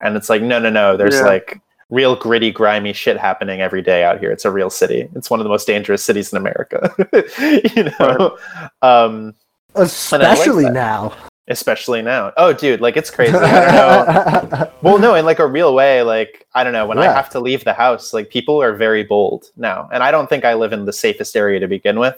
and 0.00 0.16
it's 0.16 0.28
like 0.28 0.42
no 0.42 0.58
no 0.58 0.70
no 0.70 0.96
there's 0.96 1.14
Yeah. 1.16 1.22
like 1.26 1.60
real 1.88 2.14
gritty 2.14 2.50
grimy 2.52 2.92
shit 2.92 3.16
happening 3.18 3.60
every 3.60 3.82
day 3.82 4.04
out 4.04 4.20
here 4.20 4.30
it's 4.30 4.44
a 4.44 4.50
real 4.50 4.70
city 4.70 5.08
it's 5.16 5.28
one 5.30 5.40
of 5.40 5.44
the 5.44 5.50
most 5.50 5.66
dangerous 5.66 6.04
cities 6.04 6.32
in 6.32 6.36
america 6.36 6.94
you 7.74 7.84
know 7.98 8.38
um 8.82 9.34
especially 9.74 10.64
that. 10.64 10.72
now. 10.72 11.12
Especially 11.50 12.00
now 12.00 12.32
oh 12.36 12.52
dude 12.52 12.80
like 12.80 12.96
it's 12.96 13.10
crazy 13.10 13.36
i 13.36 13.50
don't 13.66 14.48
know 14.50 14.70
well, 14.82 14.98
no, 14.98 15.14
in 15.14 15.24
like 15.26 15.38
a 15.38 15.46
real 15.46 15.74
way, 15.74 16.02
like 16.02 16.46
I 16.54 16.64
don't 16.64 16.72
know, 16.72 16.86
when 16.86 16.98
I 16.98 17.04
have 17.04 17.28
to 17.30 17.40
leave 17.40 17.64
the 17.64 17.72
house, 17.74 18.14
like 18.14 18.30
people 18.30 18.62
are 18.62 18.72
very 18.74 19.02
bold 19.04 19.50
now. 19.56 19.88
And 19.92 20.02
I 20.02 20.10
don't 20.10 20.28
think 20.28 20.44
I 20.44 20.54
live 20.54 20.72
in 20.72 20.86
the 20.86 20.92
safest 20.92 21.36
area 21.36 21.60
to 21.60 21.68
begin 21.68 21.98
with. 21.98 22.16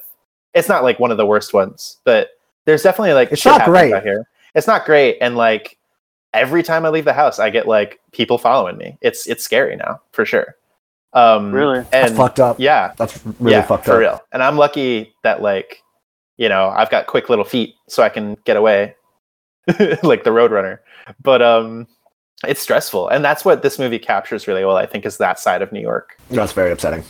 It's 0.55 0.68
not 0.68 0.85
like 0.85 1.01
one 1.01 1.11
of 1.11 1.16
the 1.16 1.26
worst 1.26 1.53
ones, 1.55 1.99
but 2.05 2.28
there's 2.64 2.83
definitely 2.83 3.14
like 3.14 3.33
It's 3.33 3.45
not 3.45 3.64
great. 3.64 3.93
out 3.93 4.05
here. 4.05 4.28
It's 4.55 4.66
not 4.68 4.85
great. 4.85 5.18
And 5.20 5.37
like 5.37 5.76
every 6.33 6.62
time 6.62 6.85
I 6.87 6.91
leave 6.91 7.05
the 7.05 7.12
house, 7.12 7.39
I 7.41 7.51
get 7.51 7.66
like 7.66 7.99
people 8.12 8.39
following 8.39 8.76
me. 8.78 8.97
It's 9.01 9.26
it's 9.26 9.43
scary 9.43 9.74
now, 9.76 10.01
for 10.12 10.24
sure. 10.24 10.55
Um 11.14 11.51
Really? 11.53 11.80
That's 11.91 12.11
and 12.11 12.16
fucked 12.16 12.39
up. 12.39 12.61
yeah, 12.61 12.93
That's 12.97 13.18
really 13.41 13.53
yeah, 13.53 13.62
fucked 13.62 13.85
for 13.85 13.91
up. 13.93 13.97
For 13.97 14.01
real. 14.01 14.20
And 14.33 14.43
I'm 14.43 14.57
lucky 14.57 15.14
that 15.24 15.43
like, 15.43 15.83
you 16.37 16.49
know, 16.49 16.68
I've 16.68 16.91
got 16.91 17.07
quick 17.09 17.28
little 17.28 17.45
feet 17.45 17.74
so 17.89 18.03
I 18.05 18.09
can 18.09 18.37
get 18.45 18.57
away, 18.57 18.95
like 20.03 20.25
the 20.25 20.31
Roadrunner. 20.31 20.79
But 21.23 21.43
um, 21.43 21.87
it's 22.47 22.61
stressful, 22.61 23.09
and 23.09 23.25
that's 23.25 23.45
what 23.45 23.63
this 23.63 23.79
movie 23.79 23.99
captures 23.99 24.49
really 24.49 24.65
well. 24.65 24.77
I 24.77 24.87
think 24.87 25.07
is 25.07 25.17
that 25.19 25.39
side 25.39 25.63
of 25.63 25.73
New 25.73 25.81
York. 25.81 26.17
That's 26.31 26.53
very 26.53 26.73
upsetting. 26.73 27.05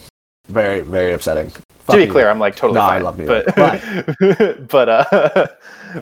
Very, 0.49 0.81
very 0.81 1.13
upsetting. 1.13 1.53
to 1.89 1.97
be 1.97 2.07
clear, 2.07 2.29
I'm 2.29 2.39
like 2.39 2.57
totally 2.57 2.81
No, 2.81 2.87
I 2.87 2.99
love 2.99 3.17
New 3.19 3.27
but, 3.27 3.57
York, 3.57 4.69
but 4.69 4.89
uh, 4.89 5.05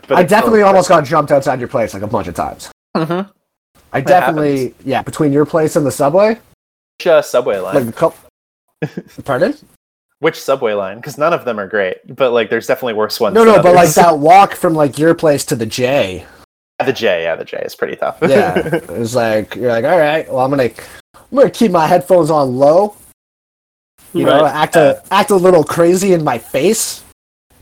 but 0.09 0.13
I 0.13 0.23
definitely 0.23 0.63
almost 0.63 0.89
got 0.89 1.05
jumped 1.05 1.31
outside 1.31 1.59
your 1.61 1.69
place 1.69 1.95
like 1.95 2.03
a 2.03 2.07
bunch 2.07 2.27
of 2.27 2.35
times. 2.35 2.71
Mhm. 2.97 3.31
I 3.93 4.01
definitely, 4.01 4.75
yeah, 4.85 5.03
between 5.03 5.33
your 5.33 5.45
place 5.45 5.77
and 5.77 5.85
the 5.85 5.91
subway, 5.91 6.39
Which 6.99 7.07
uh, 7.07 7.23
subway 7.23 7.59
line? 7.59 7.75
like 7.75 7.87
a 7.87 7.93
couple. 7.93 8.19
Pardon? 9.25 9.55
Which 10.21 10.41
subway 10.41 10.75
line? 10.75 10.97
Because 10.97 11.19
none 11.19 11.33
of 11.33 11.45
them 11.45 11.59
are 11.59 11.67
great, 11.67 11.99
but 12.15 12.33
like 12.33 12.51
there's 12.51 12.67
definitely 12.67 12.95
worse 12.95 13.19
ones. 13.21 13.35
No, 13.35 13.45
no, 13.45 13.63
but 13.63 13.75
like 13.75 13.91
that 13.91 14.19
walk 14.19 14.55
from 14.55 14.75
like 14.75 14.99
your 14.99 15.15
place 15.15 15.45
to 15.47 15.57
the 15.57 15.67
J. 15.67 16.25
the 16.83 16.93
J, 16.93 17.25
yeah, 17.25 17.37
the 17.37 17.45
J 17.45 17.59
is 17.65 17.75
pretty 17.75 17.97
tough. 17.97 18.19
Yeah, 18.23 18.55
it's 18.73 19.15
like 19.15 19.55
you're 19.55 19.71
like, 19.71 19.85
all 19.85 19.99
right, 19.99 20.29
well, 20.29 20.41
I'm 20.41 20.51
gonna, 20.51 20.71
I'm 21.15 21.37
gonna 21.37 21.51
keep 21.51 21.71
my 21.71 21.87
headphones 21.87 22.31
on 22.31 22.57
low. 22.57 22.97
You 24.13 24.25
know, 24.25 24.45
act 24.45 24.77
a 24.77 25.03
act 25.11 25.31
a 25.31 25.37
little 25.37 25.63
crazy 25.63 26.13
in 26.13 26.25
my 26.25 26.39
face. 26.39 27.05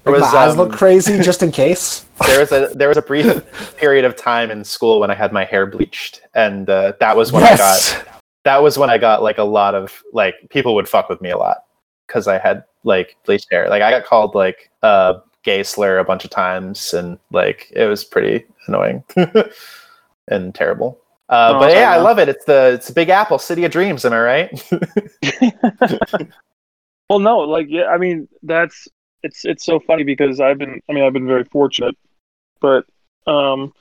There 0.05 0.13
Make 0.13 0.23
was, 0.23 0.33
my 0.33 0.39
eyes 0.39 0.53
um, 0.53 0.59
look 0.59 0.73
crazy 0.73 1.21
just 1.21 1.43
in 1.43 1.53
case. 1.53 2.07
there 2.27 2.41
was 2.41 2.53
a 2.53 2.71
there 2.75 2.89
was 2.89 2.97
a 2.97 3.03
brief 3.03 3.77
period 3.77 4.05
of 4.05 4.17
time 4.17 4.51
in 4.51 4.65
school 4.65 5.01
when 5.01 5.11
I 5.11 5.15
had 5.15 5.33
my 5.33 5.45
hair 5.45 5.67
bleached, 5.67 6.23
and 6.35 6.71
uh, 6.71 6.95
that 7.01 7.17
was 7.17 7.33
when 7.33 7.43
I 7.43 7.57
got 7.57 8.07
that 8.45 8.63
was 8.63 8.79
when 8.79 8.89
I 8.89 8.97
got 8.97 9.23
like 9.23 9.39
a 9.39 9.45
lot 9.45 9.75
of 9.75 10.03
like 10.13 10.35
people 10.49 10.75
would 10.75 10.89
fuck 10.89 11.09
with 11.09 11.21
me 11.21 11.31
a 11.31 11.37
lot 11.37 11.59
because 12.07 12.27
I 12.27 12.39
had 12.39 12.65
like 12.85 13.17
bleached 13.27 13.49
hair. 13.51 13.69
Like 13.69 13.83
I 13.83 13.91
got 13.91 14.07
called 14.07 14.35
like 14.35 14.71
uh 14.83 15.15
gay 15.45 15.63
slur 15.63 15.99
a 15.99 16.05
bunch 16.05 16.25
of 16.25 16.31
times, 16.31 16.93
and 16.95 17.19
like 17.31 17.71
it 17.75 17.87
was 17.87 18.05
pretty 18.05 18.47
annoying 18.67 19.05
and 20.29 20.55
terrible. 20.55 21.01
Uh, 21.29 21.53
Oh, 21.55 21.59
but 21.59 21.73
yeah, 21.73 21.93
I 21.93 21.99
love 21.99 22.19
it. 22.19 22.29
It's 22.29 22.45
the 22.47 22.73
it's 22.75 22.89
the 22.89 22.95
Big 22.95 23.11
Apple, 23.11 23.39
City 23.39 23.65
of 23.65 23.71
Dreams. 23.71 24.05
Am 24.05 24.13
I 24.13 24.21
right? 24.21 24.71
Well, 27.09 27.21
no, 27.21 27.39
like 27.39 27.67
yeah, 27.71 27.87
I 27.87 27.99
mean 27.99 28.29
that's 28.43 28.87
it's 29.23 29.45
it's 29.45 29.65
so 29.65 29.81
funny 29.81 30.05
because 30.05 30.41
I've 30.41 30.59
been 30.59 30.81
I 30.89 30.93
mean 30.93 31.05
I've 31.05 31.13
been 31.13 31.27
very 31.27 31.45
fortunate, 31.45 31.97
but 32.61 32.85
um, 33.27 33.73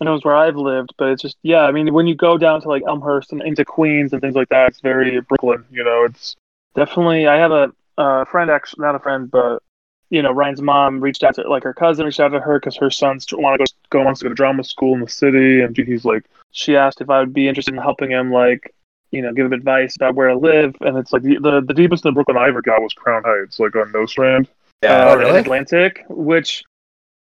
I 0.00 0.04
know 0.04 0.14
it's 0.14 0.24
where 0.24 0.36
I've 0.36 0.56
lived, 0.56 0.94
but 0.96 1.08
it's 1.08 1.22
just 1.22 1.36
yeah, 1.42 1.62
I 1.62 1.72
mean 1.72 1.92
when 1.92 2.06
you 2.06 2.14
go 2.14 2.38
down 2.38 2.60
to 2.62 2.68
like 2.68 2.84
Elmhurst 2.86 3.32
and 3.32 3.42
into 3.42 3.64
Queens 3.64 4.12
and 4.12 4.22
things 4.22 4.36
like 4.36 4.48
that, 4.50 4.68
it's 4.68 4.80
very 4.80 5.20
Brooklyn. 5.20 5.64
You 5.70 5.82
know, 5.82 6.04
it's 6.04 6.36
definitely 6.76 7.26
I 7.26 7.36
have 7.36 7.50
a 7.50 7.72
uh, 7.98 8.24
friend 8.26 8.50
actually 8.50 8.82
not 8.82 8.94
a 8.94 9.00
friend 9.00 9.30
but 9.30 9.62
you 10.10 10.22
know, 10.22 10.32
Ryan's 10.32 10.60
mom 10.60 11.00
reached 11.00 11.22
out 11.22 11.34
to 11.36 11.48
like 11.48 11.62
her 11.62 11.72
cousin 11.74 12.04
reached 12.04 12.20
out 12.20 12.28
to 12.28 12.40
her 12.40 12.58
because 12.58 12.76
her 12.76 12.90
sons 12.90 13.26
want 13.32 13.60
to 13.60 13.72
go 13.90 13.98
go 14.00 14.04
wants 14.04 14.20
to 14.20 14.24
go 14.24 14.28
to 14.30 14.34
drama 14.34 14.64
school 14.64 14.94
in 14.94 15.00
the 15.00 15.08
city, 15.08 15.60
and 15.62 15.76
he's 15.76 16.04
like, 16.04 16.24
she 16.50 16.76
asked 16.76 17.00
if 17.00 17.08
I 17.10 17.20
would 17.20 17.32
be 17.32 17.48
interested 17.48 17.74
in 17.74 17.80
helping 17.80 18.10
him 18.10 18.32
like 18.32 18.74
you 19.12 19.22
know, 19.22 19.32
give 19.32 19.46
him 19.46 19.52
advice 19.52 19.96
about 19.96 20.14
where 20.14 20.28
to 20.28 20.36
live, 20.38 20.76
and 20.82 20.96
it's 20.96 21.12
like 21.12 21.22
the 21.22 21.38
the, 21.38 21.60
the 21.66 21.74
deepest 21.74 22.02
the 22.04 22.12
Brooklyn 22.12 22.36
I 22.36 22.48
ever 22.48 22.62
got 22.62 22.80
was 22.82 22.92
Crown 22.92 23.22
Heights, 23.24 23.58
like 23.58 23.74
on 23.74 23.90
Nostrand, 23.92 24.48
Yeah. 24.82 25.06
uh, 25.06 25.10
Oh, 25.14 25.16
really? 25.16 25.40
Atlantic, 25.40 26.04
which 26.08 26.62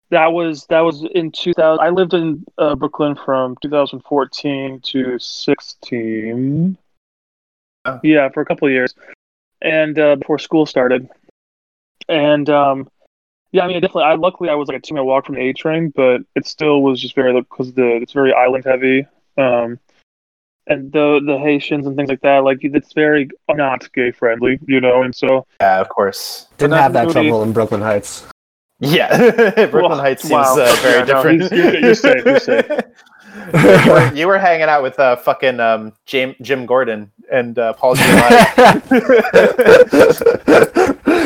that 0.10 0.28
was 0.32 0.66
that 0.68 0.82
was 0.82 1.04
in 1.14 1.32
2000. 1.32 1.84
I 1.84 1.90
lived 1.90 2.14
in 2.14 2.46
uh, 2.58 2.76
Brooklyn 2.76 3.16
from 3.16 3.58
2014 3.62 4.80
to 4.82 5.20
16. 5.20 6.78
Oh. 7.86 8.00
Yeah, 8.02 8.30
for 8.30 8.42
a 8.42 8.46
couple 8.46 8.68
of 8.68 8.74
years, 8.74 8.94
and 9.62 9.98
uh, 10.00 10.16
before 10.16 10.40
school 10.40 10.66
started, 10.66 11.10
and 12.10 12.50
um, 12.50 12.90
yeah, 13.52 13.64
I 13.64 13.68
mean, 13.68 13.80
definitely. 13.82 14.04
I 14.06 14.16
luckily 14.16 14.50
I 14.50 14.56
was 14.56 14.68
like 14.68 14.78
a 14.78 14.82
two 14.82 14.94
minute 14.94 15.06
walk 15.06 15.26
from 15.26 15.36
the 15.36 15.42
A 15.42 15.54
train, 15.54 15.92
but 15.96 16.22
it 16.36 16.46
still 16.48 16.82
was 16.82 17.02
just 17.02 17.16
very 17.16 17.34
because 17.40 17.74
the 17.74 17.98
it's 18.02 18.14
very 18.14 18.34
island 18.34 18.66
heavy. 18.66 19.06
Um, 19.38 19.80
and 20.68 20.92
the 20.92 21.22
the 21.26 21.38
Haitians 21.38 21.86
and 21.86 21.96
things 21.96 22.10
like 22.10 22.22
that, 22.22 22.44
like 22.44 22.60
it's 22.62 22.94
very 22.94 23.30
not 23.50 23.92
gay 23.94 24.12
friendly, 24.12 24.60
you 24.66 24.80
know, 24.82 25.04
and 25.04 25.14
so 25.14 25.46
yeah, 25.60 25.82
of 25.82 25.90
course. 25.90 26.48
Didn't 26.58 26.78
have 26.78 26.94
that 26.94 27.08
really- 27.08 27.14
trouble 27.30 27.44
in 27.44 27.52
Brooklyn 27.54 27.82
Heights. 27.82 28.26
Yeah, 28.80 29.32
Brooklyn 29.56 29.84
Well, 29.92 30.00
Heights 30.00 30.24
seems 30.24 30.32
wow. 30.32 30.56
uh, 30.58 30.76
very 30.82 31.00
Yeah, 31.00 31.00
no, 31.00 31.06
different. 31.06 31.42
he's- 31.42 31.52
you're- 31.52 31.80
you're 31.82 31.96
safe, 31.96 32.26
you're 32.26 32.40
safe. 32.40 32.66
you, 33.36 33.92
were, 33.92 34.12
you 34.16 34.28
were 34.28 34.38
hanging 34.38 34.68
out 34.68 34.84
with 34.84 35.00
uh, 35.00 35.16
fucking 35.16 35.60
um, 35.60 35.94
Jim, 36.06 36.36
Jim 36.42 36.66
Gordon 36.66 37.12
and 37.32 37.58
uh, 37.58 37.74
Paul 37.74 37.96
Giamatti. 37.96 38.54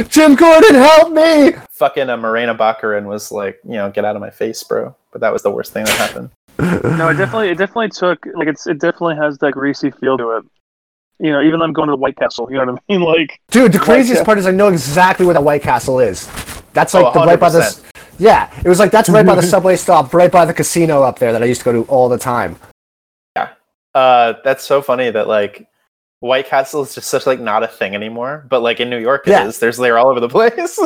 Jim 0.10 0.36
Gordon, 0.36 0.76
help 0.76 1.12
me! 1.12 1.54
fucking 1.72 2.10
uh, 2.10 2.18
Morena 2.18 2.56
Baccarin 2.56 3.06
was 3.06 3.32
like, 3.32 3.60
you 3.64 3.74
know, 3.74 3.90
get 3.92 4.04
out 4.04 4.16
of 4.16 4.22
my 4.22 4.30
face, 4.32 4.64
bro. 4.64 4.96
But 5.12 5.22
that 5.22 5.32
was 5.32 5.44
the 5.44 5.52
worst 5.52 5.74
thing 5.74 5.86
that 5.86 5.98
happened. 5.98 6.32
no, 6.98 7.10
it 7.10 7.16
definitely 7.16 7.50
it 7.50 7.58
definitely 7.58 7.90
took 7.90 8.26
like 8.34 8.48
it's 8.48 8.66
it 8.66 8.80
definitely 8.80 9.16
has 9.16 9.38
that 9.40 9.52
greasy 9.54 9.92
feel 9.92 10.18
to 10.18 10.32
it. 10.38 10.46
You 11.20 11.32
know, 11.32 11.42
even 11.42 11.62
I'm 11.62 11.74
going 11.74 11.88
to 11.88 11.92
the 11.92 11.98
White 11.98 12.16
Castle, 12.18 12.48
you 12.50 12.58
know 12.58 12.66
what 12.74 12.82
I 12.90 12.94
mean? 12.94 13.02
Like, 13.02 13.40
Dude, 13.50 13.72
the 13.72 13.80
craziest 13.80 14.20
Castle. 14.20 14.26
part 14.26 14.38
is 14.40 14.48
I 14.48 14.52
know 14.52 14.68
exactly 14.68 15.26
where 15.26 15.34
the 15.34 15.42
White 15.42 15.62
Castle 15.64 16.00
is. 16.00 16.28
That's 16.74 16.94
like 16.94 17.06
Oh, 17.06 17.20
the 17.22 17.26
right 17.26 17.40
by 17.40 17.50
the. 17.50 17.80
100%. 18.18 18.20
Yeah, 18.20 18.52
it 18.64 18.68
was 18.68 18.80
like 18.80 18.92
that's 18.92 19.10
right 19.10 19.26
by 19.26 19.36
the 19.36 19.42
subway 19.56 19.76
stop, 19.76 20.14
right 20.14 20.32
by 20.32 20.46
the 20.46 20.54
casino 20.54 21.04
up 21.04 21.20
there 21.20 21.32
that 21.32 21.42
I 21.44 21.46
used 21.46 21.62
to 21.62 21.66
go 21.66 21.72
to 21.84 21.90
all 21.90 22.10
the 22.10 22.18
time. 22.18 22.58
Yeah, 23.36 23.50
uh, 23.96 24.34
that's 24.44 24.64
so 24.64 24.82
funny 24.82 25.10
that 25.12 25.28
like 25.28 25.68
White 26.20 26.48
Castle 26.48 26.82
is 26.82 26.96
just 26.96 27.08
such 27.10 27.26
like 27.28 27.40
not 27.40 27.64
a 27.64 27.68
thing 27.68 27.94
anymore. 27.96 28.46
But 28.50 28.62
like 28.62 28.80
in 28.80 28.90
New 28.90 29.00
York, 29.00 29.28
it 29.28 29.32
is. 29.32 29.56
Yeah. 29.56 29.60
There's 29.60 29.78
they're 29.78 29.98
all 29.98 30.10
over 30.10 30.20
the 30.20 30.30
place. 30.30 30.80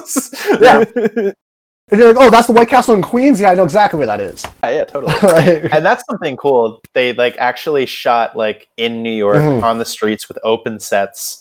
Yeah. 0.61 1.31
And 1.89 1.99
you're 1.99 2.13
like, 2.13 2.25
oh, 2.25 2.29
that's 2.29 2.47
the 2.47 2.53
White 2.53 2.69
Castle 2.69 2.95
in 2.95 3.01
Queens. 3.01 3.41
Yeah, 3.41 3.51
I 3.51 3.53
know 3.53 3.65
exactly 3.65 3.97
where 3.97 4.07
that 4.07 4.21
is. 4.21 4.45
yeah, 4.63 4.69
yeah, 4.69 4.83
totally. 4.85 5.11
Like- 5.23 5.73
and 5.73 5.85
that's 5.85 6.01
something 6.09 6.37
cool. 6.37 6.79
They 6.93 7.11
like 7.11 7.35
actually 7.37 7.85
shot 7.85 8.37
like 8.37 8.69
in 8.77 9.03
New 9.03 9.11
York 9.11 9.35
Mhm. 9.35 9.61
on 9.61 9.77
the 9.77 9.83
streets 9.83 10.29
with 10.29 10.39
open 10.41 10.79
sets. 10.79 11.40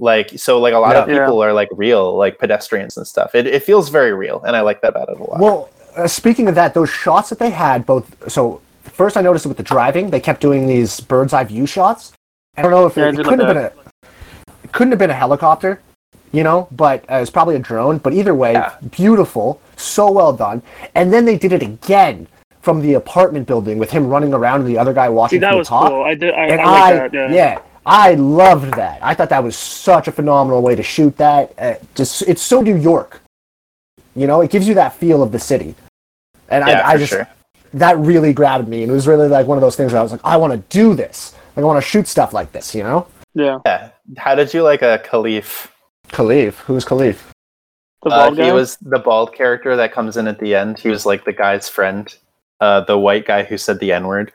Like 0.00 0.30
so, 0.38 0.60
like 0.60 0.74
a 0.74 0.78
lot 0.78 0.94
of 0.94 1.08
Yeah. 1.08 1.24
people 1.26 1.42
are 1.42 1.52
like 1.52 1.68
real, 1.72 2.16
like 2.16 2.38
pedestrians 2.38 2.96
and 2.96 3.06
stuff. 3.06 3.34
It 3.34 3.46
it 3.46 3.62
feels 3.64 3.88
very 3.88 4.12
real, 4.14 4.40
and 4.46 4.54
I 4.54 4.60
like 4.60 4.80
that 4.82 4.90
about 4.90 5.08
it 5.08 5.18
a 5.18 5.24
lot. 5.24 5.40
Well, 5.40 5.70
uh, 5.96 6.06
speaking 6.06 6.46
of 6.48 6.54
that, 6.54 6.72
those 6.74 6.88
shots 6.90 7.30
that 7.30 7.38
they 7.40 7.50
had, 7.50 7.84
both 7.84 8.30
so 8.30 8.60
first 8.84 9.16
I 9.16 9.22
noticed 9.22 9.46
with 9.46 9.56
the 9.56 9.62
driving, 9.64 10.10
they 10.10 10.20
kept 10.20 10.40
doing 10.40 10.66
these 10.68 11.00
bird's 11.00 11.32
eye 11.32 11.44
view 11.44 11.66
shots. 11.66 12.12
I 12.56 12.62
don't 12.62 12.70
know 12.70 12.86
if 12.86 12.96
Yeah, 12.96 13.08
it, 13.08 13.18
it 13.18 13.24
couldn't 13.24 13.40
like 13.40 13.56
have 13.56 13.56
been 13.56 13.64
a 13.64 14.08
it 14.64 14.72
couldn't 14.72 14.92
have 14.92 14.98
been 15.00 15.10
a 15.10 15.14
helicopter, 15.14 15.80
you 16.30 16.44
know, 16.44 16.68
but 16.70 17.04
uh, 17.10 17.16
it's 17.16 17.30
probably 17.30 17.56
a 17.56 17.58
drone. 17.60 17.98
But 17.98 18.12
either 18.14 18.34
way, 18.34 18.52
Yeah. 18.52 18.74
beautiful, 18.90 19.60
so 19.76 20.10
well 20.12 20.32
done. 20.32 20.62
And 20.94 21.12
then 21.12 21.24
they 21.24 21.36
did 21.36 21.52
it 21.52 21.62
again 21.62 22.28
from 22.60 22.82
the 22.82 22.94
apartment 22.94 23.46
building 23.46 23.78
with 23.78 23.90
him 23.90 24.06
running 24.08 24.32
around 24.34 24.60
and 24.60 24.68
the 24.68 24.78
other 24.78 24.92
guy 24.92 25.06
see, 25.06 25.12
watching 25.12 25.40
that 25.40 25.48
from 25.48 25.54
the 25.56 25.58
was 25.58 25.68
top. 25.68 25.88
cool. 25.90 26.02
I 26.04 26.14
did. 26.14 26.34
I, 26.34 26.46
and 26.46 26.60
I 26.60 26.64
I, 26.64 26.92
like 26.98 27.12
that. 27.12 27.30
Yeah. 27.30 27.34
yeah, 27.34 27.58
I 27.88 28.14
loved 28.14 28.74
that. 28.74 28.98
I 29.02 29.14
thought 29.14 29.30
that 29.30 29.42
was 29.42 29.56
such 29.56 30.08
a 30.08 30.12
phenomenal 30.12 30.60
way 30.60 30.74
to 30.74 30.82
shoot 30.82 31.16
that. 31.16 31.54
Uh, 31.58 31.74
just 31.94 32.20
it's 32.22 32.42
so 32.42 32.60
New 32.60 32.76
York, 32.76 33.22
you 34.14 34.26
know. 34.26 34.42
It 34.42 34.50
gives 34.50 34.68
you 34.68 34.74
that 34.74 34.94
feel 34.94 35.22
of 35.22 35.32
the 35.32 35.38
city, 35.38 35.74
and 36.50 36.68
yeah, 36.68 36.80
I, 36.80 36.92
I 36.92 36.96
just 36.98 37.12
sure. 37.12 37.26
that 37.72 37.96
really 37.96 38.34
grabbed 38.34 38.68
me, 38.68 38.82
and 38.82 38.90
it 38.90 38.94
was 38.94 39.06
really 39.06 39.26
like 39.26 39.46
one 39.46 39.56
of 39.56 39.62
those 39.62 39.74
things 39.74 39.92
where 39.92 40.00
I 40.00 40.02
was 40.02 40.12
like, 40.12 40.20
I 40.22 40.36
want 40.36 40.52
to 40.52 40.58
do 40.68 40.94
this. 40.94 41.34
Like, 41.56 41.64
I 41.64 41.66
want 41.66 41.82
to 41.82 41.88
shoot 41.88 42.06
stuff 42.06 42.34
like 42.34 42.52
this, 42.52 42.74
you 42.74 42.82
know. 42.82 43.06
yeah. 43.34 43.58
Yeah. 43.64 43.90
How 44.18 44.34
did 44.34 44.52
you 44.52 44.62
like 44.62 44.82
a 44.82 45.02
Khalif? 45.04 45.68
Khalif, 46.08 46.54
who's 46.66 46.84
Khalif? 46.84 47.18
The 48.02 48.10
Uh, 48.10 48.26
bald 48.26 48.38
he 48.38 48.52
was 48.52 48.76
the 48.82 48.98
bald 48.98 49.34
character 49.34 49.76
that 49.76 49.92
comes 49.92 50.16
in 50.18 50.28
at 50.28 50.38
the 50.38 50.54
end. 50.54 50.78
He 50.78 50.88
was 50.88 51.06
like 51.06 51.24
the 51.24 51.32
guy's 51.32 51.68
friend, 51.68 52.14
uh, 52.60 52.82
the 52.82 52.98
white 52.98 53.26
guy 53.26 53.44
who 53.44 53.56
said 53.56 53.80
the 53.80 53.92
N 53.92 54.06
word. 54.06 54.32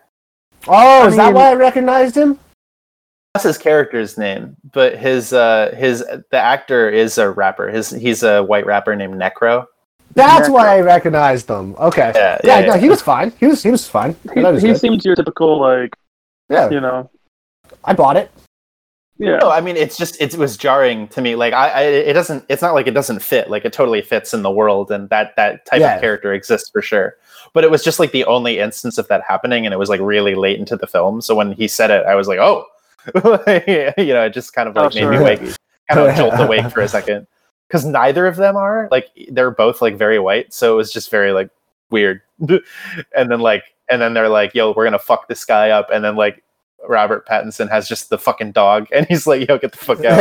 Oh, 0.67 1.03
I 1.03 1.07
is 1.07 1.15
that 1.17 1.33
why 1.33 1.51
I 1.51 1.53
recognized 1.53 2.17
him? 2.17 2.39
That's 3.33 3.45
his 3.45 3.57
character's 3.57 4.15
name, 4.15 4.55
but 4.73 4.95
his 4.95 5.33
uh, 5.33 5.73
his 5.75 6.05
the 6.29 6.37
actor 6.37 6.87
is 6.87 7.17
a 7.17 7.31
rapper. 7.31 7.67
His 7.69 7.89
he's 7.89 8.21
a 8.21 8.43
white 8.43 8.65
rapper 8.67 8.95
named 8.95 9.15
Necro. 9.15 9.65
That's 10.13 10.47
Necro. 10.47 10.53
why 10.53 10.77
I 10.77 10.81
recognized 10.81 11.47
them. 11.47 11.75
Okay. 11.79 12.11
Yeah, 12.13 12.37
Yeah, 12.43 12.59
yeah, 12.59 12.65
no, 12.67 12.73
he 12.77 12.89
was 12.89 13.01
fine. 13.01 13.31
He 13.39 13.47
was 13.47 13.63
he 13.63 13.71
was 13.71 13.87
fine. 13.87 14.15
He, 14.35 14.41
thought 14.43 14.53
was 14.53 14.61
he 14.61 14.75
seemed 14.75 15.03
your 15.03 15.15
typical 15.15 15.59
like 15.59 15.95
yeah, 16.49 16.69
you 16.69 16.79
know 16.79 17.09
I 17.83 17.93
bought 17.93 18.17
it. 18.17 18.29
yeah 19.17 19.37
No, 19.37 19.49
I 19.49 19.61
mean 19.61 19.77
it's 19.77 19.97
just 19.97 20.21
it 20.21 20.35
was 20.35 20.55
jarring 20.55 21.07
to 21.07 21.21
me. 21.21 21.33
Like 21.33 21.53
I, 21.55 21.69
I 21.69 21.81
it 21.85 22.13
doesn't. 22.13 22.45
It's 22.49 22.61
not 22.61 22.75
like 22.75 22.85
it 22.85 22.93
doesn't 22.93 23.23
fit. 23.23 23.49
Like 23.49 23.65
it 23.65 23.73
totally 23.73 24.03
fits 24.03 24.35
in 24.35 24.43
the 24.43 24.51
world, 24.51 24.91
and 24.91 25.09
that 25.09 25.35
that 25.37 25.65
type 25.65 25.79
Yeah. 25.79 25.95
of 25.95 26.01
character 26.01 26.33
exists 26.33 26.69
for 26.69 26.83
sure. 26.83 27.15
But 27.53 27.63
it 27.63 27.71
was 27.71 27.83
just 27.83 27.99
like 27.99 28.11
the 28.11 28.25
only 28.25 28.59
instance 28.59 28.99
of 28.99 29.07
that 29.07 29.23
happening, 29.27 29.65
and 29.65 29.73
it 29.73 29.77
was 29.77 29.89
like 29.89 30.01
really 30.01 30.35
late 30.35 30.59
into 30.59 30.75
the 30.77 30.85
film. 30.87 31.19
So 31.21 31.33
when 31.33 31.51
he 31.53 31.67
said 31.67 31.89
it, 31.89 32.05
I 32.05 32.13
was 32.13 32.27
like, 32.27 32.37
oh, 32.37 32.65
you 33.15 34.13
know, 34.13 34.25
it 34.25 34.33
just 34.33 34.53
kind 34.53 34.67
of 34.69 34.77
Oh, 34.77 34.83
like 34.83 34.93
made 34.95 35.01
sure. 35.01 35.11
me 35.11 35.19
wake, 35.19 35.39
kind 35.89 35.99
of 36.09 36.15
jolt 36.15 36.39
awake 36.39 36.69
for 36.73 36.81
a 36.81 36.87
second, 36.87 37.27
because 37.67 37.85
neither 37.85 38.27
of 38.27 38.35
them 38.35 38.55
are 38.55 38.87
like 38.91 39.09
they're 39.31 39.51
both 39.51 39.81
like 39.81 39.95
very 39.97 40.19
white. 40.19 40.53
So 40.53 40.73
it 40.73 40.77
was 40.77 40.91
just 40.91 41.09
very 41.11 41.31
like 41.31 41.49
weird. 41.89 42.21
and 42.39 42.59
then 43.31 43.39
like 43.39 43.63
and 43.89 44.01
then 44.01 44.13
they're 44.13 44.29
like, 44.29 44.53
yo, 44.55 44.71
we're 44.73 44.85
gonna 44.85 44.99
fuck 44.99 45.27
this 45.27 45.43
guy 45.45 45.69
up, 45.71 45.89
and 45.91 46.03
then 46.03 46.15
like. 46.15 46.43
Robert 46.85 47.25
Pattinson 47.25 47.69
has 47.69 47.87
just 47.87 48.09
the 48.09 48.17
fucking 48.17 48.51
dog, 48.51 48.87
and 48.91 49.05
he's 49.07 49.25
like, 49.25 49.47
"Yo, 49.47 49.57
get 49.57 49.71
the 49.71 49.77
fuck 49.77 50.03
out." 50.03 50.19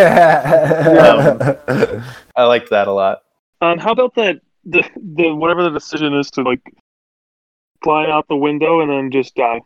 I 2.37 2.45
liked 2.45 2.71
that 2.71 2.87
a 2.87 2.93
lot. 2.93 3.23
um 3.61 3.79
how 3.79 3.91
about 3.91 4.15
that 4.15 4.41
the 4.65 4.89
the 5.17 5.35
whatever 5.35 5.65
the 5.65 5.71
decision 5.71 6.15
is 6.15 6.31
to 6.31 6.43
like 6.43 6.61
fly 7.83 8.07
out 8.09 8.29
the 8.29 8.37
window 8.37 8.81
and 8.81 8.89
then 8.89 9.11
just 9.11 9.35
die 9.35 9.61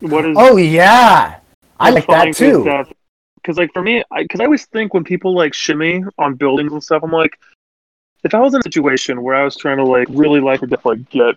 what 0.00 0.24
is 0.24 0.34
oh 0.40 0.56
yeah, 0.56 1.40
I 1.80 1.90
like 1.90 2.06
that 2.06 2.34
too. 2.34 2.84
Because 3.36 3.56
like 3.56 3.72
for 3.72 3.82
me, 3.82 4.04
because 4.16 4.40
I, 4.40 4.44
always 4.44 4.66
think 4.66 4.92
when 4.92 5.02
people 5.02 5.34
like 5.34 5.54
shimmy 5.54 6.04
on 6.18 6.34
buildings 6.34 6.72
and 6.72 6.82
stuff, 6.82 7.02
I'm 7.02 7.10
like, 7.10 7.38
if 8.22 8.34
I 8.34 8.40
was 8.40 8.52
in 8.54 8.60
a 8.60 8.62
situation 8.62 9.22
where 9.22 9.34
I 9.34 9.44
was 9.44 9.56
trying 9.56 9.78
to 9.78 9.84
like 9.84 10.08
really 10.10 10.40
like 10.40 10.62
or 10.62 10.66
just 10.66 10.84
like 10.84 11.08
get 11.08 11.36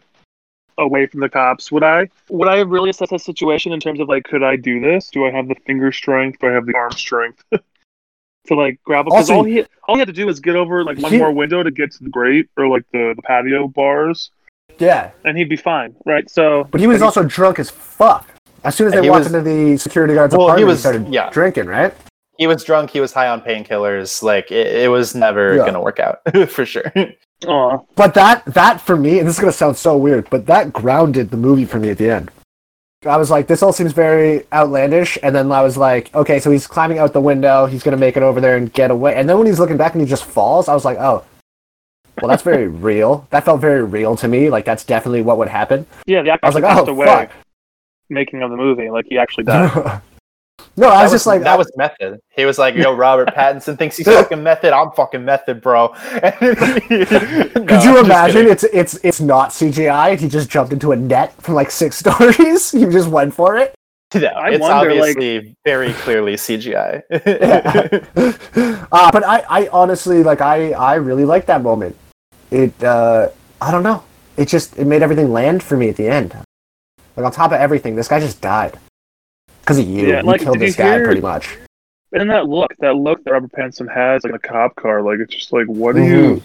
away 0.78 1.06
from 1.06 1.22
the 1.22 1.30
cops, 1.30 1.72
would 1.72 1.84
I 1.84 2.10
would 2.30 2.50
I 2.50 2.60
really 2.60 2.90
assess 2.90 3.10
that 3.12 3.22
situation 3.22 3.72
in 3.72 3.80
terms 3.80 4.02
of 4.02 4.10
like, 4.10 4.26
could 4.26 4.44
I 4.44 4.58
do 4.58 4.82
this? 4.82 5.10
Do 5.10 5.26
I 5.26 5.32
have 5.32 5.48
the 5.48 5.56
finger 5.66 5.92
strength? 5.92 6.40
Do 6.40 6.48
I 6.48 6.52
have 6.52 6.66
the 6.66 6.76
arm 6.76 6.92
strength 6.92 7.42
to 7.52 8.56
like 8.56 8.82
grab? 8.84 9.06
Because 9.06 9.30
all 9.30 9.44
he 9.46 9.64
all 9.88 9.96
he 9.96 10.00
had 10.00 10.08
to 10.08 10.14
do 10.14 10.26
was 10.26 10.42
get 10.42 10.58
over 10.58 10.84
like 10.84 10.98
one 10.98 11.12
He- 11.14 11.18
more 11.20 11.32
window 11.32 11.64
to 11.64 11.72
get 11.72 11.92
to 11.94 12.04
the 12.04 12.10
grate 12.10 12.50
or 12.58 12.68
like 12.68 12.84
the, 12.92 13.14
the 13.16 13.22
patio 13.22 13.70
bars, 13.70 14.32
Yeah, 14.78 15.12
and 15.24 15.38
he'd 15.38 15.50
be 15.50 15.56
fine, 15.56 15.96
right? 16.06 16.30
So 16.30 16.66
but 16.66 16.82
he 16.82 16.88
was 16.88 17.02
also 17.02 17.24
drunk 17.24 17.60
as 17.60 17.70
fuck. 17.70 18.28
As 18.64 18.76
soon 18.76 18.88
as 18.88 18.94
they 18.94 19.02
he 19.04 19.10
walked 19.10 19.26
was- 19.26 19.34
into 19.34 19.42
the 19.42 19.78
security 19.78 20.14
guard's 20.14 20.34
Well, 20.36 20.48
apartment, 20.48 20.60
he 20.60 20.72
was- 20.72 20.80
started 20.80 21.08
yeah. 21.14 21.30
drinking, 21.30 21.66
right? 21.68 21.94
He 22.38 22.48
was 22.48 22.64
drunk. 22.64 22.90
He 22.90 23.00
was 23.00 23.14
high 23.14 23.28
on 23.28 23.42
painkillers. 23.42 24.24
Like 24.24 24.52
it, 24.52 24.68
it 24.68 24.90
was 24.90 25.14
never 25.16 25.56
Yeah. 25.56 25.66
gonna 25.66 25.82
work 25.82 26.00
out 26.00 26.20
for 26.50 26.66
sure. 26.66 26.92
Aw. 27.48 27.78
But 27.96 28.14
that 28.16 28.44
that 28.46 28.82
for 28.82 28.96
me, 28.96 29.20
and 29.20 29.28
this 29.28 29.36
is 29.36 29.40
gonna 29.40 29.52
sound 29.52 29.78
so 29.78 29.96
weird, 29.98 30.30
but 30.30 30.46
that 30.48 30.74
grounded 30.74 31.30
the 31.30 31.38
movie 31.38 31.66
for 31.66 31.78
me 31.80 31.90
at 31.90 31.98
the 31.98 32.10
end. 32.10 32.32
I 33.06 33.18
was 33.18 33.30
like, 33.30 33.48
this 33.48 33.62
all 33.62 33.74
seems 33.74 33.92
very 33.92 34.46
outlandish, 34.54 35.18
and 35.22 35.36
then 35.36 35.52
I 35.52 35.62
was 35.62 35.76
like, 35.78 36.10
okay, 36.16 36.40
so 36.40 36.50
he's 36.50 36.66
climbing 36.68 37.00
out 37.00 37.12
the 37.12 37.20
window, 37.22 37.66
he's 37.66 37.84
gonna 37.84 37.98
make 37.98 38.16
it 38.18 38.24
over 38.24 38.40
there 38.42 38.56
and 38.58 38.72
get 38.74 38.92
away, 38.92 39.14
and 39.16 39.28
then 39.30 39.38
when 39.38 39.46
he's 39.46 39.60
looking 39.60 39.76
back 39.78 39.92
and 39.94 40.02
he 40.02 40.08
just 40.08 40.24
falls, 40.24 40.68
I 40.70 40.74
was 40.74 40.86
like, 40.86 40.98
oh, 41.00 41.24
well, 42.22 42.30
that's 42.30 42.44
very 42.44 42.68
real. 42.90 43.28
That 43.32 43.44
felt 43.44 43.60
very 43.62 43.84
real 43.84 44.16
to 44.16 44.28
me. 44.28 44.50
Like 44.50 44.64
that's 44.66 44.84
definitely 44.86 45.22
what 45.22 45.38
would 45.38 45.50
happen. 45.50 45.86
yeah, 46.08 46.22
the 46.24 46.32
actor 46.32 46.46
I 46.46 46.50
was 46.50 46.56
like, 46.56 46.64
oh 46.64 46.86
away 46.90 47.06
fuck. 47.08 47.32
Making 48.10 48.42
of 48.42 48.52
the 48.52 48.58
movie, 48.58 48.90
like 48.90 49.06
he 49.10 49.18
actually 49.18 49.46
died. 49.46 49.74
no, 50.78 50.88
I 50.88 50.98
That 50.98 51.04
was 51.04 51.12
just 51.12 51.26
like, 51.28 51.42
that 51.42 51.58
was 51.58 51.72
method. 51.76 52.20
He 52.36 52.46
was 52.46 52.58
like, 52.58 52.76
"Yo, 52.76 52.94
Robert 53.06 53.30
Pattinson 53.30 53.78
thinks 53.78 53.98
he's 53.98 54.06
fucking 54.20 54.42
method. 54.44 54.74
I'm 54.74 54.92
fucking 54.92 55.24
method, 55.26 55.62
bro." 55.62 55.90
Could 55.90 57.84
you 57.84 58.00
imagine? 58.00 58.48
It's 58.48 58.64
it's 58.66 58.96
it's 59.04 59.22
not 59.22 59.50
CGI. 59.50 60.18
He 60.20 60.28
just 60.28 60.50
jumped 60.50 60.74
into 60.74 60.92
a 60.92 60.96
net 60.96 61.34
from 61.42 61.56
like 61.56 61.72
six 61.72 61.98
stories. 61.98 62.72
he 62.72 62.86
just 62.86 63.10
went 63.10 63.34
for 63.34 63.58
it. 63.58 63.74
No, 64.16 64.28
I 64.28 64.52
it's 64.52 64.62
wonder, 64.62 64.94
like- 64.94 65.16
obviously 65.18 65.56
very 65.66 65.92
clearly 65.94 66.36
CGI. 66.36 67.02
uh, 68.92 69.12
but 69.12 69.24
I, 69.26 69.44
I 69.50 69.68
honestly 69.72 70.22
like 70.24 70.40
I 70.42 70.72
I 70.74 70.96
really 70.96 71.26
like 71.26 71.46
that 71.48 71.64
moment. 71.64 71.96
it 72.52 72.74
uh, 72.84 73.30
I 73.62 73.72
don't 73.72 73.84
know. 73.84 74.04
It 74.38 74.48
just 74.48 74.78
it 74.78 74.86
made 74.86 75.02
everything 75.02 75.32
land 75.32 75.64
for 75.64 75.78
me 75.78 75.90
at 75.90 75.96
the 75.96 76.08
end. 76.08 76.36
Like 77.16 77.26
on 77.26 77.32
top 77.32 77.52
of 77.52 77.60
everything, 77.60 77.96
this 77.96 78.08
guy 78.08 78.20
just 78.20 78.42
died 78.42 78.78
because 79.62 79.80
of 79.80 79.88
you. 79.88 80.08
Yeah, 80.08 80.22
you 80.22 80.26
like, 80.28 80.42
killed 80.42 80.56
did 80.60 80.62
you 80.62 80.68
this 80.68 80.76
guy 80.76 80.96
hear- 80.96 81.06
pretty 81.06 81.22
much. 81.22 81.58
And 82.16 82.30
that 82.30 82.48
look, 82.48 82.76
that 82.78 82.96
look 82.96 83.24
that 83.24 83.32
Robert 83.32 83.52
Pattinson 83.52 83.92
has, 83.92 84.24
like 84.24 84.30
in 84.32 84.36
a 84.36 84.40
cop 84.40 84.76
car, 84.76 85.02
like 85.02 85.20
it's 85.20 85.34
just 85.34 85.52
like, 85.52 85.66
what 85.66 85.96
do 85.96 86.02
Mm-hmm. 86.02 86.36
you? 86.36 86.44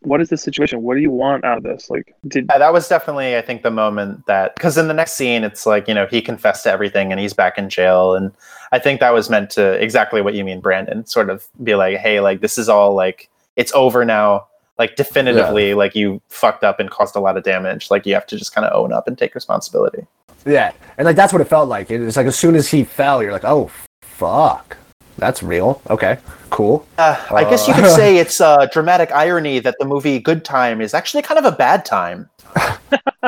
What 0.00 0.20
is 0.20 0.28
the 0.28 0.36
situation? 0.36 0.82
What 0.82 0.96
do 0.96 1.00
you 1.00 1.10
want 1.10 1.44
out 1.44 1.56
of 1.58 1.62
this? 1.64 1.88
Like, 1.88 2.14
did 2.28 2.46
Yeah, 2.50 2.58
that 2.58 2.72
was 2.74 2.88
definitely, 2.88 3.36
I 3.38 3.40
think, 3.40 3.62
the 3.62 3.70
moment 3.70 4.26
that 4.26 4.54
because 4.54 4.76
in 4.76 4.86
the 4.88 4.92
next 4.94 5.14
scene, 5.14 5.44
it's 5.44 5.64
like 5.64 5.88
you 5.88 5.94
know 5.94 6.06
he 6.06 6.20
confessed 6.20 6.64
to 6.64 6.70
everything 6.70 7.10
and 7.10 7.18
he's 7.20 7.32
back 7.32 7.56
in 7.58 7.68
jail, 7.70 8.14
and 8.14 8.30
I 8.72 8.78
think 8.78 9.00
that 9.00 9.14
was 9.14 9.28
meant 9.30 9.48
to 9.50 9.72
exactly 9.82 10.20
what 10.20 10.34
you 10.34 10.44
mean, 10.44 10.60
Brandon. 10.60 11.06
Sort 11.06 11.30
of 11.30 11.46
be 11.62 11.74
like, 11.74 11.96
hey, 11.98 12.20
like 12.20 12.40
this 12.42 12.58
is 12.58 12.68
all 12.68 12.94
like 12.94 13.28
it's 13.56 13.72
over 13.72 14.04
now, 14.04 14.46
like 14.78 14.96
definitively, 14.96 15.74
like 15.74 15.94
you 15.94 16.20
fucked 16.28 16.64
up 16.64 16.80
and 16.80 16.90
caused 16.90 17.16
a 17.16 17.20
lot 17.20 17.36
of 17.36 17.44
damage. 17.44 17.90
Like 17.90 18.06
you 18.06 18.14
have 18.14 18.26
to 18.26 18.36
just 18.36 18.54
kind 18.54 18.66
of 18.66 18.72
own 18.74 18.92
up 18.92 19.06
and 19.06 19.16
take 19.16 19.34
responsibility. 19.34 20.06
Yeah, 20.46 20.72
and 20.98 21.06
like 21.06 21.16
that's 21.16 21.32
what 21.32 21.40
it 21.40 21.46
felt 21.46 21.68
like. 21.68 21.90
It 21.90 22.00
was 22.00 22.16
like 22.16 22.26
as 22.26 22.38
soon 22.38 22.54
as 22.54 22.68
he 22.68 22.84
fell, 22.84 23.22
you're 23.22 23.32
like, 23.32 23.44
oh 23.44 23.70
fuck, 24.02 24.76
that's 25.16 25.42
real. 25.42 25.80
Okay, 25.88 26.18
cool. 26.50 26.86
Uh, 26.98 27.16
I 27.30 27.44
guess 27.44 27.68
you 27.68 27.74
could 27.74 27.90
say 27.90 28.18
it's 28.18 28.40
uh, 28.40 28.66
dramatic 28.72 29.12
irony 29.12 29.58
that 29.60 29.76
the 29.78 29.84
movie 29.84 30.18
Good 30.18 30.44
Time 30.44 30.80
is 30.80 30.92
actually 30.92 31.22
kind 31.22 31.38
of 31.38 31.44
a 31.44 31.56
bad 31.56 31.84
time. 31.84 32.28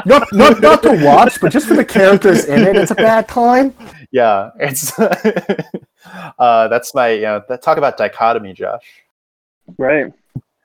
Not 0.05 0.31
not 0.31 0.61
not 0.61 0.83
to 0.83 1.03
watch, 1.03 1.41
but 1.41 1.51
just 1.51 1.67
for 1.67 1.75
the 1.75 1.85
characters 1.85 2.45
in 2.45 2.61
it, 2.63 2.77
it's 2.77 2.91
a 2.91 2.95
bad 2.95 3.27
time. 3.29 3.75
Yeah, 4.11 4.51
it's 4.61 4.93
uh, 6.39 6.69
that's 6.69 6.95
my 6.95 7.13
you 7.13 7.23
know 7.23 7.43
that, 7.49 7.63
talk 7.63 7.79
about 7.79 7.97
dichotomy, 7.97 8.53
Josh. 8.53 8.85
right? 9.79 10.13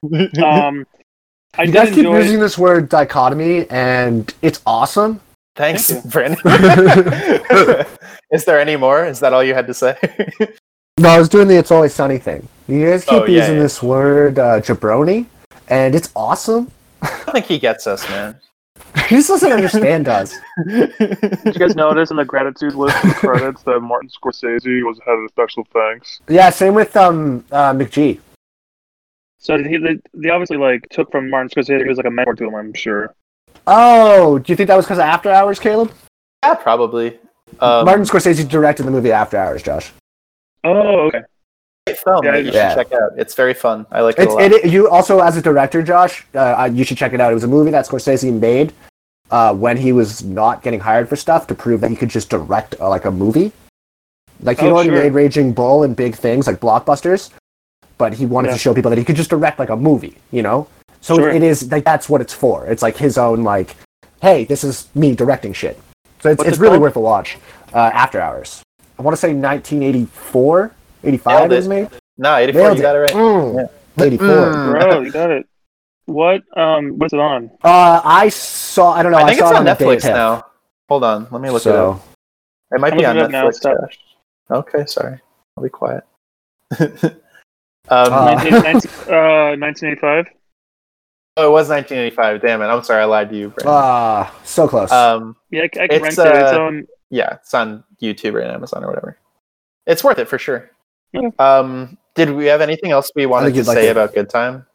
Um, 0.04 0.86
I 1.58 1.64
You 1.64 1.66
did 1.68 1.74
guys 1.74 1.90
keep 1.90 1.98
enjoy. 2.00 2.20
using 2.20 2.40
this 2.40 2.58
word 2.58 2.90
dichotomy, 2.90 3.68
and 3.70 4.34
it's 4.42 4.62
awesome. 4.66 5.20
Thanks, 5.56 5.90
Thank 5.90 6.10
Brandon. 6.12 6.42
Is 8.32 8.46
there 8.46 8.60
any 8.60 8.78
more? 8.78 9.06
Is 9.06 9.20
that 9.20 9.34
all 9.34 9.44
you 9.44 9.54
had 9.54 9.68
to 9.68 9.74
say? 9.74 9.98
No, 11.00 11.10
I 11.10 11.18
was 11.18 11.30
doing 11.30 11.48
the 11.48 11.56
"It's 11.56 11.72
Always 11.72 11.96
Sunny" 11.96 12.20
thing. 12.20 12.48
You 12.68 12.86
guys 12.88 13.06
keep 13.06 13.14
Oh, 13.22 13.26
yeah, 13.26 13.40
using 13.40 13.56
yeah. 13.56 13.62
this 13.64 13.82
word 13.82 14.38
uh, 14.38 14.60
jabroni, 14.60 15.26
and 15.68 15.96
it's 15.96 16.12
awesome. 16.16 16.70
I 17.02 17.08
think 17.32 17.46
he 17.46 17.58
gets 17.58 17.88
us, 17.88 18.08
man. 18.10 18.38
he 19.08 19.16
just 19.16 19.30
doesn't 19.30 19.52
understand 19.52 20.08
us. 20.10 20.36
Did 20.68 20.94
you 21.46 21.54
guys 21.54 21.76
notice 21.76 22.12
in 22.12 22.18
the 22.18 22.26
gratitude 22.26 22.76
list 22.76 23.04
of 23.04 23.16
credits 23.16 23.64
that 23.64 23.80
Martin 23.80 24.10
Scorsese 24.10 24.86
was 24.86 25.00
had 25.06 25.14
a 25.16 25.28
special 25.30 25.66
thanks? 25.74 26.20
Yeah, 26.30 26.50
same 26.52 26.76
with 26.76 26.96
um 26.96 27.46
uh, 27.52 27.74
McGee. 27.74 28.20
So 29.42 29.58
he? 29.62 29.78
They, 29.78 29.98
they 30.14 30.30
obviously 30.30 30.58
like 30.58 30.88
took 30.90 31.12
from 31.12 31.30
Martin 31.30 31.50
Scorsese. 31.50 31.82
He 31.82 31.88
was 31.90 31.98
like 31.98 32.06
a 32.06 32.12
mentor 32.12 32.36
to 32.36 32.46
him, 32.46 32.56
I'm 32.56 32.74
sure. 32.74 33.14
Oh, 33.68 34.40
do 34.40 34.52
you 34.52 34.56
think 34.56 34.68
that 34.68 34.76
was 34.78 34.86
because 34.86 35.00
of 35.00 35.04
After 35.04 35.30
Hours, 35.32 35.60
Caleb? 35.60 35.92
yeah, 36.44 36.54
probably. 36.56 37.20
Um, 37.60 37.86
Martin 37.86 38.06
Scorsese 38.06 38.48
directed 38.48 38.84
the 38.84 38.92
movie 38.92 39.12
After 39.12 39.38
Hours, 39.38 39.62
Josh. 39.62 39.92
Oh, 40.64 41.08
okay. 41.08 41.22
great 41.88 41.98
film 42.00 42.24
Yeah, 42.24 42.32
that 42.32 42.46
you 42.46 42.52
yeah. 42.52 42.70
should 42.76 42.88
check 42.90 42.94
out. 43.02 43.12
It's 43.18 43.34
very 43.34 43.54
fun. 43.54 43.86
I 43.92 44.02
like 44.02 44.16
it 44.18 44.24
It's 44.24 44.32
a 44.32 44.36
lot. 44.36 44.52
it, 44.52 44.66
you 44.72 44.88
also 44.90 45.20
as 45.20 45.36
a 45.38 45.42
director, 45.42 45.82
Josh. 45.84 46.26
Uh, 46.36 46.40
uh, 46.40 46.66
you 46.72 46.84
should 46.84 46.98
check 46.98 47.14
it 47.14 47.20
out. 47.20 47.32
It 47.32 47.36
was 47.36 47.44
a 47.44 47.48
movie 47.48 47.72
that 47.72 47.88
Scorsese 47.88 48.32
made 48.40 48.74
uh, 49.32 49.54
when 49.56 49.76
he 49.76 49.92
was 49.92 50.24
not 50.24 50.62
getting 50.64 50.80
hired 50.80 51.10
for 51.10 51.16
stuff 51.16 51.48
to 51.48 51.56
prove 51.56 51.82
that 51.82 51.90
he 51.90 51.96
could 51.96 52.10
just 52.10 52.30
direct 52.30 52.76
uh, 52.80 52.88
like 52.90 53.06
a 53.06 53.12
movie. 53.12 53.52
Like 54.42 54.60
he 54.60 54.68
Oh, 54.68 54.72
already 54.74 54.90
sure. 54.90 55.00
made 55.04 55.14
Raging 55.14 55.52
Bull 55.54 55.84
and 55.84 55.96
big 55.96 56.16
things 56.16 56.46
like 56.48 56.60
blockbusters, 56.60 57.32
but 58.02 58.14
he 58.14 58.26
wanted 58.26 58.48
Yeah. 58.50 58.54
to 58.54 58.60
show 58.60 58.74
people 58.74 58.90
that 58.90 58.98
he 58.98 59.06
could 59.06 59.16
just 59.16 59.30
direct 59.30 59.60
like 59.60 59.70
a 59.70 59.76
movie. 59.78 60.16
You 60.32 60.42
know, 60.42 60.68
so 61.02 61.16
Sure. 61.18 61.30
it, 61.30 61.36
it 61.38 61.44
is 61.44 61.72
like 61.72 61.84
that's 61.86 62.10
what 62.10 62.20
it's 62.20 62.34
for. 62.34 62.66
It's 62.66 62.82
like 62.82 62.98
his 62.98 63.16
own 63.18 63.44
like, 63.44 63.76
hey, 64.22 64.44
this 64.46 64.64
is 64.64 64.88
me 64.96 65.14
directing 65.16 65.54
shit. 65.54 65.78
So 66.22 66.30
it's, 66.32 66.38
What's 66.40 66.50
it's 66.50 66.58
it 66.58 66.62
really 66.62 66.74
called? 66.78 66.82
worth 66.82 66.96
a 66.96 67.00
watch. 67.00 67.38
Uh, 67.74 67.92
After 67.94 68.20
Hours. 68.20 68.64
I 68.98 69.02
want 69.04 69.14
to 69.16 69.22
say 69.22 69.34
1984, 69.34 70.72
85 71.04 71.40
Nailed 71.40 71.52
it 71.52 71.56
was 71.56 71.68
made. 71.68 71.90
no, 72.18 72.36
84, 72.36 72.62
Nailed 72.62 72.78
you 72.78 72.82
got 72.84 72.96
it 72.96 73.00
right. 73.00 73.12
Mm, 73.14 73.70
84. 74.00 74.28
Mm. 74.28 74.72
Bro, 74.72 75.02
you 75.02 75.12
got 75.12 75.32
it. 75.32 75.46
What? 76.06 76.42
Um, 76.58 76.98
what's 76.98 77.14
it 77.14 77.20
on? 77.20 77.50
Uh, 77.64 78.02
I 78.04 78.30
saw. 78.30 78.92
I 78.94 79.04
don't 79.04 79.12
know. 79.12 79.20
I 79.20 79.26
think 79.28 79.40
saw 79.40 79.50
it's 79.52 79.60
it 79.60 79.60
on 79.60 79.66
Netflix 79.78 80.04
now. 80.04 80.46
Hold 80.90 81.04
on, 81.04 81.28
let 81.32 81.42
me 81.42 81.50
look 81.52 81.66
it 81.66 81.72
up. 81.74 82.02
It 82.74 82.80
might 82.82 82.94
I'm 82.94 82.98
be 83.00 83.06
on 83.06 83.16
looking 83.16 83.22
it 83.22 83.26
up 83.26 83.32
now, 83.32 83.50
Netflix. 83.50 83.98
Okay, 84.50 84.86
sorry. 84.88 85.20
I'll 85.56 85.64
be 85.64 85.70
quiet. 85.70 86.04
um, 87.90 88.14
Uh, 88.14 88.34
19, 88.36 88.52
19, 88.52 88.64
uh, 89.14 89.56
1985. 89.58 90.28
oh, 91.38 91.48
it 91.48 91.52
was 91.52 91.70
1985. 91.70 92.42
Damn 92.42 92.62
it! 92.62 92.66
I'm 92.66 92.84
sorry, 92.84 93.02
I 93.02 93.06
lied 93.06 93.30
to 93.30 93.36
you. 93.38 93.50
Brandon. 93.50 93.68
ah, 93.74 94.36
so 94.44 94.68
close. 94.68 94.92
um, 94.92 95.36
Yeah, 95.50 95.62
I, 95.62 95.66
I 95.66 95.70
can 95.70 95.86
It's, 95.92 96.18
rent 96.18 96.30
it. 96.30 96.36
It's 96.36 96.52
uh, 96.54 96.62
on. 96.62 96.88
yeah, 97.10 97.34
it's 97.36 97.54
on 97.54 97.84
YouTube 98.02 98.34
or 98.34 98.42
Amazon 98.44 98.84
or 98.84 98.88
whatever. 98.88 99.18
It's 99.88 100.04
worth 100.04 100.20
it 100.20 100.28
for 100.28 100.38
sure. 100.38 100.70
Yeah. 101.14 101.30
Um, 101.40 101.98
did 102.16 102.30
we 102.32 102.46
have 102.46 102.62
anything 102.62 102.92
else 102.92 103.12
we 103.16 103.26
wanted 103.26 103.54
to 103.56 103.64
like 103.64 103.76
say 103.78 103.88
it. 103.88 103.92
about 103.92 104.14
Good 104.14 104.30
Time? 104.30 104.66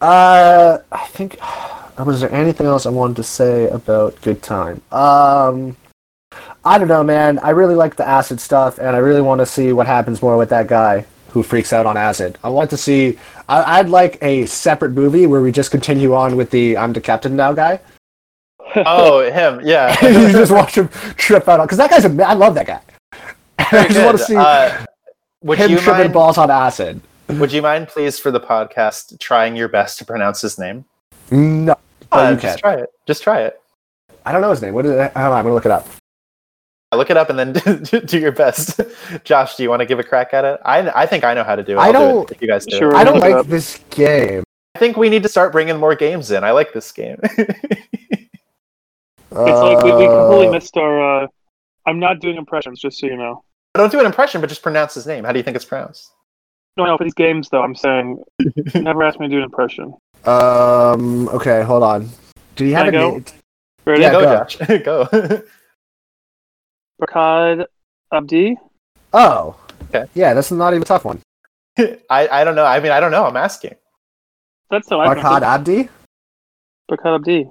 Uh, 0.00 0.78
I 0.92 1.06
think. 1.08 1.38
Was 1.98 2.20
there 2.20 2.30
anything 2.30 2.66
else 2.66 2.84
I 2.84 2.90
wanted 2.90 3.16
to 3.16 3.22
say 3.22 3.68
about 3.70 4.20
Good 4.20 4.42
Time? 4.42 4.82
Um, 4.92 5.74
I 6.62 6.76
don't 6.76 6.88
know, 6.88 7.02
man. 7.02 7.38
I 7.38 7.50
really 7.50 7.74
like 7.74 7.96
the 7.96 8.06
acid 8.06 8.38
stuff, 8.38 8.76
and 8.76 8.88
I 8.94 8.98
really 8.98 9.22
want 9.22 9.38
to 9.38 9.46
see 9.46 9.72
what 9.72 9.86
happens 9.86 10.20
more 10.20 10.36
with 10.36 10.50
that 10.50 10.66
guy 10.66 11.06
who 11.30 11.42
freaks 11.42 11.72
out 11.72 11.86
on 11.86 11.96
acid. 11.96 12.38
I 12.44 12.48
want 12.48 12.70
to 12.70 12.76
see. 12.76 13.18
I, 13.48 13.78
I'd 13.78 13.88
like 13.88 14.18
a 14.22 14.46
separate 14.46 14.92
movie 14.92 15.26
where 15.26 15.40
we 15.40 15.52
just 15.52 15.70
continue 15.70 16.14
on 16.14 16.36
with 16.36 16.50
the 16.50 16.76
"I'm 16.76 16.92
the 16.92 17.00
captain 17.00 17.36
now" 17.36 17.52
guy. 17.52 17.80
Oh, 18.84 19.20
him. 19.30 19.60
Yeah. 19.64 19.94
you 20.06 20.32
just 20.32 20.52
watch 20.52 20.76
him 20.76 20.88
trip 21.16 21.48
out 21.48 21.62
because 21.62 21.78
that 21.78 21.88
guy's. 21.88 22.04
A, 22.04 22.26
I 22.26 22.34
love 22.34 22.54
that 22.56 22.66
guy. 22.66 22.80
I 23.58 23.86
just 23.88 24.04
want 24.04 24.18
to 24.18 24.24
see 24.24 24.36
Uh, 24.36 24.84
would 25.42 25.56
him 25.58 25.70
you 25.70 25.78
tripping 25.78 26.00
mind? 26.02 26.12
balls 26.12 26.36
on 26.36 26.50
acid. 26.50 27.00
Would 27.28 27.52
you 27.52 27.62
mind, 27.62 27.88
please, 27.88 28.18
for 28.18 28.30
the 28.30 28.40
podcast, 28.40 29.18
trying 29.18 29.56
your 29.56 29.68
best 29.68 29.98
to 29.98 30.04
pronounce 30.04 30.40
his 30.42 30.58
name? 30.58 30.84
No, 31.30 31.76
Oh, 32.12 32.26
Uh, 32.26 32.30
you 32.30 32.36
just 32.36 32.42
can. 32.42 32.58
try 32.58 32.82
it. 32.82 32.90
Just 33.06 33.22
try 33.22 33.40
it. 33.42 33.60
I 34.26 34.32
don't 34.32 34.40
know 34.42 34.50
his 34.50 34.60
name. 34.62 34.74
What 34.74 34.84
is 34.84 34.92
it? 34.92 35.12
I'm 35.16 35.30
gonna 35.30 35.54
look 35.54 35.64
it 35.64 35.72
up. 35.72 35.86
Look 36.94 37.10
it 37.10 37.16
up 37.16 37.28
and 37.30 37.38
then 37.38 37.52
do 38.06 38.18
your 38.18 38.32
best. 38.32 38.80
Josh, 39.24 39.56
do 39.56 39.62
you 39.62 39.68
want 39.70 39.80
to 39.80 39.86
give 39.86 39.98
a 39.98 40.04
crack 40.04 40.32
at 40.32 40.44
it? 40.44 40.60
I, 40.64 40.88
I 41.02 41.06
think 41.06 41.24
I 41.24 41.34
know 41.34 41.44
how 41.44 41.56
to 41.56 41.62
do 41.62 41.72
it. 41.74 41.78
I 41.78 41.86
I'll 41.88 41.92
do 41.92 41.98
don't- 41.98 42.30
it 42.30 42.36
if 42.36 42.42
you 42.42 42.48
guys 42.48 42.64
do. 42.64 42.76
Sure. 42.78 42.94
I 42.96 43.04
don't 43.04 43.18
like 43.20 43.34
up. 43.34 43.46
this 43.46 43.80
game. 43.90 44.44
I 44.74 44.78
think 44.78 44.96
we 44.96 45.08
need 45.08 45.22
to 45.22 45.28
start 45.28 45.52
bringing 45.52 45.76
more 45.78 45.94
games 45.94 46.30
in. 46.30 46.44
I 46.44 46.50
like 46.52 46.72
this 46.72 46.92
game. 46.92 47.18
It's 49.38 49.60
like 49.60 49.82
we, 49.84 49.92
we 49.92 50.06
completely 50.06 50.46
Uh, 50.48 50.52
missed 50.52 50.76
our. 50.78 51.24
Uh, 51.24 51.26
I'm 51.86 51.98
not 51.98 52.20
doing 52.20 52.36
impressions, 52.36 52.80
just 52.80 52.98
so 52.98 53.06
you 53.06 53.16
know. 53.16 53.44
I 53.74 53.78
don't 53.80 53.92
do 53.92 54.00
an 54.00 54.06
impression, 54.06 54.40
but 54.40 54.46
just 54.48 54.62
pronounce 54.62 54.94
his 54.94 55.06
name. 55.06 55.24
How 55.24 55.32
do 55.32 55.38
you 55.38 55.42
think 55.42 55.56
it's 55.56 55.64
pronounced? 55.64 56.10
No, 56.78 56.84
no, 56.86 56.96
for 56.96 57.04
these 57.04 57.12
games 57.14 57.48
though, 57.50 57.62
I'm 57.62 57.74
saying 57.74 58.22
never 58.74 59.02
ask 59.02 59.18
me 59.20 59.26
to 59.28 59.30
do 59.30 59.38
an 59.38 59.44
impression. 59.44 59.92
Um. 60.24 61.28
Okay, 61.30 61.62
hold 61.62 61.82
on. 61.82 62.08
Do 62.54 62.64
you 62.64 62.74
have 62.74 62.86
Can 62.86 62.94
a 62.94 62.98
I 62.98 63.00
go? 63.00 63.10
name? 63.10 63.24
Ready? 63.84 64.02
Yeah, 64.02 64.10
go, 64.12 64.20
go. 64.22 64.44
Josh. 64.44 64.56
go. 64.84 65.42
Barkhad 67.00 67.66
Abdi. 68.12 68.56
Oh. 69.12 69.56
Okay. 69.88 70.06
Yeah, 70.14 70.34
that's 70.34 70.50
not 70.50 70.72
even 70.72 70.82
a 70.82 70.86
tough 70.86 71.04
one. 71.04 71.20
I, 71.78 72.28
I 72.28 72.44
don't 72.44 72.54
know. 72.56 72.64
I 72.64 72.80
mean, 72.80 72.92
I 72.92 73.00
don't 73.00 73.10
know. 73.10 73.24
I'm 73.26 73.36
asking. 73.36 73.74
That's 74.70 74.88
how 74.88 75.00
I 75.00 75.08
Farhad 75.08 75.20
pronounce 75.20 75.44
Abdi. 75.44 75.80
it. 75.80 75.90
Barkhad 76.90 77.14
Abdi. 77.16 77.32
Yeah. 77.32 77.44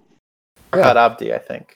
Barkhad 0.72 0.96
Abdi, 0.96 1.34
I 1.34 1.38
think. 1.38 1.76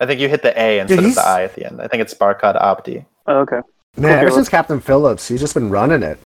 I 0.00 0.06
think 0.06 0.20
you 0.20 0.28
hit 0.28 0.42
the 0.42 0.58
A 0.60 0.80
instead 0.80 0.96
Dude, 0.98 1.08
of 1.08 1.14
the 1.14 1.26
I 1.26 1.44
at 1.44 1.54
the 1.54 1.64
end. 1.64 1.80
I 1.80 1.88
think 1.88 2.02
it's 2.02 2.12
Barkhad 2.12 2.60
Abdi. 2.60 3.04
Oh, 3.26 3.38
okay. 3.38 3.60
Man, 3.96 4.12
Okay, 4.12 4.20
ever 4.20 4.30
since 4.30 4.48
Captain 4.48 4.80
Phillips, 4.80 5.26
he's 5.28 5.40
just 5.40 5.54
been 5.54 5.70
running 5.70 6.02
it. 6.02 6.18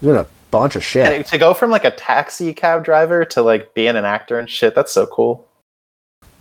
He's 0.00 0.08
doing 0.08 0.18
a 0.18 0.26
bunch 0.50 0.76
of 0.76 0.84
shit. 0.84 1.10
And 1.10 1.24
to 1.26 1.38
go 1.38 1.54
from 1.54 1.70
like 1.70 1.84
a 1.84 1.90
taxi 1.90 2.52
cab 2.52 2.84
driver 2.84 3.24
to 3.26 3.40
like 3.42 3.72
being 3.74 3.96
an 3.96 4.04
actor 4.04 4.38
and 4.38 4.50
shit, 4.50 4.74
that's 4.74 4.92
so 4.92 5.06
cool. 5.06 5.48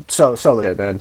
So 0.10 0.36
so 0.36 0.54
legit, 0.54 0.78
man. 0.78 0.99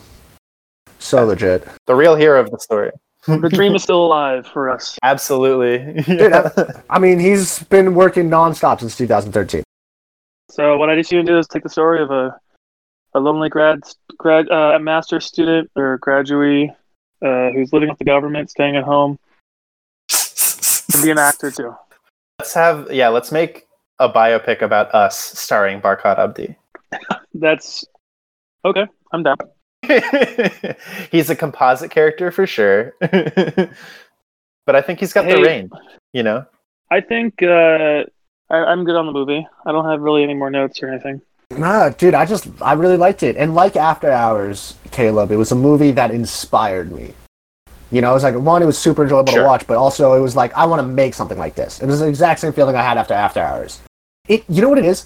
So 1.02 1.24
legit. 1.26 1.66
The 1.86 1.94
real 1.94 2.14
hero 2.14 2.40
of 2.40 2.50
the 2.50 2.58
story. 2.58 2.92
The 3.26 3.48
dream 3.48 3.74
is 3.74 3.82
still 3.82 4.04
alive 4.04 4.46
for 4.46 4.70
us. 4.70 4.98
Absolutely. 5.02 6.02
Dude, 6.02 6.30
Yeah. 6.32 6.50
I 6.90 6.98
mean, 6.98 7.18
he's 7.18 7.62
been 7.64 7.94
working 7.94 8.30
nonstop 8.30 8.80
since 8.80 8.96
2013. 8.96 9.62
So 10.50 10.76
what 10.76 10.90
I 10.90 10.96
need 10.96 11.10
you 11.10 11.20
to 11.20 11.26
do 11.26 11.38
is 11.38 11.46
take 11.48 11.62
the 11.62 11.68
story 11.68 12.02
of 12.02 12.10
a 12.10 12.36
a 13.14 13.20
lonely 13.20 13.48
grad 13.48 13.80
grad 14.16 14.50
uh, 14.50 14.72
a 14.74 14.78
master 14.78 15.20
student 15.20 15.70
or 15.76 15.98
graduate 15.98 16.70
uh, 17.20 17.50
who's 17.50 17.72
living 17.72 17.88
with 17.88 17.98
the 17.98 18.04
government, 18.04 18.50
staying 18.50 18.76
at 18.76 18.84
home, 18.84 19.18
and 20.94 21.02
be 21.02 21.10
an 21.10 21.18
actor 21.18 21.50
too. 21.50 21.74
Let's 22.38 22.54
have 22.54 22.90
yeah, 22.90 23.08
let's 23.08 23.30
make 23.32 23.66
a 23.98 24.08
biopic 24.08 24.62
about 24.62 24.94
us 24.94 25.16
starring 25.16 25.80
Barkhad 25.80 26.18
Abdi. 26.18 26.56
That's 27.34 27.84
okay. 28.64 28.86
I'm 29.12 29.22
down. 29.22 29.36
he's 31.10 31.30
a 31.30 31.36
composite 31.36 31.90
character 31.90 32.30
for 32.30 32.46
sure. 32.46 32.94
but 33.00 34.76
I 34.76 34.80
think 34.80 35.00
he's 35.00 35.12
got 35.12 35.26
the 35.26 35.40
range, 35.42 35.70
you 36.12 36.22
know? 36.22 36.44
I 36.90 37.00
think 37.00 37.42
uh, 37.42 38.04
I, 38.50 38.56
I'm 38.56 38.84
good 38.84 38.96
on 38.96 39.06
the 39.06 39.12
movie. 39.12 39.46
I 39.66 39.72
don't 39.72 39.84
have 39.86 40.00
really 40.00 40.22
any 40.22 40.34
more 40.34 40.50
notes 40.50 40.82
or 40.82 40.88
anything. 40.88 41.22
Nah, 41.50 41.90
dude, 41.90 42.14
I 42.14 42.24
just 42.24 42.48
I 42.62 42.72
really 42.72 42.96
liked 42.96 43.22
it, 43.22 43.36
and 43.36 43.54
like 43.54 43.76
After 43.76 44.10
Hours, 44.10 44.74
Caleb, 44.90 45.30
it 45.30 45.36
was 45.36 45.52
a 45.52 45.54
movie 45.54 45.90
that 45.92 46.10
inspired 46.10 46.90
me. 46.92 47.12
You 47.90 48.00
know, 48.00 48.10
it 48.10 48.14
was 48.14 48.22
like 48.22 48.34
one, 48.34 48.62
it 48.62 48.66
was 48.66 48.78
super 48.78 49.02
enjoyable 49.02 49.32
Sure. 49.32 49.42
to 49.42 49.46
watch, 49.48 49.66
but 49.66 49.76
also 49.76 50.14
it 50.14 50.20
was 50.20 50.34
like 50.34 50.54
I 50.54 50.64
want 50.64 50.80
to 50.80 50.86
make 50.86 51.12
something 51.12 51.36
like 51.36 51.54
this. 51.54 51.80
It 51.82 51.86
was 51.86 52.00
the 52.00 52.08
exact 52.08 52.40
same 52.40 52.54
feeling 52.54 52.74
I 52.74 52.82
had 52.82 52.96
after 52.96 53.12
After 53.12 53.40
Hours. 53.40 53.80
It, 54.28 54.44
you 54.48 54.62
know 54.62 54.70
what 54.70 54.78
it 54.78 54.86
is? 54.86 55.04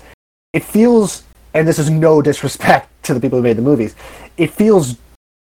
It 0.53 0.63
feels, 0.63 1.25
and 1.57 1.67
this 1.67 1.79
is 1.79 1.91
no 1.91 2.21
disrespect 2.23 2.91
to 3.05 3.15
the 3.15 3.21
people 3.21 3.39
who 3.39 3.43
made 3.43 3.57
the 3.57 3.63
movies. 3.63 3.95
It 4.37 4.51
feels 4.51 4.97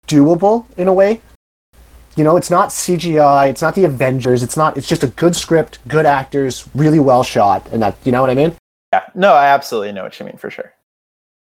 doable 0.06 0.66
in 0.76 0.88
a 0.88 0.92
way. 0.92 1.20
You 2.14 2.24
know, 2.24 2.36
it's 2.36 2.50
not 2.50 2.70
CGI, 2.70 3.50
it's 3.50 3.60
not 3.60 3.74
the 3.74 3.84
Avengers, 3.84 4.42
it's 4.42 4.56
not. 4.56 4.76
It's 4.78 4.88
just 4.88 5.02
a 5.02 5.08
good 5.08 5.36
script, 5.36 5.78
good 5.86 6.06
actors, 6.06 6.66
really 6.74 6.98
well 7.00 7.22
shot, 7.22 7.66
and 7.72 7.82
that. 7.82 7.96
You 8.04 8.12
know 8.12 8.22
what 8.22 8.30
I 8.30 8.34
mean? 8.34 8.54
Yeah, 8.92 9.02
no, 9.14 9.34
I 9.34 9.48
absolutely 9.48 9.92
know 9.92 10.04
what 10.04 10.18
you 10.18 10.24
mean 10.24 10.38
for 10.38 10.48
sure. 10.50 10.72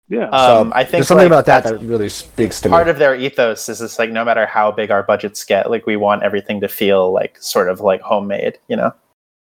Yeah. 0.09 0.29
Um, 0.29 0.73
I 0.75 0.83
think 0.83 0.93
There's 0.93 1.09
something 1.09 1.31
like, 1.31 1.45
about 1.45 1.47
that 1.47 1.65
that 1.65 1.81
really 1.81 2.09
speaks 2.09 2.61
to 2.61 2.69
part 2.69 2.81
me. 2.81 2.85
Part 2.85 2.89
of 2.89 2.99
their 2.99 3.15
ethos 3.15 3.69
is 3.69 3.81
it's 3.81 3.99
like 3.99 4.11
no 4.11 4.25
matter 4.25 4.45
how 4.45 4.71
big 4.73 4.91
our 4.91 5.03
budgets 5.05 5.45
get, 5.45 5.71
like 5.71 5.87
we 5.87 5.97
want 5.97 6.23
everything 6.25 6.61
to 6.61 6.69
feel 6.69 7.13
like 7.13 7.37
sort 7.41 7.69
of 7.69 7.81
like 7.81 8.01
homemade, 8.01 8.59
you 8.69 8.77
know? 8.77 8.93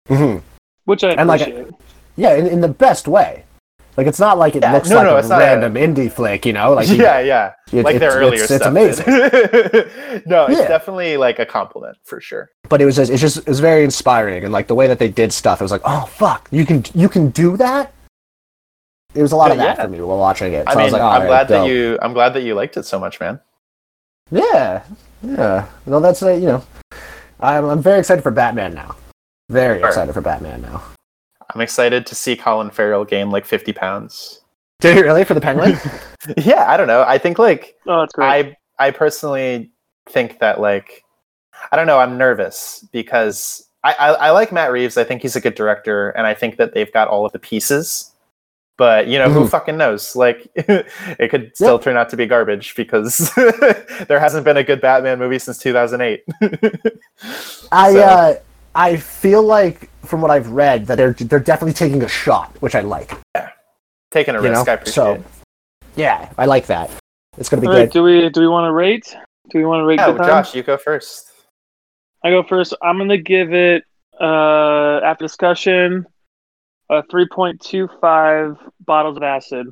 hmm 0.08 0.38
Which 0.86 1.04
I 1.04 1.12
and 1.14 1.28
like- 1.28 1.42
appreciate. 1.42 1.74
Yeah, 2.16 2.36
in, 2.36 2.46
in 2.46 2.62
the 2.62 2.68
best 2.68 3.08
way. 3.08 3.44
Like 3.96 4.08
it's 4.08 4.20
not 4.20 4.38
like 4.40 4.56
it 4.56 4.64
Yeah, 4.64 4.74
looks 4.74 4.90
no, 4.90 4.96
like 4.98 5.06
no, 5.06 5.16
a 5.16 5.20
it's 5.20 5.30
random 5.30 5.76
indie 5.76 6.12
flick, 6.12 6.46
you 6.46 6.54
know? 6.54 6.74
Like 6.74 6.88
you- 6.88 6.96
yeah, 7.04 7.20
yeah. 7.20 7.54
it- 7.72 7.84
like 7.86 8.00
their 8.00 8.10
it's- 8.10 8.16
earlier 8.16 8.42
it's, 8.42 8.52
it's 8.52 8.64
stuff. 8.64 8.72
amazing. 8.72 9.06
amazing. 9.08 10.24
no, 10.26 10.46
it's 10.48 10.60
Yeah. 10.60 10.68
definitely 10.68 11.18
like 11.18 11.38
a 11.40 11.46
compliment 11.46 11.98
for 12.04 12.20
sure. 12.20 12.50
But 12.70 12.82
it 12.82 12.86
was 12.86 12.96
just, 12.96 13.12
it's 13.12 13.22
just 13.22 13.38
it 13.38 13.48
was 13.48 13.60
very 13.60 13.84
inspiring, 13.84 14.44
and 14.44 14.52
like 14.52 14.68
the 14.68 14.76
way 14.76 14.88
that 14.88 14.98
they 15.00 15.10
did 15.10 15.32
stuff, 15.32 15.62
it 15.62 15.64
was 15.64 15.72
like, 15.72 15.82
oh 15.86 16.06
fuck, 16.08 16.48
you 16.52 16.66
can 16.66 16.84
you 16.96 17.08
can 17.08 17.30
do 17.30 17.56
that. 17.58 17.94
It 19.14 19.22
was 19.22 19.32
a 19.32 19.36
lot 19.36 19.52
of 19.52 19.58
that 19.58 19.78
yeah. 19.78 19.84
for 19.84 19.90
me 19.90 20.02
while 20.02 20.18
watching 20.18 20.54
it. 20.54 20.66
So 20.66 20.72
I 20.72 20.74
I, 20.74 20.76
mean, 20.76 20.84
was 20.86 20.94
like, 20.94 21.02
I'm 21.04 21.08
alright, 21.22 21.28
glad 21.28 21.48
that 21.50 21.68
you 21.68 22.00
I'm 22.02 22.14
glad 22.14 22.34
that 22.34 22.42
you 22.42 22.56
liked 22.56 22.78
it 22.78 22.84
so 22.86 23.00
much, 23.00 23.20
man. 23.20 23.40
Yeah, 24.32 24.84
yeah. 25.22 25.68
No, 25.86 26.00
that's 26.00 26.24
uh, 26.24 26.32
you 26.32 26.48
know, 26.48 26.64
I'm 27.40 27.66
I'm 27.66 27.82
very 27.82 28.00
excited 28.00 28.24
for 28.24 28.32
Batman 28.32 28.74
now. 28.74 28.96
Very 29.50 29.80
Sure. 29.80 29.88
excited 29.90 30.14
for 30.14 30.22
Batman 30.22 30.62
now. 30.64 30.82
I'm 31.54 31.62
excited 31.62 32.06
to 32.08 32.16
see 32.16 32.36
Colin 32.36 32.70
Farrell 32.72 33.06
gain 33.06 33.30
like 33.30 33.46
50 33.46 33.74
pounds. 33.74 34.42
Did 34.80 34.98
you 34.98 35.04
really 35.04 35.24
for 35.24 35.34
the 35.34 35.42
Penguin? 35.42 35.78
yeah, 36.38 36.66
I 36.70 36.78
don't 36.78 36.88
know. 36.88 37.04
I 37.08 37.18
think 37.18 37.40
like 37.40 37.76
Oh, 37.88 38.02
that's 38.02 38.14
great. 38.14 38.28
I 38.80 38.88
I 38.88 38.92
personally 38.92 39.72
think 40.10 40.40
that 40.40 40.60
like 40.60 41.04
I 41.72 41.76
don't 41.78 41.88
know. 41.88 42.00
I'm 42.00 42.18
nervous 42.18 42.86
because 42.92 43.66
I, 43.84 43.94
I 43.94 44.08
I 44.14 44.30
like 44.32 44.52
Matt 44.52 44.72
Reeves. 44.72 44.98
I 44.98 45.04
think 45.06 45.22
he's 45.22 45.36
a 45.38 45.42
good 45.42 45.56
director, 45.56 46.10
and 46.10 46.26
I 46.28 46.34
think 46.34 46.58
that 46.58 46.74
they've 46.74 46.92
got 46.92 47.08
all 47.08 47.26
of 47.26 47.32
the 47.32 47.40
pieces. 47.40 48.10
But 48.76 49.08
you 49.08 49.20
know 49.20 49.30
who 49.30 49.42
Mhm. 49.46 49.50
fucking 49.52 49.78
knows? 49.78 50.16
Like 50.16 50.50
it 50.56 51.30
could 51.30 51.56
still 51.56 51.78
turn 51.80 51.96
out 51.96 52.10
to 52.10 52.18
be 52.18 52.26
garbage 52.26 52.76
because 52.76 53.32
there 54.08 54.20
hasn't 54.20 54.44
been 54.44 54.58
a 54.58 54.64
good 54.64 54.82
Batman 54.82 55.20
movie 55.20 55.40
since 55.40 55.60
2008. 55.60 56.24
I 57.72 57.94
So- 57.94 58.00
uh, 58.02 58.36
I 58.76 58.98
feel 58.98 59.44
like 59.44 59.90
from 60.06 60.22
what 60.22 60.32
I've 60.32 60.50
read 60.50 60.88
that 60.88 60.96
they're 60.96 61.14
they're 61.14 61.40
definitely 61.40 61.74
taking 61.74 62.04
a 62.04 62.08
shot, 62.08 62.56
which 62.62 62.76
I 62.76 62.82
like. 62.82 63.12
Yeah. 63.36 63.50
Taking 64.12 64.36
a 64.36 64.42
you 64.42 64.50
risk, 64.50 64.66
know? 64.66 64.72
I 64.72 64.76
appreciate. 64.76 64.94
So- 64.94 65.14
it. 65.14 65.24
Yeah, 65.96 66.32
I 66.40 66.46
like 66.46 66.66
that. 66.68 66.90
It's 67.38 67.50
gonna 67.50 67.62
be 67.62 67.68
All 67.68 67.74
right, 67.74 67.86
good. 67.86 67.94
do 67.94 68.04
we 68.04 68.30
do 68.30 68.42
we 68.42 68.48
want 68.48 68.66
to 68.68 68.72
rate? 68.74 69.16
Do 69.52 69.58
we 69.60 69.66
want 69.66 69.82
to 69.82 69.86
rate 69.86 70.00
Yeah, 70.00 70.12
Good 70.12 70.18
Time? 70.18 70.28
Josh, 70.28 70.56
you 70.56 70.64
go 70.64 70.78
first. 70.78 71.32
I 72.24 72.30
go 72.32 72.42
first. 72.44 72.74
I'm 72.82 72.98
gonna 72.98 73.18
give 73.18 73.54
it 73.54 73.84
uh 74.20 75.00
after 75.04 75.26
discussion 75.26 76.06
a 76.90 77.02
3.25 77.04 78.58
bottles 78.86 79.18
of 79.18 79.24
acid. 79.24 79.68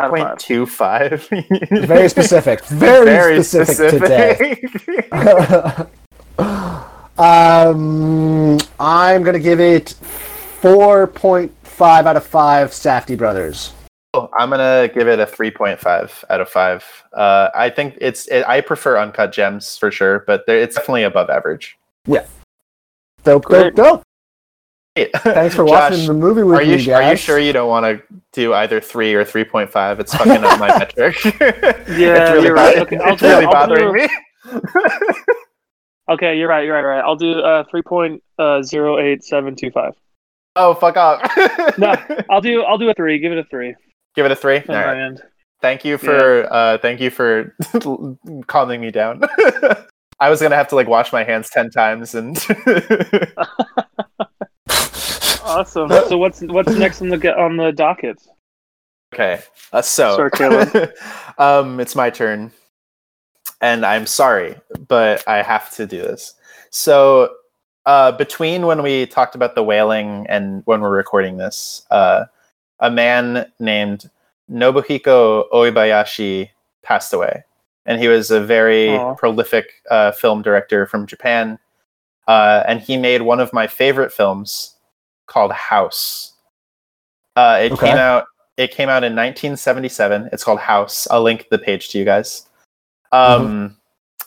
Out 0.00 0.06
of 0.06 0.10
Point 0.10 0.24
five. 0.24 0.38
two 0.38 0.66
five. 0.66 1.28
Very 1.70 2.08
specific. 2.08 2.64
Very, 2.66 3.42
specific, 3.42 4.00
today. 4.00 4.64
specific. 7.16 7.76
um, 7.76 8.58
I'm 8.80 9.22
gonna 9.22 9.38
give 9.38 9.60
it 9.60 9.90
four 10.60 11.06
point 11.06 11.52
five 11.64 12.06
out 12.06 12.16
of 12.16 12.24
five. 12.26 12.70
Safdie 12.70 13.16
Brothers. 13.18 13.72
Oh, 14.14 14.28
I'm 14.38 14.50
gonna 14.50 14.90
give 14.94 15.08
it 15.08 15.18
a 15.20 15.24
3.5 15.24 16.24
out 16.28 16.40
of 16.42 16.46
five. 16.50 16.84
Uh, 17.14 17.48
I 17.54 17.70
think 17.70 17.96
it's. 17.98 18.26
It, 18.28 18.46
I 18.46 18.60
prefer 18.60 18.98
uncut 18.98 19.32
gems 19.32 19.78
for 19.78 19.90
sure, 19.90 20.24
but 20.26 20.44
it's 20.46 20.76
definitely 20.76 21.04
above 21.04 21.30
average. 21.30 21.78
Dope, 22.06 22.26
dope, 23.24 23.44
Great. 23.46 23.74
dope. 23.74 24.02
Hey, 24.94 25.08
Thanks 25.16 25.54
for 25.54 25.64
Josh, 25.64 25.92
watching 25.92 26.06
the 26.06 26.12
movie 26.12 26.42
with 26.42 26.58
Are 26.58 26.62
you 26.62 26.76
me, 26.76 26.82
su- 26.84 26.92
are 26.92 27.10
you 27.10 27.16
sure 27.16 27.38
you 27.38 27.54
don't 27.54 27.70
want 27.70 27.84
to 27.86 28.02
do 28.32 28.52
either 28.52 28.78
three 28.82 29.14
or 29.14 29.24
3.5? 29.24 30.00
It's 30.00 30.14
fucking 30.14 30.44
up 30.44 30.60
my 30.60 30.68
metric. 30.78 31.16
Yeah, 31.24 31.78
it's 31.86 32.30
really 32.32 32.44
you're 32.48 32.54
right. 32.54 32.76
bother- 32.76 32.80
Okay, 32.82 32.98
I'll 32.98 33.12
it's 33.14 33.22
really 33.22 33.46
I'll 33.46 33.52
bothering 33.52 33.92
me. 33.94 34.08
Okay, 36.10 36.36
you're 36.36 36.48
right. 36.48 36.64
You're 36.64 36.74
right. 36.74 36.84
Right. 36.84 37.00
I'll 37.00 37.14
do 37.16 37.38
uh 37.40 37.64
3.08725. 37.72 39.92
oh, 40.56 40.74
fuck 40.74 40.96
off. 40.96 41.20
No. 41.78 41.94
I'll 42.30 42.40
do 42.40 42.62
I'll 42.64 42.78
do 42.78 42.88
a 42.90 42.94
three. 42.94 43.18
Give 43.18 43.32
it 43.32 43.38
a 43.38 43.44
three. 43.44 43.74
Give 44.14 44.26
it 44.26 44.32
a 44.32 44.36
three. 44.36 44.58
All 44.68 44.74
right. 44.74 44.98
end. 44.98 45.22
Thank 45.60 45.84
you 45.84 45.96
for 45.96 46.52
uh, 46.52 46.78
thank 46.78 47.00
you 47.00 47.08
for 47.10 47.54
calming 48.48 48.80
me 48.80 48.90
down. 48.90 49.22
I 50.20 50.28
was 50.28 50.40
gonna 50.42 50.56
have 50.56 50.68
to 50.68 50.74
like 50.74 50.88
wash 50.88 51.12
my 51.12 51.22
hands 51.24 51.48
ten 51.50 51.70
times 51.70 52.14
and 52.16 52.36
Awesome. 55.44 55.88
so 55.88 56.18
what's 56.18 56.40
what's 56.42 56.72
next 56.74 57.00
on 57.02 57.08
the 57.08 57.18
get 57.18 57.36
on 57.38 57.56
the 57.56 57.70
docket? 57.72 58.20
okay. 59.14 59.40
Uh, 59.72 59.82
so 59.82 60.28
um, 61.38 61.78
it's 61.80 61.94
my 61.94 62.10
turn, 62.10 62.50
and 63.62 63.86
I'm 63.86 64.06
sorry, 64.06 64.56
but 64.88 65.26
I 65.26 65.40
have 65.42 65.70
to 65.76 65.86
do 65.86 66.02
this. 66.02 66.34
So 66.70 67.30
uh, 67.86 68.12
between 68.12 68.66
when 68.66 68.82
we 68.82 69.06
talked 69.06 69.34
about 69.34 69.54
the 69.54 69.62
whaling 69.62 70.26
and 70.28 70.62
when 70.66 70.80
we're 70.80 70.94
recording 70.94 71.36
this, 71.38 71.86
uh, 71.90 72.24
a 72.80 72.90
man 72.90 73.50
named 73.60 74.10
Nobuhiko 74.50 75.48
Obayashi 75.52 76.50
passed 76.82 77.12
away, 77.12 77.44
and 77.86 78.00
he 78.00 78.08
was 78.08 78.30
a 78.30 78.40
very 78.40 78.88
Aw. 78.96 79.14
prolific 79.14 79.66
uh, 79.90 80.12
film 80.12 80.42
director 80.42 80.84
from 80.86 81.06
Japan. 81.06 81.58
Uh, 82.28 82.62
and 82.68 82.80
he 82.80 82.96
made 82.96 83.22
one 83.22 83.40
of 83.40 83.52
my 83.52 83.66
favorite 83.66 84.12
films 84.12 84.76
called 85.26 85.52
House. 85.52 86.34
Uh, 87.34 87.58
it 87.62 87.72
Okay. 87.72 87.86
came 87.86 87.96
out. 87.96 88.26
It 88.56 88.70
came 88.70 88.88
out 88.88 89.02
in 89.02 89.12
1977. 89.16 90.28
It's 90.32 90.44
called 90.44 90.60
House. 90.60 91.08
I'll 91.10 91.22
link 91.22 91.48
the 91.50 91.58
page 91.58 91.88
to 91.90 91.98
you 91.98 92.04
guys. 92.04 92.46
Um, 93.12 93.76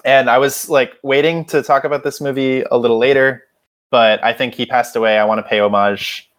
And 0.06 0.30
I 0.30 0.38
was 0.38 0.70
like 0.70 0.94
waiting 1.02 1.46
to 1.46 1.64
talk 1.64 1.84
about 1.84 2.04
this 2.04 2.22
movie 2.22 2.62
a 2.70 2.78
little 2.78 3.00
later, 3.00 3.44
but 3.90 4.24
I 4.24 4.34
think 4.34 4.54
he 4.54 4.66
passed 4.68 4.96
away. 4.96 5.18
I 5.18 5.26
want 5.26 5.40
to 5.40 5.44
pay 5.44 5.60
homage. 5.60 6.30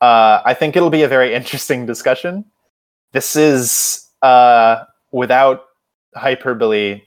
Uh, 0.00 0.40
I 0.44 0.54
think 0.54 0.76
it'll 0.76 0.88
be 0.90 1.02
a 1.02 1.08
very 1.08 1.34
interesting 1.38 1.84
discussion. 1.84 2.46
This 3.12 3.36
is, 3.36 4.08
uh, 4.22 4.84
without 5.12 5.64
hyperbole, 6.14 7.02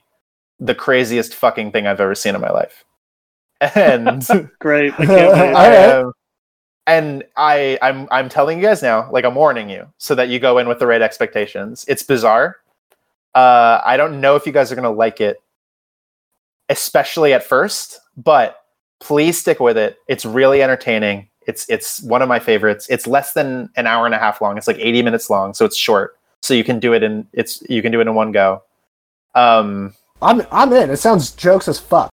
the 0.60 0.74
craziest 0.76 1.34
fucking 1.34 1.72
thing 1.72 1.88
I've 1.88 2.00
ever 2.00 2.14
seen 2.14 2.36
in 2.36 2.40
my 2.40 2.50
life. 2.50 2.84
And 3.60 4.24
Great. 4.60 4.94
I. 4.98 5.52
All 5.52 5.52
right. 5.52 5.90
um, 6.04 6.12
and 6.86 7.24
I, 7.36 7.78
I'm, 7.82 8.06
I'm 8.12 8.28
telling 8.28 8.58
you 8.58 8.64
guys 8.64 8.80
now, 8.80 9.10
like 9.10 9.24
I'm 9.24 9.34
warning 9.34 9.68
you, 9.68 9.88
so 9.98 10.14
that 10.14 10.28
you 10.28 10.38
go 10.38 10.58
in 10.58 10.68
with 10.68 10.78
the 10.78 10.86
right 10.86 11.02
expectations. 11.02 11.84
It's 11.88 12.04
bizarre. 12.04 12.58
Uh, 13.36 13.80
I 13.84 13.96
don't 13.96 14.20
know 14.20 14.34
if 14.34 14.46
you 14.46 14.52
guys 14.52 14.72
are 14.72 14.74
gonna 14.74 14.90
like 14.90 15.20
it, 15.20 15.40
especially 16.68 17.32
at 17.32 17.44
first, 17.44 18.00
but 18.16 18.64
please 18.98 19.38
stick 19.38 19.60
with 19.60 19.76
it. 19.76 19.98
It's 20.08 20.24
really 20.24 20.62
entertaining. 20.62 21.28
It's, 21.46 21.68
it's 21.68 22.02
one 22.02 22.22
of 22.22 22.28
my 22.28 22.40
favorites. 22.40 22.88
It's 22.90 23.06
less 23.06 23.32
than 23.32 23.70
an 23.76 23.86
hour 23.86 24.06
and 24.06 24.14
a 24.14 24.18
half 24.18 24.40
long. 24.40 24.58
It's 24.58 24.66
like 24.66 24.78
80 24.80 25.02
minutes 25.02 25.30
long, 25.30 25.54
so 25.54 25.64
it's 25.64 25.76
short. 25.76 26.18
So 26.42 26.54
you 26.54 26.64
can 26.64 26.80
do 26.80 26.92
it 26.92 27.04
in, 27.04 27.28
it's, 27.32 27.62
you 27.68 27.82
can 27.82 27.92
do 27.92 28.00
it 28.00 28.08
in 28.08 28.14
one 28.16 28.32
go. 28.32 28.62
Um, 29.36 29.94
I'm 30.22 30.42
I'm 30.50 30.72
in. 30.72 30.90
It 30.90 30.96
sounds 30.96 31.30
jokes 31.32 31.68
as 31.68 31.78
fuck. 31.78 32.10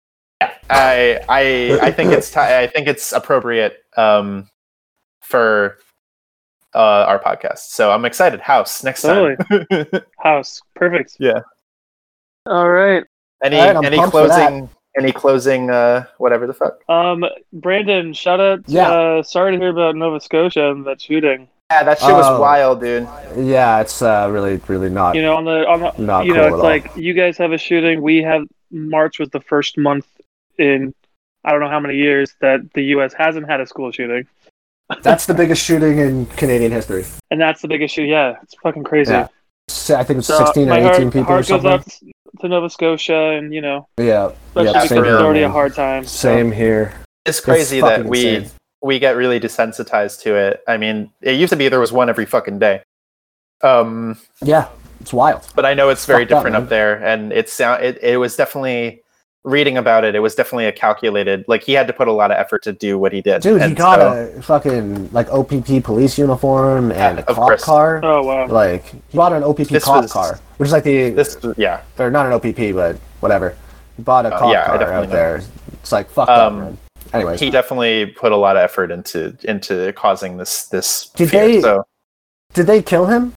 Yeah, 0.40 0.52
I 0.68 1.20
I 1.28 1.78
I 1.82 1.90
think 1.92 2.12
it's 2.12 2.30
ti 2.30 2.40
I 2.40 2.66
think 2.66 2.88
it's 2.88 3.12
appropriate 3.12 3.84
um, 3.96 4.48
for 5.20 5.78
uh, 6.76 7.06
our 7.08 7.18
podcast. 7.18 7.70
So 7.70 7.90
I'm 7.90 8.04
excited. 8.04 8.40
House 8.40 8.84
next 8.84 9.02
time. 9.02 9.36
House. 10.22 10.60
Perfect. 10.74 11.16
Yeah. 11.18 11.40
All 12.46 12.68
right. 12.70 13.04
any 13.42 13.58
All 13.58 13.74
right, 13.74 13.84
any 13.84 13.96
pumped 13.96 14.12
for 14.12 14.28
that. 14.28 14.48
closing 14.48 14.68
any 14.98 15.12
closing 15.12 15.68
uh, 15.70 16.04
whatever 16.18 16.46
the 16.46 16.54
fuck. 16.54 16.78
Um, 16.88 17.24
Brandon, 17.52 18.14
shout 18.14 18.40
out. 18.40 18.60
Yeah. 18.66 18.90
Uh, 18.90 19.22
sorry 19.22 19.52
to 19.52 19.58
hear 19.58 19.68
about 19.70 19.94
Nova 19.96 20.20
Scotia 20.20 20.70
and 20.70 20.86
that 20.86 21.00
shooting. 21.02 21.48
Yeah, 21.70 21.82
that 21.82 21.98
shit 21.98 22.12
was 22.12 22.24
Oh. 22.26 22.40
wild, 22.40 22.80
dude. 22.80 23.06
Yeah, 23.36 23.80
it's 23.80 24.00
uh, 24.00 24.28
really 24.30 24.60
really 24.68 24.88
not. 24.88 25.16
You 25.16 25.22
know, 25.22 25.36
on 25.36 25.44
the 25.44 25.66
on 25.68 25.80
the 25.80 25.92
Not 26.02 26.24
you 26.24 26.32
cool 26.32 26.40
know, 26.42 26.46
at 26.46 26.52
it's 26.52 26.60
all. 26.60 26.62
like 26.62 26.96
you 26.96 27.12
guys 27.12 27.36
have 27.38 27.52
a 27.52 27.58
shooting. 27.58 28.00
We 28.00 28.22
have 28.22 28.46
March 28.70 29.18
was 29.18 29.28
the 29.30 29.40
first 29.40 29.76
month 29.76 30.06
in 30.58 30.94
I 31.44 31.50
don't 31.50 31.60
know 31.60 31.68
how 31.68 31.80
many 31.80 31.96
years 31.96 32.34
that 32.40 32.72
the 32.74 32.82
U.S. 32.96 33.12
hasn't 33.12 33.48
had 33.48 33.60
a 33.60 33.66
school 33.66 33.90
shooting. 33.92 34.26
That's 35.02 35.26
the 35.26 35.34
biggest 35.34 35.64
shooting 35.64 35.98
in 35.98 36.26
Canadian 36.26 36.70
history. 36.72 37.04
and 37.30 37.40
that's 37.40 37.60
the 37.62 37.68
big 37.68 37.82
issue. 37.82 38.02
Yeah, 38.02 38.34
it's 38.42 38.54
fucking 38.62 38.84
crazy. 38.84 39.12
Yeah. 39.12 39.28
S- 39.68 39.90
I 39.90 40.04
think 40.04 40.18
it's 40.20 40.28
So, 40.28 40.38
16 40.38 40.68
or 40.68 40.72
18 40.74 40.84
heart, 40.84 40.96
people 40.98 41.20
or 41.20 41.24
heart 41.24 41.38
goes 41.38 41.48
something. 41.48 41.70
out 41.70 42.40
to 42.40 42.48
Nova 42.48 42.70
Scotia, 42.70 43.30
and 43.30 43.52
you 43.52 43.60
know, 43.60 43.88
Yeah, 43.98 44.30
especially 44.54 44.64
yeah, 44.72 44.80
same 44.86 44.98
it's 44.98 45.06
here. 45.08 45.16
already 45.18 45.42
a 45.42 45.48
hard 45.50 45.74
time. 45.74 46.04
so- 46.04 46.28
Same 46.28 46.52
here. 46.52 46.92
It's 47.24 47.40
crazy 47.40 47.80
fucking 47.80 48.04
that 48.04 48.08
we 48.08 48.36
insane. 48.36 48.50
we 48.82 48.98
get 49.00 49.16
really 49.16 49.40
desensitized 49.40 50.22
to 50.22 50.36
it. 50.36 50.62
I 50.68 50.76
mean, 50.76 51.10
it 51.20 51.32
used 51.32 51.50
to 51.50 51.56
be 51.56 51.68
there 51.68 51.80
was 51.80 51.90
one 51.92 52.08
every 52.08 52.26
fucking 52.26 52.60
day. 52.60 52.82
Um, 53.62 54.18
Yeah, 54.42 54.68
it's 55.00 55.12
wild. 55.12 55.48
but 55.56 55.64
I 55.66 55.74
know 55.74 55.88
it's 55.88 56.06
very 56.06 56.22
Fucked 56.24 56.32
up, 56.32 56.38
different 56.40 56.54
man. 56.54 56.62
up 56.64 56.68
there, 56.68 57.04
and 57.04 57.32
it's 57.32 57.52
sound. 57.52 57.82
It, 57.82 57.98
it 58.02 58.18
was 58.18 58.36
definitely 58.36 59.02
reading 59.46 59.78
about 59.78 60.04
it. 60.04 60.14
It 60.14 60.18
was 60.18 60.34
definitely 60.34 60.66
a 60.66 60.72
calculated. 60.72 61.44
Like 61.48 61.62
he 61.62 61.72
had 61.72 61.86
to 61.86 61.92
put 61.92 62.08
a 62.08 62.12
lot 62.12 62.30
of 62.30 62.36
effort 62.36 62.62
to 62.64 62.72
do 62.72 62.98
what 62.98 63.12
he 63.12 63.22
did. 63.22 63.40
Dude, 63.42 63.62
he 63.62 63.72
got 63.74 64.00
so- 64.00 64.32
a 64.38 64.42
fucking 64.42 65.10
like 65.12 65.28
OPP 65.30 65.82
police 65.82 66.18
uniform 66.18 66.92
and 66.92 67.20
a 67.20 67.28
of 67.30 67.36
cop 67.36 67.46
course. 67.48 67.64
car. 67.64 68.00
Oh 68.04 68.22
wow. 68.22 68.46
Like 68.48 68.84
he 68.90 69.16
bought 69.16 69.32
an 69.32 69.42
OPP 69.44 69.68
This 69.68 69.84
cop 69.84 70.02
was- 70.02 70.12
car, 70.12 70.38
which 70.58 70.66
is 70.66 70.72
like 70.72 70.84
the 70.84 71.10
This, 71.10 71.38
yeah, 71.56 71.80
or 71.98 72.10
not 72.10 72.26
an 72.26 72.32
OPP, 72.32 72.74
but 72.74 72.96
whatever. 73.20 73.56
He 73.96 74.02
bought 74.02 74.26
a 74.26 74.34
Uh, 74.34 74.38
cop 74.38 74.52
yeah, 74.52 74.66
car 74.66 74.92
out 74.92 75.08
know. 75.08 75.14
there. 75.14 75.40
It's 75.74 75.92
like 75.92 76.10
fucked 76.10 76.28
Um, 76.30 76.58
up. 76.58 76.64
Man. 76.64 76.78
Anyways, 77.14 77.38
he 77.40 77.50
definitely 77.50 78.06
put 78.06 78.32
a 78.32 78.36
lot 78.36 78.56
of 78.56 78.62
effort 78.62 78.90
into 78.90 79.36
into 79.44 79.92
causing 79.92 80.36
this 80.38 80.64
this 80.66 81.06
Did 81.14 81.30
fear. 81.30 81.46
they- 81.46 81.60
So 81.62 81.84
did 82.52 82.66
they 82.66 82.82
kill 82.82 83.06
him? 83.06 83.32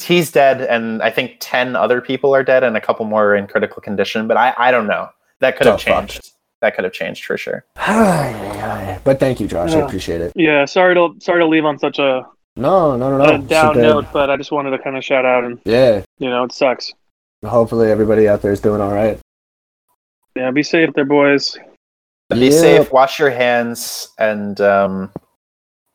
he's 0.00 0.30
dead, 0.30 0.60
and 0.60 1.02
I 1.02 1.10
think 1.10 1.38
ten 1.40 1.74
other 1.74 2.00
people 2.00 2.32
are 2.32 2.44
dead, 2.44 2.62
and 2.62 2.76
a 2.76 2.80
couple 2.80 3.04
more 3.04 3.24
are 3.32 3.34
in 3.34 3.48
critical 3.48 3.82
condition. 3.82 4.28
But 4.28 4.36
I 4.36 4.54
I 4.56 4.70
don't 4.70 4.86
know. 4.86 5.08
That 5.40 5.56
could 5.56 5.66
have 5.66 5.74
Oh, 5.76 5.78
fuck. 5.78 6.08
changed. 6.08 6.32
That 6.60 6.74
could 6.74 6.84
have 6.84 6.92
changed 6.92 7.24
for 7.24 7.36
sure. 7.38 7.64
but 7.76 9.20
thank 9.20 9.40
you, 9.40 9.46
Josh. 9.46 9.72
I 9.72 9.80
appreciate 9.80 10.20
it. 10.20 10.32
Yeah, 10.34 10.64
sorry 10.64 10.94
to 10.94 11.14
sorry 11.20 11.40
to 11.40 11.46
leave 11.46 11.64
on 11.64 11.78
such 11.78 11.98
a, 11.98 12.26
No, 12.56 12.96
no, 12.96 13.16
no, 13.16 13.24
no. 13.24 13.34
a 13.34 13.38
down 13.38 13.70
okay. 13.70 13.80
note, 13.82 14.06
but 14.12 14.30
I 14.30 14.36
just 14.36 14.50
wanted 14.50 14.70
to 14.70 14.78
kind 14.78 14.96
of 14.96 15.04
shout 15.04 15.24
out, 15.24 15.44
and 15.44 15.60
Yeah. 15.64 16.02
you 16.18 16.28
know, 16.28 16.44
it 16.44 16.52
sucks. 16.52 16.92
Hopefully 17.44 17.90
everybody 17.90 18.26
out 18.28 18.42
there 18.42 18.50
is 18.52 18.60
doing 18.60 18.80
all 18.80 18.92
right. 18.92 19.18
Yeah, 20.34 20.50
be 20.50 20.62
safe 20.64 20.90
there, 20.94 21.04
boys. 21.04 21.56
Be 22.30 22.38
Yep. 22.46 22.52
safe. 22.52 22.92
Wash 22.92 23.18
your 23.20 23.30
hands, 23.30 24.10
and 24.18 24.60
um, 24.60 25.12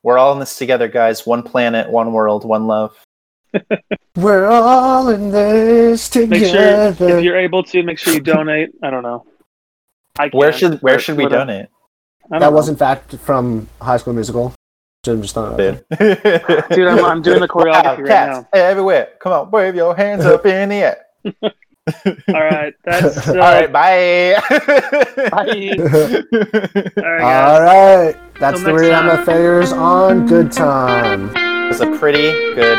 we're 0.02 0.18
all 0.18 0.32
in 0.34 0.40
this 0.40 0.58
together, 0.58 0.88
guys. 0.88 1.28
One 1.28 1.44
planet, 1.44 1.90
one 1.90 2.14
world, 2.14 2.46
one 2.46 2.68
love. 2.68 2.98
We're 4.16 4.48
all 4.48 5.10
in 5.10 5.30
this 5.32 6.08
together. 6.10 6.30
Make 6.30 6.44
together. 6.44 6.96
sure 6.96 7.18
if 7.20 7.24
you're 7.24 7.38
able 7.38 7.64
to, 7.64 7.84
make 7.84 7.98
sure 8.00 8.14
you 8.14 8.20
donate. 8.20 8.70
I 8.82 8.90
don't 8.90 9.04
know. 9.04 9.26
I 10.20 10.30
Where 10.30 10.50
can't, 10.52 10.60
should 10.60 10.80
where 10.82 11.00
should 11.00 11.18
we 11.18 11.24
whatever. 11.24 11.46
donate? 11.46 11.68
Don't 12.30 12.40
that 12.40 12.48
know. 12.48 12.52
was 12.52 12.70
in 12.70 12.76
fact 12.76 13.16
from 13.18 13.68
High 13.82 13.98
School 13.98 14.14
Musical. 14.14 14.54
I'm 15.06 15.22
just 15.22 15.36
not. 15.36 15.58
Dude, 15.58 15.84
Dude, 16.00 16.88
I'm, 16.88 17.04
I'm 17.04 17.22
doing 17.22 17.42
the 17.42 17.48
choreography 17.50 18.08
right 18.08 18.08
now. 18.08 18.48
Everywhere. 18.54 19.10
Come 19.20 19.34
on, 19.34 19.52
wave 19.52 19.76
your 19.76 19.94
hands 19.96 20.26
up 20.26 20.46
in 20.46 20.70
the 20.70 20.76
air. 20.76 20.98
All 22.30 22.42
right, 22.42 22.74
that's 22.86 23.28
uh, 23.28 23.32
All 23.32 23.38
right, 23.40 23.70
bye. 23.70 24.36
Bye. 25.30 25.76
all 27.04 27.10
right, 27.10 27.28
guys. 27.28 27.52
All 27.52 27.62
right, 27.62 28.16
that's 28.40 28.62
Till 28.64 28.76
the 28.76 28.82
next 28.82 29.28
Rihanna 29.28 29.70
time. 29.70 29.80
On 29.82 30.26
Good 30.26 30.52
Time. 30.54 31.36
it 31.36 31.68
was 31.68 31.82
a 31.82 31.98
pretty 31.98 32.32
good 32.56 32.78